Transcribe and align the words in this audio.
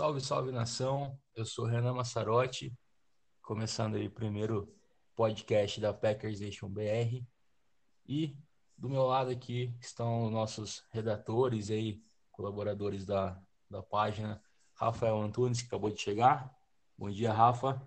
Salve, 0.00 0.20
salve 0.22 0.50
nação. 0.50 1.20
Eu 1.34 1.44
sou 1.44 1.66
Renan 1.66 1.92
Massarotti, 1.92 2.72
começando 3.42 3.96
aí 3.96 4.06
o 4.06 4.10
primeiro 4.10 4.74
podcast 5.14 5.78
da 5.78 5.92
Packers 5.92 6.40
Nation 6.40 6.70
BR. 6.70 7.22
E 8.08 8.34
do 8.78 8.88
meu 8.88 9.02
lado 9.02 9.30
aqui 9.30 9.76
estão 9.78 10.30
nossos 10.30 10.86
redatores 10.90 11.70
aí, 11.70 12.02
colaboradores 12.32 13.04
da, 13.04 13.38
da 13.68 13.82
página, 13.82 14.42
Rafael 14.72 15.20
Antunes, 15.20 15.60
que 15.60 15.66
acabou 15.66 15.90
de 15.90 16.00
chegar. 16.00 16.50
Bom 16.96 17.10
dia, 17.10 17.30
Rafa. 17.30 17.86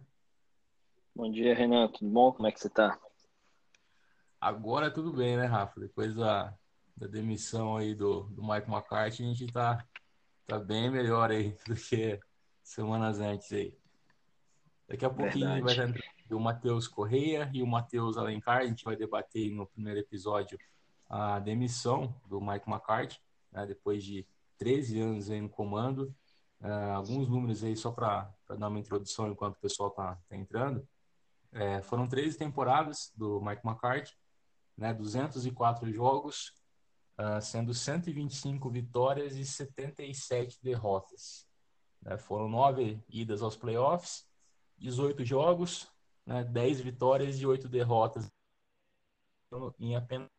Bom 1.16 1.32
dia, 1.32 1.55
Renan. 1.55 1.88
Tudo 1.88 2.12
bom? 2.12 2.32
Como 2.32 2.48
é 2.48 2.52
que 2.52 2.59
você 2.59 2.70
tá? 2.70 2.95
Agora 4.40 4.91
tudo 4.91 5.12
bem, 5.12 5.35
né, 5.35 5.48
Rafa? 5.48 5.80
Depois 5.80 6.13
da, 6.13 6.55
da 6.95 7.07
demissão 7.07 7.76
aí 7.76 7.95
do, 7.95 8.26
do 8.26 8.43
Mike 8.43 8.70
McCarthy, 8.70 9.23
a 9.23 9.34
gente 9.34 9.48
tá, 9.48 9.84
tá 10.48 10.60
bem 10.60 10.90
melhor 10.90 11.32
aí 11.32 11.58
do 11.68 11.76
que 11.76 12.20
semanas 12.64 13.20
antes 13.20 13.52
aí. 13.52 13.78
Daqui 14.88 15.06
a 15.06 15.10
pouquinho 15.10 15.64
Verdade. 15.64 15.94
vai 15.94 16.02
ter 16.28 16.36
o 16.36 16.40
Matheus 16.40 16.88
Correia 16.88 17.50
e 17.54 17.62
o 17.62 17.68
Matheus 17.68 18.18
Alencar. 18.18 18.60
A 18.60 18.66
gente 18.66 18.84
vai 18.84 18.96
debater 18.96 19.52
no 19.52 19.66
primeiro 19.66 20.00
episódio 20.00 20.58
a 21.10 21.40
demissão 21.40 22.14
do 22.28 22.42
Mike 22.42 22.70
McCarthy, 22.70 23.20
né, 23.52 23.66
depois 23.66 24.04
de 24.04 24.26
13 24.58 25.00
anos 25.00 25.30
aí 25.30 25.42
no 25.42 25.50
comando. 25.50 26.14
Uh, 26.62 26.94
alguns 26.96 27.28
números 27.28 27.63
aí 27.63 27.76
só 27.76 27.91
para 27.91 28.34
dar 28.57 28.70
uma 28.70 28.80
introdução 28.80 29.30
enquanto 29.30 29.55
o 29.55 29.60
pessoal 29.60 29.90
está 29.90 30.18
tá 30.28 30.35
entrando. 30.35 30.88
É, 31.52 31.82
foram 31.82 32.07
13 32.07 32.38
temporadas 32.38 33.12
do 33.16 33.40
Mike 33.41 33.62
McCarthy, 33.66 34.16
né, 34.76 34.94
204 34.94 35.91
jogos, 35.91 36.52
uh, 37.20 37.42
sendo 37.42 37.74
125 37.74 38.70
vitórias 38.70 39.36
e 39.36 39.46
77 39.46 40.60
derrotas. 40.62 41.48
Né, 42.02 42.18
foram 42.18 42.50
nove 42.50 43.02
idas 43.10 43.42
aos 43.42 43.56
playoffs, 43.56 44.28
18 44.78 45.24
jogos, 45.24 45.91
né, 46.26 46.44
10 46.44 46.82
vitórias 46.82 47.40
e 47.40 47.46
8 47.46 47.68
derrotas 47.70 48.30
em 49.80 49.96
apenas 49.96 50.30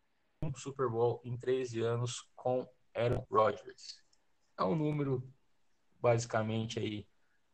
um 0.43 0.55
Super 0.55 0.89
Bowl 0.89 1.21
em 1.25 1.37
13 1.37 1.81
anos 1.83 2.29
com 2.35 2.69
Aaron 2.95 3.25
Rodgers. 3.31 3.97
É 4.59 4.65
um 4.65 4.75
número 4.75 5.27
basicamente 6.01 6.79
aí 6.79 7.07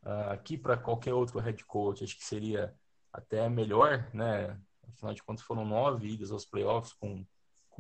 uh, 0.03 0.33
aqui 0.33 0.59
para 0.59 0.77
qualquer 0.77 1.15
outro 1.15 1.39
head 1.39 1.65
coach 1.67 2.03
acho 2.03 2.17
que 2.17 2.25
seria 2.25 2.75
até 3.13 3.49
melhor, 3.49 4.11
né? 4.13 4.61
Afinal 4.89 5.15
de 5.15 5.23
contas 5.23 5.45
foram 5.45 5.65
nove 5.65 6.09
idas 6.09 6.33
aos 6.33 6.45
playoffs 6.45 6.93
com 6.95 7.25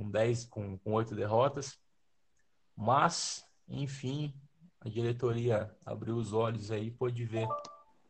com 0.01 0.11
dez 0.11 0.47
com, 0.47 0.79
com 0.79 0.93
oito 0.95 1.15
derrotas, 1.15 1.79
mas 2.75 3.47
enfim 3.69 4.35
a 4.81 4.89
diretoria 4.89 5.77
abriu 5.85 6.17
os 6.17 6.33
olhos 6.33 6.71
aí 6.71 6.87
e 6.87 6.91
pôde 6.91 7.23
ver 7.27 7.47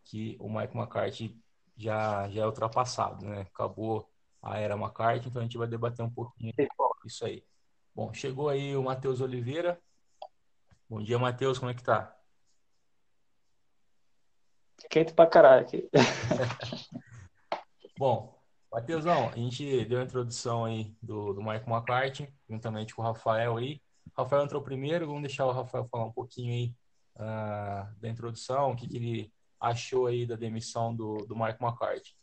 que 0.04 0.36
o 0.38 0.48
Mike 0.48 0.76
McCarthy 0.76 1.36
já 1.76 2.28
já 2.28 2.42
é 2.42 2.46
ultrapassado, 2.46 3.26
né? 3.26 3.40
Acabou 3.40 4.08
a 4.40 4.58
era 4.58 4.76
McCarthy, 4.76 5.28
então 5.28 5.40
a 5.40 5.44
gente 5.44 5.58
vai 5.58 5.66
debater 5.66 6.04
um 6.04 6.10
pouquinho 6.10 6.52
isso 7.04 7.24
aí. 7.24 7.44
Bom, 7.92 8.14
chegou 8.14 8.48
aí 8.48 8.76
o 8.76 8.84
Matheus 8.84 9.20
Oliveira. 9.20 9.80
Bom 10.88 11.02
dia, 11.02 11.18
Matheus, 11.18 11.58
como 11.58 11.72
é 11.72 11.74
que 11.74 11.82
tá? 11.82 12.16
Quente 14.88 15.12
pra 15.12 15.26
caralho 15.26 15.66
aqui. 15.66 15.90
Bom, 17.98 18.39
Matheusão, 18.72 19.30
a 19.30 19.36
gente 19.36 19.84
deu 19.86 19.98
a 19.98 20.04
introdução 20.04 20.64
aí 20.64 20.94
do, 21.02 21.32
do 21.32 21.40
Michael 21.40 21.64
McCarthy, 21.66 22.32
juntamente 22.48 22.94
com 22.94 23.02
o 23.02 23.04
Rafael 23.04 23.56
aí. 23.56 23.82
O 24.16 24.22
Rafael 24.22 24.44
entrou 24.44 24.62
primeiro, 24.62 25.08
vamos 25.08 25.22
deixar 25.22 25.44
o 25.46 25.50
Rafael 25.50 25.88
falar 25.90 26.04
um 26.04 26.12
pouquinho 26.12 26.52
aí 26.52 26.74
uh, 27.16 28.00
da 28.00 28.08
introdução, 28.08 28.70
o 28.70 28.76
que, 28.76 28.86
que 28.86 28.96
ele 28.96 29.32
achou 29.58 30.06
aí 30.06 30.24
da 30.24 30.36
demissão 30.36 30.94
do, 30.94 31.16
do 31.26 31.34
Michael 31.34 31.58
McCarthy. 31.60 32.14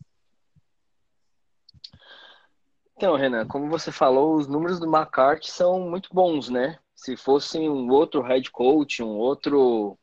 Então, 2.95 3.15
Renan, 3.15 3.45
como 3.45 3.69
você 3.69 3.91
falou, 3.91 4.35
os 4.35 4.47
números 4.47 4.79
do 4.79 4.87
McCarthy 4.87 5.51
são 5.51 5.81
muito 5.81 6.09
bons, 6.13 6.49
né? 6.49 6.79
Se 6.95 7.17
fosse 7.17 7.59
um 7.59 7.91
outro 7.91 8.21
head 8.21 8.49
coach, 8.51 9.03
um 9.03 9.17
outro, 9.17 9.99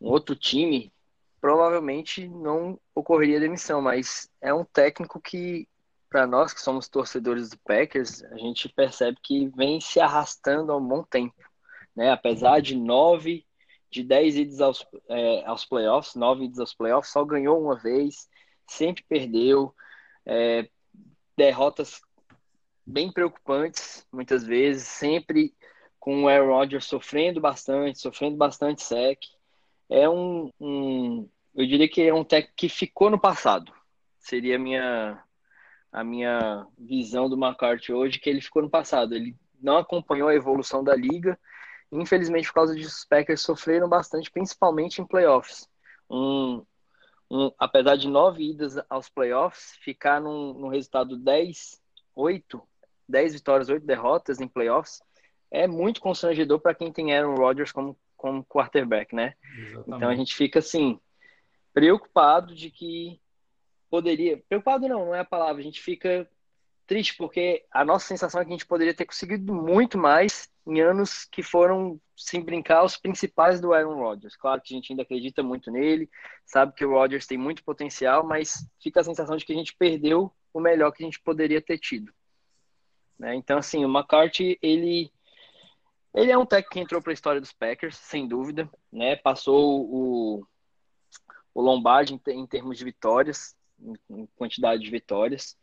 um 0.00 0.08
outro 0.08 0.34
time, 0.34 0.90
provavelmente 1.44 2.26
não 2.26 2.80
ocorreria 2.94 3.38
demissão, 3.38 3.82
mas 3.82 4.30
é 4.40 4.54
um 4.54 4.64
técnico 4.64 5.20
que, 5.20 5.68
para 6.08 6.26
nós 6.26 6.54
que 6.54 6.60
somos 6.62 6.88
torcedores 6.88 7.50
do 7.50 7.58
Packers, 7.58 8.24
a 8.24 8.38
gente 8.38 8.66
percebe 8.70 9.18
que 9.22 9.48
vem 9.48 9.78
se 9.78 10.00
arrastando 10.00 10.72
há 10.72 10.76
um 10.78 10.88
bom 10.88 11.02
tempo. 11.02 11.34
Né? 11.94 12.10
Apesar 12.10 12.62
de 12.62 12.74
nove, 12.74 13.44
de 13.90 14.02
dez 14.02 14.36
idas 14.36 14.62
aos, 14.62 14.86
é, 15.06 15.44
aos 15.44 15.66
playoffs, 15.66 16.14
nove 16.14 16.46
idas 16.46 16.60
aos 16.60 16.72
playoffs, 16.72 17.12
só 17.12 17.22
ganhou 17.26 17.62
uma 17.62 17.76
vez, 17.76 18.26
sempre 18.66 19.04
perdeu. 19.06 19.74
É, 20.24 20.66
derrotas 21.36 22.00
bem 22.86 23.12
preocupantes, 23.12 24.06
muitas 24.10 24.46
vezes, 24.46 24.88
sempre 24.88 25.54
com 26.00 26.22
o 26.22 26.28
Aaron 26.28 26.54
Rodgers 26.54 26.86
sofrendo 26.86 27.38
bastante, 27.38 28.00
sofrendo 28.00 28.38
bastante 28.38 28.82
sec. 28.82 29.18
É 29.90 30.08
um, 30.08 30.50
um, 30.58 31.28
eu 31.54 31.66
diria 31.66 31.88
que 31.88 32.02
é 32.02 32.12
um 32.12 32.24
técnico 32.24 32.56
que 32.56 32.68
ficou 32.68 33.10
no 33.10 33.18
passado. 33.18 33.72
Seria 34.18 34.56
a 34.56 34.58
minha, 34.58 35.22
a 35.92 36.02
minha 36.02 36.66
visão 36.78 37.28
do 37.28 37.36
McCarthy 37.36 37.92
hoje, 37.92 38.18
que 38.18 38.28
ele 38.28 38.40
ficou 38.40 38.62
no 38.62 38.70
passado. 38.70 39.14
Ele 39.14 39.36
não 39.60 39.78
acompanhou 39.78 40.28
a 40.28 40.34
evolução 40.34 40.82
da 40.82 40.94
liga. 40.96 41.38
Infelizmente, 41.92 42.48
por 42.48 42.54
causa 42.54 42.74
disso, 42.74 42.96
os 42.98 43.04
Packers 43.04 43.40
sofreram 43.40 43.88
bastante, 43.88 44.30
principalmente 44.30 45.00
em 45.00 45.06
playoffs. 45.06 45.68
Um, 46.10 46.64
um, 47.30 47.50
apesar 47.58 47.96
de 47.96 48.08
nove 48.08 48.50
idas 48.50 48.76
aos 48.90 49.08
playoffs, 49.08 49.76
ficar 49.80 50.20
num, 50.20 50.54
num 50.54 50.68
resultado 50.68 51.16
10, 51.16 51.80
8, 52.14 52.62
10 53.08 53.34
vitórias, 53.34 53.68
8 53.68 53.86
derrotas 53.86 54.40
em 54.40 54.48
playoffs, 54.48 55.02
é 55.50 55.68
muito 55.68 56.00
constrangedor 56.00 56.58
para 56.60 56.74
quem 56.74 56.92
tem 56.92 57.14
Aaron 57.14 57.36
Rodgers 57.36 57.70
como, 57.70 57.96
como 58.16 58.44
quarterback, 58.44 59.14
né? 59.14 59.34
Exatamente. 59.56 59.96
Então 59.96 60.08
a 60.08 60.16
gente 60.16 60.34
fica 60.34 60.58
assim, 60.58 60.98
preocupado 61.74 62.54
de 62.54 62.70
que 62.70 63.20
poderia. 63.90 64.38
Preocupado 64.48 64.88
não, 64.88 65.06
não 65.06 65.14
é 65.14 65.20
a 65.20 65.24
palavra, 65.24 65.60
a 65.60 65.64
gente 65.64 65.82
fica 65.82 66.26
triste 66.86 67.16
porque 67.16 67.64
a 67.70 67.84
nossa 67.84 68.06
sensação 68.06 68.40
é 68.40 68.44
que 68.44 68.50
a 68.50 68.54
gente 68.54 68.66
poderia 68.66 68.94
ter 68.94 69.06
conseguido 69.06 69.52
muito 69.52 69.98
mais 69.98 70.50
em 70.66 70.80
anos 70.80 71.24
que 71.24 71.42
foram, 71.42 72.00
sem 72.16 72.42
brincar, 72.42 72.84
os 72.84 72.96
principais 72.96 73.60
do 73.60 73.74
Aaron 73.74 73.96
Rodgers. 73.96 74.36
Claro 74.36 74.60
que 74.62 74.72
a 74.72 74.76
gente 74.76 74.92
ainda 74.92 75.02
acredita 75.02 75.42
muito 75.42 75.70
nele, 75.70 76.08
sabe 76.46 76.72
que 76.74 76.84
o 76.84 76.90
Rodgers 76.90 77.26
tem 77.26 77.36
muito 77.36 77.62
potencial, 77.64 78.24
mas 78.24 78.66
fica 78.80 79.00
a 79.00 79.04
sensação 79.04 79.36
de 79.36 79.44
que 79.44 79.52
a 79.52 79.56
gente 79.56 79.74
perdeu 79.76 80.32
o 80.52 80.60
melhor 80.60 80.92
que 80.92 81.02
a 81.02 81.06
gente 81.06 81.20
poderia 81.20 81.60
ter 81.60 81.78
tido. 81.78 82.12
Né? 83.18 83.34
Então, 83.34 83.58
assim, 83.58 83.84
o 83.84 83.88
McCarthy, 83.88 84.58
ele, 84.62 85.10
ele 86.14 86.30
é 86.30 86.38
um 86.38 86.46
técnico 86.46 86.72
que 86.74 86.80
entrou 86.80 87.02
para 87.02 87.12
a 87.12 87.14
história 87.14 87.40
dos 87.40 87.52
Packers, 87.52 87.96
sem 87.96 88.26
dúvida. 88.26 88.68
Né? 88.92 89.16
Passou 89.16 89.84
o, 89.84 90.46
o 91.54 91.62
Lombardi 91.62 92.14
em, 92.14 92.30
em 92.32 92.46
termos 92.46 92.76
de 92.76 92.84
vitórias, 92.84 93.54
em 94.10 94.26
quantidade 94.36 94.82
de 94.82 94.90
vitórias 94.90 95.56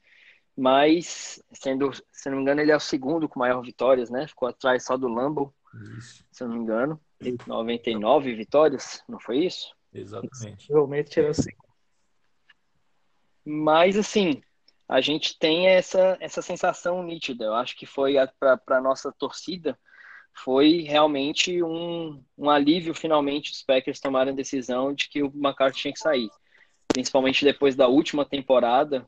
mas 0.56 1.42
sendo, 1.54 1.92
se 2.12 2.30
não 2.30 2.38
me 2.38 2.44
engano, 2.44 2.62
ele 2.62 2.72
é 2.72 2.76
o 2.76 2.80
segundo 2.80 3.28
com 3.28 3.40
maior 3.40 3.62
vitórias, 3.62 4.10
né? 4.10 4.28
Ficou 4.28 4.48
atrás 4.48 4.84
só 4.84 4.98
do 4.98 5.08
Lambo, 5.08 5.54
isso. 5.98 6.26
se 6.32 6.44
não 6.44 6.52
me 6.52 6.60
engano. 6.60 7.00
99 7.48 8.36
vitórias, 8.36 9.04
não 9.08 9.20
foi 9.20 9.46
isso? 9.46 9.76
Exatamente. 9.94 10.68
Realmente 10.70 11.20
era 11.20 11.30
assim. 11.30 11.52
Mas 13.46 13.98
assim, 13.98 14.42
a 14.88 15.02
gente 15.02 15.38
tem 15.40 15.68
essa, 15.68 16.18
essa 16.20 16.42
sensação 16.42 17.04
nítida. 17.04 17.46
Eu 17.46 17.56
acho 17.56 17.76
que 17.78 17.86
foi 17.86 18.16
para 18.40 18.78
a 18.78 18.82
nossa 18.82 19.12
torcida 19.12 19.80
foi 20.34 20.82
realmente 20.82 21.62
um, 21.62 22.22
um 22.38 22.50
alívio 22.50 22.94
finalmente 22.94 23.52
os 23.52 23.62
Packers 23.62 24.00
tomaram 24.00 24.32
a 24.32 24.36
decisão 24.36 24.94
de 24.94 25.10
que 25.10 25.22
o 25.22 25.32
McCarthy 25.36 25.80
tinha 25.80 25.94
que 25.94 26.00
sair. 26.00 26.30
Principalmente 26.88 27.46
depois 27.46 27.76
da 27.76 27.88
última 27.88 28.26
temporada, 28.26 29.08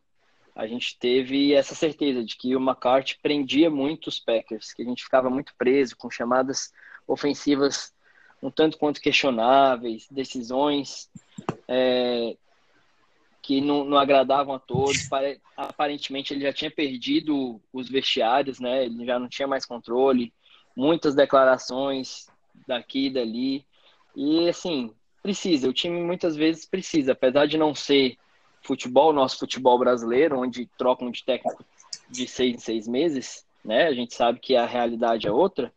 a 0.55 0.67
gente 0.67 0.97
teve 0.99 1.53
essa 1.53 1.73
certeza 1.73 2.23
de 2.23 2.37
que 2.37 2.55
o 2.55 2.59
McCarthy 2.59 3.17
prendia 3.21 3.69
muito 3.69 4.07
os 4.07 4.19
Packers, 4.19 4.73
que 4.73 4.83
a 4.83 4.85
gente 4.85 5.03
ficava 5.03 5.29
muito 5.29 5.53
preso 5.57 5.97
com 5.97 6.09
chamadas 6.09 6.71
ofensivas 7.07 7.93
um 8.41 8.51
tanto 8.51 8.77
quanto 8.77 9.01
questionáveis, 9.01 10.07
decisões 10.11 11.09
é, 11.67 12.35
que 13.41 13.61
não, 13.61 13.85
não, 13.85 13.97
agradavam 13.97 14.53
a 14.53 14.59
todos. 14.59 15.09
Aparentemente 15.55 16.33
ele 16.33 16.41
já 16.41 16.51
tinha 16.51 16.69
perdido 16.69 17.61
os 17.71 17.89
vestiários, 17.89 18.59
né? 18.59 18.85
Ele 18.85 19.05
já 19.05 19.17
não 19.17 19.29
tinha 19.29 19.47
mais 19.47 19.65
controle, 19.65 20.33
muitas 20.75 21.15
declarações 21.15 22.27
daqui 22.67 23.07
e 23.07 23.13
dali. 23.13 23.65
E 24.15 24.47
assim, 24.49 24.93
precisa, 25.21 25.69
o 25.69 25.73
time 25.73 26.01
muitas 26.01 26.35
vezes 26.35 26.65
precisa, 26.65 27.13
apesar 27.13 27.47
de 27.47 27.57
não 27.57 27.73
ser 27.73 28.17
futebol, 28.61 29.11
nosso 29.11 29.39
futebol 29.39 29.77
brasileiro, 29.77 30.39
onde 30.39 30.69
trocam 30.77 31.11
de 31.11 31.23
técnico 31.23 31.65
de 32.09 32.27
seis 32.27 32.55
em 32.55 32.57
seis 32.57 32.87
meses, 32.87 33.45
né? 33.63 33.87
A 33.87 33.93
gente 33.93 34.13
sabe 34.13 34.39
que 34.39 34.55
a 34.55 34.65
realidade 34.65 35.27
é 35.27 35.31
outra. 35.31 35.73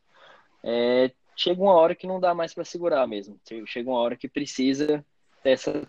É, 0.63 1.11
chega 1.37 1.63
uma 1.63 1.75
hora 1.75 1.95
que 1.95 2.07
não 2.07 2.21
dá 2.21 2.35
mais 2.35 2.55
para 2.55 2.65
segurar 2.65 3.07
mesmo. 3.07 3.39
Chega 3.67 3.91
uma 3.91 3.99
hora 3.99 4.17
que 4.17 4.29
precisa 4.29 5.05
dessa 5.43 5.87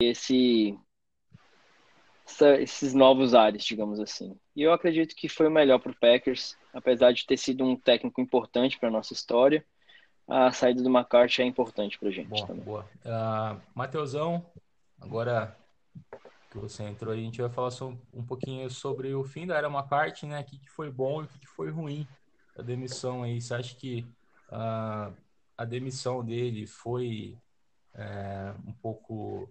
esse 0.00 0.78
essa, 2.26 2.60
esses 2.60 2.94
novos 2.94 3.34
ares, 3.34 3.64
digamos 3.64 4.00
assim. 4.00 4.36
E 4.56 4.62
eu 4.62 4.72
acredito 4.72 5.14
que 5.14 5.28
foi 5.28 5.46
o 5.46 5.50
melhor 5.50 5.78
para 5.78 5.92
o 5.92 5.96
Packers, 5.96 6.56
apesar 6.74 7.12
de 7.12 7.24
ter 7.24 7.36
sido 7.36 7.64
um 7.64 7.76
técnico 7.76 8.20
importante 8.20 8.78
para 8.78 8.90
nossa 8.90 9.12
história. 9.12 9.64
A 10.26 10.50
saída 10.52 10.82
do 10.82 10.88
McCarthy 10.88 11.42
é 11.42 11.44
importante 11.44 11.98
para 11.98 12.08
a 12.08 12.12
gente 12.12 12.28
boa, 12.28 12.46
também. 12.46 12.64
Boa. 12.64 12.88
Uh, 13.04 13.60
Mateusão, 13.74 14.44
agora 15.00 15.56
que 16.50 16.58
você 16.58 16.82
entrou 16.82 17.12
a 17.12 17.16
gente 17.16 17.40
vai 17.40 17.50
falar 17.50 17.70
um 18.12 18.24
pouquinho 18.24 18.68
sobre 18.70 19.14
o 19.14 19.22
fim 19.24 19.46
da 19.46 19.56
era 19.56 19.68
McCarthy, 19.68 20.26
né? 20.26 20.40
O 20.40 20.44
que, 20.44 20.58
que 20.58 20.70
foi 20.70 20.90
bom 20.90 21.22
e 21.22 21.24
o 21.24 21.28
que, 21.28 21.38
que 21.38 21.46
foi 21.46 21.70
ruim 21.70 22.06
a 22.58 22.62
demissão 22.62 23.22
aí. 23.22 23.40
Você 23.40 23.54
acha 23.54 23.74
que 23.76 24.06
uh, 24.48 25.14
a 25.56 25.64
demissão 25.64 26.24
dele 26.24 26.66
foi 26.66 27.36
é, 27.94 28.54
um 28.66 28.72
pouco 28.72 29.48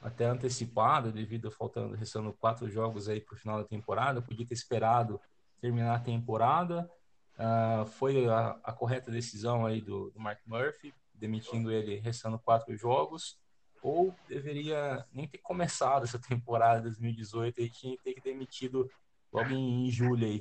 até 0.00 0.24
antecipada 0.26 1.10
devido 1.10 1.48
a 1.48 1.50
faltando 1.50 1.94
restando 1.94 2.32
quatro 2.32 2.70
jogos 2.70 3.08
aí 3.08 3.20
para 3.20 3.34
o 3.34 3.38
final 3.38 3.58
da 3.58 3.68
temporada 3.68 4.22
podia 4.22 4.46
ter 4.46 4.54
esperado 4.54 5.20
terminar 5.60 5.94
a 5.94 6.00
temporada. 6.00 6.90
Uh, 7.38 7.86
foi 7.86 8.26
a, 8.26 8.58
a, 8.64 8.72
correta 8.72 9.10
decisão 9.10 9.66
aí 9.66 9.80
do, 9.80 10.10
do, 10.10 10.18
Mark 10.18 10.38
Murphy 10.46 10.94
demitindo 11.14 11.70
ele 11.70 11.96
restando 11.96 12.38
quatro 12.38 12.76
jogos? 12.76 13.38
Ou 13.82 14.14
deveria 14.28 15.04
nem 15.12 15.28
ter 15.28 15.38
começado 15.38 16.04
essa 16.04 16.18
temporada 16.18 16.82
2018 16.82 17.60
e 17.60 17.70
tinha 17.70 17.96
que 17.96 18.14
ter 18.14 18.20
demitido 18.22 18.90
logo 19.32 19.50
em, 19.50 19.86
em 19.86 19.90
julho 19.90 20.26
aí 20.26 20.40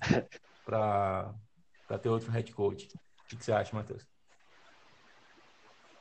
para 0.66 1.34
ter 2.02 2.10
outro 2.10 2.32
head 2.32 2.52
coach? 2.54 2.88
O 2.88 3.28
que, 3.28 3.36
que 3.36 3.44
você 3.44 3.52
acha 3.52 3.76
Matheus? 3.76 4.08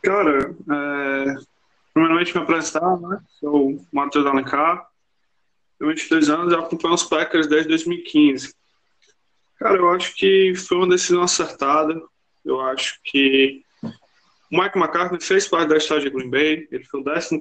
Cara, 0.02 0.54
é, 0.70 1.34
Primeiramente, 1.94 2.36
me 2.36 2.42
apresentar, 2.42 3.00
né? 3.00 3.20
Sou 3.38 3.70
o 3.70 3.86
Matheus 3.92 4.26
Alencar, 4.26 4.84
tenho 5.78 5.92
22 5.92 6.28
anos 6.28 6.52
e 6.52 6.56
acompanho 6.56 6.94
os 6.94 7.04
Packers 7.04 7.46
desde 7.46 7.68
2015. 7.68 8.52
Cara, 9.58 9.76
eu 9.76 9.90
acho 9.90 10.14
que 10.14 10.54
foi 10.54 10.78
uma 10.78 10.88
decisão 10.88 11.22
acertada. 11.22 12.00
Eu 12.44 12.60
acho 12.60 12.98
que 13.04 13.62
o 14.52 14.60
Mike 14.60 14.78
McCartney 14.78 15.20
fez 15.20 15.48
parte 15.48 15.68
da 15.68 15.76
história 15.76 16.04
de 16.04 16.10
Green 16.10 16.30
Bay, 16.30 16.68
ele 16.70 16.84
foi 16.84 17.00
o 17.00 17.04
14 17.04 17.40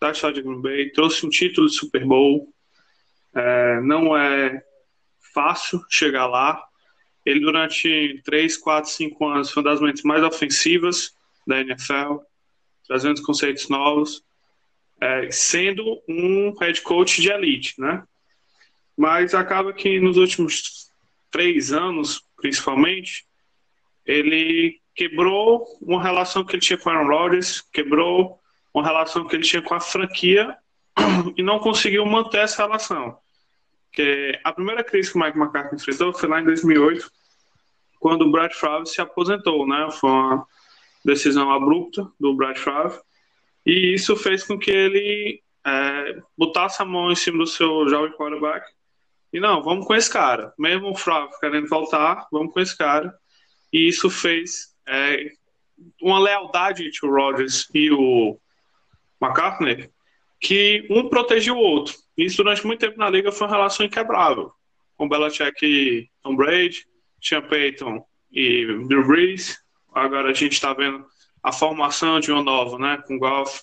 da 0.00 0.10
história 0.10 0.34
de 0.34 0.42
Green 0.42 0.60
Bay, 0.60 0.90
trouxe 0.90 1.24
um 1.24 1.30
título 1.30 1.66
de 1.66 1.74
Super 1.74 2.04
Bowl. 2.04 2.52
É, 3.34 3.80
não 3.80 4.16
é 4.16 4.62
fácil 5.32 5.80
chegar 5.88 6.26
lá. 6.26 6.62
Ele, 7.24 7.40
durante 7.40 8.20
3, 8.24 8.56
4, 8.58 8.90
5 8.90 9.26
anos, 9.26 9.50
foi 9.50 9.62
uma 9.62 9.70
das 9.70 9.80
mentes 9.80 10.02
mais 10.02 10.22
ofensivas 10.22 11.14
da 11.46 11.60
NFL 11.60 12.18
trazendo 12.86 13.22
conceitos 13.22 13.68
novos, 13.68 14.22
é, 15.00 15.30
sendo 15.30 16.02
um 16.08 16.54
head 16.60 16.80
coach 16.82 17.20
de 17.20 17.30
elite, 17.30 17.80
né? 17.80 18.04
Mas 18.96 19.34
acaba 19.34 19.72
que 19.72 19.98
nos 19.98 20.16
últimos 20.16 20.83
três 21.34 21.72
anos, 21.72 22.22
principalmente, 22.36 23.26
ele 24.06 24.80
quebrou 24.94 25.66
uma 25.82 26.00
relação 26.00 26.44
que 26.44 26.54
ele 26.54 26.62
tinha 26.62 26.78
com 26.78 26.88
Aaron 26.88 27.08
Rodgers, 27.08 27.60
quebrou 27.72 28.38
uma 28.72 28.84
relação 28.84 29.26
que 29.26 29.34
ele 29.34 29.42
tinha 29.42 29.60
com 29.60 29.74
a 29.74 29.80
franquia 29.80 30.56
e 31.36 31.42
não 31.42 31.58
conseguiu 31.58 32.06
manter 32.06 32.38
essa 32.38 32.62
relação. 32.62 33.18
Que 33.90 34.38
a 34.44 34.52
primeira 34.52 34.84
crise 34.84 35.10
que 35.10 35.18
o 35.18 35.20
Mike 35.20 35.36
McCarthy 35.36 35.74
enfrentou 35.74 36.12
foi 36.12 36.28
lá 36.28 36.40
em 36.40 36.44
2008, 36.44 37.10
quando 37.98 38.22
o 38.22 38.30
Brad 38.30 38.52
Favre 38.52 38.86
se 38.86 39.00
aposentou, 39.00 39.66
né? 39.66 39.88
Foi 39.90 40.10
uma 40.10 40.46
decisão 41.04 41.50
abrupta 41.50 42.08
do 42.20 42.36
Brad 42.36 42.58
Favre, 42.58 42.96
e 43.66 43.92
isso 43.92 44.14
fez 44.14 44.44
com 44.44 44.56
que 44.56 44.70
ele 44.70 45.42
é, 45.66 46.22
botasse 46.38 46.80
a 46.80 46.84
mão 46.84 47.10
em 47.10 47.16
cima 47.16 47.38
do 47.38 47.46
seu 47.48 47.88
jovem 47.88 48.12
quarterback 48.12 48.64
e 49.34 49.40
não, 49.40 49.62
vamos 49.62 49.86
com 49.86 49.94
esse 49.94 50.10
cara. 50.10 50.54
Mesmo 50.58 50.90
o 50.90 50.94
Favre 50.94 51.36
querendo 51.40 51.68
voltar, 51.68 52.26
vamos 52.30 52.52
com 52.52 52.60
esse 52.60 52.76
cara. 52.76 53.12
E 53.72 53.88
isso 53.88 54.08
fez 54.08 54.74
é, 54.86 55.32
uma 56.00 56.18
lealdade 56.18 56.86
entre 56.86 57.06
o 57.06 57.12
Rodgers 57.12 57.68
e 57.74 57.90
o 57.90 58.38
McCartney 59.20 59.90
que 60.40 60.86
um 60.88 61.08
protegia 61.08 61.52
o 61.52 61.58
outro. 61.58 61.94
Isso 62.16 62.36
durante 62.36 62.66
muito 62.66 62.80
tempo 62.80 62.98
na 62.98 63.10
liga 63.10 63.32
foi 63.32 63.46
uma 63.46 63.56
relação 63.56 63.84
inquebrável. 63.84 64.52
Com 64.96 65.08
Belichick 65.08 65.64
e 65.64 66.08
Tom 66.22 66.36
Brady, 66.36 66.86
Sean 67.20 67.42
Payton 67.42 68.06
e 68.30 68.66
Bill 68.86 69.06
Brees, 69.06 69.64
Agora 69.94 70.30
a 70.30 70.34
gente 70.34 70.54
está 70.54 70.74
vendo 70.74 71.06
a 71.40 71.52
formação 71.52 72.18
de 72.18 72.32
uma 72.32 72.42
nova, 72.42 72.76
né? 72.78 73.00
Com 73.06 73.14
o 73.14 73.18
Golf 73.18 73.60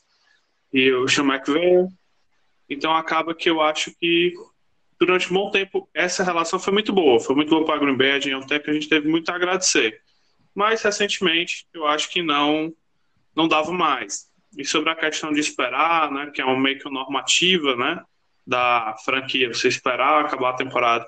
e 0.72 0.90
o 0.94 1.08
Sean 1.10 1.26
McVay. 1.26 1.88
Então 2.70 2.96
acaba 2.96 3.36
que 3.36 3.50
eu 3.50 3.60
acho 3.60 3.94
que 4.00 4.34
durante 5.06 5.32
um 5.32 5.34
bom 5.34 5.50
tempo 5.50 5.90
essa 5.96 6.24
relação 6.24 6.60
foi 6.60 6.72
muito 6.72 6.94
boa. 6.94 7.20
Foi 7.20 7.36
muito 7.36 7.50
boa 7.50 7.66
para 7.66 7.76
a 7.76 7.80
Green 7.80 7.98
Bay, 7.98 8.12
a 8.12 8.38
até 8.38 8.60
que 8.60 8.70
a 8.70 8.74
gente 8.74 8.88
teve 8.88 9.08
muito 9.10 9.30
a 9.32 9.36
agradecer. 9.36 10.00
Mas 10.54 10.84
recentemente 10.84 11.66
eu 11.74 11.88
acho 11.88 12.08
que 12.10 12.22
não 12.22 12.72
não 13.36 13.48
dava 13.48 13.72
mais. 13.72 14.30
E 14.56 14.64
sobre 14.64 14.92
a 14.92 14.96
questão 14.96 15.32
de 15.32 15.40
esperar, 15.40 16.12
né, 16.12 16.30
que 16.32 16.42
é 16.42 16.46
uma 16.46 16.60
meio 16.60 16.78
que 16.78 16.90
normativa, 16.90 17.76
né, 17.76 18.04
da 18.46 18.96
franquia, 19.04 19.48
você 19.48 19.70
esperar 19.70 20.26
acabar 20.26 20.52
a 20.52 20.58
temporada 20.58 21.08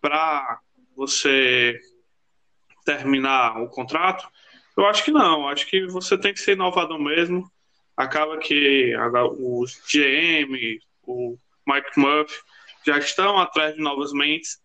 para 0.00 0.60
você 0.94 1.80
terminar 2.84 3.60
o 3.62 3.68
contrato, 3.68 4.28
eu 4.76 4.86
acho 4.86 5.02
que 5.04 5.10
não. 5.10 5.48
Acho 5.48 5.66
que 5.66 5.86
você 5.86 6.16
tem 6.16 6.32
que 6.32 6.40
ser 6.40 6.52
inovador 6.52 7.00
mesmo. 7.00 7.50
Acaba 7.96 8.38
que 8.38 8.94
o 8.96 9.64
GM, 9.90 10.78
o 11.02 11.36
Mike 11.66 11.98
Murphy 11.98 12.36
já 12.86 12.98
estão 12.98 13.38
atrás 13.38 13.74
de 13.74 13.80
novas 13.80 14.12
mentes. 14.12 14.60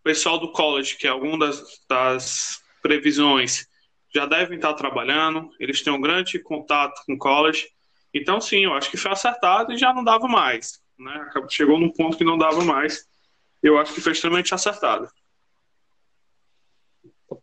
O 0.00 0.02
pessoal 0.02 0.38
do 0.38 0.52
college, 0.52 0.96
que 0.96 1.06
é 1.06 1.10
alguma 1.10 1.38
das, 1.38 1.62
das 1.88 2.62
previsões, 2.82 3.66
já 4.14 4.26
devem 4.26 4.56
estar 4.56 4.74
trabalhando. 4.74 5.50
Eles 5.58 5.82
têm 5.82 5.92
um 5.92 6.00
grande 6.00 6.38
contato 6.38 7.02
com 7.06 7.14
o 7.14 7.18
college. 7.18 7.68
Então, 8.14 8.40
sim, 8.40 8.64
eu 8.64 8.74
acho 8.74 8.90
que 8.90 8.96
foi 8.96 9.10
acertado 9.10 9.72
e 9.72 9.78
já 9.78 9.92
não 9.92 10.04
dava 10.04 10.26
mais. 10.28 10.80
Né? 10.98 11.30
Chegou 11.50 11.78
num 11.78 11.92
ponto 11.92 12.16
que 12.16 12.24
não 12.24 12.38
dava 12.38 12.64
mais. 12.64 13.06
Eu 13.62 13.78
acho 13.78 13.92
que 13.92 14.00
foi 14.00 14.12
extremamente 14.12 14.54
acertado. 14.54 15.08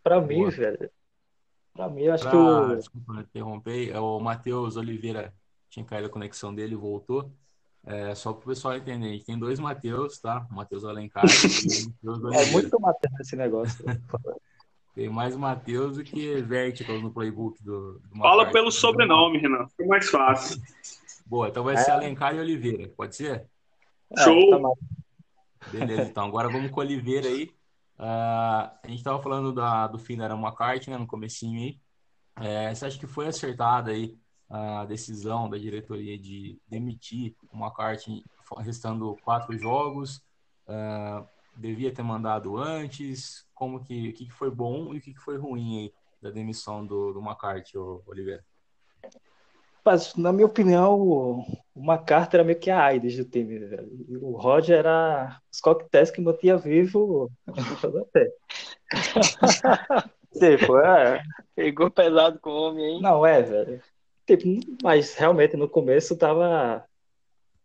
Para 0.02 0.20
mim, 0.20 0.50
velho, 0.50 0.90
Pra 1.74 1.90
mim, 1.90 2.04
eu 2.04 2.14
acho 2.14 2.24
pra... 2.24 2.32
que 2.32 2.38
o. 2.38 2.76
Desculpa 2.76 3.22
interromper, 3.22 3.90
é 3.90 4.00
o 4.00 4.20
Matheus 4.20 4.78
Oliveira 4.78 5.34
tinha 5.70 5.84
caído 5.84 6.08
a 6.08 6.12
conexão 6.12 6.54
dele 6.54 6.74
e 6.74 6.78
voltou. 6.78 7.32
É, 7.86 8.16
só 8.16 8.32
para 8.32 8.44
o 8.44 8.48
pessoal 8.48 8.76
entender, 8.76 9.08
a 9.08 9.12
gente 9.12 9.26
tem 9.26 9.38
dois 9.38 9.60
Matheus, 9.60 10.18
tá? 10.18 10.48
O 10.50 10.56
Matheus 10.56 10.86
Alencar 10.86 11.26
e 11.26 11.28
o 12.08 12.34
É 12.34 12.46
muito 12.52 12.80
Matheus 12.80 13.20
esse 13.20 13.36
negócio. 13.36 13.84
tem 14.96 15.10
mais 15.10 15.36
Matheus 15.36 15.98
do 15.98 16.04
que 16.04 16.42
Vertical 16.42 17.02
no 17.02 17.12
playbook 17.12 17.62
do, 17.62 18.00
do 18.00 18.18
Fala 18.20 18.50
pelo 18.52 18.72
sobrenome, 18.72 19.38
Renan. 19.38 19.68
Fica 19.68 19.86
mais 19.86 20.10
fácil. 20.10 20.62
Boa, 21.26 21.50
então 21.50 21.64
vai 21.64 21.76
é. 21.76 21.78
ser 21.78 21.92
Alencar 21.92 22.34
e 22.34 22.40
Oliveira, 22.40 22.90
pode 22.96 23.18
ser? 23.18 23.48
Show! 24.18 24.56
É, 24.56 24.62
tá 24.62 25.72
Beleza, 25.72 26.04
então 26.04 26.26
agora 26.26 26.50
vamos 26.50 26.72
com 26.72 26.80
Oliveira 26.80 27.28
aí. 27.28 27.52
Uh, 28.00 28.72
a 28.82 28.88
gente 28.88 28.98
estava 28.98 29.22
falando 29.22 29.52
da, 29.52 29.88
do 29.88 30.00
fim 30.00 30.18
da 30.18 30.26
Era 30.26 30.36
McCarthy, 30.36 30.90
né, 30.90 30.98
no 30.98 31.08
comecinho 31.08 31.60
aí. 31.60 31.80
É, 32.38 32.74
você 32.74 32.86
acha 32.86 32.98
que 32.98 33.08
foi 33.08 33.28
acertada 33.28 33.92
aí 33.92 34.18
a 34.54 34.86
decisão 34.86 35.50
da 35.50 35.58
diretoria 35.58 36.16
de 36.16 36.62
demitir 36.68 37.36
o 37.52 37.58
McCarthy 37.58 38.24
restando 38.60 39.18
quatro 39.24 39.58
jogos? 39.58 40.18
Uh, 40.68 41.28
devia 41.56 41.92
ter 41.92 42.04
mandado 42.04 42.56
antes? 42.56 43.48
Como 43.56 43.84
que, 43.84 44.10
o 44.10 44.14
que 44.14 44.30
foi 44.30 44.52
bom 44.52 44.94
e 44.94 45.00
o 45.00 45.02
que 45.02 45.16
foi 45.16 45.38
ruim 45.38 45.80
aí 45.80 45.94
da 46.22 46.30
demissão 46.30 46.86
do, 46.86 47.14
do 47.14 47.20
McCarthy, 47.20 47.80
Oliveira? 48.06 48.46
Mas, 49.84 50.16
na 50.16 50.32
minha 50.32 50.46
opinião, 50.46 51.02
o, 51.02 51.46
McCarthy 51.76 52.36
era 52.36 52.44
meio 52.44 52.60
que 52.60 52.70
a 52.70 52.80
AIDS 52.80 53.18
do 53.18 53.26
time, 53.26 53.58
velho. 53.58 54.06
E 54.08 54.18
o 54.18 54.34
Roger 54.38 54.78
era 54.78 55.42
os 55.52 55.60
coquetéis 55.60 56.12
que 56.12 56.22
mantinha 56.22 56.58
vivo 56.58 57.32
até. 58.08 58.32
tipo, 60.32 60.78
é. 60.78 61.24
Pegou 61.56 61.90
pesado 61.90 62.40
com 62.40 62.52
o 62.52 62.70
homem 62.70 62.86
aí. 62.86 63.02
Não, 63.02 63.26
é, 63.26 63.42
velho. 63.42 63.82
Tipo, 64.26 64.44
mas 64.82 65.16
realmente 65.16 65.58
no 65.58 65.68
começo 65.68 66.16
tava. 66.18 66.86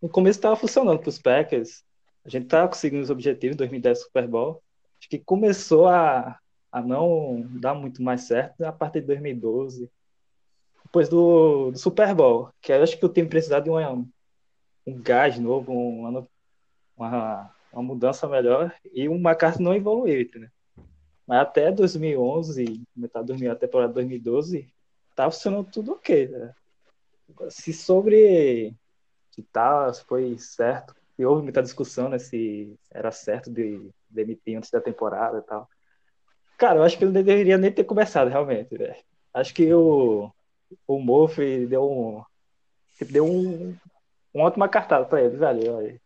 No 0.01 0.09
começo 0.09 0.41
tava 0.41 0.57
funcionando 0.57 1.01
pros 1.01 1.19
Packers. 1.19 1.85
A 2.25 2.29
gente 2.29 2.47
tava 2.47 2.69
conseguindo 2.69 3.03
os 3.03 3.11
objetivos 3.11 3.55
em 3.55 3.59
2010 3.59 4.03
Super 4.03 4.27
Bowl. 4.27 4.63
Acho 4.99 5.09
que 5.09 5.19
começou 5.19 5.87
a, 5.87 6.39
a 6.71 6.83
não 6.83 7.47
dar 7.61 7.75
muito 7.75 8.03
mais 8.03 8.23
certo 8.23 8.63
a 8.65 8.73
partir 8.73 9.01
de 9.01 9.07
2012 9.07 9.91
depois 10.89 11.09
do, 11.09 11.71
do 11.71 11.79
Super 11.79 12.15
Bowl, 12.15 12.51
que 12.61 12.73
eu 12.73 12.83
acho 12.83 12.99
que 12.99 13.05
o 13.05 13.11
time 13.11 13.29
precisava 13.29 13.63
de 13.63 13.71
uma, 13.71 13.93
um 14.87 15.03
gás 15.03 15.39
novo, 15.39 15.71
uma, 15.71 16.27
uma, 16.97 17.55
uma 17.71 17.83
mudança 17.83 18.27
melhor, 18.27 18.75
e 18.93 19.07
o 19.07 19.15
McCarthy 19.15 19.63
não 19.63 19.75
evoluiu, 19.75 20.27
né? 20.37 20.51
Mas 21.27 21.41
até 21.41 21.71
2011, 21.71 22.83
metade 22.97 23.27
de 23.27 23.33
2000, 23.35 23.53
a 23.53 23.57
temporada 23.57 23.93
2012, 23.93 24.73
tá 25.19 25.29
funcionando 25.29 25.69
tudo 25.69 25.93
ok. 25.93 26.29
Né? 26.29 26.55
Se 27.51 27.73
sobre 27.73 28.73
que 29.33 29.43
tá, 29.43 29.93
se 29.93 30.05
foi 30.05 30.39
certo, 30.39 30.95
e 31.19 31.27
houve 31.27 31.43
muita 31.43 31.61
discussão 31.61 32.09
né, 32.09 32.21
se 32.21 32.79
era 32.89 33.11
certo 33.11 33.51
de 33.51 33.91
demitir 34.09 34.57
antes 34.57 34.71
da 34.71 34.81
temporada 34.81 35.39
e 35.39 35.43
tal. 35.43 35.69
Cara, 36.57 36.79
eu 36.79 36.83
acho 36.85 36.97
que 36.97 37.03
ele 37.03 37.13
não 37.13 37.23
deveria 37.23 37.59
nem 37.59 37.73
ter 37.73 37.83
começado, 37.83 38.29
realmente. 38.29 38.69
Acho 39.35 39.53
que 39.53 39.73
o, 39.75 40.31
o 40.87 40.99
Murphy 41.01 41.67
deu 41.67 41.91
um. 41.91 42.23
Deu 43.11 43.25
um, 43.25 43.77
uma 44.33 44.45
ótima 44.45 44.69
cartada 44.69 45.05
pra 45.05 45.21
ele, 45.21 45.37
velho. 45.37 46.01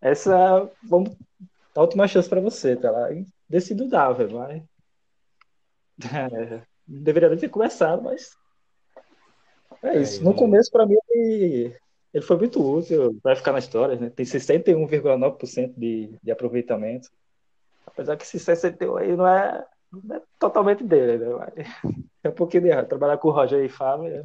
Essa. 0.00 0.68
Vamos, 0.82 1.16
a 1.74 1.80
última 1.80 2.08
chance 2.08 2.28
pra 2.28 2.40
você, 2.40 2.76
tá 2.76 2.90
lá. 2.90 3.08
Decido 3.48 3.88
dar, 3.88 4.12
velho, 4.12 4.36
mas. 4.36 4.62
É, 6.12 6.71
deveria 7.00 7.28
nem 7.28 7.38
ter 7.38 7.48
começado, 7.48 8.02
mas. 8.02 8.36
É 9.82 9.98
isso. 10.00 10.22
No 10.22 10.34
começo, 10.34 10.70
pra 10.70 10.86
mim, 10.86 10.96
ele, 11.10 11.76
ele 12.14 12.24
foi 12.24 12.36
muito 12.36 12.62
útil, 12.62 13.18
vai 13.22 13.34
ficar 13.34 13.52
na 13.52 13.58
história, 13.58 13.96
né? 13.96 14.10
Tem 14.10 14.24
61,9% 14.24 15.74
de, 15.76 16.18
de 16.22 16.30
aproveitamento. 16.30 17.08
Apesar 17.86 18.16
que 18.16 18.22
esse 18.22 18.38
61 18.38 18.96
aí 18.96 19.16
não 19.16 19.26
é, 19.26 19.66
não 19.92 20.16
é 20.16 20.22
totalmente 20.38 20.84
dele, 20.84 21.18
né? 21.18 21.34
Mas 21.34 21.66
é 22.22 22.28
um 22.28 22.32
pouquinho 22.32 22.64
de 22.64 22.68
errado. 22.68 22.88
Trabalhar 22.88 23.18
com 23.18 23.28
o 23.28 23.32
Roger 23.32 23.64
e 23.64 23.68
Fábio. 23.68 24.08
É... 24.08 24.22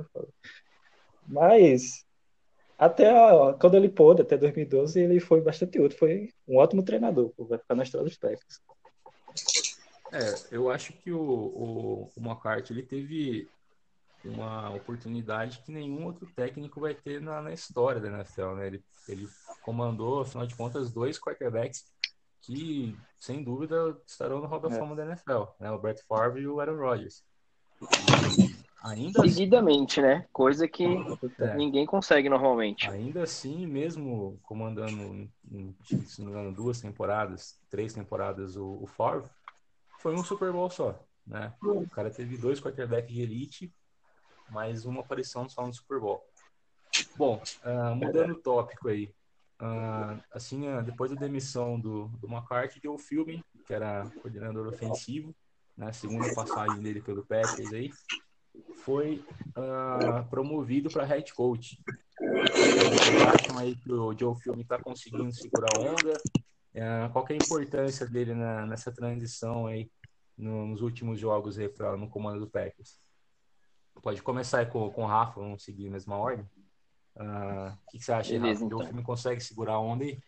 Mas 1.27 2.05
até 2.77 3.11
ó, 3.11 3.53
quando 3.53 3.75
ele 3.75 3.89
pôde, 3.89 4.21
até 4.21 4.37
2012, 4.37 4.99
ele 4.99 5.19
foi 5.19 5.41
bastante 5.41 5.79
útil. 5.79 5.97
Foi 5.97 6.29
um 6.47 6.57
ótimo 6.57 6.83
treinador. 6.83 7.33
Vai 7.37 7.57
ficar 7.57 7.73
na 7.73 7.83
história 7.83 8.05
dos 8.05 8.17
técnicos. 8.17 8.61
É, 10.11 10.55
eu 10.55 10.69
acho 10.69 10.93
que 10.93 11.11
o, 11.11 11.19
o, 11.19 12.11
o 12.15 12.19
McCarthy 12.19 12.73
ele 12.73 12.83
teve 12.83 13.49
uma 14.23 14.69
oportunidade 14.73 15.59
que 15.59 15.71
nenhum 15.71 16.05
outro 16.05 16.27
técnico 16.35 16.79
vai 16.79 16.93
ter 16.93 17.21
na, 17.21 17.41
na 17.41 17.53
história 17.53 18.01
da 18.01 18.09
NFL, 18.09 18.55
né? 18.55 18.67
Ele, 18.67 18.83
ele 19.07 19.29
comandou, 19.61 20.21
afinal 20.21 20.45
de 20.45 20.55
contas, 20.55 20.91
dois 20.91 21.19
quarterbacks 21.19 21.85
que, 22.41 22.97
sem 23.19 23.43
dúvida, 23.43 23.97
estarão 24.05 24.39
no 24.39 24.47
Hall 24.47 24.59
da 24.59 24.69
é. 24.69 24.79
Fama 24.79 24.95
da 24.95 25.05
NFL, 25.05 25.43
né? 25.59 25.71
O 25.71 25.79
Brett 25.79 26.03
Favre 26.07 26.41
e 26.41 26.47
o 26.47 26.59
Aaron 26.59 26.77
Rodgers. 26.77 27.23
ainda 28.81 29.21
assim- 29.21 29.29
Seguidamente, 29.29 29.99
assim, 29.99 30.09
né? 30.09 30.25
Coisa 30.31 30.67
que 30.67 30.85
é. 31.39 31.55
ninguém 31.55 31.85
consegue 31.85 32.29
normalmente. 32.29 32.89
Ainda 32.89 33.23
assim, 33.23 33.65
mesmo 33.67 34.39
comandando, 34.43 35.29
se 36.05 36.21
não 36.21 36.27
me 36.27 36.31
engano, 36.31 36.55
duas 36.55 36.79
temporadas, 36.79 37.59
três 37.69 37.93
temporadas, 37.93 38.55
o, 38.55 38.79
o 38.81 38.87
Favre, 38.87 39.29
foi 39.99 40.15
um 40.15 40.23
Super 40.23 40.51
Bowl 40.51 40.69
só, 40.69 40.99
né? 41.25 41.53
O 41.61 41.89
cara 41.89 42.09
teve 42.09 42.37
dois 42.37 42.59
quarterbacks 42.59 43.13
de 43.13 43.21
elite 43.21 43.73
mais 44.49 44.85
uma 44.85 45.01
aparição 45.01 45.47
só 45.49 45.65
no 45.65 45.73
Super 45.73 45.99
Bowl. 45.99 46.23
Bom, 47.15 47.41
uh, 47.65 47.95
mudando 47.95 48.31
o 48.31 48.41
tópico 48.41 48.89
aí. 48.89 49.11
Uh, 49.59 50.21
assim, 50.31 50.67
uh, 50.67 50.83
depois 50.83 51.11
da 51.11 51.17
demissão 51.17 51.79
do, 51.79 52.07
do 52.19 52.27
McCarthy, 52.27 52.79
deu 52.79 52.93
o 52.93 52.99
Philbin, 52.99 53.43
que 53.65 53.73
era 53.73 54.09
coordenador 54.21 54.67
ofensivo, 54.67 55.35
na 55.75 55.87
né, 55.87 55.93
segunda 55.93 56.33
passagem 56.33 56.79
dele 56.79 57.01
pelo 57.01 57.25
Packers 57.25 57.73
aí, 57.73 57.91
foi 58.77 59.23
promovido 60.29 60.89
para 60.89 61.05
head 61.05 61.33
coach. 61.33 61.79
Vocês 62.19 63.21
acham 63.21 63.57
aí 63.59 63.75
que 63.75 63.91
o 63.91 64.17
Joe 64.17 64.35
Philbin 64.39 64.61
está 64.61 64.81
conseguindo 64.81 65.31
segurar 65.31 65.69
a 65.75 65.79
onda? 65.81 66.13
Qual 67.11 67.25
é 67.29 67.33
a 67.33 67.35
importância 67.35 68.05
dele 68.07 68.33
na, 68.33 68.65
nessa 68.65 68.91
transição 68.91 69.67
aí 69.67 69.89
nos 70.37 70.81
últimos 70.81 71.19
jogos 71.19 71.57
aí 71.57 71.67
pra, 71.67 71.97
no 71.97 72.09
comando 72.09 72.39
do 72.39 72.49
Packers? 72.49 72.99
Pode 74.01 74.21
começar 74.21 74.65
com, 74.69 74.89
com 74.91 75.03
o 75.03 75.07
Rafa, 75.07 75.39
vamos 75.39 75.63
seguir 75.63 75.87
a 75.87 75.91
mesma 75.91 76.17
ordem. 76.17 76.45
Uh, 77.15 77.73
o 77.73 77.91
que, 77.91 77.97
que, 77.97 78.05
você 78.05 78.11
acha, 78.11 78.31
Beleza, 78.31 78.63
Rafa? 78.63 78.65
Então. 78.65 78.79
O 78.79 78.85
filme 78.85 79.03
consegue 79.03 79.41
segurar 79.41 79.73
a 79.73 79.79
onda 79.79 80.03
aí? 80.03 80.19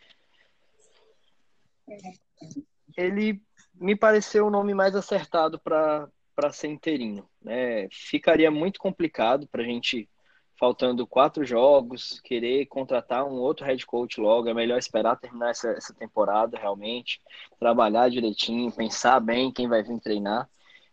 Ele 2.98 3.42
me 3.76 3.96
pareceu 3.96 4.48
o 4.48 4.52
nome 4.52 4.74
mais 4.74 4.96
acertado 4.96 5.60
para 5.60 6.10
ser 6.52 6.68
interino. 6.68 7.30
Né? 7.42 7.88
Ficaria 7.92 8.50
muito 8.50 8.80
complicado 8.80 9.48
para 9.48 9.62
a 9.62 9.66
gente, 9.66 10.10
faltando 10.60 11.08
quatro 11.08 11.46
jogos, 11.46 12.20
querer 12.20 12.66
contratar 12.66 13.26
um 13.26 13.36
outro 13.36 13.66
head 13.66 13.86
coach 13.86 14.20
logo. 14.20 14.50
É 14.50 14.54
melhor 14.54 14.78
esperar 14.78 15.16
terminar 15.16 15.52
essa, 15.52 15.70
essa 15.70 15.94
temporada 15.94 16.58
realmente, 16.58 17.22
trabalhar 17.58 18.10
direitinho, 18.10 18.72
pensar 18.72 19.20
bem 19.22 19.52
quem 19.52 19.70
vai 19.70 19.82
vir 19.82 20.00
treinar. 20.02 20.50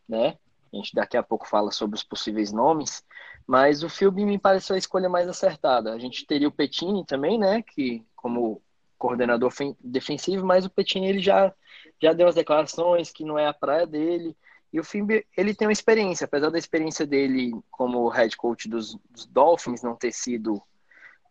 Né? 0.09 0.39
A 0.73 0.77
gente 0.77 0.95
daqui 0.95 1.17
a 1.17 1.23
pouco 1.23 1.49
fala 1.49 1.73
sobre 1.73 1.97
os 1.97 2.05
possíveis 2.05 2.53
nomes, 2.53 3.05
mas 3.47 3.83
o 3.83 3.89
Philby 3.89 4.25
me 4.25 4.39
pareceu 4.39 4.77
a 4.77 4.79
escolha 4.79 5.09
mais 5.09 5.29
acertada. 5.29 5.93
A 5.93 5.99
gente 5.99 6.25
teria 6.25 6.49
o 6.49 6.53
Petini 6.53 7.05
também, 7.05 7.39
né, 7.39 7.63
que 7.63 8.05
como 8.15 8.63
coordenador 8.97 9.53
defensivo, 9.81 10.47
mas 10.47 10.65
o 10.65 10.71
Petini 10.71 11.09
ele 11.09 11.21
já 11.21 11.53
já 12.01 12.13
deu 12.13 12.29
as 12.29 12.35
declarações 12.35 13.11
que 13.11 13.25
não 13.25 13.39
é 13.39 13.47
a 13.47 13.55
praia 13.55 13.87
dele. 13.87 14.37
E 14.77 14.81
o 14.81 14.85
Philby, 14.85 15.27
ele 15.35 15.55
tem 15.55 15.67
uma 15.67 15.73
experiência, 15.73 16.27
apesar 16.27 16.51
da 16.51 16.59
experiência 16.59 17.07
dele 17.07 17.51
como 17.71 18.11
head 18.11 18.37
coach 18.37 18.69
dos, 18.69 18.95
dos 19.09 19.25
Dolphins 19.25 19.81
não 19.81 19.97
ter 19.97 20.13
sido 20.13 20.63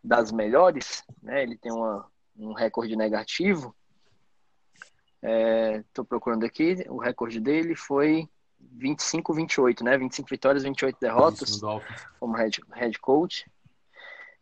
das 0.02 0.32
melhores, 0.32 1.04
né? 1.22 1.44
Ele 1.44 1.56
tem 1.56 1.70
uma, 1.70 2.10
um 2.36 2.52
recorde 2.52 2.96
negativo. 2.96 3.72
Estou 5.22 6.04
é, 6.04 6.08
procurando 6.08 6.44
aqui, 6.44 6.84
o 6.88 6.98
recorde 6.98 7.38
dele 7.38 7.76
foi 7.76 8.28
25, 8.58 9.32
28, 9.32 9.84
né? 9.84 9.96
25 9.96 10.28
vitórias, 10.28 10.64
28 10.64 10.98
derrotas 11.00 11.60
como 12.18 12.36
head, 12.36 12.60
head 12.74 12.98
coach. 12.98 13.48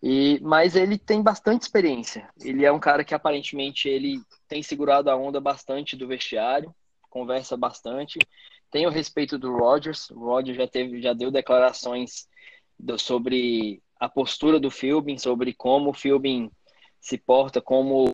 E, 0.03 0.41
mas 0.41 0.77
ele 0.77 0.97
tem 0.97 1.21
bastante 1.21 1.61
experiência. 1.61 2.27
Ele 2.41 2.65
é 2.65 2.73
um 2.73 2.81
cara 2.81 3.05
que 3.05 3.15
aparentemente 3.15 3.87
ele 3.87 4.23
tem 4.49 4.63
segurado 4.63 5.11
a 5.11 5.17
onda 5.17 5.43
bastante 5.43 5.95
do 5.95 6.09
vestiário, 6.09 6.75
conversa 7.11 7.55
bastante. 7.55 8.19
Tem 8.75 8.89
o 8.89 8.91
respeito 8.91 9.39
do 9.39 9.57
Rodgers. 9.57 10.11
O 10.11 10.19
Rodgers 10.19 10.57
já 10.57 10.67
teve, 10.67 11.01
já 11.01 11.13
deu 11.13 11.31
declarações 11.31 12.27
do, 12.77 12.99
sobre 12.99 13.81
a 14.01 14.09
postura 14.09 14.59
do 14.59 14.69
Philbin, 14.69 15.17
sobre 15.17 15.55
como 15.55 15.91
o 15.91 15.95
Philbin 15.95 16.51
se 17.01 17.17
porta, 17.17 17.63
como 17.63 18.11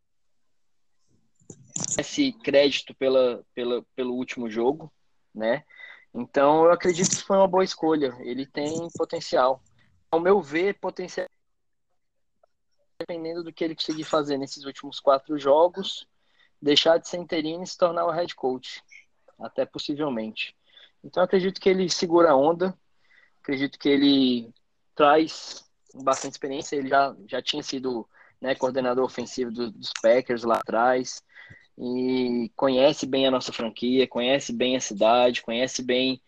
esse 1.99 2.35
crédito 2.45 2.95
pela, 2.95 3.43
pela, 3.55 3.83
pelo 3.97 4.12
último 4.12 4.50
jogo, 4.50 4.93
né? 5.35 5.64
Então, 6.12 6.67
eu 6.67 6.73
acredito 6.73 7.09
que 7.09 7.25
foi 7.25 7.38
uma 7.38 7.49
boa 7.49 7.64
escolha. 7.64 8.14
Ele 8.21 8.45
tem 8.45 8.87
potencial. 8.99 9.62
Ao 10.11 10.21
meu 10.21 10.43
ver, 10.43 10.79
potencial. 10.79 11.26
Dependendo 12.99 13.43
do 13.43 13.50
que 13.50 13.64
ele 13.64 13.75
conseguir 13.75 14.05
fazer 14.05 14.37
nesses 14.37 14.67
últimos 14.67 15.00
quatro 15.00 15.38
jogos, 15.38 16.07
deixar 16.61 16.99
de 16.99 17.09
ser 17.09 17.17
interino 17.17 17.62
e 17.62 17.67
se 17.67 17.79
tornar 17.79 18.05
o 18.05 18.11
head 18.11 18.35
coach. 18.35 18.85
Até 19.40 19.64
possivelmente. 19.64 20.54
Então, 21.02 21.23
acredito 21.23 21.61
que 21.61 21.68
ele 21.68 21.88
segura 21.88 22.30
a 22.30 22.37
onda. 22.37 22.76
Acredito 23.42 23.78
que 23.78 23.88
ele 23.88 24.54
traz 24.94 25.64
bastante 25.94 26.32
experiência. 26.32 26.76
Ele 26.76 26.88
já, 26.88 27.16
já 27.26 27.42
tinha 27.42 27.62
sido 27.62 28.06
né, 28.40 28.54
coordenador 28.54 29.04
ofensivo 29.04 29.50
do, 29.50 29.70
dos 29.70 29.92
Packers 30.02 30.44
lá 30.44 30.56
atrás 30.56 31.23
e 31.78 32.50
conhece 32.54 33.06
bem 33.06 33.26
a 33.26 33.30
nossa 33.30 33.52
franquia, 33.52 34.06
conhece 34.06 34.52
bem 34.52 34.76
a 34.76 34.80
cidade, 34.80 35.42
conhece 35.42 35.82
bem 35.82 36.20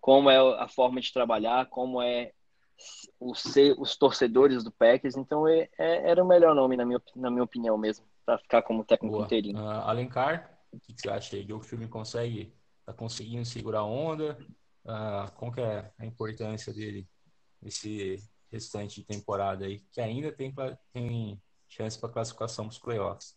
como 0.00 0.30
é 0.30 0.38
a 0.62 0.68
forma 0.68 1.00
de 1.00 1.12
trabalhar, 1.12 1.66
como 1.66 2.00
é 2.00 2.32
o 3.18 3.34
ser, 3.34 3.74
os 3.78 3.96
torcedores 3.96 4.64
do 4.64 4.70
Packers. 4.70 5.16
Então 5.16 5.46
é, 5.46 5.68
é, 5.76 6.10
era 6.10 6.22
o 6.22 6.26
melhor 6.26 6.54
nome, 6.54 6.76
na 6.76 6.84
minha, 6.84 7.02
na 7.14 7.30
minha 7.30 7.42
opinião 7.42 7.76
mesmo, 7.76 8.04
para 8.24 8.38
ficar 8.38 8.62
como 8.62 8.84
técnico 8.84 9.16
Boa. 9.16 9.26
inteirinho. 9.26 9.58
Uh, 9.58 9.82
Alencar, 9.82 10.58
o 10.72 10.78
que, 10.78 10.94
que, 10.94 11.00
você 11.00 11.10
acha 11.10 11.36
aí? 11.36 11.52
O 11.52 11.60
filme 11.60 11.88
consegue, 11.88 12.54
tá 12.92 12.98
conseguindo 12.98 13.44
segurar 13.44 13.80
a 13.80 13.84
onda? 13.84 14.36
Uh, 14.84 15.52
que 15.52 15.60
é 15.60 15.90
a 15.98 16.06
importância 16.06 16.72
dele 16.72 17.06
nesse 17.60 18.16
restante 18.50 19.00
de 19.00 19.06
temporada 19.06 19.64
aí, 19.64 19.80
que 19.92 20.00
ainda 20.00 20.32
tem, 20.32 20.52
tem 20.92 21.40
chance 21.68 21.98
para 21.98 22.08
classificação 22.08 22.66
para 22.66 22.72
os 22.72 22.78
playoffs? 22.78 23.34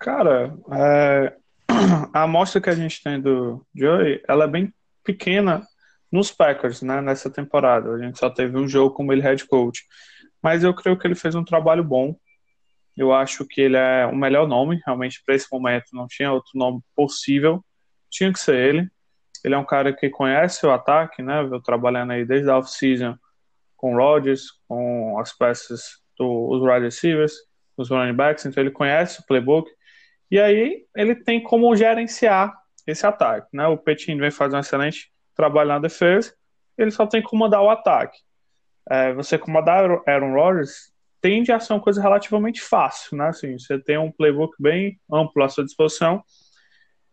Cara, 0.00 0.56
é, 0.72 1.36
a 2.12 2.22
amostra 2.22 2.60
que 2.60 2.70
a 2.70 2.74
gente 2.74 3.02
tem 3.02 3.20
do 3.20 3.64
Joey, 3.74 4.22
ela 4.28 4.44
é 4.44 4.48
bem 4.48 4.74
pequena 5.04 5.66
nos 6.10 6.32
Packers, 6.32 6.82
né, 6.82 7.00
nessa 7.00 7.30
temporada. 7.30 7.92
A 7.92 7.98
gente 7.98 8.18
só 8.18 8.30
teve 8.30 8.56
um 8.58 8.68
jogo 8.68 8.94
como 8.94 9.12
ele 9.12 9.22
head 9.22 9.46
coach. 9.46 9.84
Mas 10.42 10.64
eu 10.64 10.74
creio 10.74 10.98
que 10.98 11.06
ele 11.06 11.14
fez 11.14 11.34
um 11.34 11.44
trabalho 11.44 11.84
bom. 11.84 12.16
Eu 12.96 13.12
acho 13.12 13.44
que 13.44 13.60
ele 13.60 13.76
é 13.76 14.06
o 14.06 14.16
melhor 14.16 14.48
nome, 14.48 14.80
realmente, 14.84 15.22
para 15.24 15.34
esse 15.34 15.46
momento. 15.50 15.86
Não 15.92 16.06
tinha 16.06 16.32
outro 16.32 16.52
nome 16.54 16.80
possível. 16.94 17.64
Tinha 18.16 18.32
que 18.32 18.38
ser 18.38 18.56
ele. 18.56 18.90
Ele 19.44 19.54
é 19.54 19.58
um 19.58 19.64
cara 19.64 19.92
que 19.92 20.08
conhece 20.08 20.64
o 20.66 20.70
ataque, 20.70 21.22
né? 21.22 21.42
Veio 21.44 21.60
trabalhando 21.60 22.12
aí 22.12 22.24
desde 22.24 22.48
a 22.48 22.56
off-season 22.56 23.14
com 23.76 23.94
o 23.94 23.98
Rodgers, 23.98 24.46
com 24.66 25.18
as 25.18 25.36
peças 25.36 26.00
dos 26.18 26.62
wide 26.62 26.84
receivers, 26.84 27.34
os 27.76 27.90
running 27.90 28.14
backs. 28.14 28.46
Então 28.46 28.62
ele 28.62 28.70
conhece 28.70 29.20
o 29.20 29.26
playbook. 29.26 29.70
E 30.30 30.40
aí 30.40 30.86
ele 30.96 31.14
tem 31.14 31.42
como 31.42 31.76
gerenciar 31.76 32.54
esse 32.86 33.06
ataque, 33.06 33.48
né? 33.52 33.66
O 33.66 33.76
Petin 33.76 34.16
vem 34.16 34.30
fazendo 34.30 34.56
um 34.56 34.60
excelente 34.60 35.12
trabalho 35.34 35.68
na 35.68 35.78
defesa, 35.78 36.34
ele 36.78 36.90
só 36.90 37.06
tem 37.06 37.20
que 37.20 37.28
comandar 37.28 37.60
o 37.60 37.68
ataque. 37.68 38.18
É, 38.88 39.12
você 39.12 39.36
comandar 39.36 39.84
Aaron 40.06 40.32
Rodgers 40.32 40.90
tende 41.20 41.52
a 41.52 41.60
ser 41.60 41.74
uma 41.74 41.82
coisa 41.82 42.00
relativamente 42.00 42.62
fácil, 42.62 43.18
né? 43.18 43.28
Assim, 43.28 43.58
você 43.58 43.78
tem 43.78 43.98
um 43.98 44.10
playbook 44.10 44.54
bem 44.58 44.98
amplo 45.12 45.42
à 45.42 45.48
sua 45.48 45.64
disposição. 45.64 46.24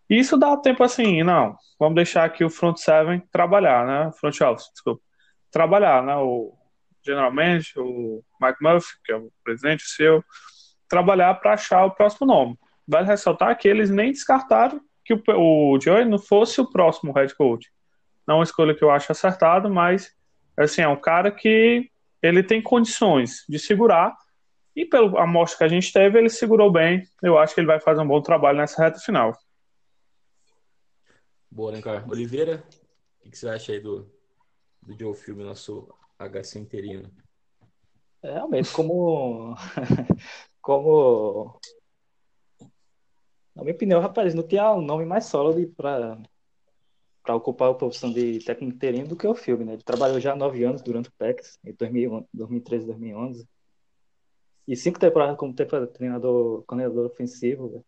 Isso 0.09 0.37
dá 0.37 0.55
tempo 0.57 0.83
assim, 0.83 1.23
não, 1.23 1.55
vamos 1.79 1.95
deixar 1.95 2.25
aqui 2.25 2.43
o 2.43 2.49
front 2.49 2.77
seven 2.77 3.21
trabalhar, 3.31 3.85
né? 3.85 4.11
Front 4.19 4.39
office, 4.41 4.69
desculpa. 4.71 5.01
Trabalhar, 5.51 6.03
né? 6.03 6.15
O 6.15 6.53
general 7.05 7.31
manager, 7.31 7.83
o 7.83 8.23
Mike 8.41 8.61
Murphy, 8.61 8.97
que 9.03 9.11
é 9.11 9.15
o 9.15 9.31
presidente 9.43 9.83
seu, 9.83 10.23
trabalhar 10.87 11.33
para 11.35 11.53
achar 11.53 11.85
o 11.85 11.91
próximo 11.91 12.27
nome. 12.27 12.57
Vale 12.87 13.07
ressaltar 13.07 13.57
que 13.57 13.67
eles 13.67 13.89
nem 13.89 14.11
descartaram 14.11 14.81
que 15.03 15.13
o, 15.13 15.21
o 15.27 15.79
Joey 15.79 16.05
não 16.05 16.19
fosse 16.19 16.61
o 16.61 16.69
próximo 16.69 17.11
head 17.13 17.33
coach. 17.35 17.69
Não 18.27 18.35
é 18.35 18.37
uma 18.39 18.43
escolha 18.43 18.73
que 18.73 18.83
eu 18.83 18.91
acho 18.91 19.11
acertada, 19.11 19.69
mas 19.69 20.11
assim, 20.57 20.81
é 20.81 20.87
um 20.87 20.99
cara 20.99 21.31
que 21.31 21.89
ele 22.21 22.41
tem 22.41 22.61
condições 22.61 23.43
de 23.49 23.59
segurar 23.59 24.15
e 24.75 24.85
pela 24.85 25.21
amostra 25.21 25.59
que 25.59 25.63
a 25.65 25.67
gente 25.67 25.91
teve, 25.91 26.17
ele 26.17 26.29
segurou 26.29 26.71
bem. 26.71 27.03
Eu 27.21 27.37
acho 27.37 27.53
que 27.53 27.59
ele 27.59 27.67
vai 27.67 27.79
fazer 27.79 28.01
um 28.01 28.07
bom 28.07 28.21
trabalho 28.21 28.57
nessa 28.57 28.81
reta 28.81 28.99
final. 28.99 29.33
Boa, 31.53 31.71
né, 31.71 31.83
cara? 31.83 32.03
Oliveira, 32.09 32.67
o 33.23 33.29
que 33.29 33.37
você 33.37 33.47
acha 33.47 33.73
aí 33.73 33.79
do, 33.79 34.11
do 34.81 34.97
Joe 34.99 35.13
Filme, 35.13 35.43
nosso 35.43 35.87
HC 36.17 36.57
interino? 36.57 37.11
É, 38.23 38.33
realmente, 38.33 38.73
como, 38.73 39.53
como 40.59 41.59
na 43.55 43.61
minha 43.61 43.75
opinião, 43.75 44.01
rapaz, 44.01 44.33
não 44.33 44.41
tinha 44.41 44.73
um 44.73 44.81
nome 44.81 45.05
mais 45.05 45.25
sólido 45.25 45.71
para 45.75 46.17
para 47.21 47.35
ocupar 47.35 47.69
a 47.69 47.75
posição 47.75 48.11
de 48.11 48.39
técnico 48.39 48.75
interino 48.75 49.07
do 49.07 49.15
que 49.15 49.27
o 49.27 49.35
filme, 49.35 49.63
né? 49.63 49.73
Ele 49.73 49.83
trabalhou 49.83 50.19
já 50.19 50.35
nove 50.35 50.63
anos 50.63 50.81
durante 50.81 51.07
o 51.07 51.13
PEX, 51.13 51.57
em 51.63 51.73
2013, 52.33 52.87
2011. 52.87 53.47
E 54.67 54.75
cinco 54.75 54.99
temporadas 54.99 55.37
como 55.37 55.53
treinador, 55.53 56.63
coordenador 56.65 57.05
ofensivo. 57.05 57.85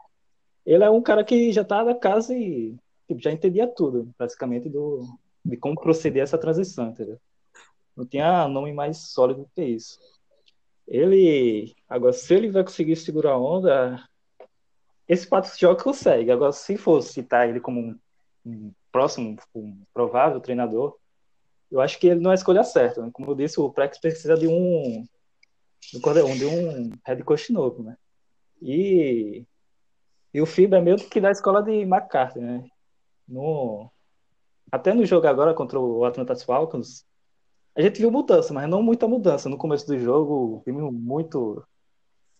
Ele 0.65 0.83
é 0.83 0.89
um 0.89 1.01
cara 1.01 1.23
que 1.23 1.51
já 1.51 1.65
tá 1.65 1.83
da 1.83 1.93
casa 1.95 2.33
e 2.33 2.77
tipo, 3.07 3.21
já 3.21 3.31
entendia 3.31 3.67
tudo, 3.67 4.13
praticamente, 4.17 4.69
do, 4.69 5.05
de 5.43 5.57
como 5.57 5.79
proceder 5.79 6.23
essa 6.23 6.37
transição, 6.37 6.89
entendeu? 6.89 7.19
Não 7.95 8.05
tinha 8.05 8.47
nome 8.47 8.73
mais 8.73 8.97
sólido 8.97 9.41
do 9.41 9.49
que 9.55 9.63
isso. 9.63 9.99
Ele, 10.87 11.73
agora, 11.87 12.13
se 12.13 12.33
ele 12.33 12.51
vai 12.51 12.63
conseguir 12.63 12.95
segurar 12.95 13.31
a 13.31 13.39
onda, 13.39 14.03
esse 15.07 15.27
quatro 15.27 15.51
jogos 15.57 15.83
consegue. 15.83 16.31
Agora, 16.31 16.51
se 16.51 16.77
fosse 16.77 17.13
citar 17.13 17.49
ele 17.49 17.59
como 17.59 17.79
um, 17.79 17.99
um 18.45 18.71
próximo, 18.91 19.37
um 19.55 19.81
provável 19.93 20.39
treinador, 20.39 20.97
eu 21.71 21.81
acho 21.81 21.99
que 21.99 22.07
ele 22.07 22.19
não 22.19 22.31
é 22.31 22.33
a 22.33 22.35
escolha 22.35 22.63
certa. 22.63 23.01
Né? 23.01 23.09
Como 23.11 23.31
eu 23.31 23.35
disse, 23.35 23.59
o 23.59 23.71
Prex 23.71 23.99
precisa 23.99 24.35
de 24.35 24.47
um 24.47 25.05
de 25.91 26.45
um 26.45 26.91
head 27.05 27.23
coach 27.23 27.53
novo, 27.53 27.83
né? 27.83 27.95
E, 28.61 29.45
e 30.33 30.41
o 30.41 30.45
FIBA 30.45 30.77
é 30.77 30.81
meio 30.81 30.97
que 30.97 31.21
da 31.21 31.29
escola 31.29 31.61
de 31.61 31.81
McCarthy, 31.81 32.39
né? 32.39 32.63
No, 33.27 33.91
até 34.71 34.93
no 34.93 35.05
jogo 35.05 35.27
agora 35.27 35.53
contra 35.53 35.79
o 35.79 36.05
Atlanta 36.05 36.35
Falcons, 36.35 37.05
a 37.75 37.81
gente 37.81 37.99
viu 37.99 38.11
mudança, 38.11 38.53
mas 38.53 38.69
não 38.69 38.81
muita 38.81 39.07
mudança. 39.07 39.49
No 39.49 39.57
começo 39.57 39.85
do 39.87 39.97
jogo, 39.99 40.61
vimos 40.65 40.93
muito, 40.93 41.65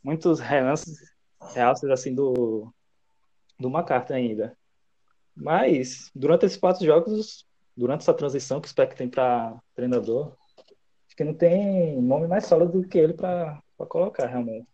muitos 0.04 0.40
relances 0.40 1.14
realces 1.54 1.90
assim 1.90 2.14
do 2.14 2.74
do 3.60 3.70
McCarthy 3.70 4.14
ainda. 4.14 4.58
Mas 5.36 6.10
durante 6.16 6.46
esses 6.46 6.58
quatro 6.58 6.86
jogos, 6.86 7.46
durante 7.76 8.02
essa 8.02 8.14
transição 8.14 8.62
que 8.62 8.68
o 8.68 8.70
Speck 8.70 8.96
tem 8.96 9.10
para 9.10 9.58
treinador, 9.74 10.34
acho 11.08 11.16
que 11.16 11.24
não 11.24 11.34
tem 11.34 12.02
nome 12.02 12.28
mais 12.28 12.46
sólido 12.46 12.82
do 12.82 12.88
que 12.88 12.98
ele 12.98 13.14
para 13.14 13.62
colocar 13.90 14.28
realmente. 14.28 14.68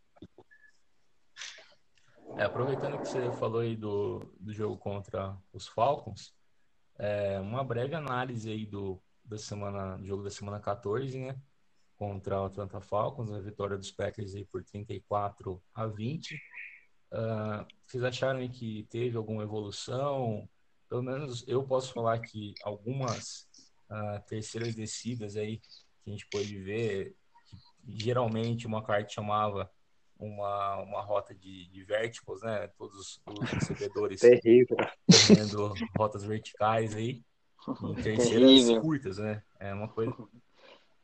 É, 2.41 2.45
aproveitando 2.45 2.97
que 2.97 3.07
você 3.07 3.31
falou 3.33 3.59
aí 3.61 3.75
do, 3.75 4.17
do 4.39 4.51
jogo 4.51 4.75
contra 4.75 5.37
os 5.53 5.67
Falcons, 5.67 6.33
é, 6.97 7.39
uma 7.39 7.63
breve 7.63 7.93
análise 7.93 8.49
aí 8.49 8.65
do, 8.65 8.99
da 9.23 9.37
semana, 9.37 9.95
do 9.97 10.07
jogo 10.07 10.23
da 10.23 10.31
semana 10.31 10.59
14, 10.59 11.19
né? 11.19 11.39
Contra 11.95 12.41
o 12.41 12.45
Atlanta 12.45 12.81
Falcons, 12.81 13.31
a 13.31 13.39
vitória 13.39 13.77
dos 13.77 13.91
Packers 13.91 14.33
aí 14.33 14.43
por 14.43 14.63
34 14.63 15.61
a 15.71 15.85
20. 15.85 16.33
Uh, 16.33 17.63
vocês 17.85 18.03
acharam 18.03 18.49
que 18.49 18.87
teve 18.89 19.15
alguma 19.15 19.43
evolução? 19.43 20.49
Pelo 20.89 21.03
menos 21.03 21.47
eu 21.47 21.63
posso 21.63 21.93
falar 21.93 22.17
que 22.21 22.55
algumas 22.63 23.47
uh, 23.87 24.19
terceiras 24.25 24.73
descidas 24.73 25.35
aí 25.35 25.59
que 25.59 25.69
a 26.07 26.09
gente 26.09 26.25
pôde 26.25 26.57
ver, 26.57 27.15
que 27.85 28.03
geralmente 28.03 28.65
uma 28.65 28.81
carta 28.81 29.13
chamava 29.13 29.69
uma, 30.21 30.77
uma 30.77 31.01
rota 31.01 31.33
de, 31.33 31.67
de 31.67 31.83
verticals, 31.83 32.41
né? 32.41 32.67
Todos 32.77 33.21
os 33.25 33.49
recebedores 33.51 34.21
fazendo 35.11 35.73
rotas 35.97 36.23
verticais 36.23 36.95
aí, 36.95 37.23
em 37.83 37.95
terceiras 37.95 38.29
Terrível. 38.29 38.81
curtas, 38.81 39.17
né? 39.17 39.41
É 39.59 39.73
uma 39.73 39.87
coisa. 39.87 40.13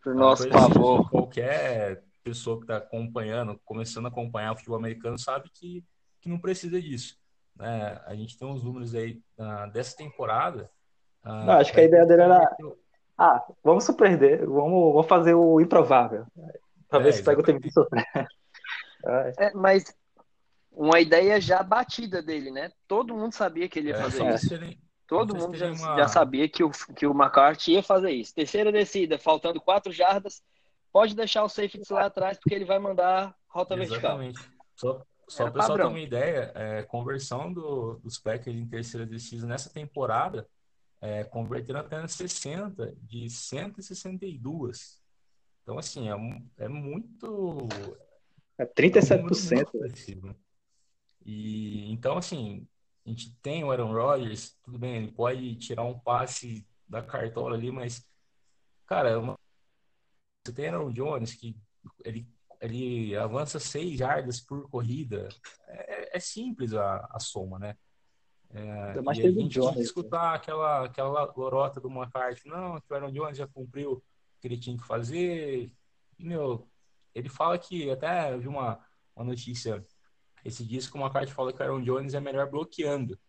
Por 0.04 0.16
nosso 0.16 0.48
favor. 0.50 1.02
Assim, 1.02 1.10
qualquer 1.10 2.04
pessoa 2.24 2.58
que 2.58 2.64
está 2.64 2.78
acompanhando, 2.78 3.60
começando 3.66 4.06
a 4.06 4.10
acompanhar 4.10 4.54
o 4.54 4.56
futebol 4.56 4.78
americano, 4.78 5.18
sabe 5.18 5.50
que 5.50 5.84
que 6.22 6.30
não 6.30 6.40
precisa 6.40 6.80
disso. 6.82 7.18
Né? 7.56 8.00
A 8.06 8.14
gente 8.14 8.38
tem 8.38 8.48
uns 8.48 8.64
números 8.64 8.94
aí 8.94 9.22
uh, 9.38 9.72
dessa 9.72 9.96
temporada. 9.96 10.70
Uh, 11.24 11.30
não, 11.30 11.54
acho 11.54 11.74
que 11.74 11.80
a 11.80 11.84
ideia 11.84 12.06
dele 12.06 12.24
era. 12.24 12.56
Ah, 13.18 13.44
vamos 13.64 13.84
surpreender, 13.84 14.46
vamos, 14.46 14.94
vamos 14.94 15.08
fazer 15.08 15.34
o 15.34 15.60
improvável. 15.60 16.26
Para 16.88 17.10
é, 17.10 17.22
pega 17.22 17.42
o 17.42 17.44
tempo 17.44 17.60
de 17.60 17.72
sofrer. 17.72 18.06
É, 19.08 19.54
mas 19.54 19.96
uma 20.72 21.00
ideia 21.00 21.40
já 21.40 21.64
batida 21.64 22.22
dele, 22.22 22.52
né? 22.52 22.72
Todo 22.88 23.16
mundo 23.16 23.34
sabia 23.34 23.68
que 23.68 23.80
ele 23.80 23.90
ia 23.90 23.96
é, 23.96 24.02
fazer 24.02 24.34
isso. 24.34 24.78
Todo 25.08 25.36
mundo 25.36 25.56
já, 25.56 25.72
uma... 25.72 25.98
já, 25.98 26.08
sabia 26.08 26.50
que 26.50 26.64
o, 26.64 26.70
que 26.70 27.08
o 27.08 27.12
McCarthy 27.12 27.74
ia 27.74 27.84
fazer 27.84 28.12
isso. 28.12 28.36
Terceira 28.36 28.72
descida, 28.72 29.18
faltando 29.18 29.62
quatro 29.62 29.92
jardas, 29.92 30.44
pode 30.92 31.16
deixar 31.16 31.44
o 31.44 31.50
safety 31.50 31.82
lá 31.92 32.06
atrás, 32.06 32.38
porque 32.38 32.54
ele 32.54 32.66
vai 32.66 32.78
mandar 32.78 33.34
rota 33.48 33.76
Exatamente. 33.76 34.36
vertical. 34.36 34.58
Só, 34.76 35.02
só 35.28 35.44
para 35.46 35.50
o 35.50 35.54
pessoal 35.54 35.78
ter 35.78 35.86
uma 35.86 36.00
ideia, 36.00 36.52
é, 36.54 36.84
conversão 36.84 37.52
do, 37.52 37.96
dos 38.04 38.18
Packers 38.18 38.56
em 38.56 38.68
terceira 38.68 39.06
descida 39.06 39.48
nessa 39.48 39.70
temporada, 39.70 40.46
é, 41.02 41.24
converteram 41.24 41.80
apenas 41.80 42.12
60 42.14 42.94
de 43.02 43.30
162. 43.30 45.02
Então, 45.64 45.78
assim, 45.78 46.10
é, 46.10 46.66
é 46.66 46.68
muito. 46.68 47.68
É 48.58 48.66
37%. 48.66 49.12
É 49.12 49.22
muito, 49.22 50.18
muito 50.18 50.36
e 51.26 51.92
então, 51.92 52.18
assim, 52.18 52.68
a 53.06 53.10
gente 53.10 53.36
tem 53.42 53.64
o 53.64 53.72
Aaron 53.72 53.92
Rodgers, 53.92 54.58
tudo 54.64 54.80
bem, 54.80 54.96
ele 54.96 55.12
pode 55.12 55.56
tirar 55.56 55.84
um 55.84 56.00
passe 56.00 56.66
da 56.88 57.02
cartola 57.02 57.56
ali, 57.56 57.72
mas, 57.72 58.10
cara, 58.86 59.10
é 59.10 59.18
uma... 59.18 59.38
você 60.44 60.54
tem 60.54 60.70
Aaron 60.70 60.92
Jones 60.92 61.34
que 61.34 61.56
ele 62.04 62.28
ele 62.62 63.16
avança 63.16 63.60
seis 63.60 63.98
jardas 63.98 64.40
por 64.40 64.70
corrida. 64.70 65.30
É, 65.68 66.18
é 66.18 66.20
simples 66.20 66.74
a, 66.74 67.08
a, 67.12 67.20
soma, 67.20 67.60
né? 67.60 67.78
É, 68.50 68.96
e 68.96 69.10
a 69.10 69.14
gente 69.32 69.54
Jones, 69.54 69.76
né? 69.76 69.82
escutar 69.82 70.34
aquela, 70.34 70.86
aquela 70.86 71.34
lorota 71.36 71.80
do 71.80 71.90
McCarthy, 71.90 72.48
não, 72.48 72.80
que 72.80 72.92
o 72.92 72.96
Aaron 72.96 73.12
Jones 73.12 73.38
já 73.38 73.48
cumpriu 73.48 73.94
o 73.94 74.04
que 74.40 74.48
ele 74.48 74.58
tinha 74.58 74.78
que 74.78 74.88
fazer. 74.88 75.72
E, 76.18 76.24
meu, 76.24 76.68
ele 77.18 77.30
fala 77.30 77.58
que, 77.58 77.90
até 77.90 78.38
vi 78.38 78.48
uma, 78.48 78.80
uma 79.16 79.26
notícia 79.26 79.84
esse 80.46 80.64
disco 80.64 80.94
que 80.94 81.00
o 81.00 81.02
McCarthy 81.02 81.34
fala 81.34 81.52
que 81.52 81.60
o 81.60 81.64
Aaron 81.64 81.82
Jones 81.82 82.14
é 82.14 82.20
melhor 82.20 82.50
bloqueando. 82.50 83.20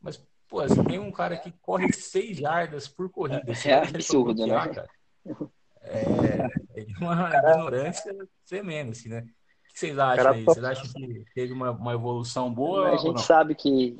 Mas, 0.00 0.18
pô, 0.46 0.62
você 0.62 0.84
tem 0.84 0.98
um 0.98 1.10
cara 1.10 1.36
que 1.36 1.50
corre 1.50 1.92
seis 1.92 2.36
jardas 2.36 2.86
por 2.86 3.10
corrida. 3.10 3.42
É, 3.64 3.70
é 3.70 3.74
absurdo, 3.88 4.46
né? 4.46 4.54
Cara, 4.54 4.88
é, 5.80 6.80
é 6.80 6.84
de 6.84 6.94
uma 6.98 7.30
Cara... 7.30 7.50
ignorância 7.50 8.14
tremenda, 8.46 8.92
assim, 8.92 9.08
né? 9.08 9.20
O 9.20 9.72
que 9.72 9.78
vocês 9.80 9.98
acham 9.98 10.32
aí? 10.32 10.44
Vocês 10.44 10.64
acham 10.64 10.92
que 10.92 11.24
teve 11.34 11.52
uma, 11.52 11.70
uma 11.70 11.94
evolução 11.94 12.52
boa? 12.52 12.92
A 12.92 12.96
gente 12.98 13.22
sabe 13.22 13.54
que. 13.54 13.98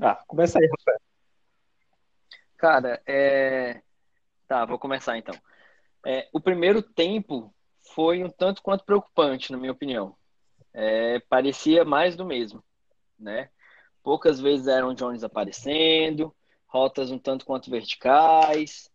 Ah, 0.00 0.14
começa 0.26 0.58
aí, 0.58 0.66
Rafael. 0.66 1.00
Cara, 2.56 3.02
é. 3.06 3.82
Tá, 4.46 4.64
vou 4.64 4.78
começar 4.78 5.18
então. 5.18 5.34
É, 6.04 6.28
o 6.32 6.40
primeiro 6.40 6.82
tempo 6.82 7.54
foi 7.94 8.22
um 8.22 8.30
tanto 8.30 8.62
quanto 8.62 8.84
preocupante, 8.84 9.52
na 9.52 9.58
minha 9.58 9.72
opinião. 9.72 10.16
É, 10.72 11.20
parecia 11.20 11.84
mais 11.84 12.16
do 12.16 12.24
mesmo, 12.24 12.62
né? 13.18 13.50
Poucas 14.02 14.40
vezes 14.40 14.66
eram 14.66 14.94
Jones 14.94 15.24
aparecendo, 15.24 16.34
rotas 16.66 17.10
um 17.10 17.18
tanto 17.18 17.44
quanto 17.44 17.70
verticais, 17.70 18.90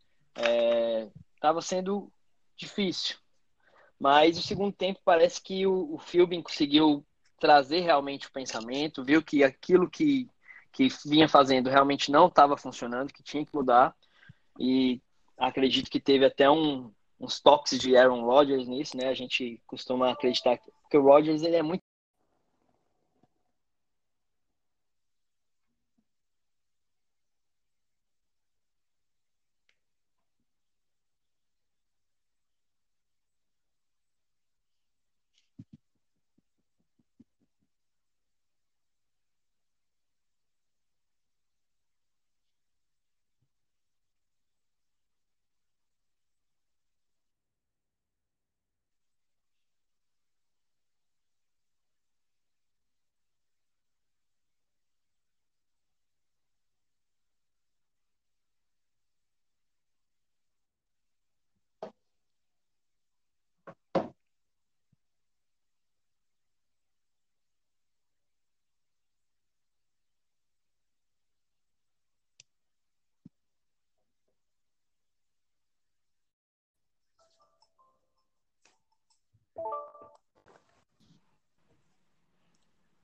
estava 1.35 1.59
é, 1.59 1.61
sendo 1.61 2.11
difícil. 2.55 3.17
Mas 3.99 4.37
o 4.37 4.41
segundo 4.41 4.73
tempo 4.73 4.99
parece 5.03 5.41
que 5.41 5.65
o, 5.65 5.95
o 5.95 5.97
Philbin 5.97 6.41
conseguiu 6.41 7.05
trazer 7.39 7.81
realmente 7.81 8.27
o 8.27 8.31
pensamento, 8.31 9.03
viu 9.03 9.21
que 9.21 9.43
aquilo 9.43 9.89
que, 9.89 10.29
que 10.71 10.87
vinha 11.05 11.27
fazendo 11.27 11.69
realmente 11.69 12.11
não 12.11 12.27
estava 12.27 12.57
funcionando, 12.57 13.13
que 13.13 13.23
tinha 13.23 13.45
que 13.45 13.53
mudar. 13.53 13.95
E 14.59 15.01
acredito 15.47 15.89
que 15.89 15.99
teve 15.99 16.25
até 16.25 16.49
um, 16.49 16.91
uns 17.19 17.39
toques 17.39 17.77
de 17.77 17.95
Aaron 17.95 18.23
Rodgers 18.25 18.67
nisso, 18.67 18.97
né? 18.97 19.07
A 19.07 19.13
gente 19.13 19.61
costuma 19.67 20.11
acreditar 20.11 20.57
que 20.89 20.97
o 20.97 21.01
Rodgers 21.01 21.41
ele 21.43 21.55
é 21.55 21.63
muito 21.63 21.82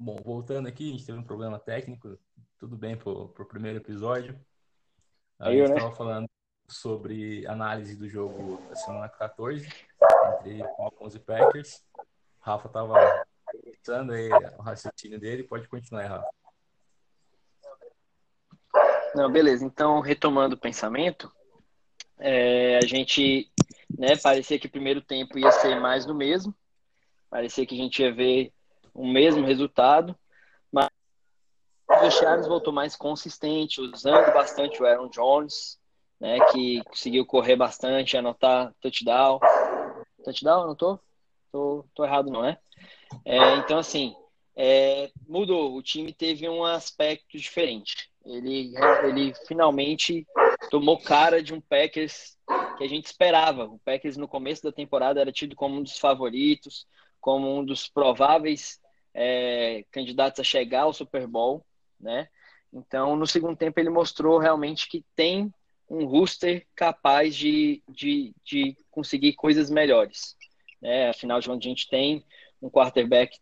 Bom, 0.01 0.15
voltando 0.23 0.65
aqui, 0.69 0.87
a 0.87 0.91
gente 0.93 1.05
teve 1.05 1.17
um 1.17 1.23
problema 1.23 1.59
técnico, 1.59 2.17
tudo 2.57 2.77
bem 2.77 2.95
pro, 2.95 3.27
pro 3.29 3.45
primeiro 3.45 3.79
episódio. 3.79 4.39
A 5.37 5.51
gente 5.51 5.63
estava 5.63 5.89
né? 5.89 5.95
falando 5.95 6.29
sobre 6.69 7.45
análise 7.45 7.97
do 7.97 8.07
jogo 8.07 8.61
da 8.69 8.75
semana 8.75 9.09
14, 9.09 9.67
entre 10.37 10.59
Falcons 10.77 11.15
e 11.15 11.19
Packers. 11.19 11.83
O 11.97 12.05
Rafa 12.39 12.67
estava 12.67 13.25
pensando 13.61 14.13
aí 14.13 14.29
o 14.57 14.61
raciocínio 14.61 15.19
dele, 15.19 15.43
pode 15.43 15.67
continuar, 15.67 16.07
Rafa. 16.07 16.29
Não, 19.13 19.29
beleza. 19.29 19.65
Então, 19.65 19.99
retomando 19.99 20.55
o 20.55 20.59
pensamento, 20.59 21.29
é, 22.17 22.77
a 22.77 22.85
gente, 22.85 23.51
né, 23.97 24.15
parecia 24.15 24.57
que 24.57 24.67
o 24.67 24.71
primeiro 24.71 25.01
tempo 25.01 25.37
ia 25.37 25.51
ser 25.51 25.77
mais 25.77 26.05
do 26.05 26.15
mesmo, 26.15 26.55
parecia 27.29 27.65
que 27.65 27.75
a 27.75 27.77
gente 27.77 28.01
ia 28.01 28.13
ver 28.15 28.53
o 28.99 29.07
mesmo 29.07 29.45
resultado, 29.45 30.13
mas 30.69 30.89
o 31.87 32.11
Charles 32.11 32.47
voltou 32.47 32.73
mais 32.73 32.97
consistente, 32.97 33.79
usando 33.79 34.33
bastante 34.33 34.83
o 34.83 34.85
Aaron 34.85 35.07
Jones, 35.07 35.79
né, 36.19 36.37
que 36.51 36.83
conseguiu 36.83 37.25
correr 37.25 37.55
bastante, 37.55 38.17
anotar 38.17 38.73
touchdown. 38.81 39.39
Touchdown, 40.21 40.75
tô? 40.75 40.99
Tô, 41.49 41.85
tô 41.95 42.03
errado, 42.03 42.29
não 42.29 42.43
é? 42.43 42.59
é 43.23 43.55
então, 43.55 43.77
assim, 43.79 44.13
é, 44.53 45.09
mudou. 45.25 45.73
O 45.73 45.81
time 45.81 46.11
teve 46.11 46.49
um 46.49 46.65
aspecto 46.65 47.37
diferente. 47.37 48.11
Ele, 48.25 48.73
ele 49.03 49.33
finalmente 49.47 50.27
tomou 50.69 50.99
cara 50.99 51.41
de 51.41 51.53
um 51.53 51.61
Packers 51.61 52.37
que 52.77 52.83
a 52.83 52.87
gente 52.87 53.05
esperava. 53.05 53.63
O 53.63 53.79
Packers 53.79 54.17
no 54.17 54.27
começo 54.27 54.61
da 54.61 54.73
temporada 54.73 55.21
era 55.21 55.31
tido 55.31 55.55
como 55.55 55.77
um 55.77 55.83
dos 55.83 55.97
favoritos, 55.97 56.85
como 57.21 57.57
um 57.57 57.63
dos 57.63 57.87
prováveis 57.87 58.77
é, 59.13 59.83
candidatos 59.91 60.39
a 60.39 60.43
chegar 60.43 60.81
ao 60.81 60.93
Super 60.93 61.27
Bowl, 61.27 61.65
né? 61.99 62.27
Então, 62.71 63.15
no 63.15 63.25
segundo 63.25 63.57
tempo, 63.57 63.79
ele 63.79 63.89
mostrou 63.89 64.37
realmente 64.37 64.87
que 64.87 65.03
tem 65.15 65.51
um 65.89 66.05
roster 66.05 66.67
capaz 66.75 67.35
de, 67.35 67.81
de, 67.89 68.33
de 68.45 68.77
conseguir 68.91 69.33
coisas 69.33 69.69
melhores. 69.69 70.35
Né? 70.81 71.09
Afinal 71.09 71.39
de 71.39 71.47
contas, 71.47 71.65
a 71.65 71.69
gente 71.69 71.89
tem 71.89 72.23
um 72.61 72.69
quarterback, 72.69 73.37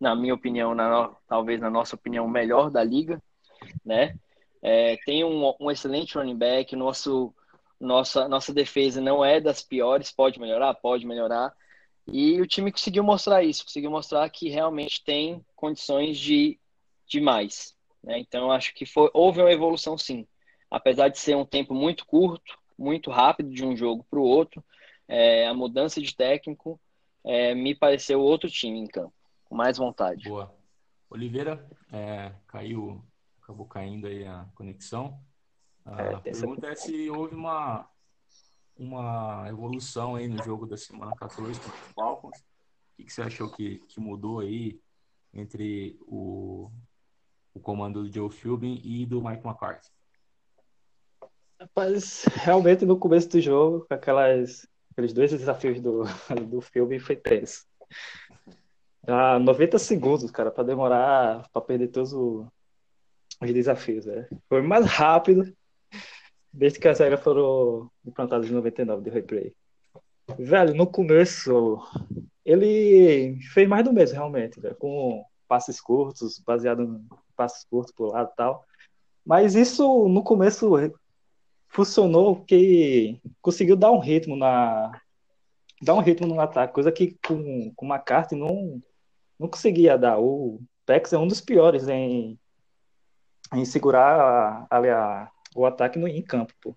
na 0.00 0.14
minha 0.14 0.34
opinião, 0.34 0.74
na, 0.74 1.14
talvez 1.28 1.60
na 1.60 1.68
nossa 1.68 1.94
opinião, 1.94 2.26
melhor 2.26 2.70
da 2.70 2.82
liga. 2.82 3.22
Né? 3.84 4.16
É, 4.62 4.96
tem 5.04 5.22
um, 5.22 5.54
um 5.60 5.70
excelente 5.70 6.16
running 6.16 6.36
back, 6.36 6.74
nosso, 6.74 7.34
nossa, 7.78 8.26
nossa 8.26 8.54
defesa 8.54 9.00
não 9.00 9.22
é 9.22 9.38
das 9.38 9.62
piores, 9.62 10.10
pode 10.10 10.40
melhorar? 10.40 10.72
Pode 10.74 11.06
melhorar. 11.06 11.52
E 12.06 12.40
o 12.40 12.46
time 12.46 12.70
conseguiu 12.70 13.02
mostrar 13.02 13.42
isso, 13.42 13.64
conseguiu 13.64 13.90
mostrar 13.90 14.28
que 14.30 14.48
realmente 14.48 15.02
tem 15.04 15.44
condições 15.56 16.18
de, 16.18 16.58
de 17.06 17.20
mais. 17.20 17.74
Né? 18.02 18.18
Então, 18.20 18.50
acho 18.50 18.72
que 18.74 18.86
foi, 18.86 19.10
houve 19.12 19.40
uma 19.40 19.50
evolução 19.50 19.98
sim. 19.98 20.26
Apesar 20.70 21.08
de 21.08 21.18
ser 21.18 21.36
um 21.36 21.44
tempo 21.44 21.74
muito 21.74 22.06
curto, 22.06 22.56
muito 22.78 23.10
rápido 23.10 23.50
de 23.50 23.64
um 23.64 23.76
jogo 23.76 24.06
para 24.08 24.20
o 24.20 24.24
outro, 24.24 24.64
é, 25.08 25.46
a 25.46 25.54
mudança 25.54 26.00
de 26.00 26.14
técnico 26.14 26.80
é, 27.24 27.54
me 27.54 27.74
pareceu 27.74 28.20
outro 28.20 28.48
time 28.48 28.78
em 28.78 28.86
campo, 28.86 29.14
com 29.44 29.56
mais 29.56 29.78
vontade. 29.78 30.28
Boa. 30.28 30.54
Oliveira, 31.10 31.64
é, 31.92 32.32
caiu, 32.46 33.04
acabou 33.42 33.66
caindo 33.66 34.06
aí 34.06 34.24
a 34.24 34.46
conexão. 34.54 35.20
A 35.84 36.02
é, 36.02 36.16
pergunta 36.18 36.68
é 36.68 36.74
se 36.74 37.08
houve 37.10 37.34
uma, 37.34 37.88
uma 38.78 39.46
evolução 39.48 40.16
aí 40.16 40.28
no 40.28 40.42
jogo 40.42 40.66
da 40.66 40.76
semana 40.76 41.14
14 41.16 41.60
contra 41.60 41.86
os 41.86 41.92
Falcons. 41.92 42.38
O 42.38 42.96
que, 42.96 43.04
que 43.04 43.12
você 43.12 43.22
achou 43.22 43.50
que, 43.50 43.78
que 43.88 44.00
mudou 44.00 44.40
aí 44.40 44.80
entre 45.32 45.98
o, 46.02 46.70
o 47.54 47.60
comando 47.60 48.02
do 48.02 48.12
Joe 48.12 48.30
Philbin 48.30 48.80
e 48.84 49.06
do 49.06 49.22
Mike 49.22 49.46
McCarthy? 49.46 49.90
Rapaz, 51.60 52.24
realmente 52.34 52.84
no 52.84 52.98
começo 52.98 53.28
do 53.30 53.40
jogo, 53.40 53.86
aquelas, 53.88 54.66
aqueles 54.92 55.12
dois 55.12 55.30
desafios 55.30 55.80
do, 55.80 56.04
do 56.48 56.60
filme 56.60 56.98
foi 56.98 57.16
tenso. 57.16 57.64
Ah, 59.06 59.38
90 59.38 59.78
segundos, 59.78 60.30
cara, 60.30 60.50
para 60.50 60.64
demorar, 60.64 61.48
para 61.50 61.62
perder 61.62 61.88
todos 61.88 62.12
os 62.12 62.46
desafios. 63.40 64.04
Né? 64.04 64.28
Foi 64.48 64.60
mais 64.60 64.84
rápido 64.84 65.56
desde 66.56 66.78
que 66.78 66.88
as 66.88 66.98
regras 66.98 67.20
foram 67.20 67.90
implantadas 68.04 68.48
em 68.48 68.52
99 68.54 69.02
de 69.02 69.10
replay. 69.10 69.52
Velho, 70.38 70.74
no 70.74 70.86
começo, 70.86 71.78
ele 72.44 73.38
fez 73.52 73.68
mais 73.68 73.84
do 73.84 73.92
mesmo, 73.92 74.14
realmente, 74.16 74.58
velho, 74.58 74.74
com 74.76 75.22
passes 75.46 75.80
curtos, 75.80 76.40
baseado 76.40 76.82
em 76.82 77.06
passes 77.36 77.64
curtos 77.64 77.92
por 77.94 78.12
lado 78.12 78.30
e 78.32 78.36
tal. 78.36 78.64
Mas 79.24 79.54
isso, 79.54 80.08
no 80.08 80.22
começo, 80.22 80.72
funcionou 81.68 82.42
que 82.44 83.20
conseguiu 83.42 83.76
dar 83.76 83.92
um 83.92 83.98
ritmo 83.98 84.34
na 84.34 85.00
dar 85.82 85.94
um 85.94 86.00
ritmo 86.00 86.26
no 86.26 86.40
ataque, 86.40 86.72
coisa 86.72 86.90
que 86.90 87.18
com, 87.26 87.70
com 87.76 87.86
o 87.86 87.88
McCarthy 87.88 88.34
não, 88.34 88.82
não 89.38 89.46
conseguia 89.46 89.98
dar. 89.98 90.18
O 90.18 90.58
Pex 90.86 91.12
é 91.12 91.18
um 91.18 91.28
dos 91.28 91.42
piores 91.42 91.86
em, 91.86 92.38
em 93.52 93.64
segurar 93.66 94.66
a, 94.70 94.78
a, 94.78 95.30
o 95.60 95.66
ataque 95.66 95.98
no, 95.98 96.08
em 96.08 96.22
campo, 96.22 96.52
pô. 96.60 96.76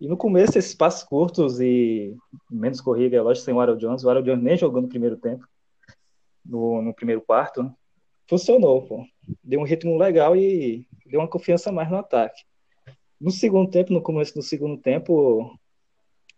E 0.00 0.08
no 0.08 0.16
começo, 0.16 0.58
esses 0.58 0.74
passos 0.74 1.04
curtos 1.04 1.60
e 1.60 2.16
menos 2.50 2.80
corrida, 2.80 3.16
é 3.16 3.20
lógico, 3.20 3.44
sem 3.44 3.54
o 3.54 3.60
Aaron 3.60 3.76
Jones. 3.76 4.04
O 4.04 4.10
Aaron 4.10 4.22
Jones 4.22 4.42
nem 4.42 4.56
jogou 4.56 4.82
no 4.82 4.88
primeiro 4.88 5.16
tempo, 5.16 5.46
no, 6.44 6.82
no 6.82 6.92
primeiro 6.92 7.20
quarto. 7.22 7.62
Né? 7.62 7.72
Funcionou, 8.28 8.82
pô. 8.82 9.06
Deu 9.42 9.60
um 9.60 9.64
ritmo 9.64 9.96
legal 9.96 10.36
e 10.36 10.86
deu 11.06 11.20
uma 11.20 11.28
confiança 11.28 11.70
mais 11.70 11.90
no 11.90 11.96
ataque. 11.96 12.42
No 13.20 13.30
segundo 13.30 13.70
tempo, 13.70 13.92
no 13.92 14.02
começo 14.02 14.34
do 14.34 14.42
segundo 14.42 14.76
tempo, 14.76 15.58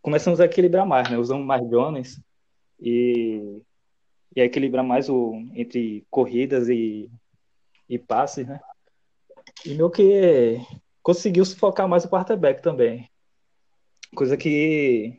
começamos 0.03 0.41
a 0.41 0.45
equilibrar 0.45 0.87
mais, 0.87 1.11
né? 1.11 1.19
Usamos 1.19 1.45
mais 1.45 1.69
Jones 1.69 2.21
e, 2.79 3.61
e 4.37 4.41
equilibrar 4.41 4.85
mais 4.85 5.09
o, 5.09 5.33
entre 5.55 6.07
corridas 6.11 6.69
e, 6.69 7.11
e 7.89 7.99
passes, 7.99 8.47
né? 8.47 8.61
E 9.65 9.75
meu 9.75 9.91
que 9.91 10.61
conseguiu 11.07 11.45
sufocar 11.45 11.89
mais 11.89 12.05
o 12.05 12.09
quarterback 12.09 12.61
também. 12.61 13.09
Coisa 14.13 14.37
que 14.37 15.17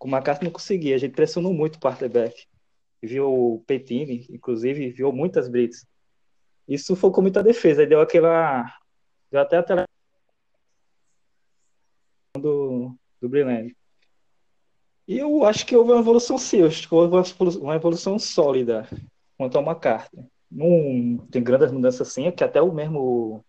o 0.00 0.08
McCarthy 0.08 0.44
não 0.46 0.50
conseguia. 0.50 0.94
A 0.94 0.98
gente 0.98 1.14
pressionou 1.14 1.52
muito 1.52 1.76
o 1.76 1.78
quarterback. 1.78 2.46
Viu 3.02 3.30
o 3.30 3.62
Petini, 3.66 4.26
inclusive, 4.30 4.88
viu 4.88 5.12
muitas 5.12 5.48
blitz. 5.48 5.86
Isso 6.66 6.86
sufocou 6.86 7.20
muita 7.20 7.42
defesa. 7.42 7.82
Aí 7.82 7.86
deu 7.86 8.00
aquela. 8.00 8.64
Deu 9.30 9.38
até 9.38 9.58
a 9.58 9.62
tela 9.62 9.84
do, 12.38 12.96
do 13.20 13.28
Brilhante. 13.28 13.76
E 15.06 15.18
eu 15.18 15.44
acho 15.44 15.66
que 15.66 15.76
houve 15.76 15.92
uma 15.92 16.00
evolução 16.00 16.38
sim, 16.38 16.62
houve 16.62 17.58
uma 17.60 17.76
evolução 17.76 18.18
sólida 18.18 18.88
quanto 19.36 19.58
ao 19.58 19.64
McCarthy. 19.64 20.24
não 20.50 21.18
tem 21.30 21.42
grandes 21.42 21.70
mudanças 21.70 22.08
assim, 22.08 22.28
é 22.28 22.32
que 22.32 22.42
até 22.42 22.62
o 22.62 22.72
mesmo 22.72 23.44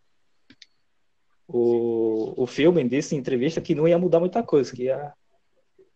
o, 1.53 2.33
o 2.35 2.47
filme 2.47 2.83
disse 2.83 3.15
em 3.15 3.19
entrevista 3.19 3.61
que 3.61 3.75
não 3.75 3.87
ia 3.87 3.99
mudar 3.99 4.19
muita 4.19 4.41
coisa, 4.41 4.75
que 4.75 4.89
a, 4.89 5.13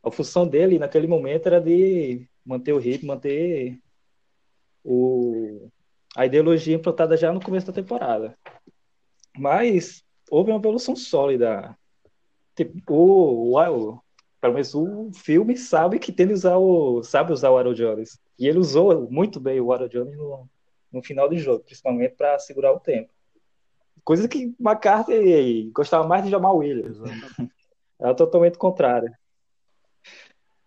a 0.04 0.12
função 0.12 0.48
dele 0.48 0.78
naquele 0.78 1.08
momento 1.08 1.48
era 1.48 1.60
de 1.60 2.30
manter 2.46 2.74
o 2.74 2.78
ritmo, 2.78 3.08
manter 3.08 3.80
o, 4.84 5.68
a 6.16 6.28
ideologia 6.28 6.76
implantada 6.76 7.18
já 7.18 7.34
no 7.34 7.42
começo 7.42 7.66
da 7.66 7.74
temporada. 7.74 8.38
Mas 9.36 10.04
houve 10.30 10.52
uma 10.52 10.60
evolução 10.60 10.96
sólida. 10.96 11.76
Tipo, 12.56 12.94
o, 12.94 13.58
o, 13.58 14.00
pelo 14.40 14.54
menos 14.54 14.76
o 14.76 15.12
filme 15.12 15.58
sabe 15.58 15.98
que 15.98 16.12
tem 16.12 16.28
que 16.28 16.34
usar 16.34 16.58
o, 16.58 17.02
sabe 17.02 17.34
usar 17.34 17.50
o 17.50 17.58
Aaron 17.58 17.74
Jones. 17.74 18.20
E 18.38 18.48
ele 18.48 18.60
usou 18.60 19.10
muito 19.10 19.40
bem 19.40 19.60
o 19.60 19.74
Aaron 19.74 19.88
Jones 19.88 20.16
no, 20.16 20.48
no 20.92 21.02
final 21.02 21.28
do 21.28 21.36
jogo, 21.36 21.64
principalmente 21.64 22.14
para 22.16 22.38
segurar 22.38 22.74
o 22.74 22.80
tempo. 22.80 23.10
Coisa 24.08 24.26
que 24.26 24.56
McCarthy 24.58 25.70
gostava 25.74 26.08
mais 26.08 26.24
de 26.24 26.32
Jamal 26.32 26.56
Williams. 26.56 26.98
É 28.00 28.14
totalmente 28.14 28.58
contrário. 28.58 29.12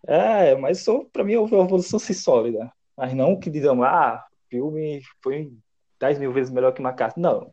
É, 0.05 0.53
mas 0.53 0.85
para 1.11 1.23
mim 1.23 1.37
houve 1.37 1.55
uma 1.55 1.63
evolução 1.63 1.97
assim 1.97 2.13
sólida. 2.13 2.71
Mas 2.95 3.15
não 3.15 3.39
que 3.39 3.49
digamos, 3.49 3.83
ah, 3.83 4.23
o 4.29 4.49
filme 4.49 5.01
foi 5.23 5.51
10 5.99 6.19
mil 6.19 6.31
vezes 6.31 6.51
melhor 6.51 6.71
que 6.71 6.83
McCarthy. 6.83 7.19
Não. 7.19 7.51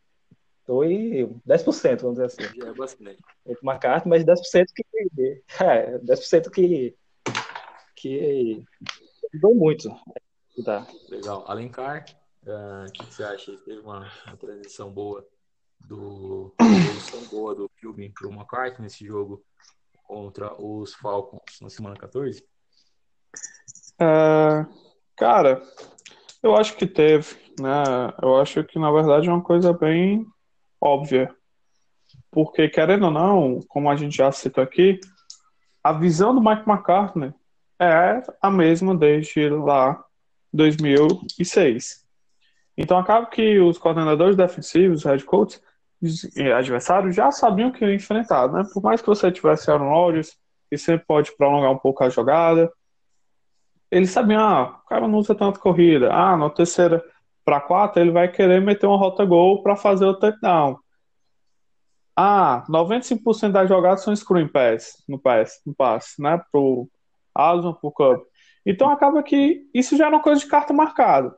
Foi 0.67 1.27
10%, 1.47 2.03
vamos 2.03 2.19
dizer 2.19 2.25
assim. 2.27 2.61
É 2.61 2.75
bastante. 2.75 3.23
Entre 3.47 3.67
McCarthy, 3.67 4.09
mas 4.11 4.25
10% 4.25 4.67
que. 4.75 5.43
É, 5.59 5.99
10% 6.01 6.51
que. 6.51 6.97
que 7.97 8.63
ajudou 9.33 9.55
muito. 9.55 9.89
Tá. 10.63 10.87
Legal. 11.09 11.45
Alencar, 11.47 12.05
uh, 12.47 12.87
o 12.87 12.93
que, 12.93 13.07
você 13.07 13.23
acha? 13.23 13.57
Teve 13.65 13.81
uma, 13.81 14.07
uma 14.27 14.37
transição 14.37 14.91
boa 14.91 15.27
do 15.81 16.55
evolução 16.61 17.21
boa 17.31 17.55
do 17.55 17.71
filme 17.77 18.11
para 18.11 18.29
o 18.29 18.33
McCarthy 18.33 18.83
nesse 18.83 19.07
jogo 19.07 19.43
contra 20.05 20.55
os 20.61 20.95
Falcons 20.95 21.61
na 21.61 21.71
semana 21.71 21.97
14? 21.97 22.45
É, 24.01 24.67
cara, 25.17 25.63
eu 26.43 26.57
acho 26.57 26.77
que 26.77 26.87
teve, 26.87 27.37
né? 27.61 27.83
Eu 28.23 28.37
acho 28.37 28.63
que 28.65 28.79
na 28.79 28.91
verdade 28.91 29.29
é 29.29 29.33
uma 29.33 29.43
coisa 29.43 29.73
bem 29.73 30.27
óbvia. 30.81 31.35
Porque, 32.31 32.69
querendo 32.69 33.07
ou 33.07 33.11
não, 33.11 33.61
como 33.69 33.91
a 33.91 33.97
gente 33.97 34.17
já 34.17 34.31
citou 34.31 34.63
aqui, 34.63 35.01
a 35.83 35.93
visão 35.93 36.35
do 36.35 36.41
Mike 36.41 36.69
McCartney 36.69 37.33
é 37.81 38.23
a 38.41 38.51
mesma 38.51 38.97
desde 38.97 39.49
lá 39.49 40.03
2006. 40.53 42.07
Então 42.77 42.99
acaba 42.99 43.27
que 43.27 43.59
os 43.59 43.79
coordenadores 43.79 44.37
defensivos, 44.37 45.05
head 45.05 45.25
coaches, 45.25 45.63
adversários 46.57 47.15
já 47.15 47.31
sabiam 47.31 47.73
que 47.73 47.85
ia 47.85 47.95
enfrentar, 47.95 48.51
né? 48.53 48.63
Por 48.73 48.83
mais 48.83 49.01
que 49.01 49.07
você 49.07 49.31
tivesse 49.33 49.71
Aaron 49.71 49.91
Rodgers, 49.91 50.37
que 50.71 50.79
sempre 50.79 51.07
pode 51.07 51.37
prolongar 51.37 51.71
um 51.71 51.79
pouco 51.79 52.05
a 52.05 52.09
jogada, 52.09 52.71
eles 53.91 54.11
sabiam, 54.11 54.41
ah, 54.41 54.81
o 54.85 54.89
cara 54.89 55.09
não 55.09 55.19
usa 55.19 55.35
tanta 55.35 55.59
corrida, 55.59 56.13
ah, 56.13 56.37
na 56.37 56.51
terceira 56.51 57.03
para 57.45 57.61
quatro 57.61 58.03
ele 58.03 58.11
vai 58.11 58.31
querer 58.31 58.61
meter 58.61 58.87
uma 58.87 58.99
rota 58.99 59.25
gol 59.25 59.63
para 59.63 59.75
fazer 59.75 60.05
o 60.05 60.15
touchdown. 60.15 60.79
Ah, 62.15 62.63
95% 62.69 63.53
das 63.53 63.69
jogadas 63.69 64.03
são 64.03 64.15
screen 64.15 64.49
pass 64.49 65.03
no 65.09 65.19
pass, 65.19 65.61
no 65.65 65.75
passe, 65.75 66.21
né, 66.21 66.39
pro 66.53 66.87
Alisson, 67.35 67.73
pro 67.73 67.93
Cup. 67.93 68.25
Então 68.67 68.91
acaba 68.91 69.23
que 69.23 69.63
isso 69.73 69.97
já 69.97 70.07
é 70.07 70.09
uma 70.09 70.21
coisa 70.21 70.41
de 70.41 70.47
carta 70.47 70.75
marcada. 70.75 71.35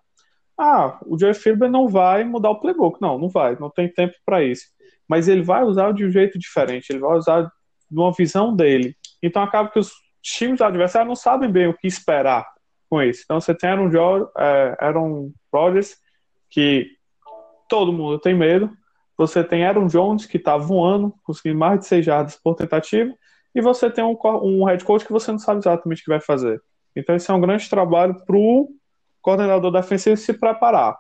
Ah, 0.63 0.99
o 1.07 1.19
Joe 1.19 1.33
Philbin 1.33 1.69
não 1.69 1.89
vai 1.89 2.23
mudar 2.23 2.51
o 2.51 2.61
playbook. 2.61 3.01
Não, 3.01 3.19
não 3.19 3.31
vai, 3.31 3.57
não 3.59 3.71
tem 3.71 3.89
tempo 3.89 4.15
para 4.27 4.45
isso. 4.45 4.67
Mas 5.09 5.27
ele 5.27 5.41
vai 5.41 5.65
usar 5.65 5.93
de 5.95 6.05
um 6.05 6.11
jeito 6.11 6.39
diferente, 6.39 6.91
ele 6.91 6.99
vai 6.99 7.17
usar 7.17 7.45
de 7.91 7.99
uma 7.99 8.13
visão 8.13 8.55
dele. 8.55 8.95
Então 9.23 9.43
acaba 9.43 9.71
que 9.71 9.79
os 9.79 9.91
times 10.23 10.61
adversários 10.61 11.09
não 11.09 11.17
sabem 11.17 11.51
bem 11.51 11.67
o 11.67 11.75
que 11.75 11.87
esperar 11.87 12.47
com 12.91 13.03
isso. 13.03 13.23
Então 13.25 13.41
você 13.41 13.55
tem 13.55 13.71
Aaron, 13.71 13.91
jo 13.91 14.31
é, 14.37 14.77
Aaron 14.79 15.33
Rodgers, 15.51 15.97
que 16.51 16.91
todo 17.67 17.91
mundo 17.91 18.19
tem 18.19 18.35
medo. 18.35 18.71
Você 19.17 19.43
tem 19.43 19.65
Aaron 19.65 19.87
Jones, 19.87 20.27
que 20.27 20.37
está 20.37 20.59
voando, 20.59 21.15
conseguindo 21.25 21.59
mais 21.59 21.81
de 21.81 21.87
6 21.87 22.05
jardas 22.05 22.37
por 22.37 22.55
tentativa. 22.55 23.15
E 23.55 23.63
você 23.63 23.91
tem 23.91 24.05
um, 24.05 24.17
um 24.43 24.65
head 24.65 24.85
coach 24.85 25.07
que 25.07 25.13
você 25.13 25.33
não 25.33 25.39
sabe 25.39 25.61
exatamente 25.61 26.03
o 26.03 26.05
que 26.05 26.11
vai 26.11 26.21
fazer. 26.21 26.61
Então, 26.95 27.15
esse 27.17 27.31
é 27.31 27.35
um 27.35 27.41
grande 27.41 27.69
trabalho 27.71 28.15
para 28.27 28.37
o 28.37 28.69
coordenador 29.21 29.71
defensivo 29.71 30.17
se 30.17 30.33
preparar. 30.33 30.97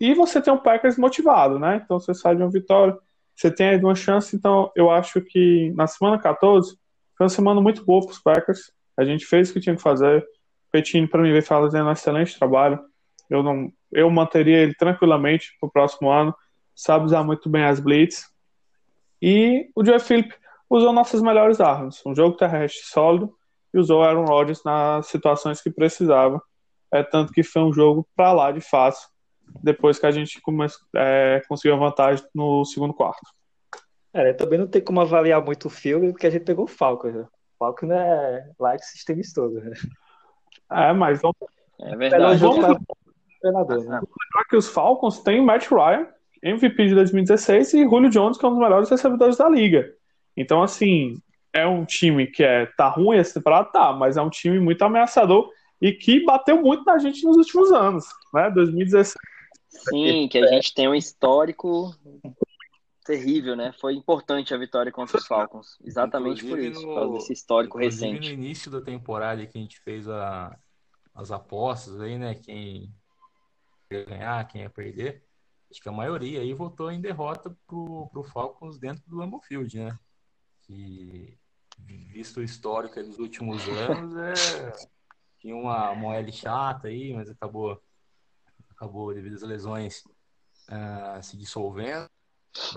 E 0.00 0.14
você 0.14 0.40
tem 0.40 0.52
um 0.52 0.58
Packers 0.58 0.96
motivado, 0.96 1.58
né? 1.58 1.82
Então 1.84 2.00
você 2.00 2.14
sai 2.14 2.34
de 2.34 2.42
uma 2.42 2.50
vitória, 2.50 2.96
você 3.34 3.50
tem 3.50 3.68
aí 3.68 3.76
uma 3.76 3.94
chance. 3.94 4.34
Então 4.34 4.70
eu 4.74 4.90
acho 4.90 5.20
que 5.20 5.72
na 5.76 5.86
semana 5.86 6.18
14 6.18 6.76
foi 7.16 7.24
uma 7.24 7.30
semana 7.30 7.60
muito 7.60 7.84
boa 7.84 8.00
para 8.02 8.12
os 8.12 8.18
Packers. 8.18 8.72
A 8.96 9.04
gente 9.04 9.26
fez 9.26 9.50
o 9.50 9.52
que 9.52 9.60
tinha 9.60 9.76
que 9.76 9.82
fazer. 9.82 10.26
O 10.72 11.08
para 11.08 11.22
mim, 11.22 11.32
vem 11.32 11.42
fazendo 11.42 11.88
um 11.88 11.92
excelente 11.92 12.38
trabalho. 12.38 12.78
Eu 13.28 13.42
não, 13.42 13.72
eu 13.92 14.10
manteria 14.10 14.58
ele 14.58 14.74
tranquilamente 14.74 15.56
para 15.60 15.66
o 15.66 15.70
próximo 15.70 16.10
ano. 16.10 16.34
Sabe 16.74 17.04
usar 17.04 17.22
muito 17.22 17.48
bem 17.48 17.64
as 17.64 17.80
blitz. 17.80 18.30
E 19.20 19.68
o 19.74 19.84
Joe 19.84 20.00
Philip 20.00 20.34
usou 20.68 20.92
nossas 20.92 21.20
melhores 21.20 21.60
armas. 21.60 22.00
Um 22.06 22.14
jogo 22.14 22.36
terrestre 22.36 22.86
sólido 22.86 23.34
e 23.74 23.78
usou 23.78 24.02
Aaron 24.02 24.24
Rodgers 24.24 24.62
nas 24.64 25.06
situações 25.06 25.60
que 25.60 25.70
precisava. 25.70 26.40
É 26.92 27.02
tanto 27.02 27.32
que 27.32 27.42
foi 27.42 27.62
um 27.62 27.72
jogo 27.72 28.06
para 28.16 28.32
lá 28.32 28.50
de 28.50 28.60
fácil, 28.60 29.08
depois 29.62 29.98
que 29.98 30.06
a 30.06 30.10
gente 30.10 30.40
come, 30.40 30.66
é, 30.96 31.42
conseguiu 31.48 31.74
a 31.74 31.78
vantagem 31.78 32.24
no 32.34 32.64
segundo 32.64 32.94
quarto. 32.94 33.28
É, 34.12 34.32
também 34.32 34.58
não 34.58 34.66
tem 34.66 34.82
como 34.82 35.00
avaliar 35.00 35.44
muito 35.44 35.66
o 35.66 35.70
filme, 35.70 36.10
porque 36.10 36.26
a 36.26 36.30
gente 36.30 36.44
pegou 36.44 36.64
o 36.64 36.68
Falcon. 36.68 37.08
Né? 37.08 37.22
O 37.22 37.58
Falcon 37.58 37.92
é 37.92 38.50
lá 38.58 38.76
que 38.76 38.82
esses 38.82 39.04
times 39.04 39.32
todos. 39.32 39.62
Né? 39.62 39.72
É, 40.72 40.92
mas 40.92 41.20
vamos. 41.20 41.36
É 41.80 41.96
verdade. 41.96 42.38
Vamos 42.38 42.56
lembrar 43.42 43.78
né? 43.78 44.00
que 44.48 44.56
os 44.56 44.68
Falcons 44.68 45.20
têm 45.20 45.44
Matt 45.44 45.68
Ryan, 45.70 46.08
MVP 46.42 46.88
de 46.88 46.94
2016, 46.94 47.74
e 47.74 47.84
Julio 47.84 48.10
Jones, 48.10 48.36
que 48.36 48.44
é 48.44 48.48
um 48.48 48.52
dos 48.52 48.60
melhores 48.60 48.90
recebedores 48.90 49.36
da 49.36 49.48
liga. 49.48 49.92
Então, 50.36 50.62
assim, 50.62 51.16
é 51.52 51.66
um 51.66 51.84
time 51.84 52.26
que 52.26 52.42
é, 52.42 52.66
tá 52.66 52.88
ruim 52.88 53.16
essa 53.16 53.34
temporada, 53.34 53.68
tá, 53.70 53.92
mas 53.92 54.16
é 54.16 54.22
um 54.22 54.30
time 54.30 54.58
muito 54.58 54.82
ameaçador 54.82 55.50
e 55.80 55.92
que 55.92 56.24
bateu 56.24 56.60
muito 56.60 56.84
na 56.84 56.98
gente 56.98 57.24
nos 57.24 57.36
últimos 57.36 57.72
anos, 57.72 58.04
né? 58.34 58.50
2016. 58.50 59.14
Sim, 59.68 60.28
que 60.28 60.38
a 60.38 60.46
gente 60.48 60.74
tem 60.74 60.88
um 60.88 60.94
histórico 60.94 61.94
terrível, 63.04 63.56
né? 63.56 63.72
Foi 63.80 63.94
importante 63.94 64.52
a 64.52 64.58
vitória 64.58 64.92
contra 64.92 65.16
os 65.16 65.26
Falcons, 65.26 65.78
exatamente 65.82 66.44
inclusive 66.44 66.70
por 66.70 66.78
isso, 66.78 66.82
no, 66.82 66.88
por 66.88 66.94
causa 66.94 67.12
desse 67.14 67.32
histórico 67.32 67.78
recente. 67.78 68.28
No 68.28 68.34
início 68.34 68.70
da 68.70 68.80
temporada 68.80 69.46
que 69.46 69.56
a 69.56 69.60
gente 69.60 69.80
fez 69.80 70.08
a, 70.08 70.56
as 71.14 71.30
apostas 71.30 72.00
aí, 72.00 72.18
né? 72.18 72.34
Quem 72.34 72.92
ia 73.90 74.04
ganhar, 74.04 74.48
quem 74.48 74.62
ia 74.62 74.70
perder, 74.70 75.24
acho 75.70 75.80
que 75.80 75.88
a 75.88 75.92
maioria 75.92 76.40
aí 76.40 76.52
votou 76.52 76.90
em 76.90 77.00
derrota 77.00 77.56
pro, 77.66 78.08
pro 78.12 78.22
Falcons 78.22 78.78
dentro 78.78 79.02
do 79.06 79.16
Lambeau 79.16 79.40
Field, 79.40 79.78
né? 79.78 79.98
Que 80.66 81.38
visto 82.12 82.40
o 82.40 82.42
histórico 82.42 83.02
dos 83.02 83.18
últimos 83.18 83.66
anos 83.68 84.14
é 84.16 84.99
tinha 85.40 85.56
uma 85.56 85.94
Moelle 85.94 86.32
chata 86.32 86.88
aí, 86.88 87.12
mas 87.12 87.28
acabou, 87.30 87.82
acabou 88.70 89.14
devido 89.14 89.34
às 89.34 89.42
lesões 89.42 90.04
uh, 90.68 91.22
se 91.22 91.36
dissolvendo. 91.36 92.08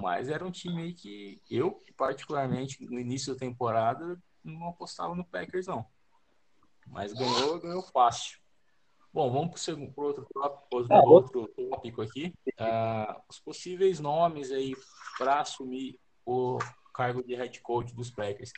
Mas 0.01 0.29
era 0.29 0.45
um 0.45 0.51
time 0.51 0.83
aí 0.83 0.93
que 0.93 1.41
eu, 1.49 1.83
particularmente, 1.97 2.83
no 2.85 2.99
início 2.99 3.33
da 3.33 3.39
temporada, 3.39 4.21
não 4.43 4.69
apostava 4.69 5.15
no 5.15 5.25
Packers, 5.25 5.67
não. 5.67 5.85
Mas 6.87 7.11
ganhou, 7.13 7.59
ganhou 7.59 7.81
fácil. 7.81 8.39
Bom, 9.11 9.31
vamos 9.31 9.63
para 9.63 9.75
o 9.75 10.05
outro, 10.05 10.27
outro, 10.71 10.95
outro 11.05 11.47
tópico 11.69 12.01
aqui. 12.01 12.33
Uh, 12.59 13.21
os 13.29 13.39
possíveis 13.39 13.99
nomes 13.99 14.51
aí 14.51 14.73
para 15.17 15.41
assumir 15.41 15.99
o 16.25 16.57
cargo 16.93 17.23
de 17.23 17.35
head 17.35 17.59
coach 17.61 17.93
dos 17.93 18.09
Packers. 18.09 18.51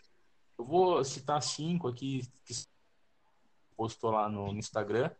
Eu 0.57 0.65
vou 0.65 1.03
citar 1.03 1.41
cinco 1.41 1.87
aqui 1.87 2.21
que 2.45 2.53
postou 3.75 4.11
lá 4.11 4.29
no, 4.29 4.47
Instagram, 4.53 5.11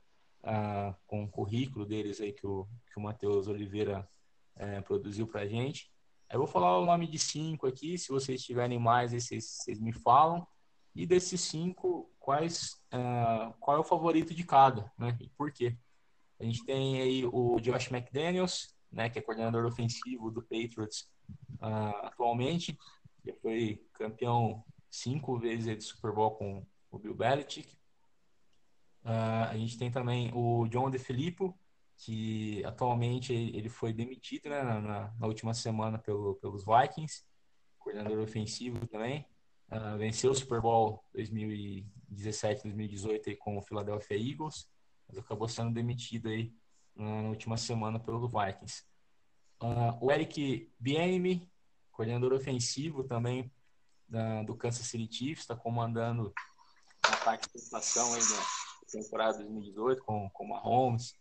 uh, 0.44 0.96
com 1.06 1.24
o 1.24 1.30
currículo 1.30 1.86
deles 1.86 2.22
aí 2.22 2.34
que 2.34 2.46
o, 2.46 2.68
que 2.92 3.00
o 3.00 3.02
Matheus 3.02 3.48
Oliveira 3.48 4.08
uh, 4.58 4.82
produziu 4.84 5.28
pra 5.28 5.48
gente. 5.48 5.92
Eu 6.32 6.40
vou 6.40 6.48
falar 6.48 6.80
o 6.80 6.86
nome 6.86 7.08
de 7.08 7.20
cinco 7.20 7.68
aqui, 7.68 7.98
se 7.98 8.10
vocês 8.10 8.44
tiverem 8.44 8.80
mais, 8.80 9.12
vocês, 9.12 9.80
me 9.80 9.94
falam. 9.94 10.46
E 10.96 11.06
desses 11.06 11.42
cinco, 11.42 12.10
quais, 12.20 12.82
uh, 12.94 13.54
qual 13.60 13.78
é 13.78 13.80
o 13.80 13.84
favorito 13.84 14.34
de 14.34 14.44
cada, 14.44 14.92
né? 14.98 15.16
E 15.22 15.30
por 15.30 15.52
quê? 15.52 15.78
A 16.40 16.44
gente 16.44 16.66
tem 16.66 17.02
aí 17.02 17.26
o 17.26 17.60
Josh 17.60 17.92
McDaniels, 17.92 18.76
né, 18.92 19.10
que 19.10 19.20
é 19.20 19.22
coordenador 19.22 19.66
ofensivo 19.66 20.32
do 20.32 20.42
Patriots 20.42 21.08
uh, 21.62 22.06
atualmente. 22.06 22.78
Já 23.26 23.34
foi 23.36 23.86
campeão 23.94 24.64
cinco 24.90 25.38
vezes 25.38 25.78
de 25.78 25.84
Super 25.84 26.12
Bowl 26.12 26.32
com 26.32 26.66
o 26.92 27.00
Bill 27.00 27.14
Belichick. 27.14 27.78
Uh, 29.06 29.52
a 29.52 29.56
gente 29.56 29.78
tem 29.78 29.92
também 29.92 30.32
o 30.34 30.68
John 30.68 30.90
De 30.90 30.98
Filippo, 30.98 31.56
que 31.96 32.66
atualmente 32.66 33.32
ele 33.32 33.70
foi 33.70 33.94
demitido 33.94 34.50
né, 34.50 34.64
na, 34.64 35.14
na, 35.16 35.28
última 35.28 35.54
semana 35.54 36.00
pelo, 36.00 36.36
pelos 36.36 36.66
Vikings, 36.66 37.24
coordenador 37.78 38.20
ofensivo 38.20 38.88
também. 38.88 39.24
Uh, 39.70 39.96
venceu 40.00 40.32
o 40.32 40.36
Super 40.36 40.60
Bowl 40.60 41.04
2017, 41.14 42.64
2018 42.64 43.38
com 43.38 43.58
o 43.58 43.62
Philadelphia 43.62 44.18
Eagles, 44.18 44.68
mas 45.08 45.20
acabou 45.20 45.48
sendo 45.48 45.72
demitido 45.72 46.30
aí 46.30 46.52
na, 46.96 47.22
na 47.22 47.30
última 47.30 47.58
semana 47.58 48.00
pelo 48.00 48.28
Vikings. 48.28 48.84
Uh, 49.62 49.96
o 50.02 50.12
Eric 50.12 50.72
Bieniemy, 50.80 51.48
coordenador 51.92 52.34
ofensivo 52.34 53.04
também 53.04 53.52
da, 54.10 54.42
do 54.42 54.56
Kansas 54.56 54.88
City 54.88 55.16
Chiefs, 55.16 55.42
está 55.42 55.56
comandando 55.56 56.34
a 57.04 57.18
participação 57.18 58.14
aí 58.16 58.20
da 58.20 58.66
temporada 59.02 59.38
2018 59.40 60.04
com, 60.04 60.30
com 60.30 60.48
Mahomes, 60.48 61.18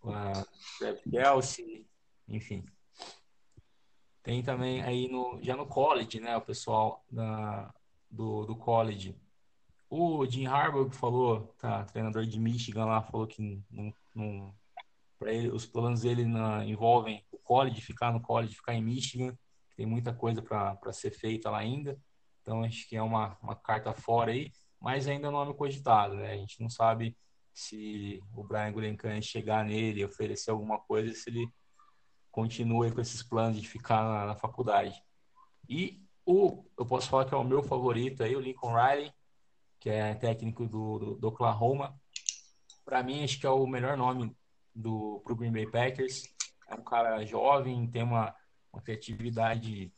com 0.00 0.10
a 0.10 0.32
Travis 0.78 1.02
Kelsey, 1.10 1.86
enfim. 2.28 2.64
Tem 4.22 4.42
também 4.42 4.82
aí 4.82 5.08
no, 5.08 5.42
já 5.42 5.56
no 5.56 5.66
college, 5.66 6.20
né, 6.20 6.36
o 6.36 6.42
pessoal 6.42 7.04
da, 7.10 7.72
do, 8.10 8.44
do 8.44 8.56
college. 8.56 9.16
O 9.90 10.26
Jim 10.26 10.46
Harbaugh 10.46 10.90
falou, 10.90 11.54
tá, 11.58 11.84
treinador 11.84 12.26
de 12.26 12.38
Michigan 12.38 12.84
lá, 12.84 13.02
falou 13.02 13.26
que 13.26 13.62
não, 13.70 13.92
não 14.14 14.54
ele, 15.22 15.50
os 15.50 15.66
planos 15.66 16.02
dele 16.02 16.24
na, 16.24 16.64
envolvem 16.64 17.24
o 17.32 17.38
college, 17.38 17.80
ficar 17.80 18.12
no 18.12 18.20
college, 18.20 18.54
ficar 18.54 18.74
em 18.74 18.82
Michigan, 18.82 19.36
tem 19.76 19.86
muita 19.86 20.12
coisa 20.12 20.42
para 20.42 20.92
ser 20.92 21.10
feita 21.10 21.50
lá 21.50 21.58
ainda. 21.58 21.98
Então 22.42 22.62
acho 22.62 22.88
que 22.88 22.96
é 22.96 23.02
uma, 23.02 23.36
uma 23.42 23.56
carta 23.56 23.92
fora 23.92 24.32
aí, 24.32 24.52
mas 24.80 25.08
ainda 25.08 25.30
nome 25.30 25.54
cogitado, 25.54 26.14
né? 26.14 26.32
A 26.32 26.36
gente 26.36 26.60
não 26.60 26.70
sabe 26.70 27.16
se 27.52 28.22
o 28.34 28.44
Brian 28.44 28.72
Gulencan 28.72 29.20
chegar 29.20 29.64
nele, 29.64 30.04
oferecer 30.04 30.50
alguma 30.50 30.78
coisa, 30.78 31.12
se 31.12 31.28
ele 31.28 31.48
continua 32.30 32.90
com 32.92 33.00
esses 33.00 33.22
planos 33.22 33.60
de 33.60 33.68
ficar 33.68 34.04
na, 34.04 34.26
na, 34.26 34.36
faculdade. 34.36 35.02
E 35.68 36.00
o, 36.24 36.64
eu 36.78 36.86
posso 36.86 37.08
falar 37.08 37.24
que 37.24 37.34
é 37.34 37.36
o 37.36 37.42
meu 37.42 37.62
favorito 37.62 38.22
aí, 38.22 38.36
o 38.36 38.40
Lincoln 38.40 38.74
Riley, 38.74 39.12
que 39.80 39.90
é 39.90 40.14
técnico 40.14 40.66
do, 40.66 40.98
do, 40.98 41.14
do 41.16 41.28
Oklahoma. 41.28 42.00
Para 42.84 43.02
mim, 43.02 43.24
acho 43.24 43.40
que 43.40 43.46
é 43.46 43.50
o 43.50 43.66
melhor 43.66 43.96
nome 43.96 44.36
do 44.74 45.20
pro 45.24 45.34
Green 45.34 45.52
Bay 45.52 45.68
Packers. 45.68 46.22
É 46.68 46.74
um 46.74 46.84
cara 46.84 47.24
jovem, 47.24 47.90
tem 47.90 48.02
uma, 48.02 48.34
uma 48.72 48.80
criatividade 48.82 49.92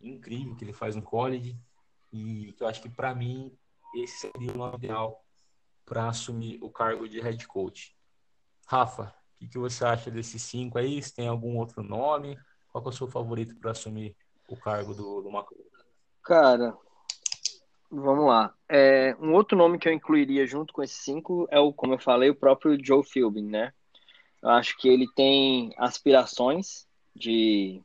incrível 0.00 0.56
que 0.56 0.64
ele 0.64 0.72
faz 0.72 0.96
no 0.96 1.02
college 1.02 1.56
e 2.12 2.52
que 2.56 2.62
eu 2.62 2.66
acho 2.66 2.82
que 2.82 2.88
para 2.88 3.14
mim 3.14 3.56
esse 3.94 4.18
seria 4.18 4.52
o 4.52 4.56
nome 4.56 4.76
ideal 4.76 5.24
para 5.84 6.08
assumir 6.08 6.58
o 6.62 6.70
cargo 6.70 7.08
de 7.08 7.20
head 7.20 7.46
coach. 7.46 7.94
Rafa, 8.66 9.14
o 9.34 9.38
que, 9.38 9.48
que, 9.48 9.58
você 9.58 9.84
acha 9.84 10.10
desses 10.10 10.42
cinco 10.42 10.78
aí? 10.78 11.02
Se 11.02 11.14
tem 11.14 11.28
algum 11.28 11.58
outro 11.58 11.82
nome? 11.82 12.38
Qual 12.72 12.84
é 12.84 12.88
o 12.88 12.92
seu 12.92 13.06
favorito 13.06 13.54
para 13.56 13.72
assumir 13.72 14.16
o 14.48 14.56
cargo 14.56 14.94
do, 14.94 15.22
do 15.22 15.30
Macron? 15.30 15.58
Cara, 16.22 16.76
vamos 17.90 18.26
lá. 18.26 18.54
É, 18.68 19.14
um 19.20 19.34
outro 19.34 19.56
nome 19.56 19.78
que 19.78 19.88
eu 19.88 19.92
incluiria 19.92 20.46
junto 20.46 20.72
com 20.72 20.82
esses 20.82 20.96
cinco 20.96 21.46
é 21.50 21.60
o, 21.60 21.72
como 21.72 21.94
eu 21.94 21.98
falei, 21.98 22.30
o 22.30 22.34
próprio 22.34 22.78
Joe 22.82 23.04
Philbin, 23.04 23.46
né? 23.46 23.72
Eu 24.42 24.50
acho 24.50 24.76
que 24.76 24.88
ele 24.88 25.06
tem 25.14 25.72
aspirações 25.78 26.86
de, 27.14 27.82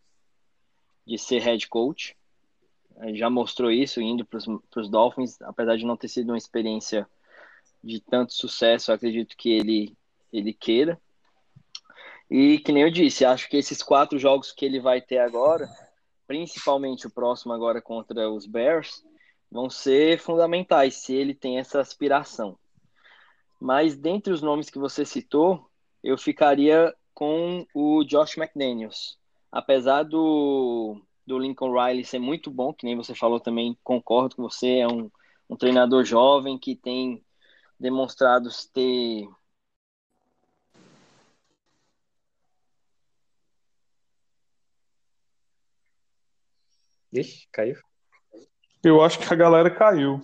de 1.05 1.17
ser 1.17 1.39
head 1.39 1.67
coach. 1.67 2.17
Já 3.13 3.29
mostrou 3.29 3.71
isso 3.71 4.01
indo 4.01 4.25
para 4.25 4.39
os 4.81 4.89
Dolphins, 4.89 5.41
apesar 5.41 5.77
de 5.77 5.85
não 5.85 5.95
ter 5.95 6.07
sido 6.07 6.29
uma 6.29 6.37
experiência 6.37 7.07
de 7.83 8.01
tanto 8.01 8.33
sucesso, 8.33 8.91
acredito 8.91 9.37
que 9.37 9.51
ele, 9.51 9.97
ele 10.33 10.53
queira. 10.53 10.99
E 12.29 12.59
que 12.59 12.71
nem 12.71 12.83
eu 12.83 12.91
disse, 12.91 13.25
acho 13.25 13.49
que 13.49 13.57
esses 13.57 13.81
quatro 13.81 14.19
jogos 14.19 14.51
que 14.51 14.65
ele 14.65 14.79
vai 14.79 15.01
ter 15.01 15.17
agora, 15.17 15.67
principalmente 16.27 17.07
o 17.07 17.09
próximo 17.09 17.53
agora 17.53 17.81
contra 17.81 18.29
os 18.29 18.45
Bears, 18.45 19.03
vão 19.49 19.69
ser 19.69 20.19
fundamentais 20.19 20.95
se 20.95 21.13
ele 21.13 21.33
tem 21.33 21.57
essa 21.57 21.79
aspiração. 21.79 22.57
Mas 23.59 23.97
dentre 23.97 24.31
os 24.31 24.41
nomes 24.41 24.69
que 24.69 24.77
você 24.77 25.03
citou, 25.05 25.67
eu 26.03 26.17
ficaria 26.17 26.93
com 27.13 27.65
o 27.73 28.03
Josh 28.03 28.37
McDaniels. 28.37 29.17
Apesar 29.51 30.03
do, 30.03 31.01
do 31.29 31.37
Lincoln 31.37 31.71
Riley 31.71 32.03
ser 32.03 32.17
muito 32.17 32.49
bom, 32.49 32.73
que 32.73 32.87
nem 32.87 32.95
você 32.95 33.13
falou 33.13 33.39
também, 33.39 33.77
concordo 33.83 34.35
com 34.35 34.41
você, 34.41 34.79
é 34.79 34.87
um, 34.87 35.11
um 35.47 35.55
treinador 35.55 36.03
jovem 36.03 36.57
que 36.57 36.75
tem 36.75 37.23
demonstrado 37.79 38.49
ter 38.73 39.29
Ixi, 47.13 47.47
caiu. 47.51 47.75
Eu 48.83 49.01
acho 49.03 49.19
que 49.19 49.31
a 49.31 49.37
galera 49.37 49.69
caiu. 49.69 50.21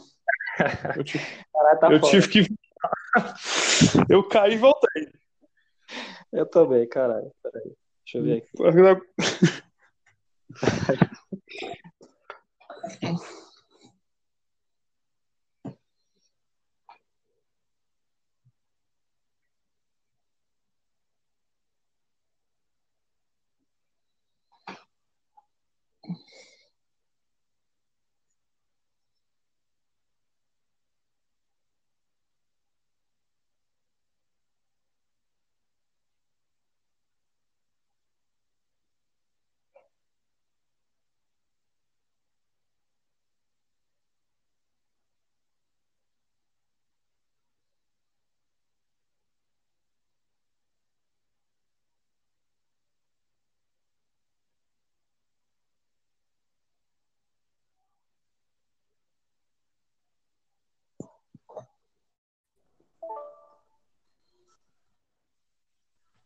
Eu 0.95 1.03
tive, 1.03 1.25
Caralho, 1.51 1.79
tá 1.79 1.91
eu 1.91 2.01
tive 2.01 2.29
que. 2.29 2.47
eu 4.09 4.27
caí 4.27 4.53
e 4.53 4.57
voltei. 4.57 5.11
Eu 6.31 6.45
também, 6.45 6.87
caralho. 6.87 7.31
Peraí. 7.43 7.73
Deixa 8.05 8.17
eu 8.17 8.23
ver 8.23 8.87
aqui. 8.87 9.05
okay. 12.85 13.15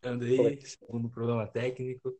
Aí, 0.02 0.60
segundo 0.62 1.08
problema 1.08 1.46
técnico. 1.46 2.14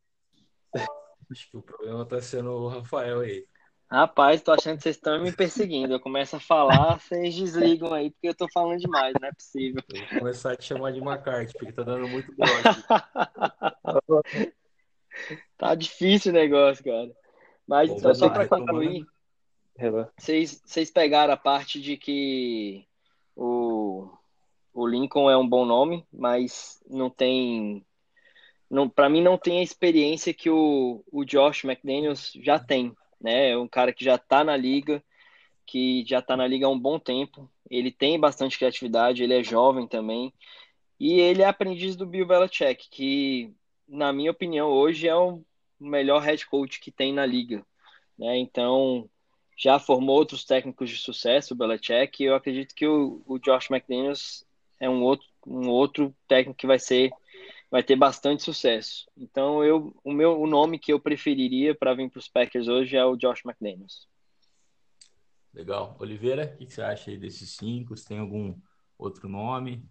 Acho 1.30 1.50
que 1.50 1.56
o 1.56 1.62
problema 1.62 2.04
tá 2.04 2.20
sendo 2.20 2.50
o 2.50 2.68
Rafael 2.68 3.20
aí. 3.20 3.46
Rapaz, 3.90 4.40
tô 4.40 4.52
achando 4.52 4.76
que 4.76 4.84
vocês 4.84 4.96
estão 4.96 5.20
me 5.20 5.32
perseguindo. 5.32 5.92
Eu 5.92 6.00
começo 6.00 6.36
a 6.36 6.40
falar, 6.40 7.00
vocês 7.00 7.34
desligam 7.34 7.92
aí, 7.92 8.10
porque 8.10 8.28
eu 8.28 8.34
tô 8.34 8.46
falando 8.52 8.78
demais, 8.78 9.14
não 9.20 9.28
é 9.28 9.32
possível. 9.32 9.82
Eu 9.92 10.00
vou 10.00 10.18
começar 10.20 10.52
a 10.52 10.56
te 10.56 10.64
chamar 10.64 10.92
de 10.92 11.00
McCarthy, 11.00 11.52
porque 11.58 11.72
tá 11.72 11.82
dando 11.82 12.06
muito 12.06 12.32
bom. 12.36 12.46
tá 15.58 15.74
difícil 15.74 16.30
o 16.30 16.34
negócio, 16.34 16.84
cara. 16.84 17.10
Mas 17.66 17.90
então, 17.90 18.14
só 18.14 18.28
para 18.28 18.46
concluir, 18.46 19.04
vocês, 20.16 20.62
vocês 20.64 20.90
pegaram 20.90 21.32
a 21.32 21.36
parte 21.36 21.80
de 21.80 21.96
que 21.96 22.86
o, 23.34 24.08
o 24.72 24.86
Lincoln 24.86 25.30
é 25.30 25.36
um 25.36 25.48
bom 25.48 25.64
nome, 25.64 26.06
mas 26.12 26.82
não 26.88 27.10
tem. 27.10 27.84
Não, 28.70 28.88
para 28.88 29.08
mim, 29.08 29.20
não 29.20 29.36
tem 29.36 29.58
a 29.60 29.62
experiência 29.62 30.32
que 30.32 30.48
o, 30.48 31.04
o 31.10 31.24
Josh 31.24 31.64
McDaniels 31.64 32.32
já 32.36 32.58
tem. 32.58 32.94
Né? 33.20 33.50
É 33.50 33.58
um 33.58 33.68
cara 33.68 33.92
que 33.92 34.04
já 34.04 34.14
está 34.14 34.44
na 34.44 34.56
liga, 34.56 35.02
que 35.66 36.04
já 36.06 36.20
está 36.20 36.36
na 36.36 36.46
liga 36.46 36.66
há 36.66 36.70
um 36.70 36.78
bom 36.78 36.98
tempo. 36.98 37.50
Ele 37.68 37.90
tem 37.90 38.18
bastante 38.18 38.56
criatividade, 38.56 39.22
ele 39.22 39.34
é 39.34 39.42
jovem 39.42 39.86
também. 39.88 40.32
E 40.98 41.18
ele 41.20 41.42
é 41.42 41.46
aprendiz 41.46 41.96
do 41.96 42.06
Bill 42.06 42.26
Belichick, 42.26 42.88
que, 42.90 43.52
na 43.88 44.12
minha 44.12 44.30
opinião, 44.30 44.68
hoje 44.68 45.08
é 45.08 45.16
o 45.16 45.42
melhor 45.78 46.22
head 46.22 46.46
coach 46.46 46.78
que 46.78 46.92
tem 46.92 47.12
na 47.12 47.26
liga. 47.26 47.64
Né? 48.18 48.36
Então, 48.38 49.08
já 49.56 49.78
formou 49.78 50.16
outros 50.16 50.44
técnicos 50.44 50.90
de 50.90 50.96
sucesso, 50.96 51.54
o 51.54 51.56
Belichick, 51.56 52.22
e 52.22 52.26
eu 52.26 52.34
acredito 52.34 52.74
que 52.74 52.86
o, 52.86 53.22
o 53.26 53.38
Josh 53.38 53.70
McDaniels 53.70 54.44
é 54.80 54.88
um 54.88 55.02
outro, 55.02 55.26
um 55.46 55.68
outro 55.68 56.14
técnico 56.26 56.58
que 56.58 56.66
vai 56.66 56.78
ser 56.78 57.10
vai 57.70 57.82
ter 57.82 57.94
bastante 57.94 58.42
sucesso. 58.42 59.06
Então 59.16 59.62
eu 59.62 59.94
o 60.02 60.12
meu 60.12 60.40
o 60.40 60.46
nome 60.46 60.78
que 60.78 60.92
eu 60.92 60.98
preferiria 60.98 61.74
para 61.74 61.94
vir 61.94 62.10
para 62.10 62.18
os 62.18 62.28
Packers 62.28 62.66
hoje 62.66 62.96
é 62.96 63.04
o 63.04 63.16
Josh 63.16 63.44
McDaniels. 63.44 64.08
Legal. 65.52 65.96
Oliveira, 66.00 66.56
o 66.60 66.64
que 66.64 66.72
você 66.72 66.82
acha 66.82 67.10
aí 67.10 67.16
desses 67.16 67.56
cinco? 67.56 67.96
Você 67.96 68.08
tem 68.08 68.18
algum 68.18 68.56
outro 68.98 69.28
nome? 69.28 69.84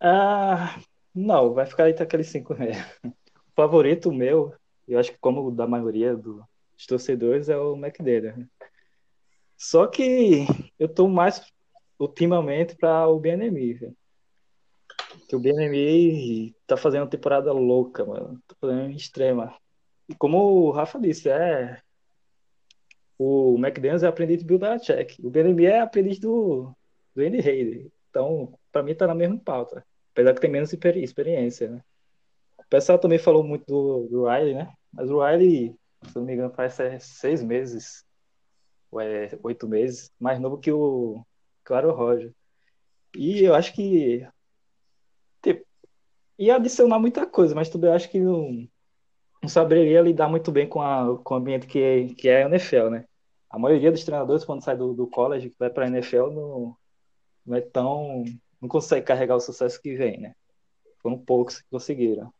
Ah, 0.00 0.78
não, 1.14 1.54
vai 1.54 1.64
ficar 1.64 1.88
entre 1.88 2.02
aqueles 2.02 2.28
cinco 2.28 2.54
mesmo. 2.58 2.84
O 3.04 3.52
favorito 3.54 4.12
meu, 4.12 4.54
eu 4.86 4.98
acho 4.98 5.12
que 5.12 5.18
como 5.18 5.46
o 5.46 5.50
da 5.50 5.66
maioria 5.66 6.16
dos 6.16 6.44
torcedores, 6.86 7.48
é 7.48 7.56
o 7.56 7.76
McDaniel. 7.76 8.46
Só 9.56 9.86
que 9.86 10.46
eu 10.78 10.88
tô 10.88 11.08
mais 11.08 11.40
ultimamente 11.98 12.76
para 12.76 13.06
o 13.08 13.18
BNM, 13.18 13.74
velho. 13.74 13.96
Que 15.28 15.36
o 15.36 15.40
BNM 15.40 16.54
tá 16.66 16.76
fazendo 16.76 17.02
uma 17.02 17.10
temporada 17.10 17.52
louca, 17.52 18.04
mano. 18.04 18.40
Tá 18.46 18.54
fazendo 18.60 18.90
extrema. 18.90 19.54
E 20.08 20.14
como 20.14 20.38
o 20.38 20.70
Rafa 20.70 20.98
disse, 20.98 21.28
é. 21.28 21.80
O 23.16 23.56
McDaniels 23.58 24.02
é 24.02 24.08
aprendiz 24.08 24.42
do 24.42 24.46
Bill 24.46 24.58
Belichick. 24.58 25.24
O 25.24 25.30
BNM 25.30 25.66
é 25.66 25.80
aprendiz 25.80 26.18
do, 26.18 26.74
do 27.14 27.22
Andy 27.22 27.40
Reid. 27.40 27.92
Então, 28.10 28.58
para 28.72 28.82
mim, 28.82 28.94
tá 28.94 29.06
na 29.06 29.14
mesma 29.14 29.38
pauta. 29.38 29.84
Apesar 30.12 30.34
que 30.34 30.40
tem 30.40 30.50
menos 30.50 30.72
experiência, 30.72 31.68
né? 31.68 31.82
O 32.58 32.68
pessoal 32.68 32.98
também 32.98 33.18
falou 33.18 33.42
muito 33.42 33.64
do, 33.66 34.08
do 34.08 34.28
Riley, 34.28 34.54
né? 34.54 34.72
Mas 34.92 35.10
o 35.10 35.24
Riley, 35.24 35.76
se 36.08 36.16
não 36.16 36.24
me 36.24 36.34
engano, 36.34 36.52
faz 36.54 36.76
seis 37.00 37.42
meses, 37.42 38.04
ou 38.90 39.00
é 39.00 39.30
oito 39.42 39.68
meses, 39.68 40.12
mais 40.18 40.38
novo 40.38 40.58
que 40.58 40.70
o 40.70 41.24
Claro 41.64 41.92
Roger. 41.92 42.32
E 43.16 43.42
eu 43.44 43.54
acho 43.54 43.72
que 43.74 44.26
ia 46.38 46.56
adicionar 46.56 46.98
muita 46.98 47.26
coisa, 47.26 47.54
mas 47.54 47.68
também 47.68 47.90
acho 47.90 48.10
que 48.10 48.20
não, 48.20 48.68
não 49.42 49.48
saberia 49.48 50.00
lidar 50.00 50.28
muito 50.28 50.50
bem 50.52 50.68
com, 50.68 50.82
a, 50.82 51.18
com 51.22 51.34
o 51.34 51.36
ambiente 51.36 51.66
que 51.66 51.78
é, 51.78 52.08
que 52.14 52.28
é 52.28 52.44
a 52.44 52.48
NFL, 52.48 52.90
né? 52.90 53.04
A 53.50 53.58
maioria 53.58 53.92
dos 53.92 54.04
treinadores, 54.04 54.44
quando 54.44 54.64
sai 54.64 54.76
do, 54.76 54.92
do 54.94 55.06
college, 55.06 55.54
vai 55.58 55.70
para 55.70 55.84
a 55.84 55.88
NFL, 55.88 56.30
não, 56.30 56.76
não 57.46 57.56
é 57.56 57.60
tão. 57.60 58.24
não 58.60 58.68
consegue 58.68 59.06
carregar 59.06 59.36
o 59.36 59.40
sucesso 59.40 59.80
que 59.80 59.94
vem, 59.94 60.20
né? 60.20 60.34
Foram 61.00 61.18
poucos 61.18 61.60
que 61.60 61.68
conseguiram. 61.70 62.32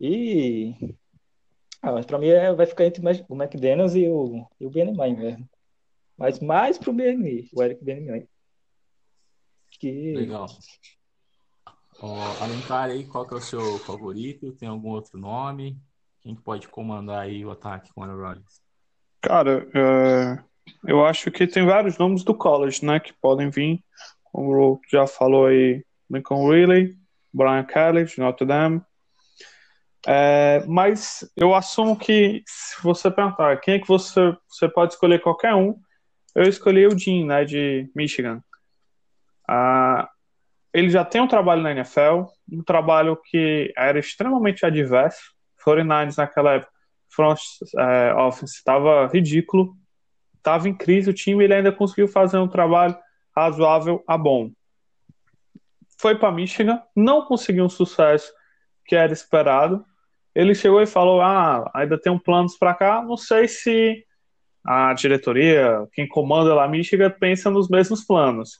E. 0.00 0.96
Ah, 1.80 1.92
mas 1.92 2.06
para 2.06 2.18
mim 2.18 2.28
é, 2.28 2.52
vai 2.52 2.66
ficar 2.66 2.84
entre 2.84 3.02
o 3.28 3.34
McDaniels 3.34 3.94
e 3.94 4.08
o, 4.08 4.46
e 4.60 4.66
o 4.66 4.70
BNMI 4.70 5.16
mesmo. 5.16 5.48
Mas 6.16 6.40
mais 6.40 6.78
pro 6.78 6.92
BNI, 6.92 7.48
o 7.52 7.62
Eric 7.62 7.84
BNI. 7.84 8.28
Que... 9.70 10.14
Legal. 10.14 10.46
Alencar 12.40 12.90
aí, 12.90 13.04
qual 13.06 13.26
que 13.26 13.34
é 13.34 13.36
o 13.36 13.40
seu 13.40 13.78
favorito? 13.78 14.52
Tem 14.52 14.68
algum 14.68 14.90
outro 14.90 15.18
nome? 15.18 15.76
Quem 16.20 16.34
pode 16.34 16.68
comandar 16.68 17.20
aí 17.20 17.44
o 17.44 17.50
ataque 17.50 17.92
com 17.92 18.00
o 18.00 18.04
Aaron 18.04 18.20
Rodgers? 18.20 18.60
Cara, 19.20 19.68
é, 19.74 20.42
eu 20.86 21.04
acho 21.04 21.30
que 21.30 21.46
tem 21.46 21.64
vários 21.64 21.98
nomes 21.98 22.24
do 22.24 22.34
college, 22.34 22.84
né, 22.84 22.98
que 23.00 23.12
podem 23.12 23.50
vir. 23.50 23.82
Como 24.24 24.74
o 24.74 24.80
já 24.90 25.06
falou 25.06 25.46
aí, 25.46 25.84
Lincoln 26.10 26.48
Riley, 26.48 26.96
Brian 27.32 27.64
Kelly, 27.64 28.04
de 28.04 28.18
Notre 28.18 28.46
Dame. 28.46 28.82
É, 30.06 30.64
mas 30.66 31.28
eu 31.36 31.54
assumo 31.54 31.96
que 31.96 32.42
se 32.46 32.82
você 32.82 33.10
perguntar 33.10 33.60
quem 33.60 33.74
é 33.74 33.78
que 33.78 33.86
você, 33.86 34.36
você 34.48 34.68
pode 34.68 34.94
escolher 34.94 35.20
qualquer 35.20 35.54
um, 35.54 35.78
eu 36.34 36.44
escolhi 36.44 36.86
o 36.86 36.98
Jim, 36.98 37.26
né, 37.26 37.44
de 37.44 37.90
Michigan. 37.94 38.42
Ah, 39.48 40.08
ele 40.72 40.88
já 40.88 41.04
tem 41.04 41.20
um 41.20 41.28
trabalho 41.28 41.62
na 41.62 41.72
NFL, 41.72 42.24
um 42.50 42.62
trabalho 42.62 43.16
que 43.16 43.72
era 43.76 43.98
extremamente 43.98 44.64
adverso. 44.64 45.32
49ers 45.64 46.16
naquela 46.16 46.54
época, 46.54 46.72
front 47.08 47.38
é, 47.78 48.14
offense 48.14 48.56
estava 48.56 49.06
ridículo, 49.06 49.76
estava 50.36 50.68
em 50.68 50.74
crise 50.74 51.10
o 51.10 51.14
time, 51.14 51.44
ele 51.44 51.54
ainda 51.54 51.70
conseguiu 51.70 52.08
fazer 52.08 52.38
um 52.38 52.48
trabalho 52.48 52.96
razoável 53.36 54.02
a 54.08 54.18
bom. 54.18 54.50
Foi 56.00 56.18
para 56.18 56.32
Michigan, 56.32 56.82
não 56.96 57.24
conseguiu 57.26 57.64
um 57.64 57.68
sucesso 57.68 58.32
que 58.84 58.96
era 58.96 59.12
esperado. 59.12 59.84
Ele 60.34 60.54
chegou 60.54 60.82
e 60.82 60.86
falou: 60.86 61.20
"Ah, 61.20 61.70
ainda 61.74 62.00
tem 62.00 62.10
um 62.10 62.18
planos 62.18 62.56
para 62.56 62.74
cá, 62.74 63.02
não 63.02 63.16
sei 63.16 63.46
se 63.46 64.04
a 64.64 64.92
diretoria, 64.94 65.86
quem 65.92 66.06
comanda 66.06 66.54
lá 66.54 66.68
Michigan, 66.68 67.10
pensa 67.10 67.50
nos 67.50 67.68
mesmos 67.68 68.04
planos. 68.04 68.58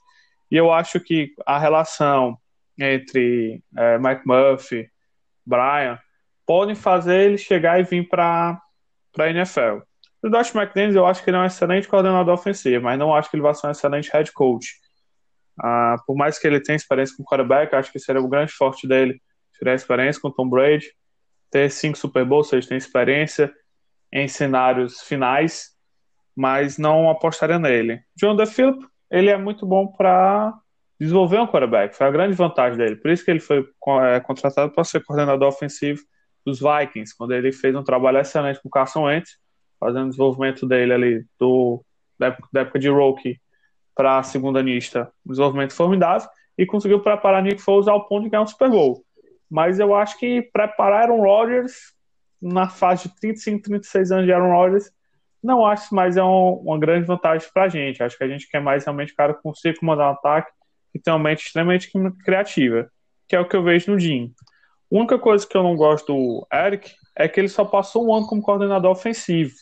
E 0.50 0.56
eu 0.56 0.72
acho 0.72 1.00
que 1.00 1.32
a 1.46 1.58
relação 1.58 2.36
entre 2.78 3.62
é, 3.76 3.98
Mike 3.98 4.26
Murphy, 4.26 4.90
Brian, 5.46 5.98
podem 6.46 6.74
fazer 6.74 7.20
ele 7.20 7.38
chegar 7.38 7.78
e 7.78 7.84
vir 7.84 8.08
para 8.08 8.60
a 9.18 9.30
NFL. 9.30 9.82
O 10.22 10.28
Josh 10.28 10.54
McDaniels, 10.54 10.94
eu 10.94 11.06
acho 11.06 11.22
que 11.22 11.30
ele 11.30 11.36
é 11.36 11.40
um 11.40 11.44
excelente 11.44 11.88
coordenador 11.88 12.34
ofensivo, 12.34 12.84
mas 12.84 12.98
não 12.98 13.14
acho 13.14 13.30
que 13.30 13.36
ele 13.36 13.42
vai 13.42 13.54
ser 13.54 13.66
um 13.66 13.70
excelente 13.70 14.10
head 14.12 14.30
coach. 14.32 14.74
Ah, 15.60 15.96
por 16.06 16.16
mais 16.16 16.38
que 16.38 16.46
ele 16.46 16.60
tenha 16.60 16.76
experiência 16.76 17.16
com 17.16 17.24
quarterback, 17.24 17.74
acho 17.74 17.92
que 17.92 17.98
seria 17.98 18.20
o 18.20 18.28
grande 18.28 18.52
forte 18.52 18.86
dele, 18.86 19.20
tirar 19.58 19.74
experiência 19.74 20.20
com 20.20 20.30
Tom 20.30 20.48
Brady, 20.48 20.86
ter 21.50 21.70
cinco 21.70 21.98
Super 21.98 22.24
Bowls, 22.24 22.46
ou 22.46 22.50
seja, 22.50 22.68
tem 22.68 22.78
experiência 22.78 23.52
em 24.12 24.28
cenários 24.28 25.02
finais, 25.02 25.71
mas 26.36 26.78
não 26.78 27.10
apostaria 27.10 27.58
nele. 27.58 28.00
John 28.16 28.36
DeFilip, 28.36 28.78
ele 29.10 29.30
é 29.30 29.36
muito 29.36 29.66
bom 29.66 29.86
para 29.86 30.54
desenvolver 30.98 31.40
um 31.40 31.46
quarterback, 31.46 31.96
foi 31.96 32.06
a 32.06 32.10
grande 32.10 32.34
vantagem 32.34 32.78
dele. 32.78 32.96
Por 32.96 33.10
isso 33.10 33.24
que 33.24 33.30
ele 33.30 33.40
foi 33.40 33.68
é, 34.02 34.20
contratado 34.20 34.72
para 34.72 34.84
ser 34.84 35.04
coordenador 35.04 35.48
ofensivo 35.48 36.00
dos 36.44 36.60
Vikings, 36.60 37.16
quando 37.16 37.32
ele 37.32 37.52
fez 37.52 37.74
um 37.74 37.82
trabalho 37.82 38.18
excelente 38.18 38.60
com 38.62 38.68
o 38.68 38.70
Carson 38.70 39.04
Wentz, 39.04 39.36
fazendo 39.78 40.06
o 40.06 40.10
desenvolvimento 40.10 40.66
dele 40.66 40.92
ali 40.92 41.26
do, 41.38 41.84
da, 42.18 42.28
época, 42.28 42.48
da 42.52 42.60
época 42.60 42.78
de 42.78 42.88
rookie 42.88 43.40
para 43.94 44.22
segunda 44.22 44.62
lista, 44.62 45.12
um 45.26 45.30
desenvolvimento 45.30 45.74
formidável, 45.74 46.28
e 46.56 46.64
conseguiu 46.64 47.00
preparar 47.00 47.42
Nick 47.42 47.60
Foles 47.60 47.88
ao 47.88 48.06
ponto 48.06 48.24
de 48.24 48.30
ganhar 48.30 48.42
um 48.42 48.46
Super 48.46 48.70
Bowl. 48.70 49.04
Mas 49.50 49.78
eu 49.78 49.94
acho 49.94 50.18
que 50.18 50.42
preparar 50.52 51.10
Aaron 51.10 51.20
Rodgers 51.20 51.92
na 52.40 52.68
fase 52.68 53.08
de 53.08 53.20
35, 53.20 53.62
36 53.62 54.12
anos 54.12 54.26
de 54.26 54.32
Aaron 54.32 54.52
Rodgers 54.52 54.90
não 55.42 55.66
acho 55.66 55.94
mais 55.94 56.16
é 56.16 56.22
um, 56.22 56.54
uma 56.54 56.78
grande 56.78 57.06
vantagem 57.06 57.48
para 57.52 57.64
a 57.64 57.68
gente. 57.68 58.02
Acho 58.02 58.16
que 58.16 58.24
a 58.24 58.28
gente 58.28 58.48
quer 58.48 58.60
mais 58.60 58.84
realmente 58.84 59.14
cara 59.14 59.34
que 59.34 59.42
consiga 59.42 59.78
comandar 59.78 60.10
um 60.10 60.14
ataque 60.14 60.52
e 60.94 60.98
tem 60.98 61.12
uma 61.12 61.18
mente 61.18 61.46
extremamente 61.46 61.90
criativa, 62.24 62.88
que 63.28 63.34
é 63.34 63.40
o 63.40 63.48
que 63.48 63.56
eu 63.56 63.62
vejo 63.62 63.90
no 63.90 63.98
Jim. 63.98 64.32
A 64.92 64.96
única 64.96 65.18
coisa 65.18 65.46
que 65.46 65.56
eu 65.56 65.62
não 65.62 65.74
gosto 65.74 66.12
do 66.12 66.46
Eric 66.52 66.92
é 67.16 67.26
que 67.26 67.40
ele 67.40 67.48
só 67.48 67.64
passou 67.64 68.06
um 68.06 68.14
ano 68.14 68.26
como 68.26 68.42
coordenador 68.42 68.90
ofensivo. 68.90 69.54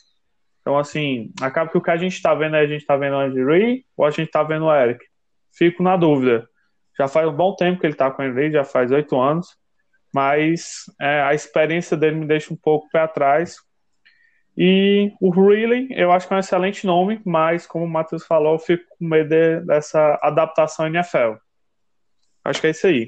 Então, 0.61 0.77
assim, 0.77 1.33
acaba 1.41 1.71
que 1.71 1.79
o 1.79 1.81
que 1.81 1.91
a 1.91 1.97
gente 1.97 2.15
está 2.15 2.35
vendo 2.35 2.57
é 2.57 2.61
a 2.61 2.67
gente 2.67 2.83
está 2.83 2.97
vendo 2.97 3.15
o 3.15 3.21
Andy 3.21 3.43
Reid 3.45 3.85
ou 3.97 4.05
a 4.05 4.11
gente 4.11 4.27
está 4.27 4.43
vendo 4.43 4.67
o 4.67 4.75
Eric. 4.75 5.05
Fico 5.53 5.83
na 5.83 5.97
dúvida. 5.97 6.49
Já 6.99 7.09
faz 7.09 7.29
um 7.29 7.33
bom 7.33 7.55
tempo 7.55 7.81
que 7.81 7.87
ele 7.87 7.95
está 7.95 8.11
com 8.11 8.23
o 8.23 8.27
Andy 8.27 8.37
Reid, 8.37 8.53
já 8.53 8.65
faz 8.65 8.91
oito 8.91 9.19
anos, 9.19 9.49
mas 10.13 10.83
é, 11.01 11.23
a 11.23 11.35
experiência 11.35 11.97
dele 11.97 12.17
me 12.17 12.27
deixa 12.27 12.53
um 12.53 12.57
pouco 12.57 12.89
pé 12.91 13.01
atrás, 13.01 13.57
e 14.63 15.15
o 15.19 15.31
Really, 15.31 15.89
eu 15.91 16.13
acho 16.13 16.29
que 16.29 16.35
é 16.35 16.37
um 16.37 16.41
excelente 16.41 16.87
nome, 16.87 17.19
mas 17.25 17.67
como 17.67 17.87
o 17.87 17.89
Matheus 17.89 18.27
falou, 18.27 18.53
eu 18.53 18.59
fico 18.59 18.85
com 18.91 19.07
medo 19.07 19.31
de, 19.31 19.61
dessa 19.61 20.21
adaptação 20.23 20.87
em 20.87 20.91
NFL. 20.91 21.37
Acho 22.45 22.61
que 22.61 22.67
é 22.67 22.71
isso 22.71 22.87
aí. 22.87 23.07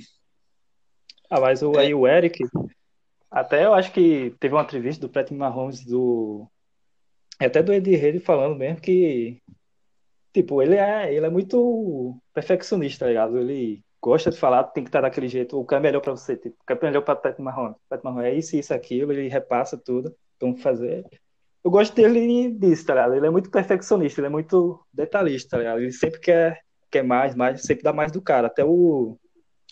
Ah, 1.29 1.39
mas 1.39 1.63
o, 1.63 1.77
aí 1.77 1.93
o 1.93 2.09
Eric, 2.09 2.43
até 3.31 3.67
eu 3.67 3.75
acho 3.75 3.93
que 3.93 4.35
teve 4.41 4.55
uma 4.55 4.63
entrevista 4.63 5.07
do 5.07 5.13
Patrick 5.13 5.35
Mahomes 5.35 5.85
do. 5.85 6.49
Até 7.39 7.63
do 7.63 7.75
Eddie 7.75 7.97
Reid 7.97 8.21
falando 8.21 8.57
mesmo 8.57 8.81
que. 8.81 9.39
Tipo, 10.33 10.63
ele 10.63 10.77
é, 10.77 11.13
ele 11.13 11.27
é 11.27 11.31
muito 11.31 12.19
perfeccionista, 12.33 13.05
tá 13.05 13.11
ligado? 13.11 13.39
Ele 13.39 13.85
gosta 14.01 14.31
de 14.31 14.39
falar, 14.39 14.65
tem 14.65 14.85
que 14.85 14.89
estar 14.89 15.03
daquele 15.03 15.29
jeito. 15.29 15.61
O 15.61 15.67
que 15.67 15.75
é 15.75 15.81
melhor 15.81 16.01
pra 16.01 16.13
você? 16.13 16.35
Tipo, 16.35 16.57
o 16.63 16.65
que 16.67 16.73
é 16.73 16.79
melhor 16.83 17.03
pra 17.03 17.15
Patrick 17.15 17.43
Mahomes? 17.43 17.77
Patrick 17.91 18.05
Mahomes 18.07 18.33
é 18.33 18.35
isso, 18.35 18.57
isso, 18.57 18.73
aquilo, 18.73 19.13
ele 19.13 19.29
repassa 19.29 19.77
tudo. 19.77 20.17
Então, 20.39 20.57
fazer 20.57 21.05
eu 21.65 21.71
gosto 21.71 21.95
dele 21.95 22.51
disso, 22.51 22.87
tá 22.87 22.95
ligado? 22.95 23.15
Ele 23.15 23.27
é 23.27 23.31
muito 23.31 23.51
perfeccionista, 23.51 24.21
ele 24.21 24.27
é 24.27 24.31
muito 24.31 24.85
detalhista, 24.93 25.51
tá 25.51 25.59
ligado? 25.59 25.81
Ele 25.81 25.93
sempre 25.93 26.19
quer, 26.21 26.61
quer 26.91 27.05
mais, 27.05 27.35
mais, 27.35 27.63
sempre 27.63 27.85
dá 27.85 27.93
mais 27.93 28.11
do 28.11 28.21
cara. 28.21 28.49
Até 28.49 28.65
o 28.65 29.17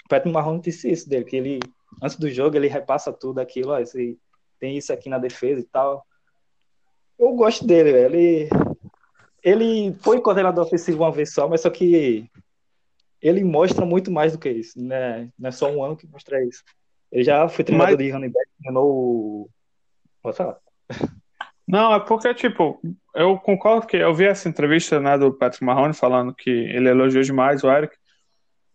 Patrick 0.08 0.32
Marrone 0.32 0.60
disse 0.60 0.90
isso 0.90 1.08
dele, 1.08 1.24
que 1.24 1.36
ele, 1.36 1.58
antes 2.02 2.16
do 2.16 2.30
jogo, 2.30 2.56
ele 2.56 2.68
repassa 2.68 3.12
tudo 3.12 3.40
aquilo, 3.40 3.72
ó, 3.72 3.78
esse, 3.78 4.16
tem 4.58 4.76
isso 4.76 4.92
aqui 4.92 5.08
na 5.08 5.18
defesa 5.18 5.60
e 5.60 5.64
tal. 5.64 6.06
Eu 7.18 7.32
gosto 7.34 7.66
dele, 7.66 7.92
velho. 7.92 8.14
Ele, 8.14 8.48
ele 9.42 9.94
foi 10.00 10.20
coordenador 10.20 10.64
ofensivo 10.64 11.02
uma 11.02 11.12
vez 11.12 11.34
só, 11.34 11.48
mas 11.48 11.62
só 11.62 11.70
que 11.70 12.30
ele 13.20 13.42
mostra 13.42 13.84
muito 13.84 14.10
mais 14.10 14.32
do 14.32 14.38
que 14.38 14.48
isso, 14.48 14.80
né? 14.80 15.28
Não 15.38 15.48
é 15.48 15.52
só 15.52 15.70
um 15.70 15.82
ano 15.84 15.96
que 15.96 16.06
mostra 16.06 16.42
isso. 16.44 16.62
Ele 17.10 17.24
já 17.24 17.48
foi 17.48 17.64
treinador 17.64 17.96
mas... 17.96 18.06
de 18.06 18.10
running 18.10 18.30
back, 18.30 18.48
treinou 18.62 18.86
o... 18.86 19.50
Pode 20.22 20.36
falar. 20.36 20.58
Não, 21.70 21.94
é 21.94 22.00
porque, 22.00 22.34
tipo, 22.34 22.80
eu 23.14 23.38
concordo 23.38 23.86
que 23.86 23.96
eu 23.96 24.12
vi 24.12 24.26
essa 24.26 24.48
entrevista 24.48 24.98
né, 24.98 25.16
do 25.16 25.32
Patrick 25.32 25.64
Mahoney 25.64 25.94
falando 25.94 26.34
que 26.34 26.50
ele 26.50 26.88
elogiou 26.88 27.22
demais 27.22 27.62
o 27.62 27.70
Eric, 27.70 27.96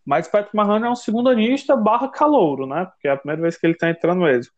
mas 0.05 0.27
o 0.27 0.31
Patrick 0.31 0.55
Mahoney 0.55 0.87
é 0.87 0.91
um 0.91 0.95
segundo 0.95 1.29
anista 1.29 1.75
barra 1.75 2.07
calouro, 2.07 2.65
né? 2.65 2.85
Porque 2.85 3.09
é 3.09 3.11
a 3.11 3.17
primeira 3.17 3.41
vez 3.41 3.57
que 3.57 3.67
ele 3.67 3.75
tá 3.75 3.89
entrando 3.89 4.21
mesmo. 4.21 4.49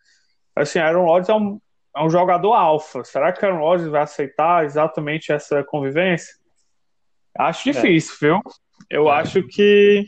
Assim, 0.56 0.78
Aaron 0.78 1.06
Rodgers 1.06 1.30
é 1.30 1.34
um, 1.34 1.60
é 1.96 2.04
um 2.04 2.10
jogador 2.12 2.54
alfa. 2.54 3.04
Será 3.04 3.32
que 3.32 3.44
Aaron 3.44 3.60
Rodgers 3.60 3.90
vai 3.90 4.04
aceitar 4.04 4.66
exatamente 4.66 5.32
essa 5.32 5.64
convivência? 5.64 6.36
Acho 7.36 7.70
é. 7.70 7.72
difícil, 7.72 8.14
é. 8.14 8.18
viu? 8.20 8.42
Eu 8.88 9.10
é. 9.10 9.14
acho 9.14 9.42
que 9.48 10.06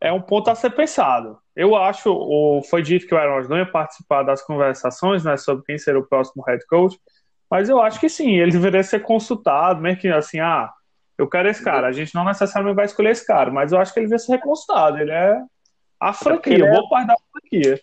é 0.00 0.12
um 0.12 0.22
ponto 0.22 0.48
a 0.48 0.54
ser 0.54 0.70
pensado. 0.70 1.38
Eu 1.56 1.74
acho, 1.74 2.12
ou 2.12 2.62
foi 2.62 2.82
dito 2.82 3.04
que 3.04 3.14
o 3.14 3.18
Aaron 3.18 3.32
Rodgers 3.32 3.48
não 3.48 3.58
ia 3.58 3.66
participar 3.66 4.22
das 4.22 4.42
conversações 4.42 5.24
né, 5.24 5.36
sobre 5.36 5.64
quem 5.64 5.76
será 5.76 5.98
o 5.98 6.06
próximo 6.06 6.44
head 6.46 6.64
coach, 6.66 6.96
mas 7.50 7.68
eu 7.68 7.80
acho 7.80 7.98
que 7.98 8.08
sim, 8.08 8.36
ele 8.36 8.52
deveria 8.52 8.82
ser 8.82 9.00
consultado, 9.00 9.80
mesmo 9.80 10.00
que 10.00 10.08
assim, 10.08 10.40
ah, 10.40 10.70
eu 11.16 11.28
quero 11.28 11.48
esse 11.48 11.62
cara. 11.62 11.88
A 11.88 11.92
gente 11.92 12.14
não 12.14 12.24
necessariamente 12.24 12.76
vai 12.76 12.84
escolher 12.84 13.10
esse 13.10 13.26
cara, 13.26 13.50
mas 13.50 13.72
eu 13.72 13.78
acho 13.78 13.92
que 13.92 14.00
ele 14.00 14.06
deveria 14.06 14.24
ser 14.24 14.38
consultado. 14.38 14.98
Ele 14.98 15.10
é 15.10 15.42
a 15.98 16.12
franquia, 16.12 16.64
é... 16.64 16.70
boa 16.70 16.88
parte 16.88 17.08
da 17.08 17.16
franquia. 17.32 17.80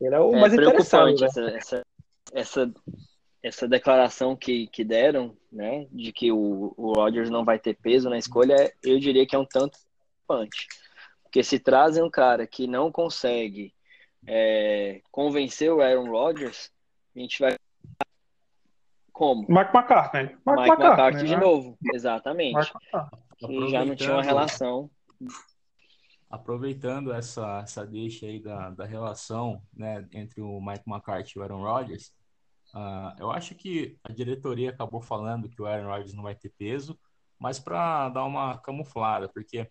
Ele 0.00 0.14
é 0.14 0.20
o 0.20 0.34
é 0.34 0.40
mais 0.40 0.54
interessante 0.54 1.20
né? 1.20 1.26
essa, 1.26 1.40
essa, 1.42 1.82
essa, 2.32 2.72
essa, 3.42 3.68
declaração 3.68 4.36
que, 4.36 4.66
que 4.68 4.84
deram, 4.84 5.36
né, 5.52 5.86
de 5.90 6.12
que 6.12 6.32
o, 6.32 6.72
o 6.76 6.92
Rodgers 6.92 7.28
não 7.28 7.44
vai 7.44 7.58
ter 7.58 7.76
peso 7.76 8.08
na 8.08 8.16
escolha, 8.16 8.72
eu 8.82 8.98
diria 8.98 9.26
que 9.26 9.36
é 9.36 9.38
um 9.38 9.44
tanto 9.44 9.78
preocupante. 10.26 10.66
Porque 11.24 11.42
se 11.42 11.58
trazem 11.58 12.02
um 12.02 12.10
cara 12.10 12.46
que 12.46 12.66
não 12.66 12.90
consegue 12.90 13.74
é, 14.26 15.00
convencer 15.10 15.72
o 15.72 15.80
Aaron 15.80 16.10
Rodgers, 16.10 16.70
a 17.14 17.18
gente 17.18 17.38
vai. 17.40 17.56
Como? 19.20 19.42
Mike 19.42 19.76
McCartney. 19.76 20.22
Mike, 20.22 20.38
Mike 20.46 20.60
McCartney, 20.60 20.86
McCartney 20.86 21.24
de 21.26 21.34
né? 21.34 21.40
novo, 21.42 21.78
exatamente. 21.92 22.72
Que 23.38 23.68
já 23.68 23.84
não 23.84 23.94
tinha 23.94 24.14
uma 24.14 24.22
relação. 24.22 24.90
Aproveitando 26.30 27.12
essa, 27.12 27.60
essa 27.62 27.86
deixa 27.86 28.24
aí 28.24 28.40
da, 28.40 28.70
da 28.70 28.86
relação 28.86 29.60
né, 29.76 30.08
entre 30.14 30.40
o 30.40 30.58
Mike 30.58 30.84
McCarthy 30.86 31.34
e 31.36 31.38
o 31.38 31.42
Aaron 31.42 31.60
Rodgers, 31.60 32.14
uh, 32.74 33.14
eu 33.18 33.30
acho 33.30 33.54
que 33.54 33.98
a 34.02 34.10
diretoria 34.10 34.70
acabou 34.70 35.02
falando 35.02 35.50
que 35.50 35.60
o 35.60 35.66
Aaron 35.66 35.88
Rodgers 35.88 36.14
não 36.14 36.22
vai 36.22 36.34
ter 36.34 36.54
peso, 36.56 36.98
mas 37.38 37.58
para 37.58 38.08
dar 38.08 38.24
uma 38.24 38.56
camuflada, 38.56 39.28
porque 39.28 39.70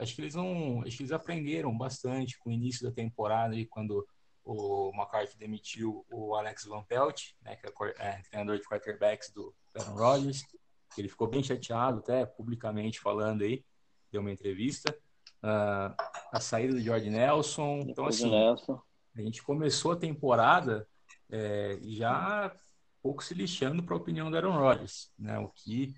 acho 0.00 0.16
que 0.16 0.20
eles 0.20 0.34
não, 0.34 0.82
acho 0.84 0.96
que 0.96 1.04
eles 1.04 1.12
aprenderam 1.12 1.78
bastante 1.78 2.36
com 2.40 2.50
o 2.50 2.52
início 2.52 2.84
da 2.84 2.92
temporada 2.92 3.54
e 3.54 3.66
quando 3.66 4.04
o 4.44 4.90
McCarthy 4.94 5.36
demitiu 5.36 6.04
o 6.10 6.34
Alex 6.34 6.64
Van 6.64 6.82
Pelt, 6.82 7.32
né, 7.42 7.56
que 7.56 7.66
é, 7.66 7.72
é 7.98 8.22
treinador 8.22 8.58
de 8.58 8.66
quarterbacks 8.66 9.30
do 9.32 9.54
Aaron 9.74 9.94
Rodgers, 9.94 10.44
ele 10.96 11.08
ficou 11.08 11.28
bem 11.28 11.42
chateado 11.42 11.98
até 11.98 12.26
publicamente 12.26 13.00
falando 13.00 13.42
aí, 13.42 13.64
deu 14.10 14.20
uma 14.20 14.32
entrevista. 14.32 14.96
Uh, 15.42 15.94
a 16.32 16.40
saída 16.40 16.74
do 16.74 16.80
Jordan 16.80 17.10
Nelson, 17.10 17.80
então 17.86 18.06
assim, 18.06 18.30
Nelson. 18.30 18.80
a 19.16 19.22
gente 19.22 19.42
começou 19.42 19.92
a 19.92 19.96
temporada 19.96 20.86
é, 21.30 21.78
já 21.82 22.54
pouco 23.02 23.24
se 23.24 23.32
lixando 23.32 23.82
para 23.82 23.94
a 23.94 23.98
opinião 23.98 24.30
do 24.30 24.36
Aaron 24.36 24.58
Rodgers, 24.58 25.10
né, 25.18 25.38
o 25.38 25.48
que 25.48 25.94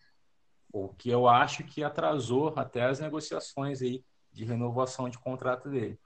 o 0.72 0.88
que 0.88 1.10
eu 1.10 1.28
acho 1.28 1.64
que 1.64 1.84
atrasou 1.84 2.54
até 2.56 2.84
as 2.84 2.98
negociações 2.98 3.82
aí 3.82 4.02
de 4.32 4.44
renovação 4.44 5.08
de 5.08 5.18
contrato 5.18 5.68
dele. 5.68 6.00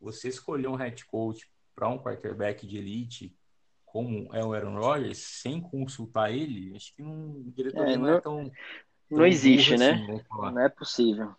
Você 0.00 0.28
escolher 0.28 0.68
um 0.68 0.74
head 0.74 1.04
coach 1.06 1.50
para 1.74 1.88
um 1.88 1.98
quarterback 1.98 2.66
de 2.66 2.78
elite 2.78 3.36
como 3.84 4.34
é 4.34 4.44
o 4.44 4.52
Aaron 4.52 4.78
Rodgers 4.78 5.18
sem 5.18 5.60
consultar 5.60 6.30
ele, 6.30 6.76
acho 6.76 6.94
que 6.94 7.02
não, 7.02 7.30
o 7.30 7.52
diretor 7.54 7.88
é, 7.88 7.96
não, 7.96 8.02
não, 8.02 8.14
é 8.14 8.20
tão, 8.20 8.44
tão 9.08 9.18
não 9.18 9.26
existe, 9.26 9.76
né? 9.76 9.92
Assim, 9.92 10.22
não 10.30 10.60
é 10.60 10.68
possível. 10.68 11.34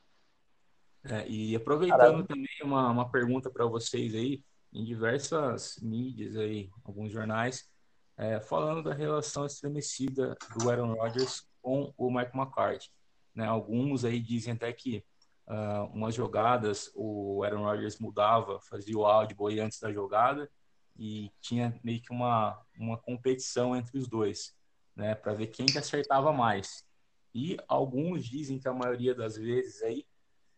É, 1.04 1.28
e 1.28 1.56
aproveitando 1.56 2.00
Caramba. 2.00 2.28
também 2.28 2.50
uma, 2.64 2.90
uma 2.90 3.10
pergunta 3.10 3.50
para 3.50 3.66
vocês 3.66 4.14
aí, 4.14 4.44
em 4.74 4.84
diversas 4.84 5.80
mídias 5.82 6.36
aí, 6.36 6.70
alguns 6.84 7.12
jornais, 7.12 7.70
é, 8.18 8.40
falando 8.42 8.84
da 8.84 8.94
relação 8.94 9.46
estremecida 9.46 10.36
do 10.58 10.70
Aaron 10.70 10.94
Rodgers 10.94 11.48
com 11.62 11.94
o 11.98 12.12
Mike 12.12 12.38
McCarthy. 12.38 12.90
Né? 13.34 13.46
Alguns 13.46 14.04
aí 14.04 14.20
dizem 14.20 14.54
até 14.54 14.74
que 14.74 15.04
uh, 15.50 15.86
umas 15.94 16.16
jogadas 16.16 16.92
o 16.96 17.44
Aaron 17.44 17.64
Rodgers 17.64 18.00
mudava, 18.00 18.60
fazia 18.62 18.98
o 18.98 19.06
audible 19.06 19.60
antes 19.60 19.80
da 19.80 19.92
jogada 19.92 20.50
e 20.98 21.32
tinha 21.42 21.78
meio 21.84 22.02
que 22.02 22.12
uma, 22.12 22.62
uma 22.78 22.98
competição 22.98 23.76
entre 23.76 23.98
os 23.98 24.08
dois, 24.08 24.56
né? 24.96 25.16
Para 25.16 25.34
ver 25.34 25.48
quem 25.48 25.66
que 25.66 25.78
acertava 25.78 26.32
mais. 26.32 26.86
E 27.34 27.58
alguns 27.68 28.26
dizem 28.26 28.60
que 28.60 28.68
a 28.68 28.74
maioria 28.74 29.16
das 29.16 29.38
vezes 29.38 29.82
aí 29.82 30.06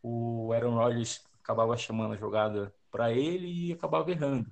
o 0.01 0.51
Aaron 0.51 0.75
Rodgers 0.75 1.23
acabava 1.43 1.77
chamando 1.77 2.13
a 2.13 2.17
jogada 2.17 2.73
para 2.89 3.11
ele 3.11 3.47
e 3.47 3.73
acabava 3.73 4.11
errando. 4.11 4.51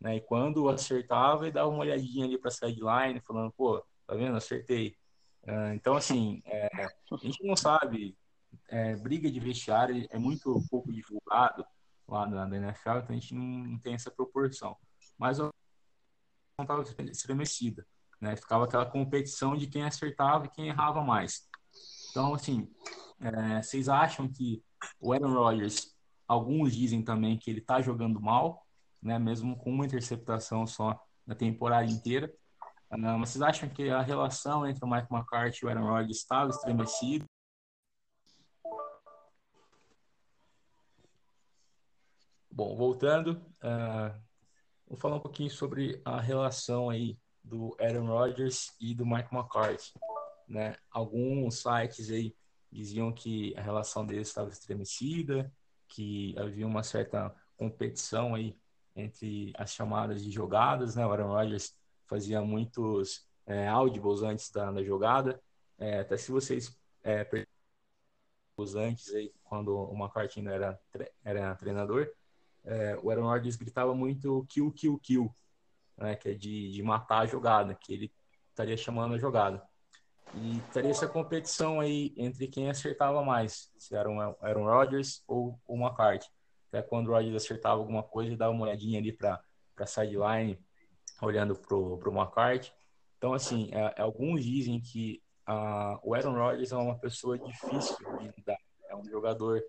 Né? 0.00 0.16
E 0.16 0.20
quando 0.20 0.68
acertava, 0.68 1.44
ele 1.44 1.52
dava 1.52 1.68
uma 1.68 1.80
olhadinha 1.80 2.24
ali 2.24 2.38
para 2.38 2.50
sideline, 2.50 3.20
falando, 3.20 3.52
pô, 3.52 3.84
tá 4.06 4.14
vendo, 4.14 4.36
acertei. 4.36 4.96
Uh, 5.42 5.72
então, 5.74 5.94
assim, 5.94 6.42
é, 6.46 6.68
a 6.84 7.16
gente 7.16 7.44
não 7.44 7.56
sabe, 7.56 8.16
é, 8.68 8.96
briga 8.96 9.30
de 9.30 9.40
vestiário 9.40 10.06
é 10.10 10.18
muito 10.18 10.62
pouco 10.70 10.92
divulgado 10.92 11.64
lá 12.06 12.26
na, 12.26 12.46
na 12.46 12.56
NFL, 12.56 12.98
então 12.98 13.10
a 13.10 13.18
gente 13.18 13.34
não, 13.34 13.78
tem 13.78 13.94
essa 13.94 14.10
proporção. 14.10 14.76
Mas 15.18 15.38
não 15.38 15.50
estava 16.60 16.82
estremecida, 16.82 17.86
né? 18.20 18.36
Ficava 18.36 18.64
aquela 18.64 18.86
competição 18.86 19.56
de 19.56 19.66
quem 19.66 19.84
acertava 19.84 20.46
e 20.46 20.50
quem 20.50 20.68
errava 20.68 21.02
mais. 21.02 21.48
Então, 22.10 22.34
assim, 22.34 22.68
é, 23.20 23.62
vocês 23.62 23.88
acham 23.88 24.28
que 24.28 24.62
o 25.00 25.12
Aaron 25.12 25.32
Rodgers, 25.32 25.94
alguns 26.26 26.74
dizem 26.74 27.02
também 27.02 27.38
que 27.38 27.50
ele 27.50 27.60
está 27.60 27.80
jogando 27.80 28.20
mal, 28.20 28.66
né? 29.02 29.18
Mesmo 29.18 29.56
com 29.56 29.70
uma 29.70 29.86
interceptação 29.86 30.66
só 30.66 31.00
na 31.26 31.34
temporada 31.34 31.86
inteira. 31.86 32.32
Uh, 32.90 33.18
vocês 33.18 33.42
acham 33.42 33.68
que 33.68 33.90
a 33.90 34.00
relação 34.00 34.66
entre 34.66 34.82
o 34.82 34.88
Mike 34.88 35.12
McCarthy 35.12 35.58
e 35.62 35.66
o 35.66 35.68
Aaron 35.68 35.86
Rodgers 35.86 36.18
estava 36.18 36.50
estremecida? 36.50 37.24
Bom, 42.58 42.74
voltando, 42.74 43.40
uh, 43.62 44.20
vou 44.88 44.98
falar 44.98 45.14
um 45.14 45.20
pouquinho 45.20 45.48
sobre 45.48 46.02
a 46.04 46.20
relação 46.20 46.90
aí 46.90 47.16
do 47.44 47.76
Aaron 47.78 48.08
Rodgers 48.08 48.74
e 48.80 48.96
do 48.96 49.06
Mike 49.06 49.32
McCarthy. 49.32 49.92
Né? 50.48 50.74
Alguns 50.90 51.62
sites 51.62 52.10
aí 52.10 52.34
diziam 52.68 53.12
que 53.12 53.56
a 53.56 53.62
relação 53.62 54.04
deles 54.04 54.26
estava 54.26 54.50
estremecida, 54.50 55.52
que 55.86 56.34
havia 56.36 56.66
uma 56.66 56.82
certa 56.82 57.32
competição 57.56 58.34
aí 58.34 58.58
entre 58.96 59.52
as 59.56 59.72
chamadas 59.72 60.24
de 60.24 60.32
jogadas, 60.32 60.96
né? 60.96 61.06
O 61.06 61.12
Aaron 61.12 61.28
Rodgers 61.28 61.76
fazia 62.06 62.42
muitos 62.42 63.24
é, 63.46 63.68
audibles 63.68 64.22
antes 64.22 64.50
da, 64.50 64.72
da 64.72 64.82
jogada. 64.82 65.40
É, 65.78 66.00
até 66.00 66.16
se 66.16 66.32
vocês 66.32 66.76
é, 67.04 67.24
antes 68.74 69.14
aí, 69.14 69.32
quando 69.44 69.72
o 69.76 69.94
McCarthy 69.94 70.44
era, 70.48 70.80
era 71.22 71.54
treinador, 71.54 72.12
é, 72.64 72.98
o 73.02 73.10
Aaron 73.10 73.28
Rodgers 73.28 73.56
gritava 73.56 73.94
muito 73.94 74.44
kill, 74.48 74.70
kill, 74.72 74.98
kill, 74.98 75.34
né, 75.96 76.14
que 76.14 76.30
é 76.30 76.34
de, 76.34 76.72
de 76.72 76.82
matar 76.82 77.20
a 77.20 77.26
jogada, 77.26 77.74
que 77.74 77.92
ele 77.92 78.12
estaria 78.50 78.76
chamando 78.76 79.14
a 79.14 79.18
jogada. 79.18 79.62
E 80.34 80.58
estaria 80.58 80.90
essa 80.90 81.08
competição 81.08 81.80
aí 81.80 82.12
entre 82.16 82.46
quem 82.48 82.68
acertava 82.68 83.22
mais, 83.24 83.72
se 83.78 83.94
era 83.94 84.10
o 84.10 84.20
Aaron 84.40 84.64
Rodgers 84.64 85.22
ou 85.26 85.58
o 85.66 85.76
McCarthy. 85.76 86.28
Até 86.68 86.82
quando 86.82 87.08
o 87.08 87.12
Rodgers 87.12 87.36
acertava 87.36 87.80
alguma 87.80 88.02
coisa, 88.02 88.36
dava 88.36 88.52
uma 88.52 88.64
olhadinha 88.64 88.98
ali 88.98 89.12
para 89.12 89.42
a 89.78 89.86
sideline, 89.86 90.58
olhando 91.22 91.54
pro, 91.54 91.96
pro 91.98 92.12
McCarthy. 92.12 92.72
Então, 93.16 93.32
assim, 93.32 93.70
é, 93.72 93.94
é, 93.96 94.02
alguns 94.02 94.44
dizem 94.44 94.80
que 94.80 95.22
o 96.02 96.14
Aaron 96.14 96.34
Rodgers 96.34 96.72
é 96.72 96.76
uma 96.76 96.98
pessoa 96.98 97.38
difícil 97.38 97.96
de 98.18 98.26
lidar. 98.36 98.58
É 98.88 98.94
um 98.94 99.04
jogador 99.08 99.62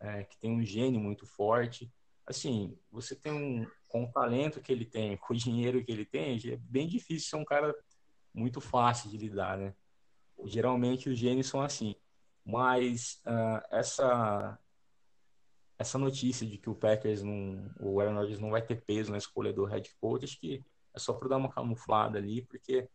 é, 0.00 0.24
que 0.24 0.38
tem 0.38 0.50
um 0.50 0.64
gênio 0.64 0.98
muito 0.98 1.26
forte. 1.26 1.92
Assim, 2.26 2.76
você 2.90 3.14
tem 3.14 3.32
um, 3.32 3.66
com 3.88 4.04
o 4.04 4.10
talento 4.10 4.60
que 4.60 4.72
ele 4.72 4.84
tem, 4.84 5.16
com 5.16 5.32
o 5.32 5.36
dinheiro 5.36 5.84
que 5.84 5.92
ele 5.92 6.04
tem, 6.04 6.36
é 6.52 6.56
bem 6.56 6.86
difícil 6.88 7.30
ser 7.30 7.36
um 7.36 7.44
cara 7.44 7.74
muito 8.34 8.60
fácil 8.60 9.10
de 9.10 9.16
lidar, 9.16 9.56
né? 9.56 9.74
Geralmente 10.44 11.08
os 11.08 11.18
gênios 11.18 11.46
são 11.46 11.62
assim. 11.62 11.94
Mas 12.44 13.20
uh, 13.26 13.62
essa 13.70 14.58
essa 15.78 15.98
notícia 15.98 16.46
de 16.46 16.56
que 16.56 16.70
o 16.70 16.74
Packers 16.74 17.22
não, 17.22 17.70
o 17.80 18.00
Aaron 18.00 18.14
Rodgers 18.14 18.40
não 18.40 18.50
vai 18.50 18.62
ter 18.62 18.82
peso 18.82 19.12
na 19.12 19.18
escolha 19.18 19.52
do 19.52 19.64
head 19.64 19.94
coach, 20.00 20.24
acho 20.24 20.40
que 20.40 20.64
é 20.94 20.98
só 20.98 21.12
para 21.12 21.28
dar 21.28 21.36
uma 21.36 21.52
camuflada 21.52 22.16
ali, 22.16 22.42
porque 22.42 22.88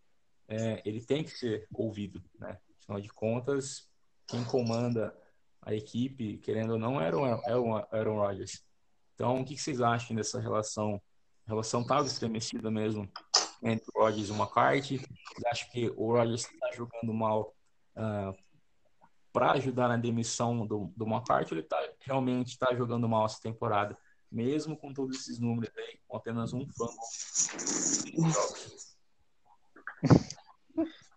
é, 0.48 0.82
ele 0.84 1.06
tem 1.06 1.24
que 1.24 1.30
ser 1.30 1.68
ouvido, 1.72 2.24
né? 2.40 2.60
Afinal 2.82 3.00
de 3.00 3.10
contas, 3.10 3.88
quem 4.28 4.44
comanda 4.44 5.16
a 5.62 5.76
equipe, 5.76 6.40
querendo 6.40 6.72
ou 6.72 6.80
não, 6.80 7.00
era 7.00 7.16
o, 7.18 7.76
Aaron 7.92 8.16
Rodgers. 8.16 8.66
Então, 9.22 9.40
o 9.40 9.46
que, 9.46 9.56
vocês 9.56 9.80
acham 9.80 10.16
dessa 10.16 10.40
relação? 10.40 11.00
A 11.46 11.52
relação 11.52 11.82
estava 11.82 12.08
estremecida 12.08 12.72
mesmo 12.72 13.08
entre 13.62 13.86
o 13.94 14.02
Rodgers 14.02 14.30
e 14.30 14.32
o 14.32 14.36
McCarthy. 14.36 14.98
Vocês 14.98 15.46
acham 15.46 15.70
que 15.70 15.94
o 15.96 16.12
Rodgers 16.12 16.46
está 16.52 16.72
jogando 16.72 17.14
mal 17.14 17.54
uh, 17.96 18.36
para 19.32 19.52
ajudar 19.52 19.90
na 19.90 19.98
demissão 19.98 20.66
do, 20.66 20.92
do 20.98 21.06
McCarthy? 21.06 21.54
Ele 21.54 21.62
tá, 21.62 21.80
realmente 22.00 22.48
está 22.48 22.74
jogando 22.74 23.08
mal 23.08 23.28
essa 23.28 23.40
temporada? 23.40 23.96
mesmo 24.32 24.78
com 24.78 24.94
todos 24.94 25.18
esses 25.18 25.40
números 25.40 25.76
aí, 25.78 26.00
com 26.08 26.16
apenas 26.16 26.54
um 26.54 26.66
fumble. 26.66 26.96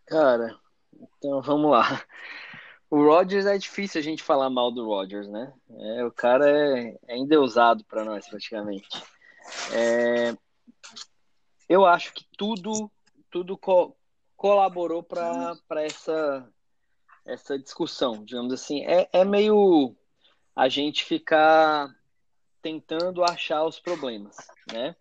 Cara, 0.05 0.59
então 1.17 1.41
vamos 1.41 1.71
lá. 1.71 2.05
O 2.95 3.03
Rodgers 3.03 3.45
é 3.45 3.59
difícil 3.59 4.01
a 4.01 4.05
gente 4.05 4.23
falar 4.23 4.49
mal 4.49 4.71
do 4.71 4.87
Rodgers, 4.87 5.29
né? 5.29 5.53
É, 5.69 6.05
o 6.05 6.13
cara 6.13 6.49
é, 6.49 6.97
é 7.09 7.17
endeusado 7.17 7.85
para 7.87 8.05
nós, 8.05 8.29
praticamente. 8.29 8.87
É, 9.73 10.33
eu 11.69 11.85
acho 11.85 12.15
que 12.15 12.25
tudo, 12.39 12.89
tudo 13.33 13.59
co 13.59 13.97
colaborou 14.37 15.03
para 15.03 15.57
essa, 15.79 16.49
essa 17.27 17.59
discussão, 17.59 18.25
digamos 18.25 18.53
assim. 18.53 18.85
É, 18.85 19.09
é 19.13 19.25
meio 19.25 19.97
a 20.55 20.69
gente 20.69 21.05
ficar 21.05 21.93
tentando 22.63 23.25
achar 23.25 23.65
os 23.65 23.81
problemas, 23.81 24.37
né? 24.73 24.95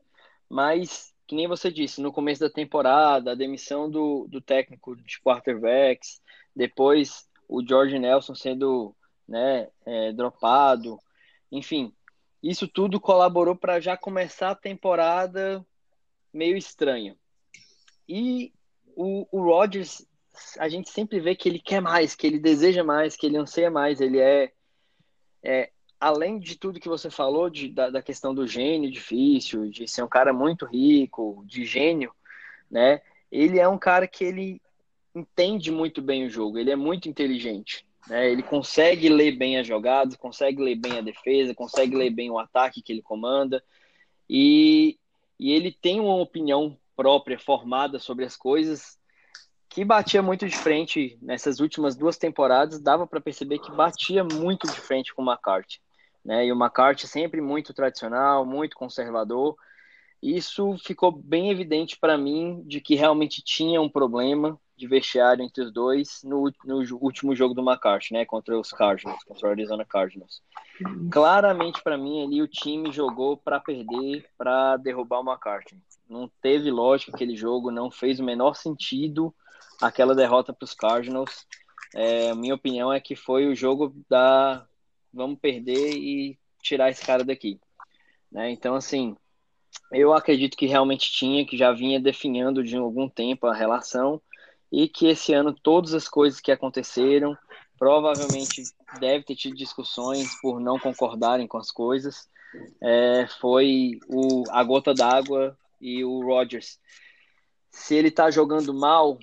Mas, 0.49 1.13
que 1.27 1.35
nem 1.35 1.47
você 1.47 1.71
disse, 1.71 2.01
no 2.01 2.11
começo 2.11 2.41
da 2.41 2.49
temporada, 2.49 3.33
a 3.33 3.35
demissão 3.35 3.87
do, 3.87 4.25
do 4.27 4.41
técnico 4.41 4.95
de 4.95 5.19
quarterbacks, 5.21 6.23
depois 6.55 7.31
o 7.53 7.63
George 7.63 7.99
Nelson 7.99 8.33
sendo 8.33 8.95
né, 9.27 9.69
é, 9.85 10.11
dropado, 10.11 10.99
enfim, 11.51 11.93
isso 12.41 12.67
tudo 12.67 12.99
colaborou 12.99 13.55
para 13.55 13.79
já 13.79 13.95
começar 13.95 14.49
a 14.49 14.55
temporada 14.55 15.63
meio 16.33 16.57
estranha. 16.57 17.15
E 18.09 18.51
o, 18.95 19.27
o 19.31 19.43
Rodgers, 19.43 20.03
a 20.57 20.67
gente 20.67 20.89
sempre 20.89 21.19
vê 21.19 21.35
que 21.35 21.47
ele 21.47 21.59
quer 21.59 21.79
mais, 21.79 22.15
que 22.15 22.25
ele 22.25 22.39
deseja 22.39 22.83
mais, 22.83 23.15
que 23.15 23.27
ele 23.27 23.37
anseia 23.37 23.69
mais, 23.69 24.01
ele 24.01 24.19
é, 24.19 24.51
é 25.43 25.69
além 25.99 26.39
de 26.39 26.57
tudo 26.57 26.79
que 26.79 26.89
você 26.89 27.11
falou, 27.11 27.51
de, 27.51 27.69
da, 27.69 27.91
da 27.91 28.01
questão 28.01 28.33
do 28.33 28.47
gênio 28.47 28.91
difícil, 28.91 29.69
de 29.69 29.87
ser 29.87 30.01
um 30.01 30.09
cara 30.09 30.33
muito 30.33 30.65
rico, 30.65 31.43
de 31.45 31.65
gênio, 31.65 32.11
né? 32.69 32.99
Ele 33.31 33.59
é 33.59 33.67
um 33.67 33.77
cara 33.77 34.07
que 34.07 34.23
ele 34.23 34.59
entende 35.13 35.71
muito 35.71 36.01
bem 36.01 36.25
o 36.25 36.29
jogo, 36.29 36.57
ele 36.57 36.71
é 36.71 36.75
muito 36.75 37.07
inteligente. 37.07 37.85
Né? 38.07 38.31
Ele 38.31 38.43
consegue 38.43 39.09
ler 39.09 39.33
bem 39.33 39.57
as 39.57 39.67
jogadas, 39.67 40.15
consegue 40.15 40.61
ler 40.61 40.75
bem 40.75 40.97
a 40.97 41.01
defesa, 41.01 41.55
consegue 41.55 41.95
ler 41.95 42.09
bem 42.09 42.29
o 42.29 42.39
ataque 42.39 42.81
que 42.81 42.91
ele 42.91 43.01
comanda. 43.01 43.63
E, 44.29 44.97
e 45.39 45.51
ele 45.51 45.71
tem 45.71 45.99
uma 45.99 46.15
opinião 46.15 46.77
própria, 46.95 47.39
formada 47.39 47.99
sobre 47.99 48.25
as 48.25 48.35
coisas, 48.35 48.97
que 49.69 49.83
batia 49.83 50.21
muito 50.21 50.47
de 50.47 50.55
frente 50.55 51.17
nessas 51.21 51.59
últimas 51.59 51.95
duas 51.95 52.17
temporadas. 52.17 52.81
Dava 52.81 53.07
para 53.07 53.21
perceber 53.21 53.59
que 53.59 53.71
batia 53.71 54.23
muito 54.23 54.67
de 54.67 54.79
frente 54.79 55.13
com 55.13 55.23
o 55.23 55.25
McCarthy. 55.25 55.79
Né? 56.23 56.45
E 56.45 56.51
o 56.51 56.55
McCarthy 56.55 57.07
sempre 57.07 57.41
muito 57.41 57.73
tradicional, 57.73 58.45
muito 58.45 58.75
conservador 58.75 59.55
isso 60.23 60.77
ficou 60.77 61.11
bem 61.11 61.51
evidente 61.51 61.99
para 61.99 62.17
mim 62.17 62.63
de 62.65 62.79
que 62.79 62.95
realmente 62.95 63.43
tinha 63.43 63.81
um 63.81 63.89
problema 63.89 64.57
de 64.75 64.87
vestiário 64.87 65.43
entre 65.43 65.63
os 65.63 65.71
dois 65.71 66.21
no, 66.23 66.51
no 66.65 66.83
último 66.99 67.35
jogo 67.35 67.53
do 67.53 67.61
McCarthy, 67.61 68.13
né, 68.13 68.25
contra 68.25 68.59
os 68.59 68.71
Cardinals, 68.71 69.23
contra 69.23 69.47
o 69.47 69.51
Arizona 69.51 69.85
Cardinals. 69.85 70.41
Claramente 71.11 71.81
para 71.83 71.97
mim 71.97 72.23
ali 72.23 72.41
o 72.41 72.47
time 72.47 72.91
jogou 72.91 73.37
para 73.37 73.59
perder, 73.59 74.25
para 74.37 74.77
derrubar 74.77 75.19
o 75.19 75.29
McCarthy. 75.29 75.77
Não 76.09 76.29
teve 76.41 76.71
lógica 76.71 77.11
aquele 77.13 77.35
jogo, 77.35 77.71
não 77.71 77.91
fez 77.91 78.19
o 78.19 78.23
menor 78.23 78.55
sentido 78.55 79.33
aquela 79.81 80.15
derrota 80.15 80.53
para 80.53 80.65
os 80.65 80.73
Cardinals. 80.73 81.45
É, 81.93 82.33
minha 82.33 82.55
opinião 82.55 82.91
é 82.91 82.99
que 82.99 83.15
foi 83.15 83.47
o 83.47 83.55
jogo 83.55 83.95
da 84.09 84.65
vamos 85.13 85.39
perder 85.39 85.95
e 85.95 86.39
tirar 86.61 86.89
esse 86.89 87.05
cara 87.05 87.23
daqui. 87.23 87.59
Né? 88.31 88.49
Então, 88.49 88.73
assim, 88.73 89.15
eu 89.91 90.11
acredito 90.11 90.57
que 90.57 90.65
realmente 90.65 91.11
tinha, 91.11 91.45
que 91.45 91.55
já 91.55 91.71
vinha 91.71 91.99
definhando 91.99 92.63
de 92.63 92.75
algum 92.75 93.07
tempo 93.07 93.45
a 93.45 93.53
relação 93.53 94.19
e 94.73 94.87
que 94.87 95.05
esse 95.05 95.31
ano 95.31 95.53
todas 95.53 95.93
as 95.93 96.09
coisas 96.09 96.41
que 96.41 96.51
aconteceram 96.51 97.37
provavelmente 97.77 98.63
deve 98.99 99.23
ter 99.23 99.35
tido 99.35 99.55
discussões 99.55 100.33
por 100.41 100.59
não 100.59 100.79
concordarem 100.79 101.47
com 101.47 101.59
as 101.59 101.69
coisas. 101.69 102.27
É, 102.81 103.27
foi 103.39 103.99
o, 104.07 104.43
a 104.49 104.63
gota 104.63 104.91
d'água 104.91 105.55
e 105.79 106.03
o 106.03 106.25
Rodgers. 106.25 106.79
Se 107.69 107.93
ele 107.93 108.09
tá 108.09 108.31
jogando 108.31 108.73
mal, 108.73 109.19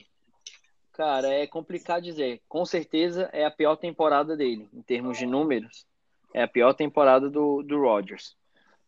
cara, 0.93 1.29
é 1.29 1.49
complicado 1.49 2.05
dizer. 2.05 2.41
Com 2.49 2.65
certeza 2.65 3.29
é 3.33 3.45
a 3.45 3.51
pior 3.51 3.75
temporada 3.75 4.37
dele, 4.37 4.69
em 4.73 4.83
termos 4.83 5.19
de 5.19 5.27
números. 5.27 5.85
É 6.33 6.45
a 6.45 6.49
pior 6.49 6.75
temporada 6.75 7.29
do, 7.29 7.61
do 7.65 7.81
Rodgers. 7.81 8.37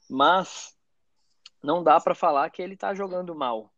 Mas 0.09 0.77
não 1.61 1.83
dá 1.83 1.99
para 1.99 2.15
falar 2.15 2.49
que 2.51 2.63
ele 2.63 2.75
está 2.75 2.95
jogando 2.95 3.35
mal. 3.35 3.72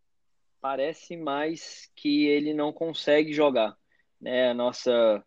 Parece 0.65 1.15
mais 1.15 1.93
que 1.95 2.25
ele 2.27 2.55
não 2.55 2.73
consegue 2.73 3.35
jogar. 3.35 3.77
Né? 4.19 4.49
A, 4.49 4.55
nossa, 4.55 5.23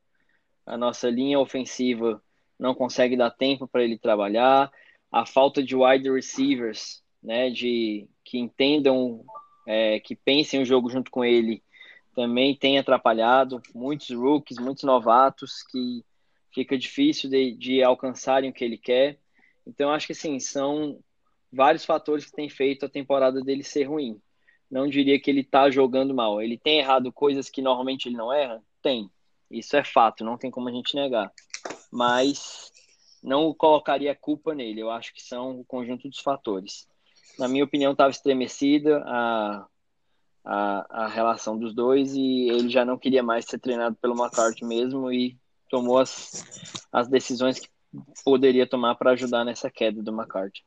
a 0.66 0.76
nossa 0.76 1.12
linha 1.12 1.40
ofensiva 1.40 2.20
não 2.58 2.74
consegue 2.74 3.16
dar 3.16 3.30
tempo 3.30 3.68
para 3.68 3.84
ele 3.84 4.00
trabalhar. 4.00 4.72
A 5.12 5.28
falta 5.28 5.62
de 5.62 5.76
wide 5.76 6.10
receivers, 6.10 7.04
né, 7.22 7.52
de 7.52 8.10
que 8.24 8.40
entendam, 8.40 9.24
é, 9.68 10.00
que 10.00 10.16
pensem 10.16 10.60
o 10.60 10.66
jogo 10.66 10.90
junto 10.90 11.12
com 11.12 11.24
ele, 11.24 11.62
também 12.16 12.56
tem 12.56 12.80
atrapalhado. 12.80 13.62
Muitos 13.76 14.10
rookies, 14.10 14.58
muitos 14.58 14.86
novatos 14.86 15.62
que 15.70 16.04
fica 16.52 16.76
difícil 16.76 17.30
de, 17.30 17.52
de 17.52 17.84
alcançarem 17.84 18.50
o 18.50 18.54
que 18.54 18.66
ele 18.66 18.80
quer. 18.80 19.20
Então, 19.68 19.92
acho 19.92 20.08
que 20.08 20.16
sim, 20.16 20.40
são 20.40 21.00
vários 21.54 21.86
fatores 21.86 22.26
que 22.26 22.32
têm 22.32 22.50
feito 22.50 22.88
a 22.88 22.90
temporada 22.90 23.40
dele 23.40 23.62
ser 23.62 23.84
ruim. 23.84 24.20
Não 24.70 24.88
diria 24.88 25.20
que 25.20 25.30
ele 25.30 25.42
está 25.42 25.70
jogando 25.70 26.14
mal. 26.14 26.42
Ele 26.42 26.58
tem 26.58 26.80
errado 26.80 27.12
coisas 27.12 27.50
que 27.50 27.62
normalmente 27.62 28.08
ele 28.08 28.18
não 28.18 28.32
erra? 28.32 28.62
Tem. 28.82 29.10
Isso 29.50 29.76
é 29.78 29.84
fato, 29.84 30.26
não 30.26 30.38
tem 30.38 30.52
como 30.52 30.68
a 30.68 30.72
gente 30.72 30.96
negar. 30.96 31.32
Mas 31.92 32.72
não 33.24 33.54
colocaria 33.54 34.16
culpa 34.16 34.54
nele. 34.54 34.82
Eu 34.82 34.92
acho 34.92 35.14
que 35.14 35.22
são 35.22 35.60
o 35.60 35.66
conjunto 35.66 36.08
dos 36.10 36.20
fatores. 36.20 36.88
Na 37.40 37.48
minha 37.48 37.64
opinião, 37.64 37.92
estava 37.92 38.10
estremecida 38.10 39.04
a, 39.06 39.68
a, 40.44 41.04
a 41.04 41.08
relação 41.08 41.58
dos 41.58 41.74
dois 41.74 42.14
e 42.16 42.50
ele 42.50 42.70
já 42.70 42.84
não 42.84 42.98
queria 42.98 43.24
mais 43.24 43.46
ser 43.46 43.60
treinado 43.60 43.96
pelo 44.02 44.16
McCarthy 44.16 44.66
mesmo 44.66 45.12
e 45.12 45.38
tomou 45.70 46.00
as, 46.00 46.44
as 46.92 47.08
decisões 47.08 47.60
que 47.60 47.70
poderia 48.24 48.68
tomar 48.68 48.96
para 48.96 49.12
ajudar 49.12 49.44
nessa 49.44 49.70
queda 49.70 50.02
do 50.02 50.12
McCarthy. 50.12 50.64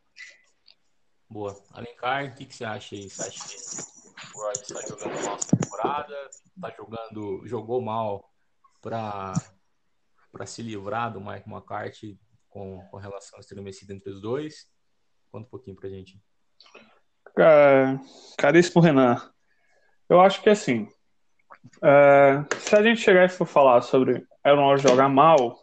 Boa. 1.31 1.57
Alencar, 1.73 2.25
o 2.25 2.35
que, 2.35 2.45
que 2.45 2.57
você 2.57 2.65
acha 2.65 2.97
aí? 2.97 3.09
Você 3.09 3.23
acha 3.23 3.49
que 3.49 4.37
o 4.37 4.43
Rodgers 4.43 4.69
está 4.69 4.89
jogando 4.89 5.25
mal 5.25 5.37
essa 5.37 5.57
temporada? 5.57 6.31
Tá 6.61 6.75
jogando, 6.77 7.47
jogou 7.47 7.81
mal 7.81 8.29
para 8.83 10.47
se 10.47 10.61
livrar 10.61 11.13
do 11.13 11.21
Mike 11.21 11.49
McCarthy 11.49 12.19
com, 12.49 12.85
com 12.91 12.97
relação 12.97 13.39
estremecida 13.39 13.95
entre 13.95 14.11
os 14.11 14.21
dois? 14.21 14.67
Conta 15.31 15.47
um 15.47 15.51
pouquinho 15.51 15.77
pra 15.77 15.89
gente. 15.89 16.21
É, 17.39 17.97
caríssimo 18.37 18.83
Renan, 18.83 19.23
eu 20.09 20.21
acho 20.21 20.43
que 20.43 20.51
assim, 20.51 20.89
é, 21.81 22.45
se 22.59 22.75
a 22.75 22.83
gente 22.83 23.01
chegar 23.01 23.25
e 23.25 23.29
for 23.29 23.47
falar 23.47 23.83
sobre 23.83 24.27
Aaron 24.43 24.65
Rodgers 24.65 24.91
jogar 24.91 25.09
mal, 25.09 25.61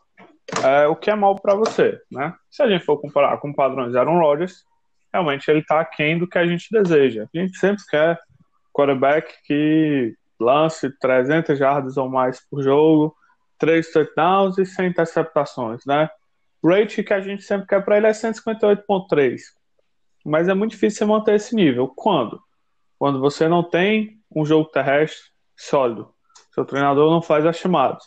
é, 0.64 0.88
o 0.88 0.96
que 0.96 1.12
é 1.12 1.16
mal 1.16 1.36
para 1.36 1.56
você, 1.56 2.02
né? 2.10 2.34
Se 2.50 2.64
a 2.64 2.70
gente 2.70 2.86
for 2.86 3.02
comparar 3.02 3.38
com 3.40 3.54
padrões 3.54 3.96
Aaron 3.96 4.18
Rodgers, 4.18 4.66
realmente 5.14 5.50
ele 5.50 5.60
está 5.60 5.80
aquém 5.80 6.18
do 6.18 6.28
que 6.28 6.38
a 6.38 6.46
gente 6.46 6.68
deseja. 6.72 7.28
A 7.34 7.38
gente 7.38 7.58
sempre 7.58 7.84
quer 7.90 8.20
quarterback 8.74 9.34
que 9.44 10.16
lance 10.40 10.90
300 11.00 11.58
jardas 11.58 11.98
ou 11.98 12.08
mais 12.10 12.40
por 12.50 12.62
jogo, 12.62 13.16
três 13.58 13.92
touchdowns 13.92 14.58
e 14.58 14.66
100 14.66 14.88
interceptações, 14.88 15.86
né? 15.86 16.10
O 16.62 16.70
rate 16.70 17.04
que 17.04 17.14
a 17.14 17.22
gente 17.22 17.44
sempre 17.44 17.68
quer 17.68 17.84
para 17.84 17.98
ele 17.98 18.08
é 18.08 18.12
158.3. 18.12 19.40
Mas 20.26 20.48
é 20.48 20.54
muito 20.54 20.72
difícil 20.72 21.08
manter 21.08 21.36
esse 21.36 21.56
nível. 21.56 21.88
Quando? 21.96 22.42
Quando 23.00 23.20
você 23.20 23.48
não 23.48 23.64
tem 23.64 24.20
um 24.36 24.46
jogo 24.46 24.70
terrestre 24.70 25.32
sólido. 25.56 26.14
Seu 26.52 26.66
treinador 26.66 27.12
não 27.12 27.22
faz 27.22 27.46
as 27.46 27.58
chamadas. 27.58 28.04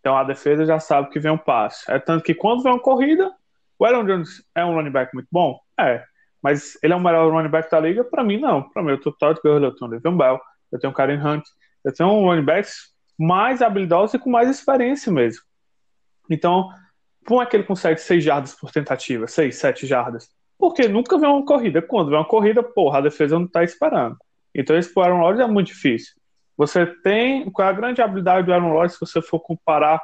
Então 0.00 0.16
a 0.16 0.24
defesa 0.24 0.64
já 0.64 0.78
sabe 0.78 1.10
que 1.10 1.20
vem 1.20 1.32
um 1.32 1.38
passe. 1.38 1.90
É 1.90 1.98
tanto 1.98 2.24
que 2.24 2.34
quando 2.34 2.62
vem 2.62 2.72
uma 2.72 2.80
corrida, 2.80 3.32
o 3.78 3.84
Aaron 3.84 4.04
Jones 4.04 4.42
é 4.54 4.64
um 4.64 4.74
running 4.74 4.90
back 4.90 5.12
muito 5.14 5.28
bom? 5.30 5.58
É. 5.78 6.04
Mas 6.42 6.78
ele 6.82 6.92
é 6.92 6.96
o 6.96 7.00
melhor 7.00 7.30
running 7.32 7.48
back 7.48 7.70
da 7.70 7.80
liga? 7.80 8.04
Para 8.04 8.22
mim, 8.22 8.38
não. 8.38 8.62
Para 8.62 8.82
mim, 8.82 8.90
eu 8.92 9.00
tenho 9.00 9.14
Todd 9.16 9.40
Gurley, 9.42 9.64
eu 9.64 9.74
tenho 9.74 9.90
Le'Veon 9.90 10.16
Bell, 10.16 10.40
eu 10.70 10.78
tenho 10.78 10.92
Karen 10.92 11.20
Hunt, 11.20 11.44
eu 11.84 11.92
tenho 11.92 12.08
um 12.10 12.24
running 12.24 12.44
backs 12.44 12.92
mais 13.18 13.60
habilidosos 13.60 14.14
e 14.14 14.18
com 14.18 14.30
mais 14.30 14.48
experiência 14.48 15.10
mesmo. 15.10 15.42
Então, 16.30 16.68
como 17.26 17.42
é 17.42 17.46
que 17.46 17.56
ele 17.56 17.64
consegue 17.64 18.00
6 18.00 18.22
jardas 18.22 18.54
por 18.54 18.70
tentativa? 18.70 19.26
6, 19.26 19.56
7 19.56 19.86
jardas? 19.86 20.30
Porque 20.58 20.86
nunca 20.88 21.18
vem 21.18 21.28
uma 21.28 21.44
corrida. 21.44 21.82
Quando 21.82 22.10
vem 22.10 22.18
uma 22.18 22.24
corrida, 22.24 22.62
porra, 22.62 22.98
a 22.98 23.02
defesa 23.02 23.38
não 23.38 23.46
tá 23.46 23.64
esperando. 23.64 24.16
Então, 24.54 24.76
esse 24.76 24.92
pro 24.92 25.02
Aaron 25.02 25.20
Rodgers 25.20 25.48
é 25.48 25.52
muito 25.52 25.68
difícil. 25.68 26.14
Você 26.56 26.86
tem. 26.86 27.50
Qual 27.50 27.66
é 27.66 27.70
a 27.70 27.74
grande 27.74 28.02
habilidade 28.02 28.46
do 28.46 28.52
Aaron 28.52 28.72
Rodgers 28.72 28.94
se 28.94 29.00
você 29.00 29.22
for 29.22 29.40
comparar 29.40 30.00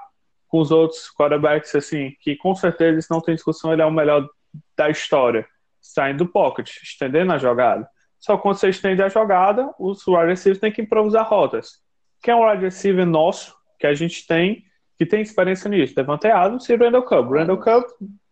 com 0.49 0.61
os 0.61 0.71
outros 0.71 1.11
quarterbacks, 1.13 1.75
assim, 1.75 2.13
que 2.21 2.37
com 2.37 2.55
certeza, 2.55 2.99
isso 2.99 3.13
não 3.13 3.21
tem 3.21 3.35
discussão, 3.35 3.73
ele 3.73 3.83
é 3.83 3.87
o 3.87 3.91
melhor 3.91 4.29
da 4.77 4.89
história 4.89 5.45
saindo 5.85 6.25
do 6.25 6.33
pocket, 6.33 6.71
estendendo 6.83 7.33
a 7.33 7.39
jogada. 7.39 7.87
Só 8.19 8.39
quando 8.39 8.57
você 8.57 8.71
estende 8.71 9.03
a 9.03 9.09
jogada, 9.09 9.71
os 9.79 10.07
wide 10.07 10.29
receivers 10.29 10.59
têm 10.59 10.73
que 10.73 10.81
improvisar 10.81 11.29
rotas. 11.29 11.83
Que 12.23 12.31
é 12.31 12.35
um 12.35 12.49
wide 12.49 12.65
receiver 12.65 13.05
nosso, 13.05 13.55
que 13.79 13.87
a 13.87 13.93
gente 13.93 14.27
tem, 14.27 14.65
que 14.97 15.05
tem 15.05 15.21
experiência 15.21 15.69
nisso. 15.69 15.95
Devante 15.95 16.27
Adams 16.27 16.67
e 16.71 16.75
Randall 16.75 17.03
Cobb. 17.03 17.39
Randall 17.39 17.59
Cobb, 17.59 17.87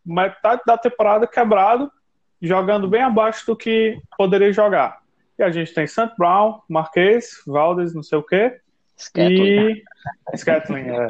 metade 0.05 0.63
da 0.67 0.79
temporada 0.79 1.27
quebrado, 1.27 1.93
jogando 2.41 2.89
bem 2.89 3.03
abaixo 3.03 3.45
do 3.47 3.55
que 3.55 4.01
poderia 4.17 4.51
jogar. 4.51 5.03
E 5.39 5.43
a 5.43 5.51
gente 5.51 5.75
tem 5.75 5.87
Sant 5.87 6.15
Brown, 6.17 6.61
Marquês, 6.67 7.43
Valdes, 7.47 7.95
não 7.95 8.03
sei 8.03 8.17
o 8.17 8.23
quê. 8.23 8.59
Scatling. 8.97 9.83
E. 9.83 9.85
Scatling, 10.37 10.87
é. 10.89 11.09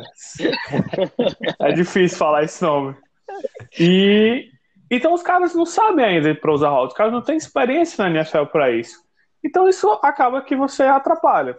é 1.68 1.72
difícil 1.72 2.18
falar 2.18 2.43
esse 2.43 2.61
nome. 2.62 2.97
E. 3.78 4.51
Então 4.95 5.14
os 5.14 5.22
caras 5.22 5.55
não 5.55 5.64
sabem 5.64 6.05
ainda 6.05 6.34
para 6.34 6.53
usar 6.53 6.68
rotas, 6.68 6.93
os 6.93 6.97
caras 6.99 7.14
não 7.14 7.22
têm 7.22 7.38
experiência 7.38 8.05
na 8.05 8.11
NFL 8.11 8.45
para 8.53 8.70
isso. 8.70 9.03
Então 9.43 9.66
isso 9.66 9.90
acaba 10.03 10.43
que 10.43 10.55
você 10.55 10.82
atrapalha. 10.82 11.57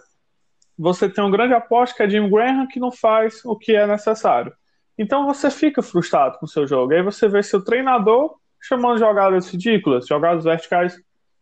Você 0.78 1.10
tem 1.10 1.24
um 1.24 1.32
grande 1.32 1.56
aposta 1.56 1.98
que 1.98 2.04
é 2.04 2.10
Jim 2.10 2.30
Graham 2.30 2.68
que 2.68 2.80
não 2.80 2.92
faz 2.92 3.44
o 3.44 3.58
que 3.58 3.76
é 3.76 3.88
necessário. 3.88 4.54
Então 4.96 5.26
você 5.26 5.50
fica 5.50 5.82
frustrado 5.82 6.38
com 6.38 6.46
o 6.46 6.48
seu 6.48 6.68
jogo. 6.68 6.94
Aí 6.94 7.02
você 7.02 7.28
vê 7.28 7.42
seu 7.42 7.64
treinador 7.64 8.36
chamando 8.62 9.00
jogadas 9.00 9.50
ridículas, 9.50 10.06
jogadas 10.06 10.44
verticais 10.44 10.96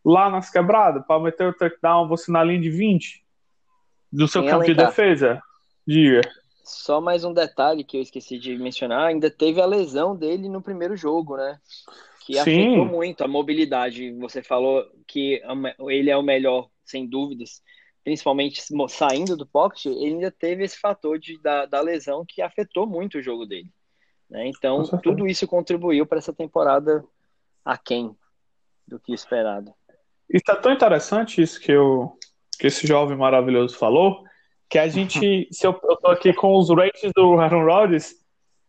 lá 0.04 0.30
nas 0.30 0.50
quebradas, 0.50 1.06
para 1.06 1.22
meter 1.22 1.48
o 1.48 1.54
touchdown, 1.54 2.08
você 2.08 2.32
na 2.32 2.42
linha 2.42 2.62
de 2.62 2.70
20 2.70 3.22
do 4.10 4.30
seu 4.30 4.46
campo 4.46 4.64
de 4.64 4.74
defesa. 4.74 5.42
Diga. 5.86 6.22
Só 6.72 7.02
mais 7.02 7.24
um 7.24 7.34
detalhe 7.34 7.84
que 7.84 7.98
eu 7.98 8.02
esqueci 8.02 8.40
de 8.40 8.58
mencionar, 8.58 9.08
ainda 9.08 9.30
teve 9.30 9.62
a 9.62 9.66
lesão 9.66 10.16
dele 10.16 10.48
no 10.48 10.62
primeiro 10.62 10.96
jogo, 10.96 11.36
né? 11.38 11.60
Que 12.26 12.34
Sim. 12.34 12.40
afetou 12.40 12.86
muito 12.86 13.24
a 13.24 13.28
mobilidade. 13.28 14.14
Você 14.14 14.42
falou 14.42 14.86
que 15.08 15.42
ele 15.90 16.10
é 16.10 16.18
o 16.18 16.24
melhor, 16.24 16.70
sem 16.86 17.06
dúvidas, 17.08 17.62
principalmente 18.04 18.62
saindo 18.90 19.38
do 19.38 19.46
pocket, 19.46 19.86
ele 19.86 20.16
ainda 20.16 20.32
teve 20.32 20.64
esse 20.64 20.80
fator 20.80 21.20
de, 21.20 21.40
da, 21.42 21.66
da 21.66 21.82
lesão 21.82 22.26
que 22.28 22.42
afetou 22.42 22.88
muito 22.88 23.18
o 23.18 23.22
jogo 23.22 23.46
dele. 23.46 23.70
Né? 24.30 24.48
Então, 24.48 24.84
tudo 25.04 25.28
isso 25.28 25.48
contribuiu 25.48 26.06
para 26.06 26.18
essa 26.18 26.34
temporada 26.34 27.04
aquém 27.66 28.16
do 28.88 29.00
que 29.00 29.14
esperado. 29.14 29.74
E 30.30 30.38
está 30.38 30.56
tão 30.56 30.72
interessante 30.72 31.42
isso 31.42 31.60
que, 31.60 31.72
eu, 31.72 32.18
que 32.58 32.68
esse 32.68 32.88
jovem 32.88 33.18
maravilhoso 33.18 33.78
falou, 33.78 34.24
que 34.72 34.80
a 34.80 34.88
gente, 34.88 35.50
se 35.52 35.68
eu, 35.68 35.78
eu 35.84 35.98
tô 35.98 36.08
aqui 36.08 36.32
com 36.32 36.58
os 36.58 36.70
ratings 36.70 37.12
do 37.14 37.38
Aaron 37.38 37.66
Rodgers 37.66 38.14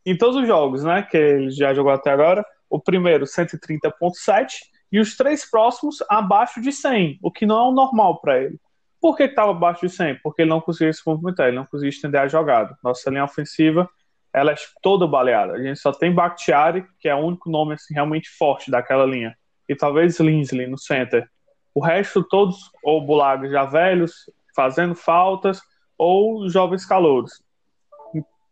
em 0.04 0.18
todos 0.18 0.34
os 0.34 0.48
jogos, 0.48 0.82
né, 0.82 1.00
que 1.00 1.16
ele 1.16 1.50
já 1.52 1.72
jogou 1.72 1.92
até 1.92 2.10
agora, 2.10 2.44
o 2.68 2.80
primeiro 2.80 3.24
130.7 3.24 4.48
e 4.90 4.98
os 4.98 5.16
três 5.16 5.48
próximos 5.48 5.98
abaixo 6.10 6.60
de 6.60 6.72
100, 6.72 7.20
o 7.22 7.30
que 7.30 7.46
não 7.46 7.56
é 7.56 7.68
o 7.68 7.72
normal 7.72 8.20
para 8.20 8.42
ele. 8.42 8.58
Por 9.00 9.16
que 9.16 9.22
estava 9.22 9.52
abaixo 9.52 9.86
de 9.86 9.92
100? 9.92 10.18
Porque 10.24 10.42
ele 10.42 10.50
não 10.50 10.60
conseguia 10.60 10.92
se 10.92 11.02
movimentar, 11.06 11.46
ele 11.46 11.56
não 11.56 11.66
conseguia 11.66 11.90
estender 11.90 12.20
a 12.20 12.26
jogada. 12.26 12.76
Nossa 12.82 13.08
linha 13.08 13.24
ofensiva, 13.24 13.88
ela 14.32 14.50
é 14.50 14.56
toda 14.82 15.06
baleada. 15.06 15.52
A 15.52 15.62
gente 15.62 15.78
só 15.78 15.92
tem 15.92 16.12
Bakhtiari, 16.12 16.84
que 16.98 17.08
é 17.08 17.14
o 17.14 17.18
único 17.18 17.48
nome 17.48 17.74
assim, 17.74 17.94
realmente 17.94 18.28
forte 18.28 18.72
daquela 18.72 19.06
linha. 19.06 19.36
E 19.68 19.76
talvez 19.76 20.18
Linsley 20.18 20.66
no 20.66 20.78
center. 20.78 21.28
O 21.72 21.80
resto, 21.80 22.24
todos 22.24 22.56
ou 22.82 23.06
Bulaga 23.06 23.48
já 23.48 23.64
velhos, 23.64 24.12
fazendo 24.54 24.94
faltas, 24.94 25.60
ou 26.02 26.48
jovens 26.48 26.84
calouros. 26.84 27.40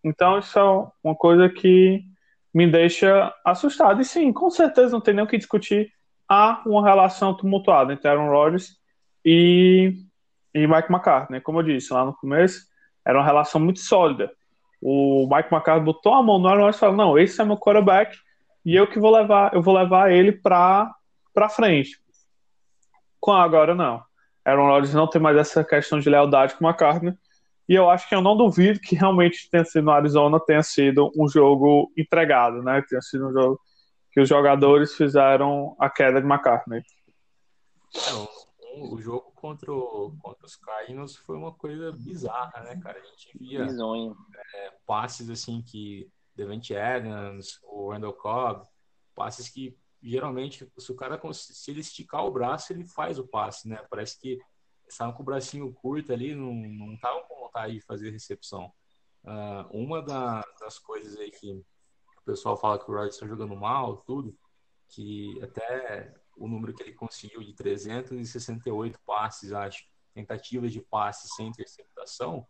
Então, 0.05 0.39
isso 0.39 0.57
é 0.57 0.63
uma 1.03 1.17
coisa 1.17 1.49
que 1.49 2.01
me 2.55 2.71
deixa 2.71 3.35
assustado. 3.45 4.01
E 4.01 4.05
sim, 4.05 4.33
com 4.33 4.49
certeza 4.51 4.93
não 4.93 5.01
tem 5.01 5.15
nem 5.15 5.25
o 5.25 5.27
que 5.27 5.37
discutir. 5.37 5.93
Há 6.29 6.63
uma 6.65 6.85
relação 6.85 7.35
tumultuada 7.37 7.93
entre 7.93 8.09
Aaron 8.09 8.31
Rodgers 8.31 8.77
e 9.25 9.95
e 10.53 10.67
Mike 10.67 10.93
McCarthy, 10.93 11.41
Como 11.41 11.61
eu 11.61 11.63
disse 11.63 11.93
lá 11.93 12.05
no 12.05 12.13
começo, 12.13 12.67
era 13.07 13.19
uma 13.19 13.25
relação 13.25 13.61
muito 13.61 13.79
sólida. 13.79 14.33
O 14.81 15.29
Mike 15.31 15.53
McCarthy 15.53 15.85
botou 15.85 16.15
a 16.15 16.23
mão 16.23 16.39
no 16.39 16.49
Aaron 16.49 16.63
Rodgers 16.63 16.77
e 16.77 16.81
falou: 16.81 16.97
"Não, 16.97 17.19
esse 17.19 17.41
é 17.41 17.45
meu 17.45 17.57
quarterback 17.57 18.17
e 18.65 18.75
eu 18.77 18.87
que 18.87 18.99
vou 18.99 19.13
levar, 19.13 19.53
eu 19.55 19.63
vou 19.63 19.75
levar 19.75 20.13
ele 20.13 20.33
para 20.33 20.93
para 21.35 21.49
frente". 21.49 22.01
Com 23.21 23.33
agora 23.33 23.75
não. 23.75 24.03
Aaron 24.45 24.67
Rodgers 24.67 24.95
não 24.95 25.09
tem 25.09 25.21
mais 25.21 25.37
essa 25.37 25.63
questão 25.65 25.99
de 25.99 26.09
lealdade 26.09 26.55
com 26.55 26.65
o 26.65 26.69
McCartney. 26.69 27.15
E 27.71 27.75
eu 27.77 27.89
acho 27.89 28.09
que 28.09 28.15
eu 28.17 28.21
não 28.21 28.37
duvido 28.37 28.81
que 28.81 28.97
realmente 28.97 29.49
tenha 29.49 29.65
sido 29.65 29.85
no 29.85 29.93
Arizona 29.93 30.41
tenha 30.41 30.61
sido 30.61 31.09
um 31.17 31.29
jogo 31.29 31.93
entregado, 31.97 32.65
né? 32.65 32.83
Tenha 32.83 33.01
sido 33.01 33.29
um 33.29 33.33
jogo 33.33 33.61
que 34.11 34.21
os 34.21 34.29
jogadores 34.29 34.97
fizeram 34.97 35.77
a 35.79 35.89
queda 35.89 36.21
de 36.21 36.27
McCartney. 36.27 36.83
É, 37.95 38.83
o 38.83 39.01
jogo 39.01 39.31
contra, 39.37 39.73
o, 39.73 40.13
contra 40.21 40.45
os 40.45 40.57
Cardinals 40.57 41.15
foi 41.15 41.37
uma 41.37 41.53
coisa 41.53 41.93
bizarra, 41.93 42.61
né, 42.65 42.77
cara? 42.83 42.99
A 42.99 43.05
gente 43.05 43.39
via 43.39 43.65
é, 43.65 44.73
passes 44.85 45.31
assim 45.31 45.63
que 45.63 46.11
Devante 46.35 46.75
Adams, 46.75 47.61
o 47.63 47.93
Randall 47.93 48.15
Cobb, 48.15 48.67
passes 49.15 49.49
que 49.49 49.79
geralmente 50.03 50.69
se 50.77 50.91
o 50.91 50.97
cara 50.97 51.21
se 51.33 51.71
ele 51.71 51.81
esticar 51.83 52.25
o 52.25 52.33
braço 52.33 52.73
ele 52.73 52.85
faz 52.85 53.17
o 53.17 53.29
passe, 53.29 53.69
né? 53.69 53.79
Parece 53.89 54.21
que 54.21 54.41
estavam 54.93 55.15
com 55.15 55.23
o 55.23 55.27
bracinho 55.27 55.73
curto 55.73 56.13
ali, 56.13 56.35
não 56.35 56.95
estavam 56.95 57.23
com 57.25 57.41
vontade 57.41 57.75
de 57.75 57.81
fazer 57.81 58.11
recepção. 58.11 58.73
Uh, 59.25 59.67
uma 59.71 60.03
da, 60.03 60.43
das 60.61 60.79
coisas 60.79 61.17
aí 61.19 61.31
que 61.31 61.53
o 61.53 62.23
pessoal 62.25 62.57
fala 62.57 62.79
que 62.79 62.91
o 62.91 62.95
Rodgers 62.95 63.15
está 63.15 63.27
jogando 63.27 63.57
mal, 63.57 63.99
tudo, 63.99 64.37
que 64.89 65.41
até 65.43 66.15
o 66.37 66.49
número 66.49 66.73
que 66.73 66.83
ele 66.83 66.95
conseguiu 66.95 67.43
de 67.43 67.53
368 67.53 68.99
passes, 69.05 69.53
acho, 69.53 69.85
tentativas 70.15 70.73
de 70.73 70.81
passe 70.81 71.29
sem 71.29 71.49
interceptação, 71.49 72.47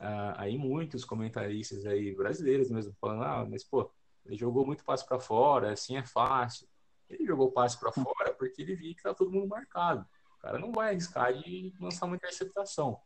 uh, 0.00 0.34
aí 0.36 0.58
muitos 0.58 1.04
comentaristas 1.04 1.86
aí 1.86 2.14
brasileiros 2.14 2.70
mesmo 2.70 2.94
falando, 3.00 3.22
ah, 3.22 3.46
mas 3.48 3.64
pô, 3.64 3.90
ele 4.24 4.36
jogou 4.36 4.66
muito 4.66 4.84
passe 4.84 5.06
para 5.06 5.18
fora, 5.18 5.72
assim 5.72 5.96
é 5.96 6.04
fácil. 6.04 6.68
Ele 7.08 7.24
jogou 7.24 7.50
passe 7.50 7.78
para 7.78 7.90
fora 7.90 8.34
porque 8.34 8.60
ele 8.60 8.74
viu 8.74 8.94
que 8.94 9.02
tá 9.02 9.14
todo 9.14 9.30
mundo 9.30 9.48
marcado. 9.48 10.06
Cara 10.48 10.58
não 10.58 10.72
vai 10.72 10.92
arriscar 10.92 11.34
de 11.34 11.74
lançar 11.78 12.06
uma 12.06 12.16
interceptação. 12.16 12.98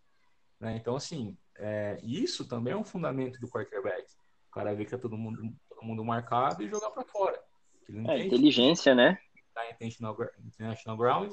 Né? 0.61 0.77
Então, 0.77 0.95
assim, 0.95 1.37
é, 1.57 1.99
isso 2.01 2.47
também 2.47 2.73
é 2.73 2.77
um 2.77 2.85
fundamento 2.85 3.41
do 3.41 3.49
quarterback. 3.49 4.07
O 4.49 4.53
cara 4.53 4.73
vê 4.77 4.85
que 4.85 4.93
tá 4.93 4.99
todo 4.99 5.19
mundo, 5.19 5.53
todo 5.69 5.83
mundo 5.83 6.05
marcado 6.05 6.63
e 6.63 6.71
jogar 6.71 6.93
para 6.93 7.05
fora. 7.05 7.43
É, 8.07 8.19
inteligência, 8.25 8.95
né? 8.95 9.19
Tá 9.53 9.69
intentional, 9.69 10.17
intentional 10.39 10.97
ground 10.97 11.33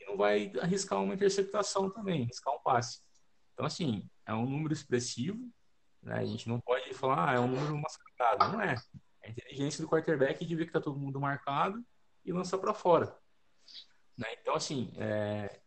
e 0.00 0.06
não 0.06 0.16
vai 0.16 0.50
arriscar 0.62 0.98
uma 1.02 1.12
interceptação 1.12 1.90
também, 1.90 2.22
arriscar 2.22 2.54
um 2.54 2.60
passe. 2.60 3.02
Então, 3.52 3.66
assim, 3.66 4.08
é 4.24 4.32
um 4.32 4.48
número 4.48 4.72
expressivo, 4.72 5.46
né? 6.02 6.20
A 6.20 6.24
gente 6.24 6.48
não 6.48 6.58
pode 6.58 6.94
falar, 6.94 7.32
ah, 7.32 7.34
é 7.34 7.38
um 7.38 7.48
número 7.48 7.76
mascarado. 7.76 8.50
Não 8.50 8.62
é. 8.62 8.76
É 9.22 9.28
a 9.28 9.30
inteligência 9.30 9.84
do 9.84 9.90
quarterback 9.90 10.42
de 10.42 10.56
ver 10.56 10.64
que 10.64 10.72
tá 10.72 10.80
todo 10.80 10.98
mundo 10.98 11.20
marcado 11.20 11.84
e 12.24 12.32
lançar 12.32 12.56
para 12.56 12.72
fora. 12.72 13.14
Né? 14.20 14.26
Então, 14.38 14.54
assim, 14.54 14.92
é, 14.98 15.58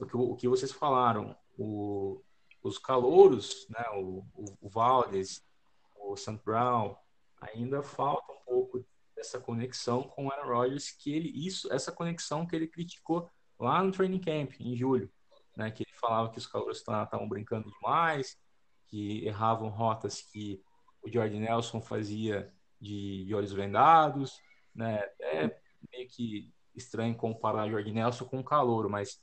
o, 0.00 0.04
que, 0.04 0.16
o 0.16 0.34
que 0.34 0.48
vocês 0.48 0.72
falaram, 0.72 1.36
o, 1.56 2.20
os 2.60 2.76
calouros, 2.76 3.68
né? 3.70 3.84
o, 3.94 4.24
o, 4.60 4.68
Valdes, 4.68 5.46
o 5.96 6.16
St. 6.16 6.40
Brown, 6.44 6.96
ainda 7.40 7.80
falta 7.80 8.32
um 8.32 8.40
pouco 8.44 8.84
essa 9.16 9.38
conexão 9.38 10.02
com 10.02 10.26
o 10.26 10.32
Aaron 10.32 10.48
Rodgers, 10.48 10.90
que 10.90 11.14
ele 11.14 11.28
isso, 11.28 11.72
essa 11.72 11.92
conexão 11.92 12.44
que 12.44 12.56
ele 12.56 12.66
criticou 12.66 13.30
lá 13.58 13.82
no 13.82 13.92
training 13.92 14.20
camp 14.20 14.54
em 14.60 14.74
julho, 14.74 15.08
né, 15.56 15.70
que 15.70 15.84
ele 15.84 15.92
falava 15.94 16.30
que 16.30 16.38
os 16.38 16.46
calouros 16.46 16.78
estavam 16.78 17.28
brincando 17.28 17.70
demais, 17.70 18.36
que 18.86 19.24
erravam 19.24 19.68
rotas 19.68 20.20
que 20.20 20.62
o 21.02 21.10
Jordan 21.10 21.40
Nelson 21.40 21.80
fazia 21.80 22.52
de, 22.80 23.24
de 23.24 23.34
olhos 23.34 23.52
vendados, 23.52 24.40
né, 24.74 25.00
é 25.20 25.60
meio 25.92 26.08
que 26.08 26.52
estranho 26.78 27.16
comparar 27.16 27.68
Jordan 27.68 27.92
Nelson 27.92 28.24
com 28.24 28.40
o 28.40 28.44
calouro, 28.44 28.88
mas 28.88 29.20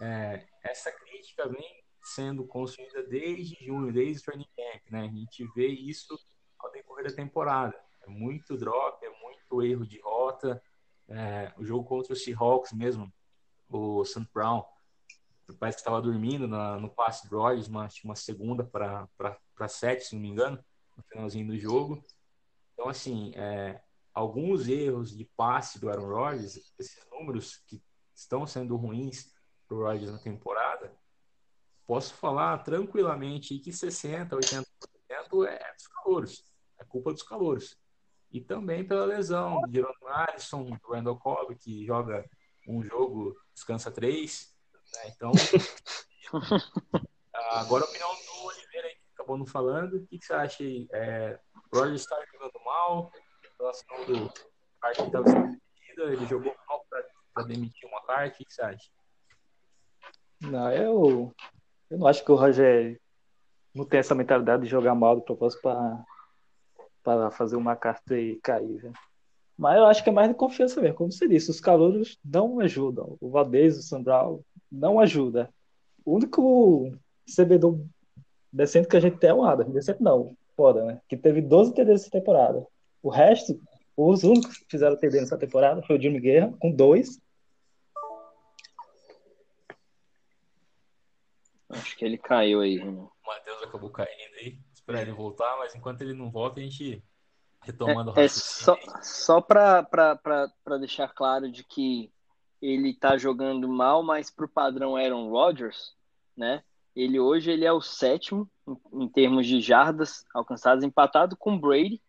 é, 0.00 0.46
essa 0.62 0.90
crítica 0.92 1.48
vem 1.48 1.84
sendo 2.02 2.46
construída 2.46 3.02
desde 3.02 3.64
junho, 3.64 3.92
desde 3.92 4.20
o 4.20 4.24
training 4.24 4.48
camp, 4.56 4.82
né, 4.90 5.00
a 5.00 5.08
gente 5.08 5.44
vê 5.54 5.68
isso 5.68 6.18
ao 6.58 6.70
decorrer 6.70 7.04
da 7.04 7.14
temporada, 7.14 7.74
é 8.02 8.08
muito 8.08 8.56
drop, 8.56 9.04
é 9.04 9.10
muito 9.20 9.62
erro 9.62 9.86
de 9.86 10.00
rota. 10.00 10.62
É, 11.08 11.52
o 11.56 11.64
jogo 11.64 11.84
contra 11.84 12.12
o 12.12 12.16
Seahawks 12.16 12.72
mesmo, 12.72 13.12
o 13.68 14.04
St. 14.04 14.28
Brown 14.32 14.64
parece 15.54 15.76
que 15.76 15.80
estava 15.80 16.02
dormindo 16.02 16.48
na, 16.48 16.78
no 16.78 16.88
passe 16.88 17.28
do 17.28 17.38
Rodgers, 17.38 17.68
uma, 17.68 17.88
uma 18.04 18.16
segunda 18.16 18.64
para 18.64 19.68
sete, 19.68 20.04
se 20.04 20.14
não 20.14 20.22
me 20.22 20.28
engano, 20.28 20.62
no 20.96 21.02
finalzinho 21.04 21.46
do 21.46 21.58
jogo. 21.58 22.02
Então, 22.72 22.88
assim, 22.88 23.32
é, 23.36 23.80
alguns 24.16 24.66
erros 24.66 25.14
de 25.14 25.26
passe 25.36 25.78
do 25.78 25.90
Aaron 25.90 26.08
Rodgers, 26.08 26.56
esses 26.78 27.06
números 27.10 27.58
que 27.66 27.82
estão 28.14 28.46
sendo 28.46 28.74
ruins 28.74 29.30
para 29.68 29.76
o 29.76 29.82
Rodgers 29.82 30.10
na 30.10 30.18
temporada, 30.18 30.90
posso 31.86 32.14
falar 32.14 32.56
tranquilamente 32.64 33.58
que 33.58 33.70
60%, 33.70 34.30
80% 34.30 34.64
é 35.46 35.74
dos 35.74 35.86
calouros, 35.88 36.44
é 36.78 36.84
culpa 36.84 37.12
dos 37.12 37.22
calouros 37.22 37.76
e 38.32 38.40
também 38.40 38.86
pela 38.86 39.04
lesão 39.04 39.60
de 39.66 39.74
Jerome 39.74 39.94
Alisson, 40.06 40.64
do 40.64 40.92
Randall 40.92 41.18
Cobb, 41.18 41.54
que 41.54 41.84
joga 41.84 42.24
um 42.66 42.82
jogo, 42.82 43.36
descansa 43.52 43.90
três. 43.90 44.50
Né? 44.94 45.12
Então, 45.14 45.30
agora 47.34 47.84
a 47.84 47.88
opinião 47.88 48.08
do 48.14 48.46
Oliveira, 48.46 48.88
que 48.88 49.00
acabou 49.12 49.36
não 49.36 49.46
falando. 49.46 49.98
O 49.98 50.06
que, 50.06 50.18
que 50.18 50.24
você 50.24 50.32
acha 50.32 50.62
aí? 50.62 50.88
É, 50.90 51.38
o 51.70 51.78
Roger 51.78 51.94
está 51.94 52.16
jogando 52.32 52.64
mal, 52.64 53.12
relação 53.58 54.04
do 54.06 54.32
Carter 54.80 55.06
estava 55.06 55.28
sendo 55.28 55.56
ele 55.98 56.26
jogou 56.26 56.54
mal 56.68 56.84
para 57.34 57.44
demitir 57.44 57.88
uma 57.88 58.02
carta, 58.02 58.34
o 58.34 58.38
que, 58.38 58.44
que 58.44 58.52
você 58.52 58.62
acha? 58.62 58.90
Não, 60.40 60.70
eu, 60.70 61.34
eu 61.90 61.98
não 61.98 62.06
acho 62.06 62.24
que 62.24 62.30
o 62.30 62.34
Roger 62.36 63.00
não 63.74 63.84
tem 63.84 64.00
essa 64.00 64.14
mentalidade 64.14 64.64
de 64.64 64.68
jogar 64.68 64.94
mal 64.94 65.16
do 65.16 65.22
propósito 65.22 65.62
para 67.02 67.30
fazer 67.30 67.56
uma 67.56 67.74
carta 67.74 68.18
e 68.18 68.36
cair, 68.36 68.76
velho. 68.76 68.94
Mas 69.56 69.78
eu 69.78 69.86
acho 69.86 70.04
que 70.04 70.10
é 70.10 70.12
mais 70.12 70.28
de 70.28 70.34
confiança 70.34 70.80
mesmo, 70.82 70.96
como 70.96 71.10
você 71.10 71.26
disse, 71.26 71.50
os 71.50 71.60
calouros 71.60 72.18
não 72.22 72.60
ajudam. 72.60 73.16
O 73.20 73.30
Valdez, 73.30 73.78
o 73.78 73.82
Sandral 73.82 74.42
não 74.70 75.00
ajuda. 75.00 75.48
O 76.04 76.16
único 76.16 76.92
recebedor 77.26 77.80
decente 78.52 78.86
que 78.86 78.96
a 78.96 79.00
gente 79.00 79.16
tem 79.16 79.30
é 79.30 79.34
o 79.34 79.44
Adam. 79.44 79.70
Decente 79.70 80.02
não, 80.02 80.36
foda, 80.54 80.84
né? 80.84 81.00
Que 81.08 81.16
teve 81.16 81.40
12 81.40 81.72
TDs 81.72 82.02
essa 82.02 82.10
temporada. 82.10 82.66
O 83.06 83.08
resto, 83.08 83.56
os 83.96 84.24
únicos 84.24 84.58
que 84.58 84.66
fizeram 84.68 84.98
TD 84.98 85.20
nessa 85.20 85.38
temporada 85.38 85.80
foi 85.80 85.96
o 85.96 86.02
Jimmy 86.02 86.18
Guerra, 86.18 86.52
com 86.58 86.74
dois. 86.74 87.22
Acho 91.68 91.96
que 91.96 92.04
ele 92.04 92.18
caiu 92.18 92.62
aí, 92.62 92.80
O 92.80 93.08
Matheus 93.24 93.62
acabou 93.62 93.90
caindo 93.90 94.34
aí. 94.40 94.58
Esperar 94.74 95.02
ele 95.02 95.12
voltar, 95.12 95.56
mas 95.56 95.72
enquanto 95.76 96.00
ele 96.00 96.14
não 96.14 96.32
volta, 96.32 96.58
a 96.58 96.64
gente 96.64 97.00
retomando 97.62 98.10
é, 98.10 98.14
o 98.14 98.20
é 98.24 98.26
só, 98.26 98.76
só 99.00 99.40
para 99.40 100.48
deixar 100.80 101.06
claro 101.14 101.48
de 101.48 101.62
que 101.62 102.10
ele 102.60 102.92
tá 102.92 103.16
jogando 103.16 103.68
mal, 103.68 104.02
mas 104.02 104.32
pro 104.32 104.48
padrão 104.48 104.96
Aaron 104.96 105.30
Rodgers, 105.30 105.94
né? 106.36 106.64
Ele 106.96 107.20
hoje 107.20 107.52
ele 107.52 107.64
é 107.64 107.72
o 107.72 107.80
sétimo 107.80 108.50
em, 108.66 109.04
em 109.04 109.08
termos 109.08 109.46
de 109.46 109.60
jardas 109.60 110.24
alcançadas, 110.34 110.82
empatado 110.82 111.36
com 111.36 111.56
Brady, 111.56 112.02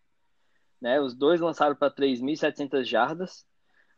né? 0.82 0.99
Os 0.99 1.13
dois 1.13 1.41
lançaram 1.41 1.75
para 1.75 1.93
3.700 1.93 2.84
jardas, 2.84 3.45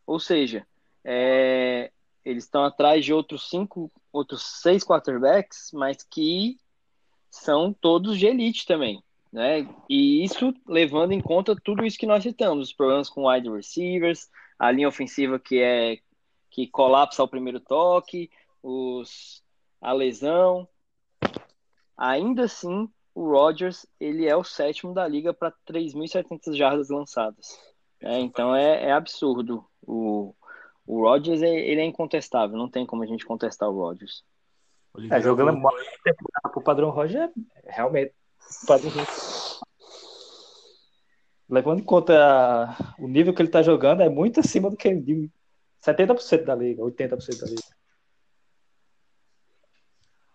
ou 0.06 0.20
seja, 0.20 0.66
é, 1.04 1.92
eles 2.24 2.44
estão 2.44 2.64
atrás 2.64 3.04
de 3.04 3.14
outros 3.14 3.50
cinco, 3.50 3.92
outros 4.12 4.44
seis 4.62 4.84
quarterbacks, 4.84 5.72
mas 5.74 6.04
que 6.04 6.58
são 7.30 7.72
todos 7.74 8.18
de 8.18 8.26
elite 8.26 8.66
também, 8.66 9.04
né? 9.32 9.68
E 9.88 10.24
isso 10.24 10.54
levando 10.68 11.12
em 11.12 11.22
conta 11.22 11.56
tudo 11.56 11.86
isso 11.86 11.98
que 11.98 12.08
nós 12.08 12.24
citamos, 12.24 12.70
os 12.70 12.74
problemas 12.74 13.10
com 13.10 13.28
wide 13.28 13.50
receivers, 13.50 14.30
a 14.58 14.72
linha 14.72 14.88
ofensiva 14.88 15.40
que 15.40 15.62
é 15.62 16.00
que 16.50 16.68
colapsa 16.68 17.22
ao 17.22 17.28
primeiro 17.28 17.60
toque, 17.60 18.30
os 18.62 19.44
a 19.82 19.94
lesão. 19.94 20.68
Ainda 21.98 22.46
assim, 22.46 22.90
o 23.20 23.32
Rodgers 23.32 23.86
ele 24.00 24.26
é 24.26 24.36
o 24.36 24.46
sétimo 24.46 24.94
da 24.94 25.06
liga 25.06 25.34
para 25.34 25.54
3.700 25.70 26.56
jardas 26.56 26.88
lançadas. 26.90 27.60
É, 28.00 28.18
então 28.18 28.56
é, 28.56 28.86
é, 28.86 28.92
absurdo. 28.94 29.66
O, 29.86 30.34
o 30.88 31.02
Rodgers 31.02 31.42
é, 31.42 31.50
ele 31.50 31.82
é 31.82 31.84
incontestável, 31.84 32.58
não 32.58 32.70
tem 32.70 32.86
como 32.86 33.04
a 33.04 33.06
gente 33.06 33.26
contestar 33.26 33.70
o 33.70 33.74
Rodgers. 33.74 34.24
É, 35.12 35.20
jogando 35.20 35.52
temporada 35.52 36.50
pro 36.50 36.62
padrão 36.64 36.92
Roger, 36.92 37.30
é 37.66 37.72
realmente. 37.74 38.14
Padrão 38.66 38.90
Levando 41.50 41.80
em 41.82 41.84
conta 41.84 42.78
o 42.98 43.08
nível 43.08 43.34
que 43.34 43.42
ele 43.42 43.50
tá 43.50 43.62
jogando, 43.62 44.02
é 44.02 44.08
muito 44.08 44.40
acima 44.40 44.70
do 44.70 44.78
que 44.78 44.96
de 44.96 45.30
70% 45.86 46.46
da 46.46 46.56
liga, 46.56 46.82
80% 46.84 47.40
da 47.42 47.48
liga. 47.48 47.79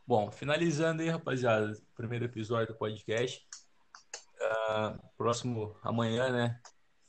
Bom, 0.07 0.31
finalizando 0.31 1.01
aí, 1.01 1.09
rapaziada, 1.09 1.73
primeiro 1.97 2.27
episódio 2.27 2.75
do 2.75 2.79
podcast. 2.79 3.43
Uh, 4.39 4.99
próximo 5.17 5.75
amanhã, 5.83 6.31
né? 6.31 6.61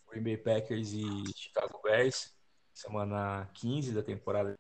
Green 0.10 0.24
Bay 0.24 0.38
Packers 0.38 0.94
e 0.94 1.04
Chicago 1.36 1.82
Bears, 1.84 2.34
semana 2.74 3.52
15 3.56 3.94
da 3.94 4.02
temporada. 4.02 4.58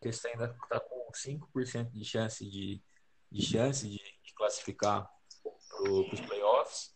O 0.00 0.28
ainda 0.28 0.56
está 0.62 0.78
com 0.78 1.10
5% 1.10 1.90
de 1.90 2.04
chance 2.04 2.48
de, 2.48 2.80
de 3.32 3.42
chance 3.42 3.88
de, 3.88 3.96
de 3.96 4.34
classificar 4.36 5.10
para 5.42 5.90
os 5.90 6.20
playoffs. 6.20 6.94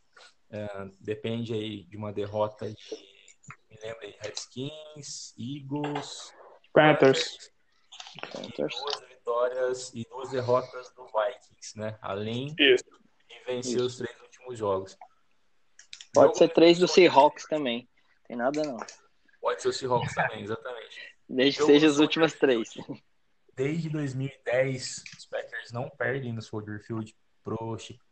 Uh, 0.51 0.97
depende 1.01 1.53
aí 1.53 1.83
de 1.83 1.97
uma 1.97 2.13
derrota 2.13 2.71
de, 2.71 2.97
me 3.69 3.77
lembra 3.83 4.07
aí, 4.07 4.17
Redskins, 4.21 5.35
Eagles, 5.37 6.33
Panthers. 6.73 7.51
Panthers. 8.33 8.77
Duas 8.77 9.08
vitórias 9.29 9.93
e 9.95 10.07
duas 10.09 10.31
derrotas 10.31 10.91
do 10.95 11.05
Vikings, 11.05 11.79
né? 11.79 11.99
Além 12.01 12.55
Isso. 12.59 12.85
de 13.29 13.45
vencer 13.47 13.77
Isso. 13.77 13.85
os 13.85 13.97
três 13.99 14.21
últimos 14.21 14.59
jogos. 14.59 14.97
Pode 16.15 16.29
Jogo 16.29 16.39
ser 16.39 16.49
três 16.49 16.79
do 16.79 16.89
Seahawks 16.89 17.45
também. 17.45 17.89
Tem 18.27 18.37
nada 18.37 18.63
não. 18.63 18.79
Pode 19.41 19.61
ser 19.61 19.69
o 19.69 19.73
Seahawks 19.73 20.15
também, 20.15 20.43
exatamente. 20.43 21.15
Desde 21.29 21.59
que 21.59 21.67
seja 21.67 21.87
as 21.87 21.99
últimas 21.99 22.33
três. 22.33 22.71
Desde 23.55 23.91
2010, 23.91 25.05
os 25.19 25.27
Packers 25.27 25.73
não 25.73 25.91
perdem 25.91 26.33
no 26.33 26.41
Soldier 26.41 26.83
Field 26.83 27.15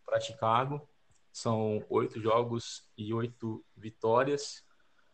para 0.05 0.21
Chicago. 0.21 0.87
São 1.33 1.85
oito 1.89 2.21
jogos 2.21 2.87
e 2.97 3.15
oito 3.15 3.65
vitórias. 3.75 4.63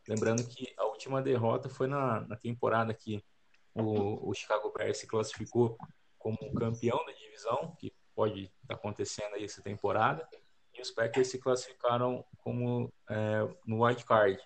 Lembrando 0.08 0.44
que 0.44 0.72
a 0.76 0.84
última 0.84 1.22
derrota 1.22 1.68
foi 1.68 1.86
na, 1.86 2.22
na 2.22 2.36
temporada 2.36 2.92
que 2.92 3.24
o, 3.74 4.30
o 4.30 4.34
Chicago 4.34 4.72
Bears 4.76 4.98
se 4.98 5.06
classificou 5.06 5.76
como 6.18 6.38
campeão 6.54 7.04
da 7.04 7.12
divisão, 7.12 7.74
que 7.78 7.92
pode 8.14 8.52
estar 8.62 8.74
acontecendo 8.74 9.34
aí 9.34 9.44
essa 9.44 9.62
temporada, 9.62 10.28
e 10.74 10.80
os 10.80 10.90
Packers 10.90 11.28
se 11.28 11.38
classificaram 11.38 12.24
como 12.38 12.92
é, 13.08 13.48
no 13.66 13.84
wild 13.84 14.04
card 14.04 14.40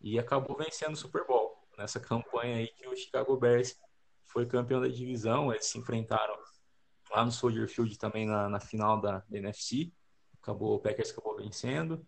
e 0.00 0.18
acabou 0.18 0.56
vencendo 0.56 0.94
o 0.94 0.96
Super 0.96 1.26
Bowl 1.26 1.56
nessa 1.76 2.00
campanha 2.00 2.56
aí 2.56 2.68
que 2.68 2.86
o 2.86 2.96
Chicago 2.96 3.36
Bears 3.36 3.78
foi 4.24 4.46
campeão 4.46 4.80
da 4.80 4.88
divisão. 4.88 5.52
Eles 5.52 5.66
se 5.66 5.78
enfrentaram 5.78 6.36
lá 7.10 7.24
no 7.24 7.30
Soldier 7.30 7.68
Field 7.68 7.98
também 7.98 8.26
na, 8.26 8.48
na 8.48 8.60
final 8.60 9.00
da, 9.00 9.18
da, 9.28 9.38
NFC. 9.38 9.92
Acabou 10.40 10.74
o 10.74 10.78
Packers 10.78 11.10
acabou 11.10 11.36
vencendo. 11.36 12.06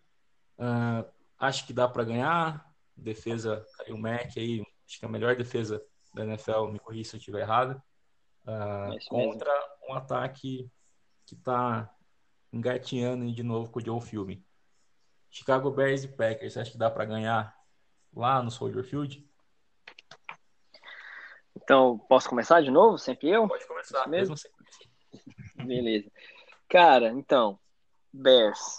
Uh, 0.58 1.08
acho 1.38 1.66
que 1.66 1.72
dá 1.72 1.88
para 1.88 2.04
ganhar. 2.04 2.66
Defesa 2.96 3.64
o 3.90 3.96
Mac 3.96 4.36
aí, 4.36 4.60
acho 4.84 4.98
que 4.98 5.04
é 5.04 5.08
a 5.08 5.10
melhor 5.10 5.36
defesa 5.36 5.80
da 6.14 6.24
NFL, 6.24 6.66
me 6.66 6.78
corri 6.78 7.04
se 7.04 7.16
eu 7.16 7.18
estiver 7.18 7.40
errado, 7.40 7.82
uh, 8.42 9.08
contra 9.08 9.52
mesmo. 9.52 9.88
um 9.88 9.94
ataque 9.94 10.70
que 11.26 11.34
está 11.34 11.92
engatinhando 12.52 13.30
de 13.32 13.42
novo 13.42 13.70
com 13.70 13.78
o 13.78 13.84
Joe 13.84 14.00
Filme. 14.00 14.44
Chicago 15.30 15.70
Bears 15.70 16.04
e 16.04 16.08
Packers, 16.08 16.56
acho 16.56 16.72
que 16.72 16.78
dá 16.78 16.90
para 16.90 17.04
ganhar 17.04 17.54
lá 18.14 18.42
no 18.42 18.50
Soldier 18.50 18.82
Field? 18.82 19.26
Então, 21.54 21.98
posso 22.08 22.28
começar 22.28 22.62
de 22.62 22.70
novo? 22.70 22.96
Sempre 22.96 23.28
eu? 23.28 23.46
Pode 23.46 23.66
começar, 23.66 24.08
mesmo 24.08 24.36
sem 24.36 24.50
Beleza. 25.66 26.10
Cara, 26.68 27.08
então, 27.10 27.58
Bears. 28.12 28.78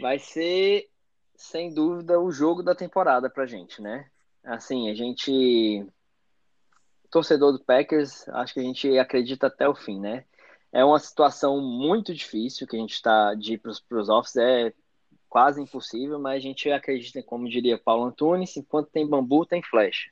Vai 0.00 0.18
ser, 0.18 0.88
sem 1.34 1.72
dúvida, 1.72 2.20
o 2.20 2.30
jogo 2.30 2.62
da 2.62 2.74
temporada 2.74 3.28
pra 3.28 3.46
gente, 3.46 3.80
né? 3.82 4.10
Assim, 4.44 4.90
a 4.90 4.94
gente 4.94 5.86
torcedor 7.10 7.52
do 7.52 7.64
Packers, 7.64 8.28
acho 8.28 8.54
que 8.54 8.60
a 8.60 8.62
gente 8.62 8.98
acredita 8.98 9.46
até 9.46 9.68
o 9.68 9.74
fim, 9.74 10.00
né? 10.00 10.24
É 10.72 10.84
uma 10.84 10.98
situação 10.98 11.60
muito 11.60 12.14
difícil 12.14 12.66
que 12.66 12.76
a 12.76 12.78
gente 12.78 12.94
está 12.94 13.34
de 13.34 13.54
ir 13.54 13.58
para 13.58 13.98
os 13.98 14.08
offs, 14.08 14.36
é 14.36 14.72
quase 15.28 15.60
impossível, 15.60 16.18
mas 16.18 16.36
a 16.36 16.40
gente 16.40 16.70
acredita, 16.70 17.22
como 17.22 17.48
diria 17.48 17.78
Paulo 17.78 18.04
Antunes, 18.04 18.56
enquanto 18.56 18.90
tem 18.90 19.06
bambu, 19.06 19.44
tem 19.46 19.62
flecha. 19.62 20.10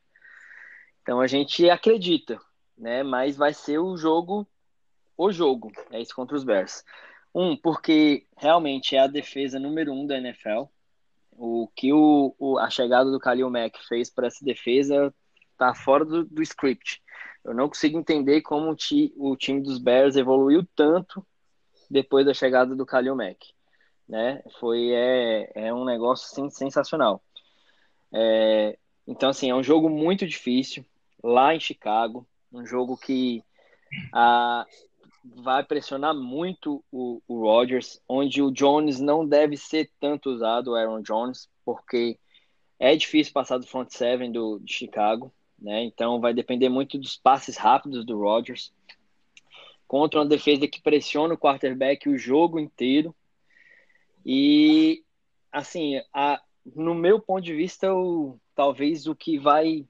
Então 1.03 1.21
a 1.21 1.27
gente 1.27 1.69
acredita, 1.69 2.41
né? 2.77 3.03
Mas 3.03 3.37
vai 3.37 3.53
ser 3.53 3.79
o 3.79 3.97
jogo, 3.97 4.47
o 5.17 5.31
jogo, 5.31 5.73
é 5.91 6.01
isso 6.01 6.15
contra 6.15 6.37
os 6.37 6.45
Bears. 6.45 6.85
Um, 7.35 7.57
porque 7.57 8.27
realmente 8.37 8.97
é 8.97 9.01
a 9.01 9.07
defesa 9.07 9.59
número 9.59 9.93
um 9.93 10.07
da 10.07 10.17
NFL. 10.17 10.65
O 11.33 11.69
que 11.75 11.93
o, 11.93 12.35
o 12.39 12.59
a 12.59 12.71
chegada 12.71 13.11
do 13.11 13.19
Khalil 13.19 13.51
Mack 13.51 13.79
fez 13.87 14.09
para 14.09 14.29
essa 14.29 14.45
defesa 14.45 15.13
tá 15.57 15.75
fora 15.75 16.05
do, 16.05 16.25
do 16.25 16.43
script. 16.43 17.03
Eu 17.45 17.55
não 17.55 17.69
consigo 17.69 17.99
entender 17.99 18.41
como 18.41 18.71
o, 18.71 18.77
ti, 18.77 19.13
o, 19.17 19.37
time 19.37 19.61
dos 19.61 19.79
Bears 19.79 20.17
evoluiu 20.17 20.67
tanto 20.75 21.25
depois 21.91 22.25
da 22.25 22.33
chegada 22.33 22.75
do 22.75 22.87
Khalil 22.87 23.15
Mack. 23.15 23.53
Né? 24.09 24.43
Foi 24.59 24.91
é, 24.93 25.53
é 25.55 25.75
um 25.75 25.85
negócio 25.85 26.27
assim, 26.27 26.49
sensacional. 26.49 27.23
É, 28.13 28.79
então, 29.07 29.29
assim, 29.29 29.51
é 29.51 29.55
um 29.55 29.63
jogo 29.63 29.91
muito 29.91 30.27
difícil 30.27 30.85
lá 31.23 31.55
em 31.55 31.61
Chicago, 31.61 32.27
um 32.51 32.65
jogo 32.65 32.97
que 32.97 33.45
a, 34.13 34.65
vai 35.23 35.65
pressionar 35.65 36.15
muito 36.15 36.83
o, 36.91 37.21
o 37.29 37.41
Rodgers, 37.43 38.01
onde 38.09 38.41
o 38.41 38.51
Jones 38.51 39.01
não 39.01 39.27
deve 39.27 39.57
ser 39.57 39.91
tanto 40.01 40.31
usado, 40.31 40.69
o 40.69 40.75
Aaron 40.75 41.03
Jones, 41.03 41.49
porque 41.65 42.19
é 42.79 42.97
difícil 42.97 43.33
passar 43.33 43.59
do 43.59 43.67
front 43.67 43.91
seven 43.91 44.33
do, 44.33 44.59
de 44.61 44.73
Chicago 44.73 45.33
né? 45.65 45.83
Então 45.85 46.21
vai 46.21 46.35
depender 46.35 46.69
muito 46.69 46.99
dos 46.99 47.17
passes 47.17 47.57
rápidos 47.57 48.05
do 48.05 48.19
Rodgers. 48.19 48.73
contra 49.87 50.21
uma 50.21 50.27
defesa 50.27 50.69
que 50.69 50.83
pressiona 50.83 51.35
o 51.35 51.39
quarterback 51.39 52.09
o 52.09 52.19
jogo 52.19 52.59
inteiro. 52.59 53.15
E, 54.25 55.05
assim, 55.53 56.01
a, 56.13 56.41
no 56.75 56.95
meu 56.95 57.21
ponto 57.21 57.45
de 57.45 57.55
vista, 57.55 57.95
o, 57.95 58.39
talvez 58.55 59.07
o 59.07 59.15
que 59.15 59.39
vai 59.39 59.87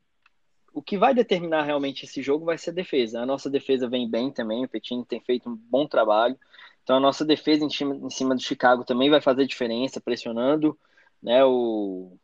o 0.72 0.82
que 0.82 0.98
vai 0.98 1.14
determinar 1.14 1.62
realmente 1.62 2.04
esse 2.04 2.20
jogo 2.20 2.44
vai 2.44 2.58
ser 2.58 2.70
a 2.70 2.74
defesa. 2.74 3.20
A 3.20 3.26
nossa 3.26 3.48
defesa 3.48 3.88
vem 3.88 4.10
bem 4.10 4.32
também, 4.32 4.64
o 4.64 4.68
Petini 4.68 5.04
tem 5.04 5.20
feito 5.20 5.48
um 5.48 5.54
bom 5.54 5.86
trabalho. 5.86 6.36
Então 6.82 6.96
a 6.96 7.00
nossa 7.00 7.24
defesa 7.24 7.64
em 7.64 7.70
cima, 7.70 7.94
em 7.94 8.10
cima 8.10 8.34
do 8.34 8.42
Chicago 8.42 8.84
também 8.84 9.08
vai 9.08 9.20
fazer 9.20 9.46
diferença, 9.46 10.00
pressionando 10.00 10.76
né, 11.22 11.44
o. 11.44 12.18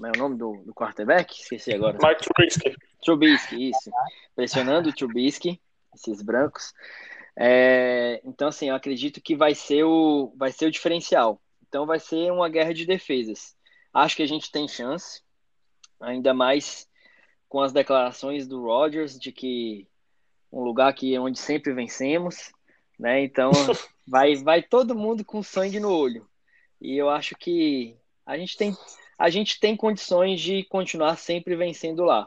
Como 0.00 0.06
é 0.06 0.16
o 0.16 0.18
nome 0.18 0.38
do, 0.38 0.62
do 0.64 0.72
quarterback? 0.72 1.38
Esqueci 1.38 1.74
agora. 1.74 1.98
Mike 2.02 2.22
Trubisky. 2.22 2.76
Trubisky, 3.04 3.68
isso. 3.68 3.90
Pressionando 4.34 4.88
o 4.88 4.94
Trubisky, 4.94 5.60
esses 5.94 6.22
brancos. 6.22 6.72
É, 7.36 8.18
então, 8.24 8.48
assim, 8.48 8.70
eu 8.70 8.74
acredito 8.74 9.20
que 9.20 9.36
vai 9.36 9.54
ser, 9.54 9.84
o, 9.84 10.32
vai 10.38 10.52
ser 10.52 10.64
o 10.64 10.70
diferencial. 10.70 11.38
Então, 11.68 11.84
vai 11.84 12.00
ser 12.00 12.32
uma 12.32 12.48
guerra 12.48 12.72
de 12.72 12.86
defesas. 12.86 13.54
Acho 13.92 14.16
que 14.16 14.22
a 14.22 14.26
gente 14.26 14.50
tem 14.50 14.66
chance, 14.66 15.20
ainda 16.00 16.32
mais 16.32 16.88
com 17.46 17.60
as 17.60 17.70
declarações 17.70 18.48
do 18.48 18.62
Rodgers 18.62 19.18
de 19.18 19.30
que 19.30 19.86
um 20.50 20.62
lugar 20.62 20.94
que 20.94 21.18
onde 21.18 21.38
sempre 21.38 21.74
vencemos, 21.74 22.50
né? 22.98 23.22
Então, 23.22 23.50
vai, 24.08 24.34
vai 24.36 24.62
todo 24.62 24.96
mundo 24.96 25.22
com 25.26 25.42
sangue 25.42 25.78
no 25.78 25.92
olho. 25.92 26.26
E 26.80 26.96
eu 26.96 27.10
acho 27.10 27.34
que 27.36 27.98
a 28.24 28.38
gente 28.38 28.56
tem, 28.56 28.74
a 29.20 29.28
gente 29.28 29.60
tem 29.60 29.76
condições 29.76 30.40
de 30.40 30.64
continuar 30.64 31.18
sempre 31.18 31.54
vencendo 31.54 32.02
lá. 32.04 32.26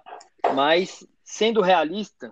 Mas, 0.53 1.03
sendo 1.23 1.59
realista, 1.59 2.31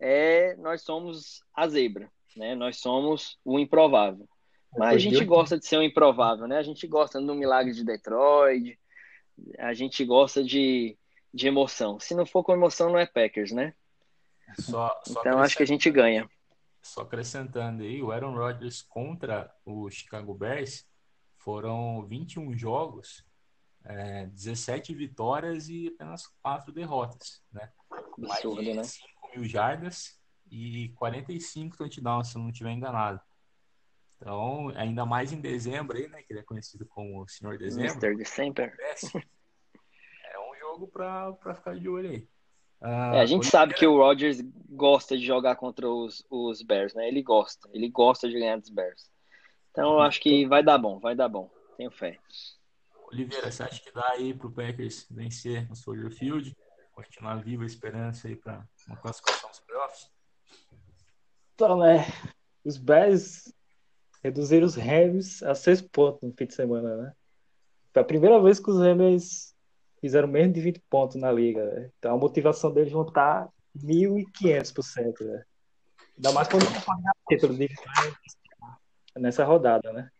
é, 0.00 0.56
nós 0.56 0.82
somos 0.82 1.44
a 1.54 1.68
zebra, 1.68 2.10
né? 2.36 2.56
Nós 2.56 2.78
somos 2.78 3.38
o 3.44 3.60
improvável. 3.60 4.28
Mas 4.76 4.96
a 4.96 4.98
gente 4.98 5.24
gosta 5.24 5.56
de 5.56 5.64
ser 5.64 5.78
um 5.78 5.82
improvável, 5.82 6.48
né? 6.48 6.58
A 6.58 6.64
gente 6.64 6.84
gosta 6.88 7.20
do 7.20 7.32
milagre 7.32 7.72
de 7.72 7.84
Detroit, 7.84 8.76
a 9.56 9.72
gente 9.72 10.04
gosta 10.04 10.42
de, 10.42 10.98
de 11.32 11.46
emoção. 11.46 12.00
Se 12.00 12.12
não 12.12 12.26
for 12.26 12.42
com 12.42 12.52
emoção, 12.52 12.90
não 12.90 12.98
é 12.98 13.06
Packers, 13.06 13.52
né? 13.52 13.72
Só, 14.58 15.00
só 15.06 15.20
então 15.20 15.38
acho 15.38 15.56
que 15.56 15.62
a 15.62 15.66
gente 15.66 15.88
ganha. 15.88 16.28
Só 16.82 17.02
acrescentando 17.02 17.84
aí, 17.84 18.02
o 18.02 18.10
Aaron 18.10 18.34
Rodgers 18.34 18.82
contra 18.82 19.54
o 19.64 19.88
Chicago 19.88 20.34
Bears 20.34 20.84
foram 21.36 22.04
21 22.04 22.58
jogos, 22.58 23.24
é, 23.84 24.26
17 24.26 24.94
vitórias 24.94 25.68
e 25.68 25.88
apenas 25.88 26.26
4 26.42 26.72
derrotas, 26.72 27.42
né? 27.52 27.70
Absurdo, 27.90 28.56
Mais 28.56 28.66
de 28.66 28.74
né? 28.74 28.84
5 28.84 29.08
mil 29.34 29.44
jardas 29.44 30.18
e 30.50 30.90
45 30.96 31.76
touchdowns, 31.76 32.28
se 32.28 32.36
eu 32.36 32.42
não 32.42 32.50
estiver 32.50 32.70
enganado. 32.70 33.20
Então, 34.16 34.68
ainda 34.76 35.04
mais 35.04 35.32
em 35.32 35.40
dezembro 35.40 35.96
aí, 35.96 36.06
né? 36.08 36.22
Que 36.22 36.32
ele 36.32 36.40
é 36.40 36.44
conhecido 36.44 36.86
como 36.86 37.22
o 37.22 37.28
Senhor 37.28 37.58
Dezembro. 37.58 37.90
Mr. 37.90 38.16
December. 38.16 38.76
É 40.24 40.38
um 40.38 40.54
jogo 40.60 40.86
para 40.86 41.54
ficar 41.54 41.74
de 41.74 41.88
olho 41.88 42.08
aí. 42.08 42.28
Uh, 42.80 43.14
é, 43.14 43.20
a 43.20 43.26
gente 43.26 43.46
sabe 43.46 43.74
que 43.74 43.86
o 43.86 43.96
Rodgers 43.96 44.40
gosta 44.68 45.16
de 45.16 45.24
jogar 45.24 45.56
contra 45.56 45.88
os, 45.88 46.24
os 46.30 46.62
Bears, 46.62 46.94
né? 46.94 47.08
Ele 47.08 47.22
gosta. 47.22 47.68
Ele 47.72 47.88
gosta 47.88 48.28
de 48.28 48.34
ganhar 48.38 48.58
dos 48.58 48.70
Bears. 48.70 49.10
Então, 49.72 49.94
eu 49.94 50.00
acho 50.00 50.20
que 50.20 50.46
vai 50.46 50.62
dar 50.62 50.78
bom, 50.78 51.00
vai 51.00 51.16
dar 51.16 51.28
bom. 51.28 51.50
Tenho 51.76 51.90
fé. 51.90 52.18
Oliveira, 53.12 53.52
você 53.52 53.62
acha 53.62 53.82
que 53.82 53.92
dá 53.92 54.08
aí 54.12 54.32
pro 54.32 54.50
Packers 54.50 55.06
vencer 55.10 55.68
no 55.68 55.76
Soldier 55.76 56.10
Field? 56.10 56.56
Continuar 56.92 57.42
viva 57.42 57.62
a 57.62 57.66
esperança 57.66 58.26
aí 58.26 58.36
para 58.36 58.66
uma 58.86 58.96
classificação 58.96 59.50
dos 59.50 59.60
playoffs? 59.60 60.10
Então, 61.54 61.78
né? 61.78 62.06
Os 62.64 62.78
Bears 62.78 63.52
reduziram 64.22 64.66
os 64.66 64.76
Rams 64.76 65.42
a 65.42 65.54
seis 65.54 65.82
pontos 65.82 66.22
no 66.22 66.34
fim 66.34 66.46
de 66.46 66.54
semana, 66.54 66.96
né? 66.96 67.12
Foi 67.92 68.00
a 68.00 68.04
primeira 68.04 68.40
vez 68.40 68.58
que 68.58 68.70
os 68.70 68.78
Rams 68.78 69.54
fizeram 70.00 70.28
menos 70.28 70.54
de 70.54 70.60
20 70.62 70.80
pontos 70.88 71.16
na 71.16 71.30
liga. 71.30 71.64
Né? 71.64 71.90
Então 71.98 72.14
a 72.14 72.18
motivação 72.18 72.72
deles 72.72 72.92
vão 72.92 73.06
estar 73.06 73.48
1.500%. 73.76 75.20
Né? 75.20 75.44
Ainda 76.16 76.32
mais 76.32 76.48
quando 76.48 76.64
não 76.64 76.80
pagar 76.80 77.12
título 77.28 77.54
de 77.54 77.68
nessa 79.18 79.44
rodada, 79.44 79.92
né? 79.92 80.10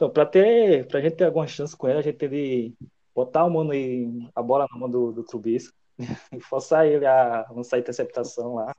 Então, 0.00 0.08
para 0.08 0.24
ter, 0.24 0.88
pra 0.88 1.02
gente 1.02 1.16
ter 1.16 1.24
alguma 1.24 1.46
chance 1.46 1.76
com 1.76 1.86
ele, 1.86 1.98
a 1.98 2.02
gente 2.02 2.16
tem 2.16 2.30
de 2.30 2.74
botar 3.14 3.44
o 3.44 3.50
mano 3.50 3.72
aí, 3.72 4.08
a 4.34 4.42
bola 4.42 4.66
na 4.72 4.78
mão 4.78 4.88
do, 4.88 5.12
do 5.12 5.22
Trubisco 5.22 5.76
e 6.32 6.40
forçar 6.40 6.86
ele 6.86 7.04
a 7.04 7.46
lançar 7.50 7.76
a 7.76 7.80
interceptação 7.80 8.54
lá. 8.54 8.74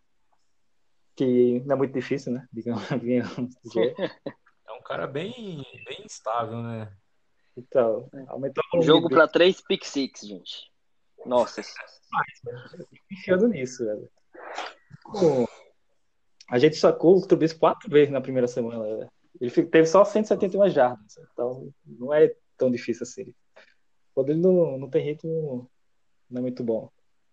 Que 1.15 1.59
não 1.59 1.75
é 1.75 1.77
muito 1.77 1.93
difícil, 1.93 2.33
né? 2.33 2.47
Digamos, 2.51 2.81
digamos 2.99 3.55
É 4.67 4.71
um 4.73 4.81
cara 4.81 5.05
bem, 5.05 5.63
bem 5.85 6.03
estável, 6.07 6.57
né? 6.63 6.91
Então, 7.55 8.09
aumentou 8.27 8.63
o 8.73 8.81
Jogo 8.81 9.07
para 9.07 9.27
três 9.27 9.61
pick 9.61 9.85
six, 9.85 10.21
gente. 10.21 10.71
Nossa. 11.23 11.61
Enfiando 13.11 13.47
nisso, 13.47 13.85
velho. 13.85 14.09
Pô, 15.03 15.47
a 16.49 16.57
gente 16.57 16.77
sacou 16.77 17.15
o 17.15 17.27
Trubisco 17.27 17.59
quatro 17.59 17.91
vezes 17.91 18.11
na 18.11 18.21
primeira 18.21 18.47
semana, 18.47 18.83
velho. 18.83 19.11
Ele 19.39 19.49
teve 19.49 19.85
só 19.85 20.03
171 20.03 20.69
jardas, 20.69 21.17
então 21.31 21.73
não 21.85 22.13
é 22.13 22.35
tão 22.57 22.69
difícil 22.69 23.03
assim. 23.03 23.33
Quando 24.13 24.29
ele 24.29 24.39
não, 24.39 24.77
não 24.77 24.89
tem 24.89 25.03
ritmo, 25.03 25.69
não 26.29 26.39
é 26.39 26.41
muito 26.41 26.63
bom. 26.63 26.91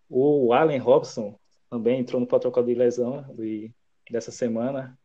O 0.09 0.53
Allen 0.53 0.79
Robson 0.79 1.37
também 1.69 1.99
entrou 1.99 2.19
no 2.19 2.27
protocolo 2.27 2.65
de 2.65 2.73
lesão 2.73 3.21
de, 3.35 3.71
dessa 4.09 4.31
semana. 4.31 4.97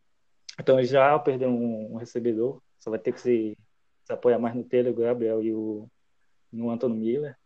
Então 0.59 0.83
já 0.83 1.19
perdeu 1.19 1.51
um, 1.51 1.95
um 1.95 1.97
recebedor, 1.97 2.63
só 2.79 2.91
vai 2.91 2.99
ter 2.99 3.13
que 3.13 3.21
se, 3.21 3.59
se 4.05 4.13
apoiar 4.13 4.39
mais 4.39 4.55
no 4.55 4.65
Taylor 4.65 4.95
Gabriel 4.95 5.43
e 5.43 5.53
o, 5.53 5.89
no 6.53 6.71
Antônio 6.71 6.97
Miller. 6.97 7.37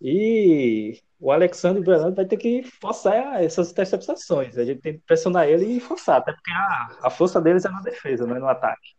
E 0.00 1.00
o 1.24 1.32
Alexandre 1.32 1.82
Brando 1.82 2.14
vai 2.14 2.26
ter 2.26 2.36
que 2.36 2.62
forçar 2.62 3.42
essas 3.42 3.70
interceptações. 3.70 4.58
A 4.58 4.64
gente 4.64 4.82
tem 4.82 4.92
que 4.92 5.04
pressionar 5.06 5.48
ele 5.48 5.64
e 5.64 5.80
forçar, 5.80 6.18
até 6.18 6.34
porque 6.34 6.50
a, 6.50 6.98
a 7.04 7.08
força 7.08 7.40
deles 7.40 7.64
é 7.64 7.70
na 7.70 7.80
defesa, 7.80 8.26
não 8.26 8.36
é 8.36 8.38
no 8.38 8.46
ataque. 8.46 8.90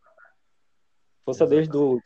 A 1.21 1.25
força 1.25 1.45
deles 1.45 1.67
do. 1.67 2.01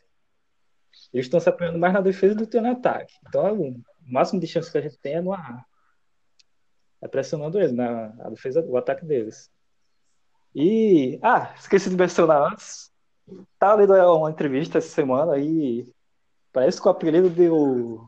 Eles 1.10 1.24
estão 1.24 1.40
se 1.40 1.48
apoiando 1.48 1.78
mais 1.78 1.94
na 1.94 2.02
defesa 2.02 2.34
do 2.34 2.46
que 2.46 2.60
no 2.60 2.70
ataque. 2.70 3.14
Então, 3.26 3.58
o 3.58 3.82
máximo 4.02 4.38
de 4.38 4.46
chance 4.46 4.70
que 4.70 4.76
a 4.76 4.82
gente 4.82 4.98
tem 4.98 5.14
é 5.14 5.22
no 5.22 5.34
É 7.00 7.08
pressionando 7.08 7.58
ele, 7.58 7.72
na 7.72 8.12
a 8.20 8.28
defesa, 8.28 8.62
o 8.68 8.76
ataque 8.76 9.06
deles. 9.06 9.50
E. 10.54 11.18
Ah, 11.22 11.54
esqueci 11.58 11.88
de 11.88 11.96
mencionar 11.96 12.52
antes. 12.52 12.92
Tá 13.58 13.72
lendo 13.74 13.94
uma 13.94 14.30
entrevista 14.30 14.76
essa 14.76 14.88
semana 14.88 15.38
e 15.38 15.90
parece 16.52 16.78
que 16.78 16.86
o 16.86 16.90
apelido 16.90 17.30
do 17.30 18.06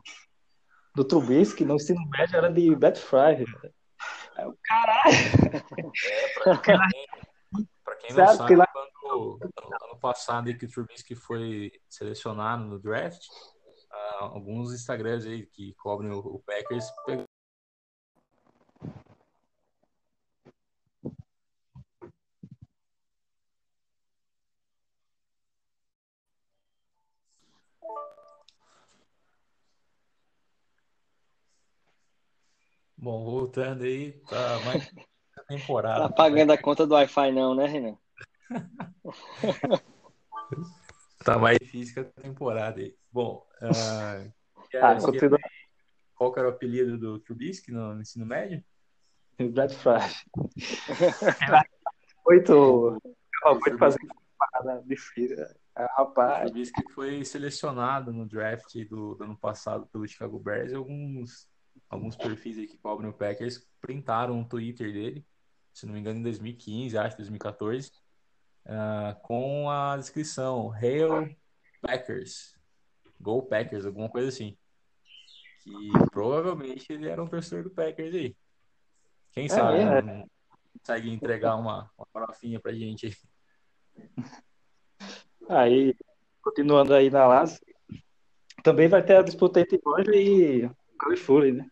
do 0.95 1.03
Trubisky 1.03 1.65
no 1.65 1.75
ensino 1.75 2.01
médio 2.09 2.37
era 2.37 2.51
de 2.51 2.75
Beth 2.75 2.97
Fry. 2.97 3.45
Aí 4.35 4.45
o 4.45 4.57
caralho! 4.63 5.15
É, 6.05 6.33
pra 6.43 6.57
quem, 6.57 6.77
pra 7.83 7.95
quem 7.97 8.15
não 8.15 8.27
sabe, 8.27 8.55
lá... 8.55 8.67
quando, 8.67 9.39
ano 9.41 9.99
passado 9.99 10.55
que 10.57 10.65
o 10.65 10.69
Trubisky 10.69 11.15
foi 11.15 11.71
selecionado 11.89 12.65
no 12.65 12.79
draft, 12.79 13.23
uh, 13.91 14.25
alguns 14.25 14.73
Instagrams 14.73 15.25
aí 15.25 15.45
que 15.45 15.73
cobrem 15.75 16.11
o, 16.11 16.19
o 16.19 16.43
Packers 16.45 16.85
Bom, 33.03 33.25
voltando 33.25 33.83
aí, 33.83 34.13
tá 34.29 34.61
mais 34.63 34.89
temporada. 35.49 36.07
Tá 36.07 36.09
pagando 36.09 36.53
a 36.53 36.57
conta 36.57 36.87
do 36.87 36.93
Wi-Fi 36.93 37.33
não, 37.33 37.53
né, 37.53 37.65
Renan? 37.65 37.97
tá 41.25 41.37
mais 41.37 41.59
difícil 41.59 41.95
que 41.95 41.99
a 41.99 42.05
temporada 42.05 42.79
aí. 42.79 42.95
Bom, 43.11 43.45
uh, 43.61 44.31
ah, 44.81 44.95
continua... 45.03 45.37
qual 46.15 46.33
era 46.37 46.47
o 46.47 46.51
apelido 46.51 46.97
do 46.97 47.19
Trubisky 47.19 47.73
no, 47.73 47.93
no 47.93 48.01
ensino 48.01 48.25
médio? 48.25 48.63
Brad 49.51 49.73
Flash. 49.73 50.23
muito, 52.25 53.01
muito 53.43 53.77
fazer 53.77 53.99
parada 54.37 54.81
difícil. 54.85 55.45
Rapaz. 55.75 56.43
O 56.43 56.45
Trubisky 56.45 56.81
foi 56.93 57.25
selecionado 57.25 58.13
no 58.13 58.25
draft 58.25 58.73
do, 58.87 59.15
do 59.15 59.25
ano 59.25 59.37
passado 59.37 59.87
pelo 59.87 60.07
Chicago 60.07 60.39
Bears 60.39 60.71
e 60.71 60.75
alguns 60.75 61.51
alguns 61.93 62.15
perfis 62.15 62.57
aí 62.57 62.67
que 62.67 62.77
cobrem 62.77 63.09
o 63.09 63.13
Packers 63.13 63.65
printaram 63.79 64.37
um 64.37 64.43
Twitter 64.43 64.91
dele, 64.91 65.25
se 65.71 65.85
não 65.85 65.93
me 65.93 65.99
engano, 65.99 66.19
em 66.19 66.23
2015, 66.23 66.97
acho, 66.97 67.17
2014, 67.17 67.91
uh, 68.65 69.19
com 69.21 69.69
a 69.69 69.97
descrição 69.97 70.71
Hail 70.71 71.35
Packers, 71.81 72.57
Go 73.19 73.43
Packers, 73.43 73.85
alguma 73.85 74.09
coisa 74.09 74.29
assim. 74.29 74.57
Que 75.63 75.91
provavelmente 76.11 76.91
ele 76.91 77.07
era 77.07 77.23
um 77.23 77.27
torcedor 77.27 77.63
do 77.63 77.69
Packers 77.69 78.13
aí. 78.13 78.35
Quem 79.31 79.45
é, 79.45 79.49
sabe? 79.49 79.79
É. 79.79 80.25
consegue 80.77 81.09
entregar 81.09 81.55
uma, 81.55 81.89
uma 81.97 82.05
farofinha 82.11 82.59
pra 82.59 82.73
gente 82.73 83.07
aí. 83.07 83.15
Aí, 85.49 85.93
continuando 86.41 86.93
aí 86.93 87.09
na 87.09 87.27
Lazio, 87.27 87.59
também 88.63 88.87
vai 88.87 89.03
ter 89.03 89.17
a 89.17 89.21
disputa 89.21 89.59
entre 89.59 89.79
Roger 89.85 90.15
e 90.15 90.71
Califuri, 90.97 91.51
né? 91.51 91.69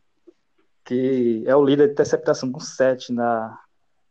Que 0.84 1.44
é 1.46 1.56
o 1.56 1.64
líder 1.64 1.88
de 1.88 1.94
interceptação 1.94 2.52
com 2.52 2.60
7 2.60 3.14
na, 3.14 3.60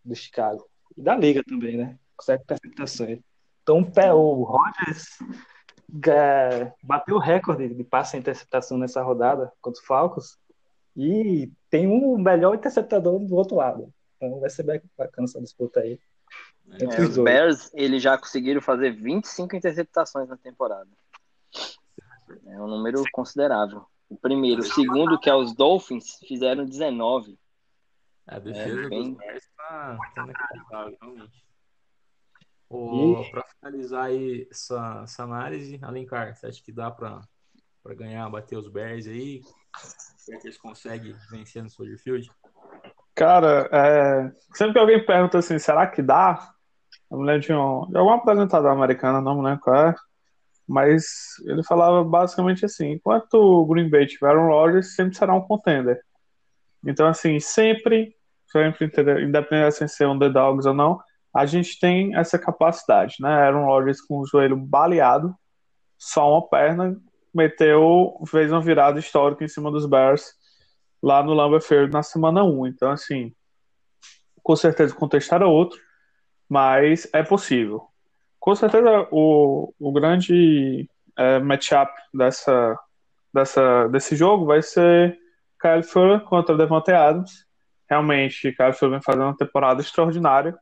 do 0.04 0.14
Chicago. 0.14 0.68
E 0.96 1.02
da 1.02 1.16
liga 1.16 1.42
também, 1.44 1.76
né? 1.76 1.98
Com 2.16 2.24
7 2.24 2.42
interceptações. 2.42 3.18
Então 3.62 3.86
o 4.16 4.42
Rogers 4.42 5.18
é, 6.08 6.72
bateu 6.82 7.16
o 7.16 7.20
recorde 7.20 7.68
de 7.68 7.84
passe 7.84 8.16
em 8.16 8.20
interceptação 8.20 8.78
nessa 8.78 9.02
rodada 9.02 9.52
contra 9.60 9.80
o 9.80 9.84
Falcons 9.84 10.38
e 10.96 11.50
tem 11.68 11.86
um 11.86 12.18
melhor 12.18 12.54
interceptador 12.54 13.18
do 13.18 13.34
outro 13.34 13.56
lado. 13.56 13.92
Então 14.16 14.40
vai 14.40 14.50
ser 14.50 14.62
bem 14.62 14.80
bacana 14.96 15.26
essa 15.26 15.40
disputa 15.40 15.80
aí. 15.80 15.98
É, 16.78 17.00
os 17.00 17.16
Bears, 17.16 17.70
eles 17.74 18.02
já 18.02 18.16
conseguiram 18.16 18.60
fazer 18.60 18.92
25 18.92 19.56
interceptações 19.56 20.28
na 20.28 20.36
temporada. 20.36 20.88
É 22.46 22.60
um 22.60 22.68
número 22.68 23.02
considerável. 23.12 23.84
O 24.10 24.16
primeiro. 24.16 24.60
O 24.60 24.64
segundo, 24.64 25.18
que 25.18 25.30
é 25.30 25.34
os 25.34 25.54
Dolphins, 25.54 26.18
fizeram 26.26 26.66
19. 26.66 27.38
A 28.26 28.38
defesa 28.38 28.80
é, 28.80 28.88
bem... 28.88 29.14
dos 29.14 29.18
Bears 29.18 29.48
tá, 29.56 29.98
tá 30.14 30.22
inacreditável, 30.24 30.98
realmente. 31.00 31.44
Pra 33.30 33.44
finalizar 33.44 34.04
aí 34.04 34.46
essa, 34.50 35.00
essa 35.04 35.22
análise, 35.24 35.78
Alencar, 35.82 36.36
você 36.36 36.46
acha 36.46 36.62
que 36.62 36.70
dá 36.70 36.90
pra, 36.90 37.20
pra 37.82 37.94
ganhar, 37.94 38.28
bater 38.28 38.56
os 38.56 38.68
Bears 38.68 39.06
aí? 39.06 39.42
Será 40.16 40.38
que 40.38 40.46
eles 40.46 40.58
conseguem 40.58 41.14
vencer 41.30 41.62
no 41.62 41.70
Soldier 41.70 41.98
Field? 41.98 42.30
Cara, 43.14 43.68
é... 43.72 44.32
sempre 44.54 44.74
que 44.74 44.78
alguém 44.78 45.04
pergunta 45.04 45.38
assim, 45.38 45.58
será 45.58 45.86
que 45.86 46.02
dá? 46.02 46.54
Eu 47.10 47.18
me 47.18 47.26
lembro 47.26 47.42
de, 47.42 47.52
um, 47.52 47.86
de 47.88 47.96
alguma 47.96 48.16
apresentadora 48.16 48.72
americana, 48.72 49.20
não 49.20 49.36
me 49.36 49.44
lembro 49.44 49.60
qual 49.60 49.88
é, 49.88 49.94
mas 50.70 51.34
ele 51.46 51.64
falava 51.64 52.04
basicamente 52.04 52.64
assim: 52.64 52.92
enquanto 52.92 53.34
o 53.34 53.66
Green 53.66 53.90
Bay 53.90 54.06
tiver 54.06 54.36
um 54.36 54.46
Rodgers, 54.46 54.94
sempre 54.94 55.16
será 55.16 55.34
um 55.34 55.40
contender. 55.40 56.00
Então, 56.86 57.08
assim, 57.08 57.40
sempre, 57.40 58.14
sempre 58.46 58.86
independente 59.24 59.84
de 59.84 59.88
ser 59.88 60.06
um 60.06 60.16
The 60.16 60.28
Dogs 60.28 60.68
ou 60.68 60.72
não, 60.72 61.00
a 61.34 61.44
gente 61.44 61.78
tem 61.80 62.16
essa 62.16 62.38
capacidade, 62.38 63.16
né? 63.18 63.28
Aaron 63.28 63.64
Rodgers 63.66 64.00
com 64.00 64.20
o 64.20 64.26
joelho 64.26 64.56
baleado, 64.56 65.34
só 65.98 66.32
uma 66.32 66.48
perna, 66.48 66.96
meteu, 67.34 68.14
fez 68.28 68.52
uma 68.52 68.60
virada 68.60 69.00
histórica 69.00 69.44
em 69.44 69.48
cima 69.48 69.72
dos 69.72 69.86
Bears 69.86 70.32
lá 71.02 71.20
no 71.20 71.34
Lambeau 71.34 71.60
Field 71.60 71.92
na 71.92 72.04
semana 72.04 72.44
1. 72.44 72.68
Então, 72.68 72.92
assim, 72.92 73.34
com 74.40 74.54
certeza 74.54 74.94
o 74.94 74.96
contexto 74.96 75.34
era 75.34 75.48
outro, 75.48 75.80
mas 76.48 77.08
é 77.12 77.24
possível. 77.24 77.90
Com 78.40 78.54
certeza 78.54 79.06
o, 79.12 79.72
o 79.78 79.92
grande 79.92 80.88
é, 81.16 81.38
matchup 81.38 81.92
dessa, 82.12 82.76
dessa, 83.32 83.86
desse 83.88 84.16
jogo 84.16 84.46
vai 84.46 84.62
ser 84.62 85.16
Kyle 85.60 85.82
Fuller 85.82 86.20
contra 86.22 86.56
Devontae 86.56 86.94
Adams. 86.94 87.44
Realmente, 87.88 88.52
Kyle 88.52 88.72
Fuller 88.72 88.92
vem 88.92 89.02
fazendo 89.02 89.24
uma 89.24 89.36
temporada 89.36 89.82
extraordinária. 89.82 90.56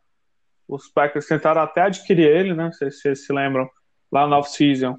Os 0.67 0.89
Packers 0.89 1.27
tentaram 1.27 1.63
até 1.63 1.83
adquirir 1.83 2.29
ele, 2.29 2.53
né? 2.53 2.73
Se 2.73 2.91
vocês 2.91 3.25
se 3.25 3.33
lembram, 3.33 3.71
lá 4.11 4.27
no 4.27 4.37
off-season. 4.37 4.97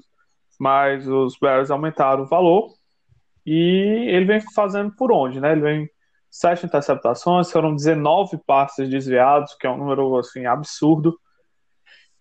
Mas 0.58 1.06
os 1.06 1.38
Bears 1.38 1.70
aumentaram 1.70 2.22
o 2.22 2.28
valor. 2.28 2.70
E 3.44 4.06
ele 4.08 4.24
vem 4.24 4.40
fazendo 4.54 4.94
por 4.96 5.12
onde, 5.12 5.40
né? 5.40 5.52
Ele 5.52 5.60
vem 5.60 5.90
sete 6.30 6.64
interceptações, 6.64 7.50
foram 7.50 7.74
19 7.74 8.38
passes 8.46 8.88
desviados, 8.88 9.54
que 9.54 9.66
é 9.66 9.70
um 9.70 9.76
número 9.76 10.16
assim 10.16 10.46
absurdo. 10.46 11.18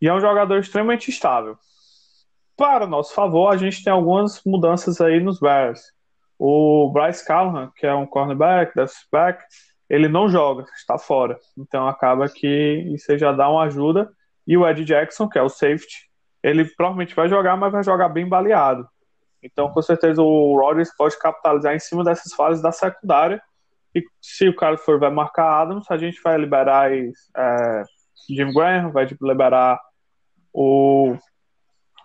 E 0.01 0.07
é 0.07 0.13
um 0.13 0.19
jogador 0.19 0.59
extremamente 0.59 1.09
estável. 1.09 1.57
Para 2.55 2.87
nosso 2.87 3.13
favor, 3.13 3.53
a 3.53 3.57
gente 3.57 3.83
tem 3.83 3.91
algumas 3.91 4.41
mudanças 4.45 4.99
aí 4.99 5.19
nos 5.19 5.39
Bears. 5.39 5.81
O 6.37 6.89
Bryce 6.91 7.25
Callahan, 7.25 7.71
que 7.75 7.85
é 7.85 7.93
um 7.93 8.05
cornerback, 8.05 8.73
back, 9.11 9.43
ele 9.89 10.07
não 10.07 10.29
joga, 10.29 10.65
está 10.75 10.97
fora. 10.97 11.37
Então 11.57 11.87
acaba 11.87 12.29
que 12.29 12.47
isso 12.93 13.17
já 13.17 13.31
dá 13.31 13.49
uma 13.49 13.63
ajuda. 13.63 14.09
E 14.45 14.57
o 14.57 14.67
Ed 14.67 14.83
Jackson, 14.83 15.27
que 15.27 15.37
é 15.37 15.41
o 15.41 15.49
safety, 15.49 16.09
ele 16.41 16.65
provavelmente 16.75 17.15
vai 17.15 17.27
jogar, 17.27 17.57
mas 17.57 17.71
vai 17.71 17.83
jogar 17.83 18.09
bem 18.09 18.27
baleado. 18.27 18.87
Então, 19.41 19.69
com 19.71 19.81
certeza, 19.81 20.21
o 20.21 20.59
Rodgers 20.59 20.95
pode 20.95 21.17
capitalizar 21.17 21.73
em 21.73 21.79
cima 21.79 22.03
dessas 22.03 22.33
fases 22.33 22.61
da 22.61 22.71
secundária. 22.71 23.41
E 23.95 24.03
se 24.21 24.47
o 24.47 24.55
cara 24.55 24.77
for 24.77 24.99
vai 24.99 25.09
marcar 25.09 25.61
Adams, 25.61 25.89
a 25.89 25.97
gente 25.97 26.21
vai 26.21 26.37
liberar 26.37 26.91
é, 26.91 27.83
Jim 28.29 28.53
Graham, 28.53 28.91
vai 28.91 29.07
liberar 29.21 29.79
o 30.53 31.15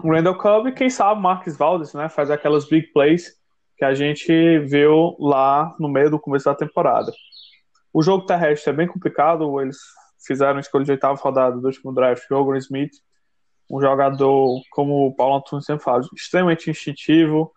Randall 0.03 0.37
Cobb 0.37 0.69
e 0.69 0.73
quem 0.73 0.91
sabe 0.91 1.21
Marcus 1.21 1.57
Valdes, 1.57 1.95
né? 1.95 2.09
Faz 2.09 2.31
aquelas 2.31 2.69
big 2.69 2.93
plays 2.93 3.33
que 3.77 3.85
a 3.85 3.95
gente 3.95 4.59
viu 4.61 5.17
lá 5.19 5.75
no 5.79 5.89
meio 5.89 6.11
do 6.11 6.21
começo 6.21 6.45
da 6.45 6.55
temporada. 6.55 7.13
O 7.93 8.03
jogo 8.03 8.27
terrestre 8.27 8.71
é 8.71 8.77
bem 8.77 8.87
complicado, 8.87 9.61
eles 9.61 9.79
fizeram 10.27 10.57
a 10.57 10.61
escolha 10.61 10.85
de 10.85 10.91
oitava 10.93 11.19
rodada 11.21 11.57
do 11.57 11.67
último 11.67 11.93
draft, 11.93 12.25
o 12.31 12.57
Smith, 12.57 12.93
um 13.71 13.81
jogador, 13.81 14.61
como 14.71 15.07
o 15.07 15.15
Paulo 15.15 15.37
Antunes 15.37 15.65
sempre 15.65 15.85
fala, 15.85 16.03
extremamente 16.15 16.71
instintivo, 16.71 17.53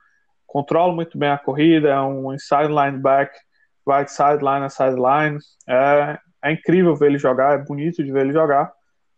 controla 0.45 0.93
muito 0.93 1.17
bem 1.17 1.29
a 1.29 1.37
corrida, 1.37 1.89
é 1.89 2.01
um 2.01 2.33
inside 2.33 2.67
linebacker, 2.67 3.39
right 3.87 4.11
sideline, 4.11 4.69
sideline, 4.69 5.37
é, 5.67 6.19
é 6.43 6.51
incrível 6.51 6.95
ver 6.95 7.07
ele 7.07 7.19
jogar, 7.19 7.59
é 7.59 7.63
bonito 7.63 8.03
de 8.03 8.11
ver 8.11 8.21
ele 8.21 8.33
jogar, 8.33 8.71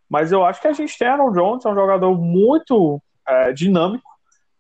mas 0.09 0.31
eu 0.31 0.43
acho 0.43 0.59
que 0.59 0.67
a 0.67 0.73
gente 0.73 0.97
tem 0.97 1.07
Aaron 1.07 1.31
Jones, 1.31 1.65
é 1.65 1.69
um 1.69 1.75
jogador 1.75 2.17
muito 2.17 3.01
é, 3.27 3.53
dinâmico. 3.53 4.09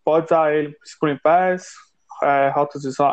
Pode 0.05 0.27
dar 0.27 0.53
ele 0.53 0.75
screen 0.85 1.17
pass, 1.17 1.73
é, 2.21 2.53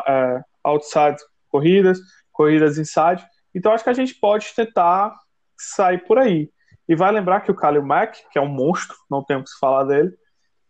é, 0.07 0.41
outside 0.63 1.17
corridas, 1.49 1.99
corridas 2.31 2.77
inside. 2.77 3.25
Então 3.55 3.71
acho 3.71 3.83
que 3.83 3.89
a 3.89 3.93
gente 3.93 4.13
pode 4.15 4.53
tentar 4.55 5.13
sair 5.57 5.97
por 6.05 6.19
aí. 6.19 6.49
E 6.87 6.95
vai 6.95 7.11
lembrar 7.11 7.41
que 7.41 7.51
o 7.51 7.55
Khalil 7.55 7.83
Mack, 7.83 8.19
que 8.31 8.37
é 8.37 8.41
um 8.41 8.47
monstro, 8.47 8.95
não 9.09 9.23
temos 9.23 9.51
que 9.51 9.59
falar 9.59 9.83
dele, 9.85 10.13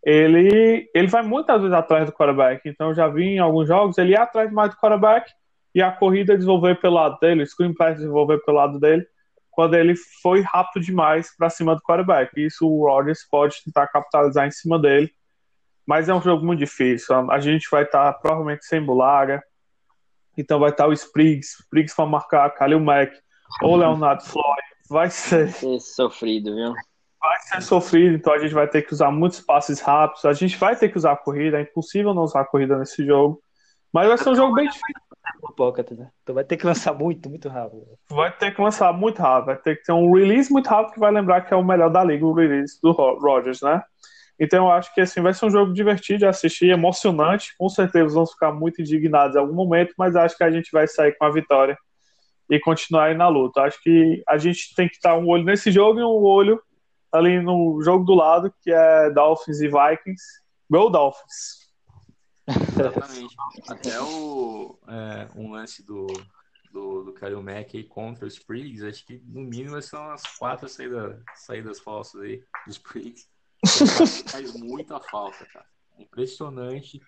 ele, 0.02 0.90
ele 0.94 1.06
vai 1.06 1.22
muitas 1.22 1.60
vezes 1.60 1.76
atrás 1.76 2.06
do 2.06 2.12
quarterback. 2.12 2.62
Então 2.66 2.88
eu 2.88 2.94
já 2.94 3.08
vi 3.08 3.34
em 3.34 3.38
alguns 3.38 3.68
jogos 3.68 3.98
ele 3.98 4.12
ia 4.12 4.22
atrás 4.22 4.50
mais 4.50 4.70
do 4.70 4.76
quarterback 4.78 5.30
e 5.74 5.82
a 5.82 5.92
corrida 5.92 6.34
desenvolver 6.34 6.80
pelo 6.80 6.94
lado 6.94 7.18
dele, 7.20 7.42
o 7.42 7.46
screen 7.46 7.74
pass 7.74 7.96
desenvolver 7.96 8.38
pelo 8.38 8.56
lado 8.56 8.80
dele 8.80 9.06
quando 9.58 9.74
ele 9.74 9.96
foi 10.22 10.40
rápido 10.40 10.84
demais 10.84 11.36
para 11.36 11.50
cima 11.50 11.74
do 11.74 11.82
quarterback. 11.82 12.30
Isso 12.36 12.64
o 12.64 12.86
Rodgers 12.86 13.26
pode 13.28 13.56
tentar 13.64 13.88
capitalizar 13.88 14.46
em 14.46 14.52
cima 14.52 14.78
dele, 14.78 15.10
mas 15.84 16.08
é 16.08 16.14
um 16.14 16.22
jogo 16.22 16.46
muito 16.46 16.60
difícil. 16.60 17.28
A 17.28 17.40
gente 17.40 17.66
vai 17.68 17.82
estar 17.82 18.12
tá, 18.12 18.18
provavelmente 18.20 18.64
sem 18.64 18.80
Bulaga, 18.80 19.42
então 20.36 20.60
vai 20.60 20.70
estar 20.70 20.84
tá 20.84 20.88
o 20.88 20.92
Spriggs, 20.92 21.56
Spriggs 21.62 21.96
para 21.96 22.06
marcar 22.06 22.48
Kalil 22.50 22.78
Mack 22.78 23.12
ou 23.60 23.74
Leonardo 23.74 24.22
Floyd. 24.22 24.62
Vai 24.88 25.10
ser... 25.10 25.50
ser 25.50 25.80
sofrido, 25.80 26.54
viu? 26.54 26.72
Vai 27.20 27.40
ser 27.40 27.60
sofrido, 27.60 28.14
então 28.14 28.34
a 28.34 28.38
gente 28.38 28.54
vai 28.54 28.68
ter 28.68 28.82
que 28.82 28.92
usar 28.92 29.10
muitos 29.10 29.40
passes 29.40 29.80
rápidos, 29.80 30.24
a 30.24 30.34
gente 30.34 30.56
vai 30.56 30.76
ter 30.76 30.88
que 30.88 30.98
usar 30.98 31.14
a 31.14 31.16
corrida, 31.16 31.58
é 31.58 31.62
impossível 31.62 32.14
não 32.14 32.22
usar 32.22 32.42
a 32.42 32.46
corrida 32.46 32.78
nesse 32.78 33.04
jogo. 33.04 33.42
Mas 33.92 34.06
vai 34.06 34.18
ser 34.18 34.30
um 34.30 34.36
jogo 34.36 34.54
bem 34.54 34.68
difícil. 34.68 35.07
Pocket, 35.56 35.90
né? 35.92 36.10
Então 36.22 36.34
vai 36.34 36.44
ter 36.44 36.56
que 36.56 36.66
lançar 36.66 36.94
muito, 36.94 37.28
muito 37.28 37.48
rápido. 37.48 37.86
Vai 38.10 38.30
ter 38.30 38.54
que 38.54 38.60
lançar 38.60 38.92
muito 38.92 39.20
rápido, 39.20 39.46
vai 39.46 39.56
ter 39.56 39.76
que 39.76 39.84
ter 39.84 39.92
um 39.92 40.12
release 40.12 40.52
muito 40.52 40.68
rápido 40.68 40.94
que 40.94 41.00
vai 41.00 41.10
lembrar 41.10 41.42
que 41.42 41.52
é 41.52 41.56
o 41.56 41.64
melhor 41.64 41.90
da 41.90 42.04
liga, 42.04 42.24
o 42.24 42.32
release 42.32 42.80
do 42.82 42.92
Rogers, 42.92 43.60
né? 43.62 43.82
Então 44.38 44.66
eu 44.66 44.72
acho 44.72 44.94
que 44.94 45.00
assim 45.00 45.20
vai 45.20 45.34
ser 45.34 45.46
um 45.46 45.50
jogo 45.50 45.72
divertido 45.72 46.20
de 46.20 46.26
assistir, 46.26 46.70
emocionante. 46.70 47.54
Com 47.58 47.68
certeza 47.68 48.14
vamos 48.14 48.32
ficar 48.32 48.52
muito 48.52 48.80
indignados 48.80 49.34
em 49.34 49.38
algum 49.38 49.54
momento, 49.54 49.94
mas 49.98 50.14
acho 50.14 50.36
que 50.36 50.44
a 50.44 50.50
gente 50.50 50.70
vai 50.70 50.86
sair 50.86 51.12
com 51.12 51.24
a 51.24 51.30
vitória 51.30 51.76
e 52.48 52.58
continuar 52.60 53.06
aí 53.06 53.14
na 53.14 53.28
luta. 53.28 53.62
Acho 53.62 53.82
que 53.82 54.22
a 54.28 54.38
gente 54.38 54.74
tem 54.74 54.88
que 54.88 54.94
estar 54.94 55.16
um 55.16 55.28
olho 55.28 55.44
nesse 55.44 55.70
jogo 55.70 55.98
e 55.98 56.04
um 56.04 56.22
olho 56.22 56.62
ali 57.12 57.40
no 57.40 57.80
jogo 57.82 58.04
do 58.04 58.14
lado, 58.14 58.52
que 58.62 58.70
é 58.70 59.10
Dolphins 59.10 59.60
e 59.60 59.66
Vikings. 59.66 60.22
Go 60.70 60.88
Dolphins! 60.88 61.67
Exatamente. 62.48 63.36
Até 63.68 64.00
o, 64.00 64.78
é, 64.88 65.28
um 65.36 65.52
lance 65.52 65.84
do, 65.84 66.06
do, 66.72 67.04
do 67.04 67.12
Kyle 67.12 67.42
Mack 67.42 67.76
aí 67.76 67.84
contra 67.84 68.26
os 68.26 68.34
Spriggs, 68.34 68.84
acho 68.84 69.04
que 69.04 69.22
no 69.26 69.42
mínimo 69.42 69.80
são 69.82 70.10
as 70.10 70.22
quatro 70.36 70.68
saídas, 70.68 71.20
saídas 71.34 71.80
falsas 71.80 72.20
aí 72.22 72.42
dos 72.66 72.76
Spriggs. 72.76 73.28
faz 74.30 74.54
muita 74.54 75.00
falta, 75.00 75.44
cara. 75.46 75.66
Impressionante. 75.98 77.00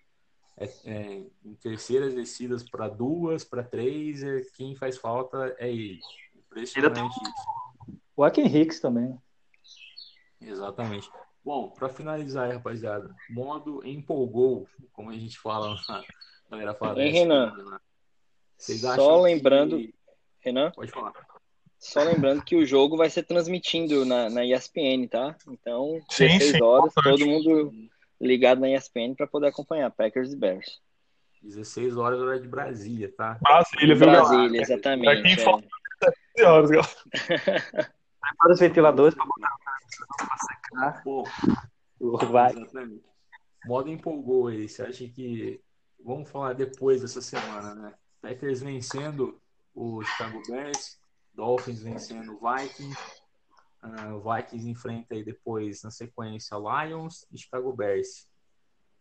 É, 0.57 0.65
é, 0.85 1.27
em 1.43 1.55
terceiras 1.55 2.15
descidas 2.15 2.63
para 2.69 2.87
duas, 2.87 3.45
para 3.45 3.63
três, 3.63 4.23
é, 4.23 4.43
quem 4.55 4.75
faz 4.75 4.99
falta 4.99 5.55
é 5.59 5.71
ele. 5.71 6.01
Impressionante 6.37 7.17
isso. 7.23 7.95
O 8.15 8.25
Akin 8.25 8.45
Hicks 8.45 8.81
também. 8.81 9.17
Exatamente. 10.41 11.09
Bom, 11.45 11.71
para 11.71 11.89
finalizar 11.89 12.47
aí, 12.47 12.53
rapaziada, 12.55 13.15
modo 13.31 13.85
empolgou, 13.87 14.69
como 14.93 15.11
a 15.11 15.15
gente 15.15 15.39
fala 15.39 15.75
na 15.89 16.03
galera 16.51 16.75
fala. 16.75 17.03
Hein, 17.03 17.13
Renan? 17.13 17.53
Vocês 18.57 18.81
Só 18.81 19.21
lembrando, 19.23 19.79
que... 19.79 19.95
Renan? 20.41 20.71
Pode 20.73 20.91
falar. 20.91 21.13
Só 21.79 22.03
lembrando 22.03 22.45
que 22.45 22.55
o 22.57 22.67
jogo 22.67 22.95
vai 22.95 23.09
ser 23.09 23.23
transmitindo 23.23 24.05
na, 24.05 24.29
na 24.29 24.45
ESPN, 24.45 25.09
tá? 25.09 25.35
Então, 25.49 25.99
sim, 26.11 26.27
16 26.27 26.51
sim, 26.51 26.63
horas, 26.63 26.93
importante. 26.93 27.19
todo 27.19 27.27
mundo 27.27 27.73
ligado 28.21 28.61
na 28.61 28.69
ESPN 28.69 29.15
para 29.17 29.27
poder 29.27 29.47
acompanhar 29.49 29.91
Packers 29.91 30.33
e 30.33 30.37
Bears. 30.37 30.79
16 31.43 31.97
horas 31.97 32.21
hora 32.21 32.39
de 32.39 32.47
Brasília, 32.47 33.11
tá? 33.17 33.39
Brasília, 33.41 33.95
viu? 33.95 34.07
Brasília, 34.07 34.61
exatamente. 34.61 35.05
Pra 35.05 35.23
quem 35.23 35.33
é. 35.33 35.37
falta 35.39 35.69
15 36.37 36.47
horas, 36.47 36.71
galera. 36.71 36.91
Prepara 38.21 38.53
os 38.53 38.61
ventiladores 38.61 39.15
para 39.15 39.25
botar 39.25 39.49
secar. 39.91 41.03
Pô, 41.03 41.25
Vai. 42.31 42.53
exatamente. 42.53 43.05
Modo 43.67 43.91
empolgou 43.91 44.49
aí. 44.49 44.69
Você 44.69 44.83
acha 44.83 45.09
que. 45.09 45.63
Vamos 46.03 46.31
falar 46.31 46.55
depois 46.55 47.03
dessa 47.03 47.21
semana, 47.21 47.75
né? 47.75 47.95
Packers 48.23 48.63
vencendo 48.63 49.41
o 49.75 50.03
Chicago 50.03 50.41
Bears, 50.49 50.99
Dolphins 51.35 51.83
vencendo 51.83 52.33
o 52.33 52.41
Vikings. 52.41 52.99
ah, 53.83 54.15
o 54.15 54.21
Vikings 54.21 54.69
enfrenta 54.69 55.15
aí 55.15 55.25
depois, 55.25 55.83
na 55.83 55.91
sequência, 55.91 56.57
Lions 56.57 57.27
e 57.31 57.39
Chicago 57.39 57.73
Bears. 57.73 58.29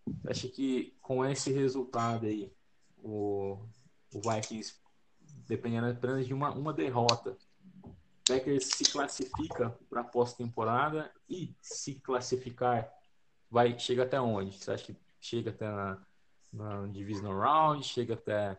Você 0.05 0.29
acha 0.29 0.47
que 0.49 0.95
com 1.01 1.25
esse 1.25 1.51
resultado 1.51 2.25
aí, 2.25 2.51
o, 2.97 3.65
o 4.13 4.21
Vikings, 4.21 4.75
dependendo 5.47 5.87
apenas 5.87 6.25
de 6.27 6.33
uma, 6.33 6.51
uma 6.51 6.73
derrota, 6.73 7.37
Packers 8.29 8.65
se 8.65 8.83
classifica 8.83 9.75
para 9.89 10.01
a 10.01 10.03
pós-temporada 10.03 11.11
e 11.27 11.51
se 11.59 11.95
classificar, 11.95 12.87
vai 13.49 13.77
chega 13.79 14.03
até 14.03 14.21
onde? 14.21 14.55
Você 14.55 14.71
acha 14.71 14.85
que 14.85 14.95
chega 15.19 15.49
até 15.49 15.67
na, 15.67 15.97
na 16.53 16.87
Divisional 16.87 17.39
Round, 17.39 17.83
chega 17.83 18.13
até 18.13 18.55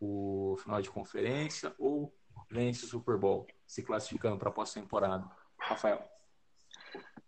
o 0.00 0.56
final 0.62 0.80
de 0.80 0.88
conferência 0.88 1.74
ou 1.76 2.14
vence 2.48 2.84
o 2.84 2.88
Super 2.88 3.16
Bowl, 3.16 3.48
se 3.66 3.82
classificando 3.82 4.38
para 4.38 4.48
a 4.48 4.52
pós-temporada? 4.52 5.28
Rafael. 5.58 6.08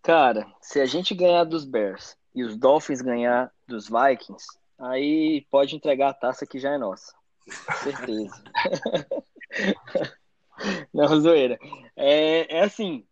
Cara, 0.01 0.47
se 0.61 0.81
a 0.81 0.87
gente 0.87 1.17
ganhar 1.17 1.43
dos 1.45 1.65
Bears 1.65 2.17
e 2.33 2.45
os 2.45 2.57
Dolphins 2.57 3.03
ganhar 3.03 3.53
dos 3.67 3.89
Vikings, 3.89 4.47
aí 4.79 5.45
pode 5.51 5.75
entregar 5.75 6.11
a 6.11 6.15
taça 6.15 6.47
que 6.47 6.61
já 6.61 6.71
é 6.71 6.79
nossa. 6.79 7.13
Certeza. 7.83 8.45
Não, 10.93 11.21
zoeira. 11.21 11.59
É, 11.97 12.59
é 12.59 12.61
assim, 12.63 13.05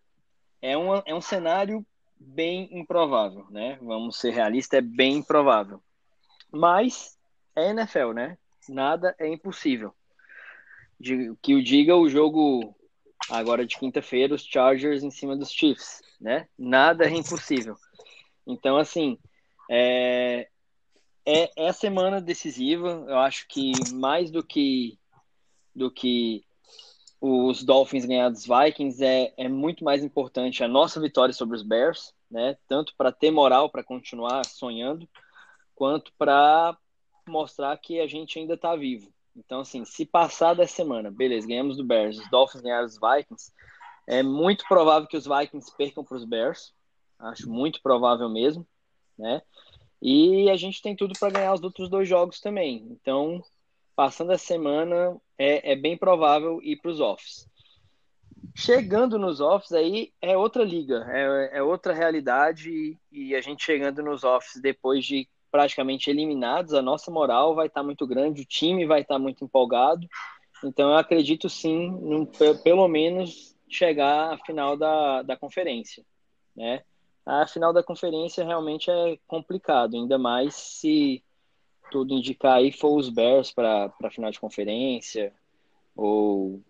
é, 0.62 0.76
uma, 0.76 1.02
é 1.06 1.14
um 1.14 1.20
cenário 1.20 1.84
bem 2.18 2.68
improvável, 2.72 3.46
né? 3.50 3.78
Vamos 3.80 4.18
ser 4.18 4.30
realistas, 4.30 4.78
é 4.78 4.82
bem 4.82 5.16
improvável. 5.16 5.82
Mas 6.52 7.18
é 7.56 7.70
NFL, 7.70 8.12
né? 8.12 8.38
Nada 8.68 9.14
é 9.18 9.28
impossível. 9.28 9.94
De, 10.98 11.34
que 11.40 11.54
o 11.54 11.62
diga 11.62 11.96
o 11.96 12.08
jogo 12.08 12.76
agora 13.30 13.66
de 13.66 13.78
quinta-feira, 13.78 14.34
os 14.34 14.44
Chargers 14.44 15.02
em 15.02 15.10
cima 15.10 15.36
dos 15.36 15.50
Chiefs, 15.50 16.02
né? 16.20 16.46
Nada 16.58 17.06
é 17.06 17.10
impossível. 17.10 17.76
Então, 18.46 18.76
assim, 18.76 19.18
é, 19.70 20.48
é, 21.24 21.50
é 21.56 21.68
a 21.68 21.72
semana 21.72 22.20
decisiva. 22.20 23.04
Eu 23.08 23.18
acho 23.18 23.46
que 23.48 23.72
mais 23.94 24.30
do 24.30 24.44
que 24.44 24.98
do 25.74 25.90
que 25.90 26.44
os 27.20 27.62
Dolphins 27.62 28.06
ganhar 28.06 28.30
dos 28.30 28.46
Vikings 28.46 29.04
é, 29.04 29.34
é 29.36 29.48
muito 29.48 29.84
mais 29.84 30.02
importante 30.02 30.64
a 30.64 30.68
nossa 30.68 31.00
vitória 31.00 31.34
sobre 31.34 31.56
os 31.56 31.62
Bears, 31.62 32.14
né? 32.30 32.56
Tanto 32.66 32.94
para 32.96 33.12
ter 33.12 33.30
moral 33.30 33.68
para 33.68 33.84
continuar 33.84 34.44
sonhando, 34.46 35.08
quanto 35.74 36.12
para 36.16 36.76
mostrar 37.28 37.76
que 37.76 38.00
a 38.00 38.06
gente 38.06 38.38
ainda 38.38 38.54
está 38.54 38.74
vivo. 38.74 39.12
Então, 39.36 39.60
assim, 39.60 39.84
se 39.84 40.06
passar 40.06 40.54
dessa 40.54 40.74
semana, 40.74 41.10
beleza, 41.10 41.46
ganhamos 41.46 41.76
do 41.76 41.84
Bears, 41.84 42.18
os 42.18 42.30
Dolphins 42.30 42.62
ganharam 42.62 42.86
dos 42.86 42.98
Vikings, 42.98 43.52
é 44.06 44.22
muito 44.22 44.64
provável 44.66 45.08
que 45.08 45.16
os 45.16 45.26
Vikings 45.26 45.72
percam 45.76 46.02
para 46.02 46.16
os 46.16 46.24
Bears. 46.24 46.74
Acho 47.18 47.48
muito 47.50 47.82
provável 47.82 48.28
mesmo, 48.28 48.66
né? 49.16 49.42
E 50.02 50.48
a 50.48 50.56
gente 50.56 50.80
tem 50.80 50.96
tudo 50.96 51.12
para 51.18 51.30
ganhar 51.30 51.52
os 51.52 51.62
outros 51.62 51.88
dois 51.90 52.08
jogos 52.08 52.40
também. 52.40 52.88
Então, 52.90 53.42
passando 54.00 54.32
essa 54.32 54.46
semana, 54.46 55.14
é, 55.36 55.72
é 55.72 55.76
bem 55.76 55.94
provável 55.94 56.58
ir 56.62 56.76
para 56.76 56.90
os 56.90 57.00
offs. 57.00 57.46
Chegando 58.56 59.18
nos 59.18 59.42
offs 59.42 59.72
aí 59.72 60.10
é 60.22 60.34
outra 60.34 60.64
liga, 60.64 61.04
é, 61.10 61.58
é 61.58 61.62
outra 61.62 61.92
realidade 61.92 62.96
e 63.12 63.34
a 63.34 63.42
gente 63.42 63.62
chegando 63.62 64.02
nos 64.02 64.24
offs 64.24 64.58
depois 64.62 65.04
de 65.04 65.28
praticamente 65.50 66.08
eliminados, 66.08 66.72
a 66.72 66.80
nossa 66.80 67.10
moral 67.10 67.54
vai 67.54 67.66
estar 67.66 67.82
muito 67.82 68.06
grande, 68.06 68.40
o 68.40 68.46
time 68.46 68.86
vai 68.86 69.02
estar 69.02 69.18
muito 69.18 69.44
empolgado. 69.44 70.08
Então 70.64 70.92
eu 70.92 70.96
acredito 70.96 71.50
sim, 71.50 71.90
num, 71.90 72.24
pelo 72.64 72.88
menos 72.88 73.54
chegar 73.68 74.32
à 74.32 74.38
final 74.38 74.78
da, 74.78 75.20
da 75.20 75.36
conferência, 75.36 76.02
né? 76.56 76.82
A 77.26 77.46
final 77.46 77.70
da 77.70 77.82
conferência 77.82 78.46
realmente 78.46 78.90
é 78.90 79.18
complicado, 79.26 79.94
ainda 79.94 80.16
mais 80.16 80.54
se 80.54 81.22
tudo 81.90 82.14
indicar 82.14 82.56
aí 82.56 82.72
for 82.72 82.96
os 82.96 83.08
Bears 83.08 83.52
para 83.52 83.92
a 84.02 84.10
final 84.10 84.30
de 84.30 84.40
conferência 84.40 85.32
ou 85.96 86.60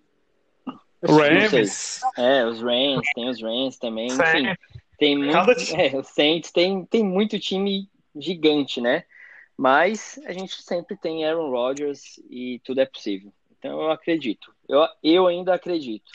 Rams. 1.03 2.01
É, 2.17 2.45
os 2.45 2.61
Rams, 2.61 3.07
tem 3.15 3.29
os 3.29 3.43
Rams 3.43 3.79
também, 3.79 4.09
enfim, 4.09 4.55
tem 4.99 5.17
muito, 5.17 5.37
é, 5.77 5.97
os 5.97 6.09
Saints 6.09 6.51
tem, 6.51 6.85
tem 6.85 7.03
muito 7.03 7.39
time 7.39 7.89
gigante, 8.15 8.81
né? 8.81 9.05
Mas 9.57 10.19
a 10.25 10.33
gente 10.33 10.63
sempre 10.63 10.97
tem 10.97 11.25
Aaron 11.25 11.51
Rodgers 11.51 12.19
e 12.31 12.61
tudo 12.65 12.81
é 12.81 12.87
possível. 12.87 13.33
Então 13.59 13.81
eu 13.81 13.91
acredito. 13.91 14.55
Eu, 14.69 14.87
eu 15.03 15.27
ainda 15.27 15.55
acredito. 15.55 16.11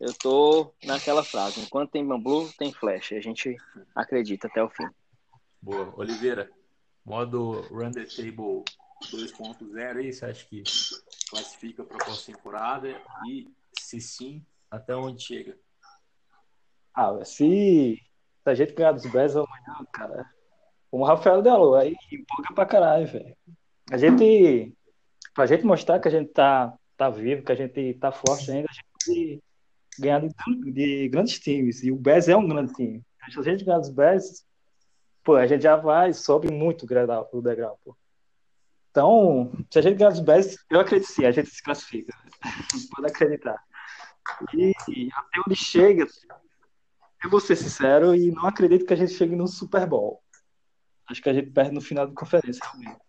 Eu 0.00 0.12
tô 0.14 0.72
naquela 0.84 1.22
frase, 1.24 1.60
enquanto 1.60 1.90
tem 1.90 2.06
bambu, 2.06 2.50
tem 2.58 2.72
flash. 2.72 3.12
A 3.12 3.20
gente 3.20 3.56
acredita 3.94 4.46
até 4.46 4.62
o 4.62 4.68
fim. 4.68 4.86
Boa. 5.60 5.92
Oliveira, 5.96 6.50
modo 7.06 7.60
Run 7.70 7.92
the 7.92 8.04
Table 8.04 8.64
2.0 9.12 9.96
aí, 9.98 10.12
você 10.12 10.24
acha 10.24 10.44
que 10.44 10.64
classifica 11.30 11.84
para 11.84 11.96
a 11.96 12.04
pós-temporada? 12.04 12.88
E 13.28 13.48
se 13.78 14.00
sim, 14.00 14.44
até 14.70 14.94
onde 14.96 15.22
chega? 15.22 15.56
Ah, 16.92 17.24
se, 17.24 18.02
se 18.42 18.50
a 18.50 18.54
gente 18.54 18.74
ganhar 18.74 18.92
dos 18.92 19.06
Bears 19.06 19.36
amanhã, 19.36 19.86
cara, 19.92 20.28
como 20.90 21.04
o 21.04 21.06
Rafael 21.06 21.42
falou, 21.44 21.76
aí 21.76 21.94
empolga 22.12 22.54
pra 22.54 22.66
caralho, 22.66 23.06
velho. 23.06 23.36
A 23.92 23.96
gente, 23.96 24.74
pra 25.32 25.46
gente 25.46 25.64
mostrar 25.64 26.00
que 26.00 26.08
a 26.08 26.10
gente 26.10 26.32
tá, 26.32 26.76
tá 26.96 27.08
vivo, 27.08 27.44
que 27.44 27.52
a 27.52 27.56
gente 27.56 27.94
tá 27.94 28.10
forte 28.10 28.50
ainda, 28.50 28.66
a 28.68 28.72
gente 28.72 28.86
que 29.04 29.42
ganhar 30.00 30.20
de, 30.20 30.72
de 30.72 31.08
grandes 31.08 31.38
times. 31.38 31.84
E 31.84 31.92
o 31.92 31.96
Bears 31.96 32.28
é 32.28 32.36
um 32.36 32.48
grande 32.48 32.72
time. 32.74 33.02
Se 33.30 33.38
a 33.38 33.42
gente 33.42 33.64
ganhar 33.64 33.78
dos 33.78 33.90
Bears, 33.90 34.44
pô, 35.26 35.34
a 35.34 35.46
gente 35.46 35.62
já 35.62 35.74
vai, 35.74 36.12
sobe 36.12 36.52
muito 36.52 36.84
o 36.84 37.42
degrau, 37.42 37.74
o 37.74 37.78
pô. 37.84 37.96
Então, 38.88 39.52
se 39.68 39.80
a 39.80 39.82
gente 39.82 39.98
ganhar 39.98 40.10
dos 40.10 40.20
Bears, 40.20 40.56
eu 40.70 40.78
acredito 40.78 41.08
sim, 41.08 41.26
a 41.26 41.32
gente 41.32 41.50
se 41.50 41.60
classifica. 41.60 42.16
Pode 42.94 43.08
acreditar. 43.08 43.60
E, 44.54 44.72
até 45.12 45.40
onde 45.44 45.56
chega, 45.56 46.06
eu 47.22 47.28
vou 47.28 47.40
ser 47.40 47.56
sincero 47.56 48.14
e 48.14 48.30
não 48.30 48.46
acredito 48.46 48.86
que 48.86 48.92
a 48.92 48.96
gente 48.96 49.12
chegue 49.12 49.34
no 49.34 49.48
Super 49.48 49.84
Bowl. 49.84 50.22
Acho 51.10 51.20
que 51.20 51.28
a 51.28 51.34
gente 51.34 51.50
perde 51.50 51.72
no 51.72 51.80
final 51.80 52.06
da 52.06 52.14
conferência, 52.14 52.64
realmente. 52.64 53.02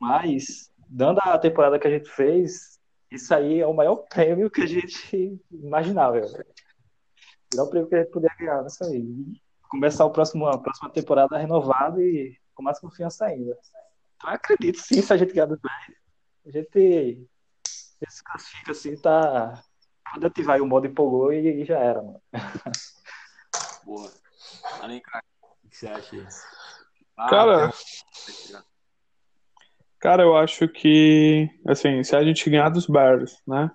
Mas, 0.00 0.72
dando 0.88 1.18
a 1.18 1.36
temporada 1.36 1.78
que 1.78 1.86
a 1.86 1.90
gente 1.90 2.08
fez, 2.08 2.80
isso 3.10 3.34
aí 3.34 3.60
é 3.60 3.66
o 3.66 3.74
maior 3.74 3.96
prêmio 3.96 4.50
que 4.50 4.62
a 4.62 4.66
gente 4.66 5.38
imaginava. 5.50 6.20
velho. 6.20 6.46
O 7.52 7.56
melhor 7.56 7.68
prêmio 7.68 7.88
que 7.88 7.94
a 7.96 7.98
gente 7.98 8.12
podia 8.12 8.30
ganhar 8.38 8.62
nessa 8.62 8.86
aí. 8.86 9.40
Começar 9.70 10.04
o 10.04 10.10
próximo, 10.10 10.46
a 10.48 10.58
próxima 10.58 10.90
temporada 10.90 11.38
renovado 11.38 12.00
e 12.02 12.36
com 12.54 12.62
mais 12.62 12.80
confiança 12.80 13.24
ainda. 13.26 13.56
Então, 14.16 14.30
eu 14.30 14.34
acredito 14.34 14.78
sim, 14.80 15.00
se 15.00 15.12
a 15.12 15.16
gente 15.16 15.32
ganhar 15.32 15.46
do 15.46 15.58
Bears, 15.58 15.98
a 16.46 16.50
gente 16.50 17.28
se 18.08 18.24
classifica 18.24 18.72
assim, 18.72 18.96
tá. 18.96 19.62
Pode 20.12 20.26
ativar 20.26 20.56
aí 20.56 20.60
o 20.60 20.66
modo 20.66 20.86
empolgou 20.86 21.32
e, 21.32 21.62
e 21.62 21.64
já 21.64 21.78
era, 21.78 22.02
mano. 22.02 22.20
Boa. 23.84 24.10
Alencar, 24.80 25.22
o 25.42 25.68
que 25.68 25.76
você 25.76 25.86
acha? 25.86 26.28
Ah, 27.16 27.28
Cara, 27.28 27.70
tem- 27.70 28.60
Cara, 30.00 30.22
eu 30.22 30.36
acho 30.36 30.66
que, 30.66 31.48
assim, 31.68 32.02
se 32.02 32.16
a 32.16 32.24
gente 32.24 32.48
ganhar 32.48 32.70
dos 32.70 32.86
Bears, 32.86 33.36
né? 33.46 33.70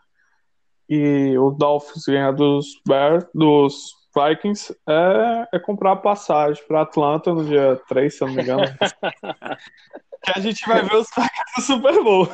E 0.89 1.37
o 1.37 1.51
Dolphins 1.51 2.03
ganhar 2.05 2.31
dos 2.31 2.65
Bears, 2.85 3.25
dos 3.33 4.04
Vikings, 4.15 4.73
é, 4.87 5.47
é 5.53 5.59
comprar 5.59 5.97
passagem 5.97 6.63
para 6.67 6.81
Atlanta 6.81 7.33
no 7.33 7.43
dia 7.43 7.79
3, 7.87 8.15
se 8.15 8.23
eu 8.23 8.27
não 8.27 8.35
me 8.35 8.41
engano. 8.41 8.63
que 10.23 10.31
a 10.35 10.39
gente 10.39 10.65
vai 10.67 10.81
ver 10.81 10.95
os 10.95 11.09
Packers 11.09 11.51
do 11.57 11.61
Super 11.61 12.03
Bowl. 12.03 12.27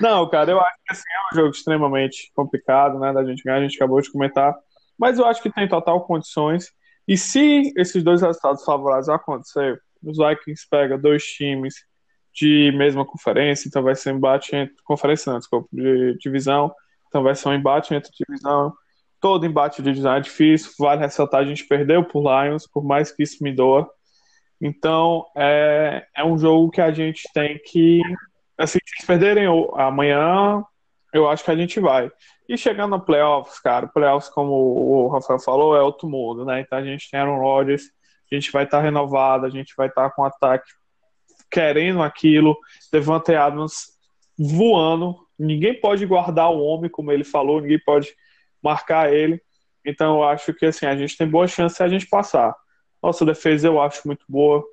Não, 0.00 0.28
cara, 0.30 0.52
eu 0.52 0.60
acho 0.60 0.76
que 0.86 0.92
assim, 0.92 1.02
é 1.02 1.34
um 1.34 1.36
jogo 1.36 1.50
extremamente 1.50 2.30
complicado, 2.34 2.98
né? 2.98 3.12
Da 3.12 3.24
gente 3.24 3.42
ganhar, 3.42 3.58
a 3.58 3.62
gente 3.62 3.76
acabou 3.76 4.00
de 4.00 4.10
comentar. 4.10 4.54
Mas 4.96 5.18
eu 5.18 5.26
acho 5.26 5.42
que 5.42 5.50
tem 5.50 5.68
total 5.68 6.06
condições. 6.06 6.72
E 7.06 7.16
se 7.16 7.72
esses 7.76 8.02
dois 8.02 8.22
resultados 8.22 8.64
favoráveis 8.64 9.08
acontecer, 9.08 9.80
os 10.02 10.16
Vikings 10.16 10.66
pegam 10.70 10.98
dois 10.98 11.24
times 11.24 11.74
de 12.32 12.70
mesma 12.76 13.04
conferência, 13.04 13.66
então 13.66 13.82
vai 13.82 13.96
ser 13.96 14.12
um 14.12 14.16
embate 14.16 14.54
entre 14.54 14.76
conferência, 14.84 15.32
não, 15.32 15.40
desculpa, 15.40 15.68
de 15.72 16.16
divisão, 16.18 16.72
então 17.08 17.22
vai 17.22 17.34
ser 17.34 17.48
um 17.48 17.54
embate 17.54 17.92
entre 17.94 18.12
divisão 18.12 18.72
todo 19.20 19.46
embate 19.46 19.82
de 19.82 19.90
divisão 19.90 20.14
é 20.14 20.20
difícil. 20.20 20.72
Vale 20.78 21.00
ressaltar, 21.00 21.40
a 21.40 21.44
gente 21.44 21.64
perdeu 21.66 22.04
por 22.04 22.22
Lions, 22.22 22.66
por 22.66 22.84
mais 22.84 23.10
que 23.10 23.22
isso 23.22 23.42
me 23.42 23.52
doa. 23.52 23.88
Então, 24.60 25.26
é, 25.36 26.06
é 26.16 26.24
um 26.24 26.36
jogo 26.36 26.70
que 26.70 26.80
a 26.80 26.90
gente 26.90 27.22
tem 27.32 27.58
que. 27.58 28.00
Assim, 28.56 28.78
se 28.84 29.06
perderem 29.06 29.46
amanhã, 29.76 30.64
eu 31.12 31.28
acho 31.28 31.44
que 31.44 31.50
a 31.50 31.56
gente 31.56 31.78
vai. 31.78 32.10
E 32.48 32.56
chegando 32.56 32.90
no 32.90 33.00
playoffs, 33.00 33.60
cara, 33.60 33.86
playoffs, 33.86 34.30
como 34.30 34.52
o 34.52 35.08
Rafael 35.08 35.38
falou, 35.38 35.76
é 35.76 35.82
outro 35.82 36.08
mundo, 36.08 36.44
né? 36.44 36.60
Então 36.60 36.78
a 36.78 36.82
gente 36.82 37.10
tem 37.10 37.20
Aaron 37.20 37.38
Rodgers, 37.38 37.84
a 38.30 38.34
gente 38.34 38.50
vai 38.50 38.64
estar 38.64 38.78
tá 38.78 38.82
renovado, 38.82 39.46
a 39.46 39.50
gente 39.50 39.74
vai 39.76 39.88
estar 39.88 40.08
tá 40.08 40.14
com 40.14 40.24
ataque 40.24 40.72
querendo 41.50 42.02
aquilo, 42.02 42.56
Devante 42.92 43.34
Adams 43.34 43.98
voando, 44.38 45.16
ninguém 45.38 45.78
pode 45.78 46.04
guardar 46.06 46.50
o 46.50 46.60
homem, 46.60 46.90
como 46.90 47.10
ele 47.10 47.24
falou, 47.24 47.60
ninguém 47.60 47.80
pode 47.84 48.14
marcar 48.62 49.12
ele. 49.12 49.40
Então 49.84 50.16
eu 50.16 50.24
acho 50.24 50.52
que 50.54 50.66
assim, 50.66 50.86
a 50.86 50.96
gente 50.96 51.16
tem 51.16 51.28
boa 51.28 51.46
chance 51.46 51.82
a 51.82 51.88
gente 51.88 52.06
passar. 52.06 52.54
Nossa 53.02 53.24
defesa 53.24 53.68
eu 53.68 53.80
acho 53.80 54.06
muito 54.06 54.24
boa. 54.28 54.64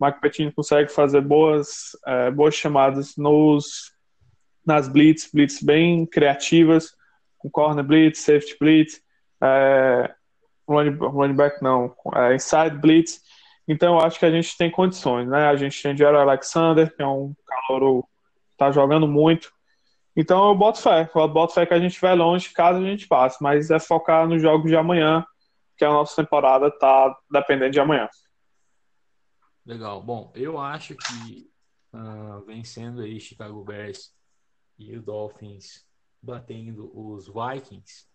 Mike 0.00 0.20
Pettine 0.20 0.52
consegue 0.52 0.90
fazer 0.90 1.20
boas, 1.20 1.90
é, 2.06 2.30
boas 2.30 2.54
chamadas 2.54 3.16
nos, 3.16 3.92
nas 4.66 4.88
blitz, 4.88 5.30
blitz 5.32 5.62
bem 5.62 6.04
criativas, 6.06 6.92
com 7.38 7.48
corner 7.48 7.84
blitz, 7.84 8.20
safety 8.20 8.56
blitz, 8.58 9.00
é, 9.40 10.12
running, 10.68 10.96
running 10.96 11.34
back 11.34 11.62
não, 11.62 11.94
é, 12.16 12.34
inside 12.34 12.78
blitz. 12.78 13.20
Então 13.68 13.94
eu 13.94 14.00
acho 14.04 14.18
que 14.18 14.26
a 14.26 14.30
gente 14.30 14.56
tem 14.56 14.70
condições, 14.70 15.28
né? 15.28 15.46
A 15.46 15.56
gente 15.56 15.80
tem 15.80 15.96
Jerry 15.96 16.16
Alexander, 16.16 16.94
que 16.94 17.02
é 17.02 17.06
um 17.06 17.32
calor 17.46 18.04
tá 18.56 18.70
jogando 18.70 19.06
muito. 19.06 19.52
Então 20.14 20.48
eu 20.48 20.54
boto 20.54 20.80
fé, 20.80 21.10
eu 21.14 21.28
boto 21.28 21.54
fé 21.54 21.64
que 21.64 21.72
a 21.72 21.80
gente 21.80 22.00
vai 22.00 22.14
longe 22.14 22.50
caso 22.52 22.78
a 22.78 22.84
gente 22.84 23.08
passe, 23.08 23.42
mas 23.42 23.70
é 23.70 23.78
focar 23.78 24.28
nos 24.28 24.42
jogos 24.42 24.70
de 24.70 24.76
amanhã, 24.76 25.24
que 25.76 25.84
a 25.84 25.90
nossa 25.90 26.22
temporada 26.22 26.70
tá 26.70 27.16
dependendo 27.30 27.70
de 27.70 27.80
amanhã. 27.80 28.08
Legal. 29.64 30.02
Bom, 30.02 30.30
eu 30.34 30.58
acho 30.58 30.94
que 30.94 31.50
uh, 31.94 32.44
vencendo 32.44 33.00
aí 33.00 33.18
Chicago 33.18 33.64
Bears 33.64 34.12
e 34.78 34.96
o 34.96 35.02
Dolphins 35.02 35.86
batendo 36.20 36.90
os 36.94 37.26
Vikings, 37.26 38.06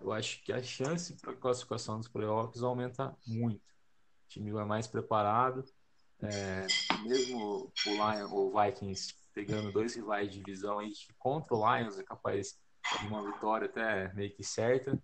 eu 0.00 0.12
acho 0.12 0.42
que 0.44 0.52
a 0.52 0.62
chance 0.62 1.16
para 1.20 1.34
classificação 1.34 1.98
dos 1.98 2.08
playoffs 2.08 2.62
aumenta 2.62 3.16
muito. 3.26 3.60
O 3.60 4.28
time 4.28 4.52
vai 4.52 4.64
mais 4.64 4.86
preparado. 4.86 5.64
É, 6.20 6.66
mesmo 7.02 7.72
o, 7.86 7.90
Lion, 7.90 8.28
o 8.30 8.52
Vikings 8.60 9.14
pegando 9.38 9.70
dois 9.70 9.94
rivais 9.94 10.32
de 10.32 10.40
divisão 10.40 10.80
aí 10.80 10.92
contra 11.16 11.54
o 11.54 11.76
Lions 11.76 11.96
é 11.96 12.02
capaz 12.02 12.58
de 12.98 13.06
uma 13.06 13.22
vitória 13.22 13.66
até 13.66 14.12
meio 14.12 14.34
que 14.34 14.42
certa, 14.42 15.00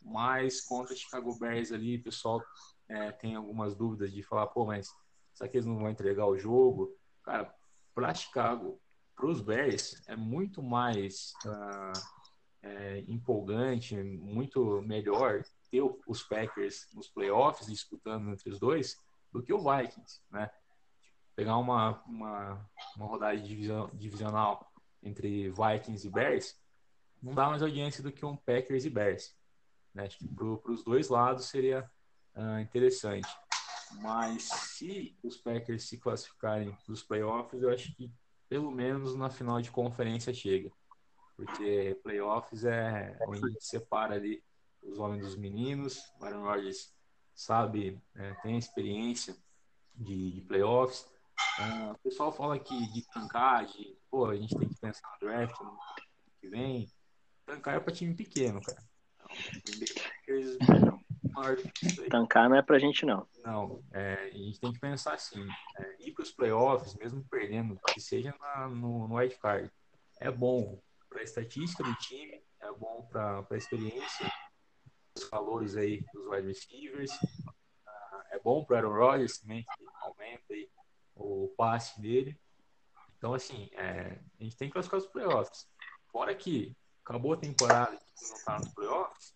mas 0.00 0.62
contra 0.62 0.94
o 0.94 0.96
Chicago 0.96 1.38
Bears 1.38 1.70
ali, 1.70 1.96
o 1.96 2.02
pessoal 2.02 2.42
é, 2.88 3.12
tem 3.12 3.34
algumas 3.34 3.74
dúvidas 3.74 4.10
de 4.10 4.22
falar, 4.22 4.46
pô, 4.46 4.64
mas 4.64 4.88
será 5.34 5.50
que 5.50 5.58
eles 5.58 5.66
não 5.66 5.76
vão 5.76 5.90
entregar 5.90 6.24
o 6.24 6.38
jogo? 6.38 6.96
Cara, 7.22 7.54
para 7.94 8.14
Chicago, 8.14 8.80
para 9.14 9.26
os 9.26 9.42
Bears, 9.42 10.02
é 10.08 10.16
muito 10.16 10.62
mais 10.62 11.34
uh, 11.44 12.00
é, 12.62 13.04
empolgante, 13.06 14.02
muito 14.02 14.80
melhor 14.80 15.42
ter 15.70 15.82
os 16.06 16.22
Packers 16.22 16.88
nos 16.94 17.08
playoffs 17.08 17.66
disputando 17.66 18.30
entre 18.30 18.48
os 18.48 18.58
dois 18.58 18.96
do 19.30 19.42
que 19.42 19.52
o 19.52 19.58
Vikings, 19.58 20.22
né? 20.30 20.50
Pegar 21.34 21.56
uma, 21.56 22.02
uma, 22.04 22.70
uma 22.96 23.06
rodada 23.06 23.36
division, 23.36 23.88
divisional 23.92 24.70
entre 25.02 25.50
Vikings 25.50 26.06
e 26.06 26.10
Bears, 26.10 26.56
não 27.22 27.34
dá 27.34 27.48
mais 27.48 27.62
audiência 27.62 28.02
do 28.02 28.12
que 28.12 28.24
um 28.24 28.36
Packers 28.36 28.84
e 28.84 28.90
Bears. 28.90 29.34
Né? 29.94 30.04
Acho 30.04 30.18
que 30.18 30.28
para 30.28 30.72
os 30.72 30.84
dois 30.84 31.08
lados 31.08 31.46
seria 31.46 31.90
uh, 32.34 32.58
interessante. 32.60 33.28
Mas 34.00 34.44
se 34.44 35.16
os 35.22 35.36
Packers 35.36 35.84
se 35.84 35.98
classificarem 35.98 36.72
para 36.84 36.92
os 36.92 37.02
playoffs, 37.02 37.62
eu 37.62 37.70
acho 37.70 37.94
que 37.94 38.10
pelo 38.48 38.70
menos 38.70 39.14
na 39.14 39.30
final 39.30 39.60
de 39.60 39.70
conferência 39.70 40.34
chega. 40.34 40.70
Porque 41.36 41.98
playoffs 42.02 42.64
é 42.64 43.16
onde 43.26 43.44
a 43.44 43.48
gente 43.48 43.64
separa 43.64 44.14
ali 44.14 44.42
os 44.82 44.98
homens 44.98 45.24
dos 45.24 45.36
meninos. 45.36 45.98
O 46.20 46.24
Aaron 46.24 46.42
Rodgers 46.42 46.92
sabe, 47.34 48.00
é, 48.14 48.34
tem 48.42 48.56
experiência 48.56 49.36
de, 49.94 50.32
de 50.32 50.40
playoffs. 50.42 51.10
Uh, 51.58 51.92
o 51.92 51.98
pessoal 51.98 52.32
fala 52.32 52.58
que 52.58 52.92
de 52.92 53.02
tancar, 53.12 53.64
de 53.66 53.96
pô, 54.10 54.26
a 54.26 54.36
gente 54.36 54.56
tem 54.56 54.68
que 54.68 54.80
pensar 54.80 55.08
no 55.12 55.28
draft 55.28 55.60
no 55.60 55.78
que 56.40 56.48
vem. 56.48 56.88
Tancar 57.46 57.76
é 57.76 57.80
para 57.80 57.92
time 57.92 58.14
pequeno, 58.14 58.60
cara. 58.60 58.82
Tancar 62.10 62.48
não 62.48 62.56
é 62.56 62.62
pra 62.62 62.78
gente, 62.78 63.06
não. 63.06 63.28
Não, 63.44 63.82
é, 63.92 64.14
a 64.14 64.30
gente 64.30 64.60
tem 64.60 64.72
que 64.72 64.80
pensar 64.80 65.14
assim: 65.14 65.46
é, 65.78 65.96
ir 66.00 66.12
para 66.12 66.22
os 66.22 66.32
playoffs, 66.32 66.94
mesmo 66.96 67.24
perdendo, 67.30 67.78
que 67.88 68.00
seja 68.00 68.34
na, 68.40 68.68
no, 68.68 69.06
no 69.06 69.16
wild 69.16 69.36
card, 69.38 69.70
é 70.20 70.30
bom 70.30 70.80
para 71.08 71.20
a 71.20 71.24
estatística 71.24 71.84
do 71.84 71.94
time, 71.96 72.42
é 72.60 72.72
bom 72.72 73.06
para 73.10 73.46
a 73.48 73.56
experiência, 73.56 74.32
os 75.16 75.28
valores 75.28 75.76
aí 75.76 76.04
dos 76.12 76.26
wide 76.26 76.48
receivers, 76.48 77.12
uh, 77.12 78.22
é 78.32 78.38
bom 78.40 78.64
para 78.64 78.74
o 78.74 78.78
Aaron 78.78 79.06
Rodgers 79.06 79.38
também, 79.38 79.62
que 79.62 79.84
aumenta 80.02 80.52
aí 80.52 80.68
o 81.14 81.52
passe 81.56 82.00
dele. 82.00 82.38
Então, 83.16 83.34
assim, 83.34 83.70
é, 83.72 84.20
a 84.38 84.42
gente 84.42 84.56
tem 84.56 84.68
que 84.68 84.72
classificar 84.72 85.00
os 85.00 85.06
playoffs. 85.06 85.68
Fora 86.10 86.34
que 86.34 86.76
acabou 87.04 87.32
a 87.32 87.36
temporada, 87.36 87.92
não 87.92 88.36
está 88.36 88.58
nos 88.58 88.68
playoffs, 88.74 89.34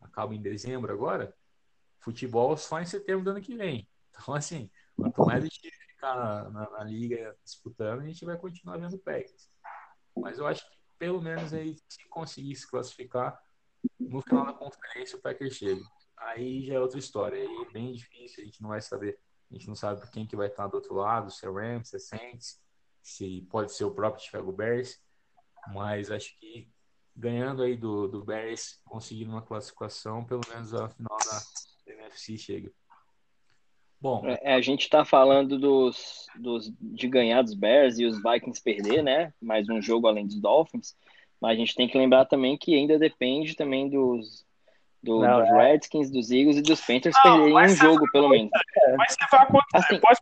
acaba 0.00 0.34
em 0.34 0.42
dezembro 0.42 0.92
agora, 0.92 1.34
futebol 2.00 2.56
só 2.56 2.80
em 2.80 2.86
setembro 2.86 3.24
do 3.24 3.30
ano 3.30 3.40
que 3.40 3.56
vem. 3.56 3.88
Então, 4.10 4.34
assim, 4.34 4.70
quanto 4.96 5.24
mais 5.24 5.42
a 5.42 5.46
gente 5.46 5.70
ficar 5.70 6.16
na, 6.16 6.50
na, 6.50 6.70
na 6.70 6.84
liga 6.84 7.36
disputando, 7.44 8.00
a 8.00 8.06
gente 8.06 8.24
vai 8.24 8.36
continuar 8.36 8.78
vendo 8.78 8.98
Packers. 8.98 9.48
Mas 10.16 10.38
eu 10.38 10.46
acho 10.46 10.68
que 10.68 10.80
pelo 11.00 11.22
menos 11.22 11.54
aí, 11.54 11.74
se 11.88 12.06
conseguir 12.10 12.54
se 12.54 12.70
classificar, 12.70 13.42
no 13.98 14.20
final 14.20 14.44
da 14.44 14.52
conferência 14.52 15.16
o 15.18 15.22
Packers 15.22 15.54
chega. 15.54 15.82
Aí 16.14 16.62
já 16.66 16.74
é 16.74 16.78
outra 16.78 16.98
história. 16.98 17.38
Aí 17.38 17.66
é 17.66 17.72
bem 17.72 17.94
difícil, 17.94 18.42
a 18.42 18.44
gente 18.44 18.60
não 18.60 18.68
vai 18.68 18.82
saber 18.82 19.18
a 19.50 19.54
gente 19.54 19.66
não 19.66 19.74
sabe 19.74 20.08
quem 20.10 20.26
que 20.26 20.36
vai 20.36 20.46
estar 20.46 20.66
do 20.68 20.74
outro 20.74 20.94
lado, 20.94 21.30
se 21.30 21.44
é 21.44 21.50
Rams, 21.50 21.88
se 21.88 21.96
é 21.96 21.98
Saints, 21.98 22.60
se 23.02 23.46
pode 23.50 23.72
ser 23.72 23.84
o 23.84 23.90
próprio 23.90 24.24
Chicago 24.24 24.52
Bears. 24.52 25.00
Mas 25.74 26.10
acho 26.10 26.38
que 26.38 26.68
ganhando 27.16 27.62
aí 27.62 27.76
do, 27.76 28.08
do 28.08 28.24
Bears, 28.24 28.80
conseguindo 28.84 29.30
uma 29.30 29.42
classificação, 29.42 30.24
pelo 30.24 30.40
menos 30.48 30.72
a 30.72 30.88
final 30.88 31.18
da 31.18 31.92
NFC 31.92 32.38
chega. 32.38 32.72
Bom, 34.00 34.24
é, 34.24 34.54
a 34.54 34.60
gente 34.62 34.82
está 34.82 35.04
falando 35.04 35.58
dos, 35.58 36.26
dos, 36.38 36.72
de 36.80 37.06
ganhar 37.06 37.42
dos 37.42 37.52
Bears 37.52 37.98
e 37.98 38.06
os 38.06 38.22
Vikings 38.22 38.62
perder, 38.62 39.02
né? 39.02 39.34
Mais 39.42 39.68
um 39.68 39.82
jogo 39.82 40.06
além 40.06 40.26
dos 40.26 40.40
Dolphins. 40.40 40.96
Mas 41.38 41.52
a 41.52 41.56
gente 41.56 41.74
tem 41.74 41.88
que 41.88 41.98
lembrar 41.98 42.24
também 42.24 42.56
que 42.56 42.74
ainda 42.74 42.98
depende 42.98 43.54
também 43.54 43.90
dos, 43.90 44.46
do, 45.02 45.20
não, 45.20 45.40
dos 45.40 45.48
é. 45.48 45.56
Redskins, 45.56 46.10
dos 46.10 46.30
Eagles 46.30 46.56
e 46.58 46.62
dos 46.62 46.80
Panthers 46.80 47.16
não, 47.24 47.44
perderem 47.44 47.64
um 47.64 47.68
jogo, 47.68 48.10
pelo 48.12 48.28
menos. 48.28 48.50
Mas 48.96 49.14
você 49.14 49.26
vai 49.30 49.42
acontecer. 49.42 49.76
Assim, 49.76 50.00
pode, 50.00 50.20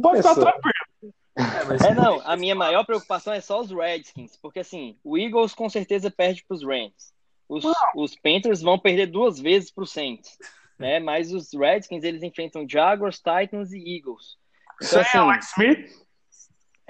pode 0.00 0.16
ficar 0.18 0.34
tranquilo. 0.34 1.14
É, 1.36 1.90
é, 1.90 1.94
não, 1.94 2.20
a 2.24 2.36
minha 2.36 2.54
maior 2.54 2.84
preocupação 2.84 3.32
é 3.32 3.40
só 3.40 3.60
os 3.60 3.70
Redskins, 3.70 4.36
porque 4.36 4.60
assim, 4.60 4.98
o 5.02 5.16
Eagles 5.16 5.54
com 5.54 5.68
certeza 5.68 6.10
perde 6.10 6.44
para 6.46 6.54
os 6.54 6.64
Rams. 6.64 7.14
Os, 7.48 7.64
os 7.96 8.14
Panthers 8.16 8.60
vão 8.60 8.78
perder 8.78 9.06
duas 9.06 9.38
vezes 9.38 9.70
para 9.70 9.84
os 9.84 9.92
Saints, 9.92 10.38
né? 10.78 11.00
Mas 11.00 11.32
os 11.32 11.52
Redskins 11.52 12.04
eles 12.04 12.22
enfrentam 12.22 12.68
Jaguars, 12.68 13.16
Titans 13.16 13.72
e 13.72 13.96
Eagles. 13.96 14.38
Então, 14.76 14.88
Sem 14.88 15.00
assim, 15.00 15.18
Alex 15.18 15.50
Smith? 15.50 15.90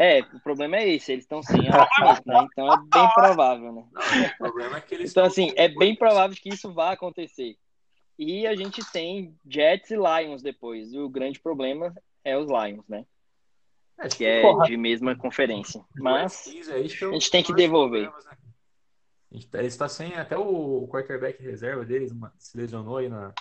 É, 0.02 0.20
o 0.20 0.40
problema 0.40 0.78
é 0.78 0.88
esse, 0.88 1.12
eles 1.12 1.24
estão 1.24 1.42
sem 1.42 1.60
Smith, 1.60 2.24
né? 2.24 2.48
Então 2.50 2.72
é 2.72 2.76
bem 2.78 3.14
provável, 3.14 3.70
né? 3.70 3.86
Não, 3.92 4.26
o 4.26 4.36
problema 4.38 4.78
é 4.78 4.80
que 4.80 4.94
eles 4.94 5.10
então, 5.10 5.26
assim, 5.26 5.52
é 5.56 5.68
bem 5.68 5.94
provável 5.94 6.34
que 6.40 6.48
isso 6.48 6.72
vá 6.72 6.92
acontecer. 6.92 7.58
E 8.18 8.46
a 8.46 8.56
gente 8.56 8.80
tem 8.92 9.36
Jets 9.46 9.90
e 9.90 9.96
Lions 9.96 10.40
depois. 10.40 10.90
E 10.90 10.98
o 10.98 11.06
grande 11.06 11.38
problema 11.38 11.94
é 12.24 12.34
os 12.34 12.48
Lions, 12.48 12.88
né? 12.88 13.04
É, 13.98 14.08
que 14.08 14.24
é 14.24 14.40
porra. 14.40 14.64
de 14.64 14.74
mesma 14.78 15.14
conferência. 15.14 15.84
Mas 15.94 16.46
a 16.70 16.78
gente 16.78 17.30
tem 17.30 17.42
que 17.42 17.52
devolver. 17.52 18.10
Né? 18.10 18.36
Ele 19.52 19.66
está 19.66 19.86
sem 19.86 20.14
até 20.14 20.34
o 20.34 20.88
quarterback 20.88 21.42
reserva 21.42 21.84
deles, 21.84 22.10
se 22.38 22.56
lesionou 22.56 22.96
aí 22.96 23.10
na 23.10 23.34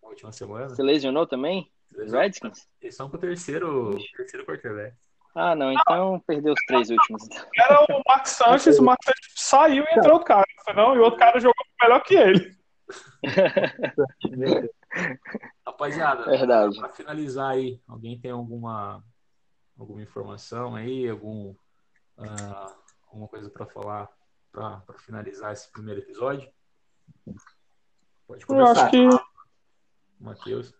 última 0.00 0.30
semana. 0.30 0.76
Se 0.76 0.82
lesionou 0.82 1.26
também? 1.26 1.68
Redskins? 1.92 2.68
Eles 2.80 2.94
são 2.94 3.10
com 3.10 3.16
o 3.16 3.20
terceiro, 3.20 3.98
terceiro 4.16 4.46
quarterback. 4.46 4.94
Ah, 5.34 5.54
não, 5.54 5.72
então 5.72 6.20
perdeu 6.26 6.52
os 6.52 6.64
três 6.66 6.90
últimos. 6.90 7.28
Era 7.58 7.82
o 7.82 8.02
Marcos 8.06 8.32
Sanches, 8.32 8.78
o 8.78 8.84
Marcos 8.84 9.06
Sanches 9.06 9.32
saiu 9.36 9.84
e 9.84 9.98
entrou 9.98 10.18
o 10.18 10.24
cara, 10.24 10.46
não? 10.74 10.94
E 10.94 10.98
o 10.98 11.02
outro 11.02 11.18
cara 11.18 11.40
jogou 11.40 11.64
melhor 11.82 12.02
que 12.02 12.14
ele. 12.14 12.56
Rapaziada, 15.66 16.24
Verdade. 16.24 16.78
para 16.78 16.90
finalizar 16.90 17.50
aí, 17.50 17.80
alguém 17.88 18.20
tem 18.20 18.30
alguma, 18.30 19.02
alguma 19.76 20.02
informação 20.02 20.76
aí, 20.76 21.08
algum, 21.08 21.50
uh, 22.18 22.74
alguma 23.08 23.26
coisa 23.26 23.50
para 23.50 23.66
falar 23.66 24.08
para 24.52 24.98
finalizar 24.98 25.52
esse 25.52 25.70
primeiro 25.72 26.00
episódio? 26.00 26.48
Pode 28.26 28.42
Eu 28.42 28.46
começar, 28.46 28.84
acho 28.84 28.90
que 28.90 29.08
Matheus. 30.20 30.72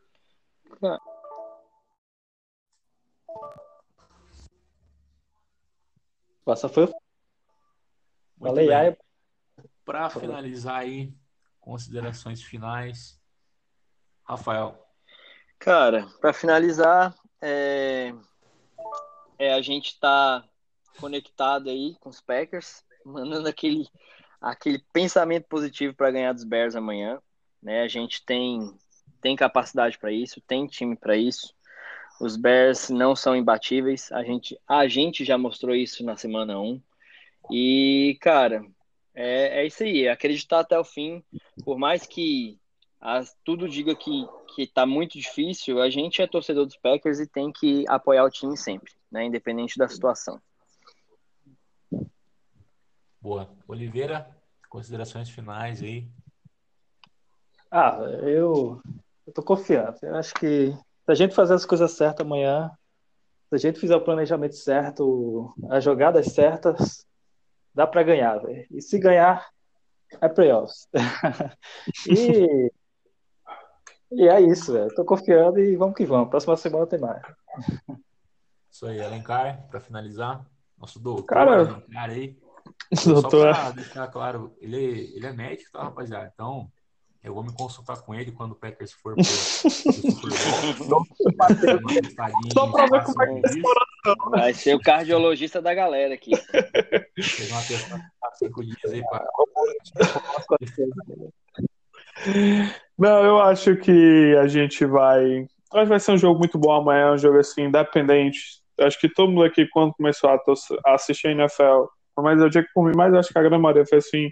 Passa 6.45 6.69
foi. 6.69 6.87
Muito 6.87 6.97
Falei, 8.39 8.67
bem. 8.69 8.77
ai, 8.77 8.97
Para 9.85 10.11
finalizar 10.11 10.81
aí, 10.81 11.13
considerações 11.61 12.43
finais. 12.43 13.21
Rafael, 14.23 14.85
Cara, 15.65 16.07
para 16.21 16.35
finalizar, 16.35 17.15
é... 17.41 18.13
é 19.39 19.55
a 19.55 19.63
gente 19.63 19.99
tá 19.99 20.45
conectado 21.01 21.71
aí 21.71 21.97
com 22.01 22.11
os 22.11 22.21
Packers, 22.21 22.85
mandando 23.05 23.49
aquele, 23.49 23.89
aquele 24.41 24.79
pensamento 24.93 25.47
positivo 25.49 25.95
para 25.95 26.11
ganhar 26.11 26.35
dos 26.35 26.45
Bears 26.45 26.77
amanhã. 26.77 27.19
Né? 27.63 27.81
A 27.81 27.89
gente 27.89 28.23
tem, 28.27 28.77
tem 29.23 29.35
capacidade 29.35 29.99
para 29.99 30.13
isso, 30.13 30.41
tem 30.43 30.67
time 30.67 30.97
para 30.97 31.17
isso. 31.17 31.55
Os 32.21 32.37
Bears 32.37 32.91
não 32.91 33.15
são 33.17 33.35
imbatíveis. 33.37 34.11
A 34.13 34.23
gente, 34.23 34.59
a 34.67 34.87
gente 34.87 35.25
já 35.25 35.37
mostrou 35.37 35.75
isso 35.75 36.05
na 36.05 36.17
semana 36.17 36.59
1. 36.61 36.81
E, 37.51 38.17
cara, 38.21 38.65
é, 39.15 39.61
é 39.63 39.67
isso 39.67 39.83
aí. 39.83 40.05
É 40.05 40.11
acreditar 40.13 40.61
até 40.61 40.79
o 40.79 40.85
fim. 40.85 41.23
Por 41.65 41.79
mais 41.79 42.07
que 42.07 42.59
as- 43.01 43.37
tudo 43.45 43.69
diga 43.69 43.95
que, 43.95 44.27
que 44.55 44.67
tá 44.67 44.87
muito 44.87 45.19
difícil, 45.19 45.81
a 45.81 45.91
gente 45.91 46.23
é 46.23 46.27
torcedor 46.27 46.65
dos 46.65 46.77
Packers 46.77 47.19
e 47.21 47.27
tem 47.27 47.53
que 47.53 47.85
apoiar 47.89 48.25
o 48.25 48.31
time 48.31 48.57
sempre, 48.57 48.93
né? 49.11 49.25
Independente 49.25 49.77
da 49.77 49.89
situação. 49.89 50.41
boa. 53.21 53.51
Oliveira, 53.67 54.29
considerações 54.69 55.31
finais 55.31 55.83
aí. 55.83 56.07
Ah, 57.71 57.99
eu, 58.23 58.81
eu 59.27 59.33
tô 59.33 59.43
confiante. 59.43 59.99
Eu 60.03 60.15
acho 60.15 60.35
que 60.35 60.77
se 61.05 61.13
a 61.13 61.15
gente 61.15 61.35
fazer 61.35 61.55
as 61.55 61.67
coisas 61.67 61.93
certas 61.93 62.25
amanhã, 62.25 62.71
se 63.49 63.55
a 63.55 63.59
gente 63.59 63.79
fizer 63.79 63.97
o 63.97 64.05
planejamento 64.05 64.57
certo, 64.57 65.55
as 65.71 65.85
jogadas 65.85 66.33
certas, 66.33 67.07
dá 67.75 67.87
para 67.87 68.03
ganhar, 68.03 68.39
velho. 68.39 68.67
E 68.71 68.81
se 68.81 68.99
ganhar, 68.99 69.47
é 70.21 70.29
playoffs. 70.29 70.89
e, 72.09 72.71
e 74.13 74.29
é 74.29 74.41
isso, 74.41 74.73
velho. 74.73 74.95
Tô 74.95 75.05
confiando 75.05 75.59
e 75.59 75.77
vamos 75.77 75.95
que 75.95 76.07
vamos. 76.07 76.31
Próxima 76.31 76.57
semana 76.57 76.87
tem 76.87 76.99
mais. 76.99 77.23
Isso 78.71 78.87
aí, 78.87 79.01
Alencar, 79.01 79.69
para 79.69 79.81
finalizar. 79.81 80.45
Nosso 80.79 80.99
doutor, 80.99 81.27
Cara, 81.27 81.61
Alencar 81.61 82.11
aí. 82.11 82.39
Só 82.95 83.13
doutor, 83.13 83.55
para 83.55 83.71
deixar 83.73 84.09
claro, 84.09 84.57
ele, 84.59 85.15
ele 85.15 85.27
é 85.27 85.33
médico, 85.33 85.71
tá, 85.71 85.83
rapaziada? 85.83 86.31
Então, 86.33 86.71
eu 87.25 87.33
vou 87.33 87.43
me 87.43 87.53
consultar 87.55 88.03
com 88.03 88.15
ele 88.15 88.31
quando 88.31 88.53
o 88.53 88.55
Packers 88.55 88.93
for 88.93 89.15
pro, 89.15 89.25
Super 89.25 90.87
Bowl. 90.87 91.03
Só 92.53 92.71
pra 92.71 92.87
ver 92.87 93.03
como 93.03 93.23
é 93.23 93.41
que 93.41 93.63
Vai 94.31 94.53
ser 94.53 94.75
o 94.75 94.81
cardiologista 94.81 95.63
da 95.63 95.73
galera 95.73 96.13
aqui. 96.13 96.37
Fez 96.37 97.51
uma 97.51 97.63
questão 97.63 97.99
de 97.99 98.05
ficar 98.05 98.31
cinco 98.35 98.63
dias 98.63 98.93
aí 98.93 99.03
pra... 99.09 99.27
Não, 102.99 103.25
eu 103.25 103.41
acho 103.41 103.75
que 103.77 104.37
a 104.37 104.47
gente 104.47 104.85
vai. 104.85 105.47
Acho 105.73 105.83
que 105.83 105.89
vai 105.89 106.01
ser 106.01 106.13
um 106.13 106.19
jogo 106.19 106.39
muito 106.39 106.59
bom 106.59 106.73
amanhã, 106.73 107.13
um 107.13 107.19
jogo 107.19 107.39
assim, 107.39 107.63
independente. 107.63 108.63
Acho 108.79 109.01
que 109.01 109.09
todo 109.09 109.33
mundo 109.33 109.45
aqui, 109.45 109.67
quando 109.69 109.95
começou 109.95 110.29
a, 110.29 110.39
assistir 110.95 111.29
a 111.29 111.33
NFL, 111.33 111.87
mas 112.19 112.39
eu 112.39 112.51
digo 112.51 112.67
que 112.67 112.73
por 112.75 112.85
mim, 112.85 112.93
mas 112.95 113.15
acho 113.15 113.33
que 113.33 113.39
a 113.39 113.43
grande 113.43 113.63
maioria 113.63 113.87
foi 113.87 113.99
assim. 113.99 114.31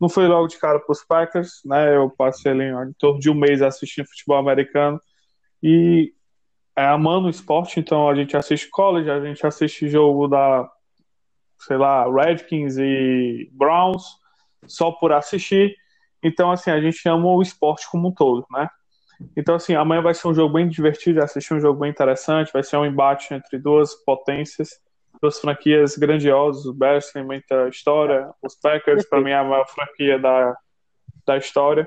Não 0.00 0.08
foi 0.08 0.26
logo 0.26 0.46
de 0.46 0.58
cara 0.58 0.80
pros 0.80 1.04
Packers, 1.04 1.60
né? 1.64 1.94
Eu 1.96 2.08
passei 2.10 2.52
ali 2.52 2.64
em 2.64 2.92
torno 2.98 3.20
de 3.20 3.28
um 3.30 3.34
mês 3.34 3.60
assistindo 3.60 4.08
futebol 4.08 4.38
americano 4.38 5.00
e 5.62 6.12
é, 6.74 6.86
amando 6.86 7.26
o 7.26 7.30
esporte, 7.30 7.78
então 7.78 8.08
a 8.08 8.14
gente 8.14 8.36
assiste 8.36 8.70
college, 8.70 9.10
a 9.10 9.20
gente 9.20 9.46
assiste 9.46 9.88
jogo 9.88 10.26
da, 10.26 10.70
sei 11.58 11.76
lá, 11.76 12.10
Redskins 12.10 12.78
e 12.78 13.50
Browns, 13.52 14.04
só 14.66 14.90
por 14.90 15.12
assistir. 15.12 15.76
Então, 16.22 16.50
assim, 16.50 16.70
a 16.70 16.80
gente 16.80 17.06
ama 17.08 17.26
o 17.26 17.42
esporte 17.42 17.88
como 17.90 18.08
um 18.08 18.12
todo, 18.12 18.46
né? 18.50 18.68
Então, 19.36 19.54
assim, 19.54 19.74
amanhã 19.74 20.00
vai 20.00 20.14
ser 20.14 20.28
um 20.28 20.34
jogo 20.34 20.54
bem 20.54 20.68
divertido 20.68 21.22
assistir, 21.22 21.52
um 21.52 21.60
jogo 21.60 21.80
bem 21.80 21.90
interessante. 21.90 22.52
Vai 22.52 22.62
ser 22.62 22.76
um 22.76 22.86
embate 22.86 23.34
entre 23.34 23.58
duas 23.58 23.94
potências, 24.04 24.80
duas 25.20 25.38
franquias 25.38 25.96
grandiosas. 25.96 26.64
O 26.66 26.72
Bears 26.72 27.12
tem 27.12 27.24
muita 27.24 27.68
história, 27.68 28.30
os 28.42 28.54
Packers, 28.54 29.08
para 29.08 29.20
mim, 29.20 29.30
é 29.30 29.38
a 29.38 29.44
maior 29.44 29.66
franquia 29.68 30.18
da, 30.18 30.56
da 31.26 31.36
história. 31.36 31.86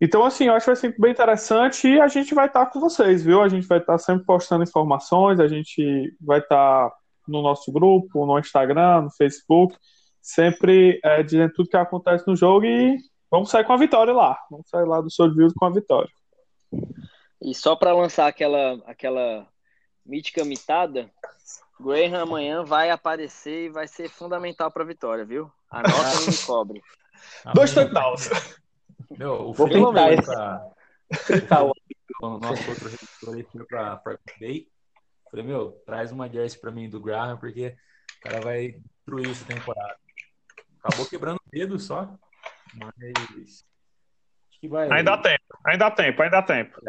Então, 0.00 0.24
assim, 0.24 0.46
eu 0.46 0.54
acho 0.54 0.64
que 0.64 0.70
vai 0.70 0.76
ser 0.76 0.96
bem 0.98 1.12
interessante 1.12 1.86
e 1.86 2.00
a 2.00 2.08
gente 2.08 2.34
vai 2.34 2.46
estar 2.46 2.66
com 2.66 2.80
vocês, 2.80 3.24
viu? 3.24 3.40
A 3.40 3.48
gente 3.48 3.66
vai 3.68 3.78
estar 3.78 3.98
sempre 3.98 4.24
postando 4.24 4.64
informações, 4.64 5.38
a 5.38 5.46
gente 5.46 6.12
vai 6.20 6.40
estar 6.40 6.92
no 7.28 7.40
nosso 7.40 7.70
grupo, 7.70 8.26
no 8.26 8.36
Instagram, 8.36 9.02
no 9.02 9.10
Facebook, 9.12 9.76
sempre 10.20 10.98
é, 11.04 11.22
dizendo 11.22 11.52
tudo 11.52 11.68
que 11.68 11.76
acontece 11.76 12.26
no 12.26 12.34
jogo 12.34 12.66
e 12.66 12.96
vamos 13.30 13.48
sair 13.48 13.64
com 13.64 13.72
a 13.72 13.76
vitória 13.76 14.12
lá. 14.12 14.36
Vamos 14.50 14.68
sair 14.68 14.86
lá 14.86 15.00
do 15.00 15.08
Solville 15.08 15.54
com 15.54 15.66
a 15.66 15.70
vitória. 15.70 16.10
E 17.40 17.54
só 17.54 17.76
para 17.76 17.94
lançar 17.94 18.26
aquela, 18.26 18.82
aquela 18.86 19.46
mítica 20.04 20.44
mitada, 20.44 21.08
Graham 21.80 22.22
amanhã 22.22 22.64
vai 22.64 22.90
aparecer 22.90 23.64
e 23.66 23.68
vai 23.68 23.88
ser 23.88 24.08
fundamental 24.08 24.70
para 24.70 24.82
a 24.82 24.86
vitória, 24.86 25.24
viu? 25.24 25.50
Anota 25.70 26.22
e 26.22 26.30
me 26.30 26.36
cobre. 26.46 26.82
Dois 27.54 27.72
touchdowns. 27.74 28.28
Meu, 29.18 29.48
o 29.48 29.52
Vou 29.52 29.68
Felipe 29.68 29.86
pintar 29.86 30.60
Tá, 31.48 31.62
ó. 31.62 31.72
o 32.22 32.38
nosso 32.38 32.70
outro 32.70 32.88
redator 32.88 33.34
aí 33.34 33.42
foi 33.44 33.64
pra, 33.66 33.96
pra 33.96 34.18
Bay. 34.40 34.66
Falei, 35.30 35.46
meu, 35.46 35.72
traz 35.86 36.12
uma 36.12 36.28
jersey 36.28 36.60
pra 36.60 36.70
mim 36.70 36.88
do 36.88 37.00
Graham, 37.00 37.36
porque 37.38 37.76
o 38.18 38.20
cara 38.20 38.40
vai 38.40 38.72
destruir 38.72 39.30
essa 39.30 39.44
temporada. 39.44 39.96
Acabou 40.82 41.06
quebrando 41.06 41.36
o 41.36 41.50
dedo 41.50 41.78
só, 41.78 42.18
mas 42.74 42.92
acho 42.98 43.64
que 44.60 44.68
vai. 44.68 44.90
Ainda 44.90 45.16
dá 45.16 45.22
tempo, 45.22 45.58
ainda 45.64 45.84
dá 45.88 45.90
tempo, 45.90 46.22
ainda 46.22 46.40
dá 46.40 46.42
tempo. 46.42 46.80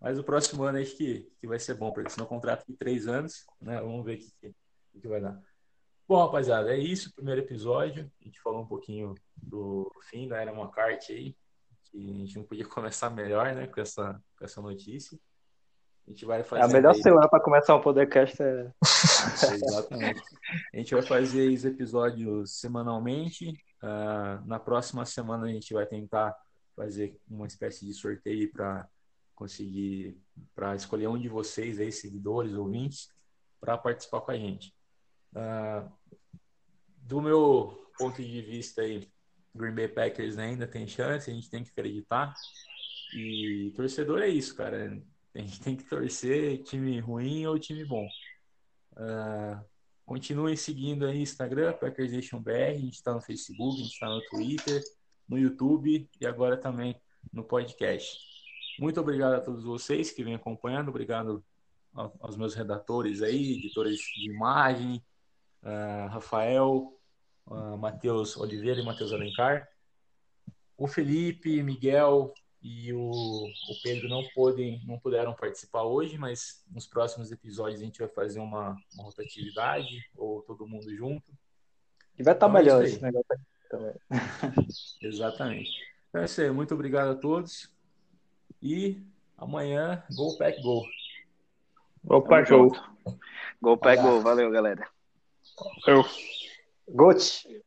Mas 0.00 0.18
o 0.18 0.24
próximo 0.24 0.62
ano 0.64 0.78
acho 0.78 0.96
que, 0.96 1.30
que 1.40 1.46
vai 1.46 1.58
ser 1.58 1.74
bom, 1.74 1.92
porque 1.92 2.10
senão 2.10 2.26
contrato 2.26 2.64
de 2.66 2.76
três 2.76 3.06
anos, 3.06 3.46
né? 3.60 3.80
Vamos 3.80 4.04
ver 4.04 4.16
o 4.16 4.18
que, 4.18 4.30
que, 4.40 5.00
que 5.00 5.08
vai 5.08 5.20
dar. 5.20 5.40
Bom, 6.08 6.24
rapaziada, 6.24 6.72
é 6.72 6.78
isso, 6.78 7.12
primeiro 7.14 7.40
episódio. 7.40 8.10
A 8.20 8.24
gente 8.24 8.40
falou 8.40 8.62
um 8.62 8.66
pouquinho 8.66 9.14
do 9.36 9.90
fim 10.08 10.28
da 10.28 10.40
Era 10.40 10.52
McCarthy 10.52 11.12
aí, 11.12 11.36
que 11.90 12.10
a 12.10 12.18
gente 12.18 12.36
não 12.36 12.44
podia 12.44 12.66
começar 12.68 13.10
melhor, 13.10 13.54
né, 13.54 13.66
com 13.66 13.80
essa, 13.80 14.20
com 14.38 14.44
essa 14.44 14.60
notícia. 14.60 15.18
A 16.06 16.10
gente 16.10 16.24
vai 16.24 16.44
fazer. 16.44 16.62
É 16.62 16.64
a 16.64 16.68
melhor 16.68 16.94
semana 16.94 17.28
para 17.28 17.42
começar 17.42 17.74
um 17.74 17.80
podcast. 17.80 18.40
É... 18.40 18.70
Exatamente. 19.52 20.22
A 20.72 20.76
gente 20.76 20.94
vai 20.94 21.02
fazer 21.02 21.50
os 21.50 21.64
episódios 21.64 22.60
semanalmente. 22.60 23.52
Ah, 23.82 24.40
na 24.46 24.60
próxima 24.60 25.04
semana 25.04 25.46
a 25.46 25.48
gente 25.48 25.74
vai 25.74 25.84
tentar 25.84 26.36
fazer 26.76 27.18
uma 27.28 27.46
espécie 27.46 27.84
de 27.84 27.92
sorteio 27.92 28.52
para 28.52 28.88
conseguir 29.36 30.18
para 30.54 30.74
escolher 30.74 31.06
um 31.06 31.18
de 31.18 31.28
vocês 31.28 31.78
aí, 31.78 31.92
seguidores, 31.92 32.54
ouvintes, 32.54 33.12
para 33.60 33.78
participar 33.78 34.22
com 34.22 34.32
a 34.32 34.36
gente. 34.36 34.74
Ah, 35.34 35.88
do 36.96 37.20
meu 37.20 37.90
ponto 37.98 38.20
de 38.22 38.42
vista 38.42 38.82
aí, 38.82 39.08
Green 39.54 39.74
Bay 39.74 39.88
Packers 39.88 40.38
ainda 40.38 40.66
tem 40.66 40.88
chance, 40.88 41.30
a 41.30 41.34
gente 41.34 41.48
tem 41.48 41.62
que 41.62 41.70
acreditar. 41.70 42.34
E 43.14 43.72
torcedor 43.76 44.22
é 44.22 44.28
isso, 44.28 44.56
cara. 44.56 45.00
A 45.34 45.38
gente 45.38 45.60
tem 45.60 45.76
que 45.76 45.84
torcer 45.84 46.62
time 46.64 46.98
ruim 46.98 47.46
ou 47.46 47.58
time 47.58 47.84
bom. 47.84 48.06
Uh, 48.92 49.62
continuem 50.04 50.56
seguindo 50.56 51.06
aí 51.06 51.20
Instagram, 51.20 51.74
Packersation 51.74 52.40
BR, 52.40 52.70
a 52.70 52.78
gente 52.78 52.94
está 52.94 53.12
no 53.12 53.20
Facebook, 53.20 53.78
a 53.78 53.82
gente 53.82 53.92
está 53.92 54.08
no 54.08 54.22
Twitter, 54.30 54.82
no 55.28 55.38
YouTube 55.38 56.08
e 56.18 56.26
agora 56.26 56.56
também 56.56 56.98
no 57.32 57.44
podcast. 57.44 58.25
Muito 58.78 59.00
obrigado 59.00 59.34
a 59.34 59.40
todos 59.40 59.64
vocês 59.64 60.10
que 60.10 60.22
vêm 60.22 60.34
acompanhando, 60.34 60.88
obrigado 60.88 61.44
aos 62.20 62.36
meus 62.36 62.54
redatores 62.54 63.22
aí, 63.22 63.54
editores 63.54 63.98
de 63.98 64.30
imagem, 64.30 65.02
uh, 65.62 66.08
Rafael, 66.08 66.92
uh, 67.46 67.76
Matheus 67.78 68.36
Oliveira 68.36 68.80
e 68.80 68.84
Matheus 68.84 69.12
Alencar. 69.12 69.66
O 70.76 70.86
Felipe, 70.86 71.62
Miguel, 71.62 72.34
e 72.62 72.92
o, 72.92 73.10
o 73.10 73.82
Pedro 73.82 74.08
não, 74.08 74.22
podem, 74.34 74.82
não 74.84 74.98
puderam 74.98 75.32
participar 75.32 75.84
hoje, 75.84 76.18
mas 76.18 76.64
nos 76.68 76.86
próximos 76.86 77.30
episódios 77.30 77.80
a 77.80 77.84
gente 77.84 78.00
vai 78.00 78.08
fazer 78.08 78.40
uma, 78.40 78.76
uma 78.94 79.04
rotatividade, 79.04 80.04
ou 80.16 80.42
todo 80.42 80.66
mundo 80.66 80.92
junto. 80.94 81.30
E 82.18 82.24
vai 82.24 82.34
estar 82.34 82.48
Então 82.48 82.58
é 82.58 82.62
melhor 82.62 82.84
esse 82.84 83.00
negócio 83.00 83.26
também. 83.70 83.94
Exatamente. 85.00 85.70
Então 86.08 86.22
é 86.22 86.24
isso 86.24 86.40
aí. 86.40 86.50
Muito 86.50 86.74
obrigado 86.74 87.10
a 87.10 87.14
todos. 87.14 87.72
E 88.62 89.02
amanhã, 89.36 90.02
Go 90.14 90.36
Pack 90.36 90.60
Go. 90.62 90.82
Opa, 92.08 92.36
Tamo 92.36 92.46
show. 92.46 92.68
junto. 92.74 92.96
Gol, 93.60 93.76
pega 93.78 94.02
gol. 94.02 94.20
Valeu, 94.20 94.50
galera. 94.50 94.88
Eu. 95.86 96.04
Gote. 96.88 97.64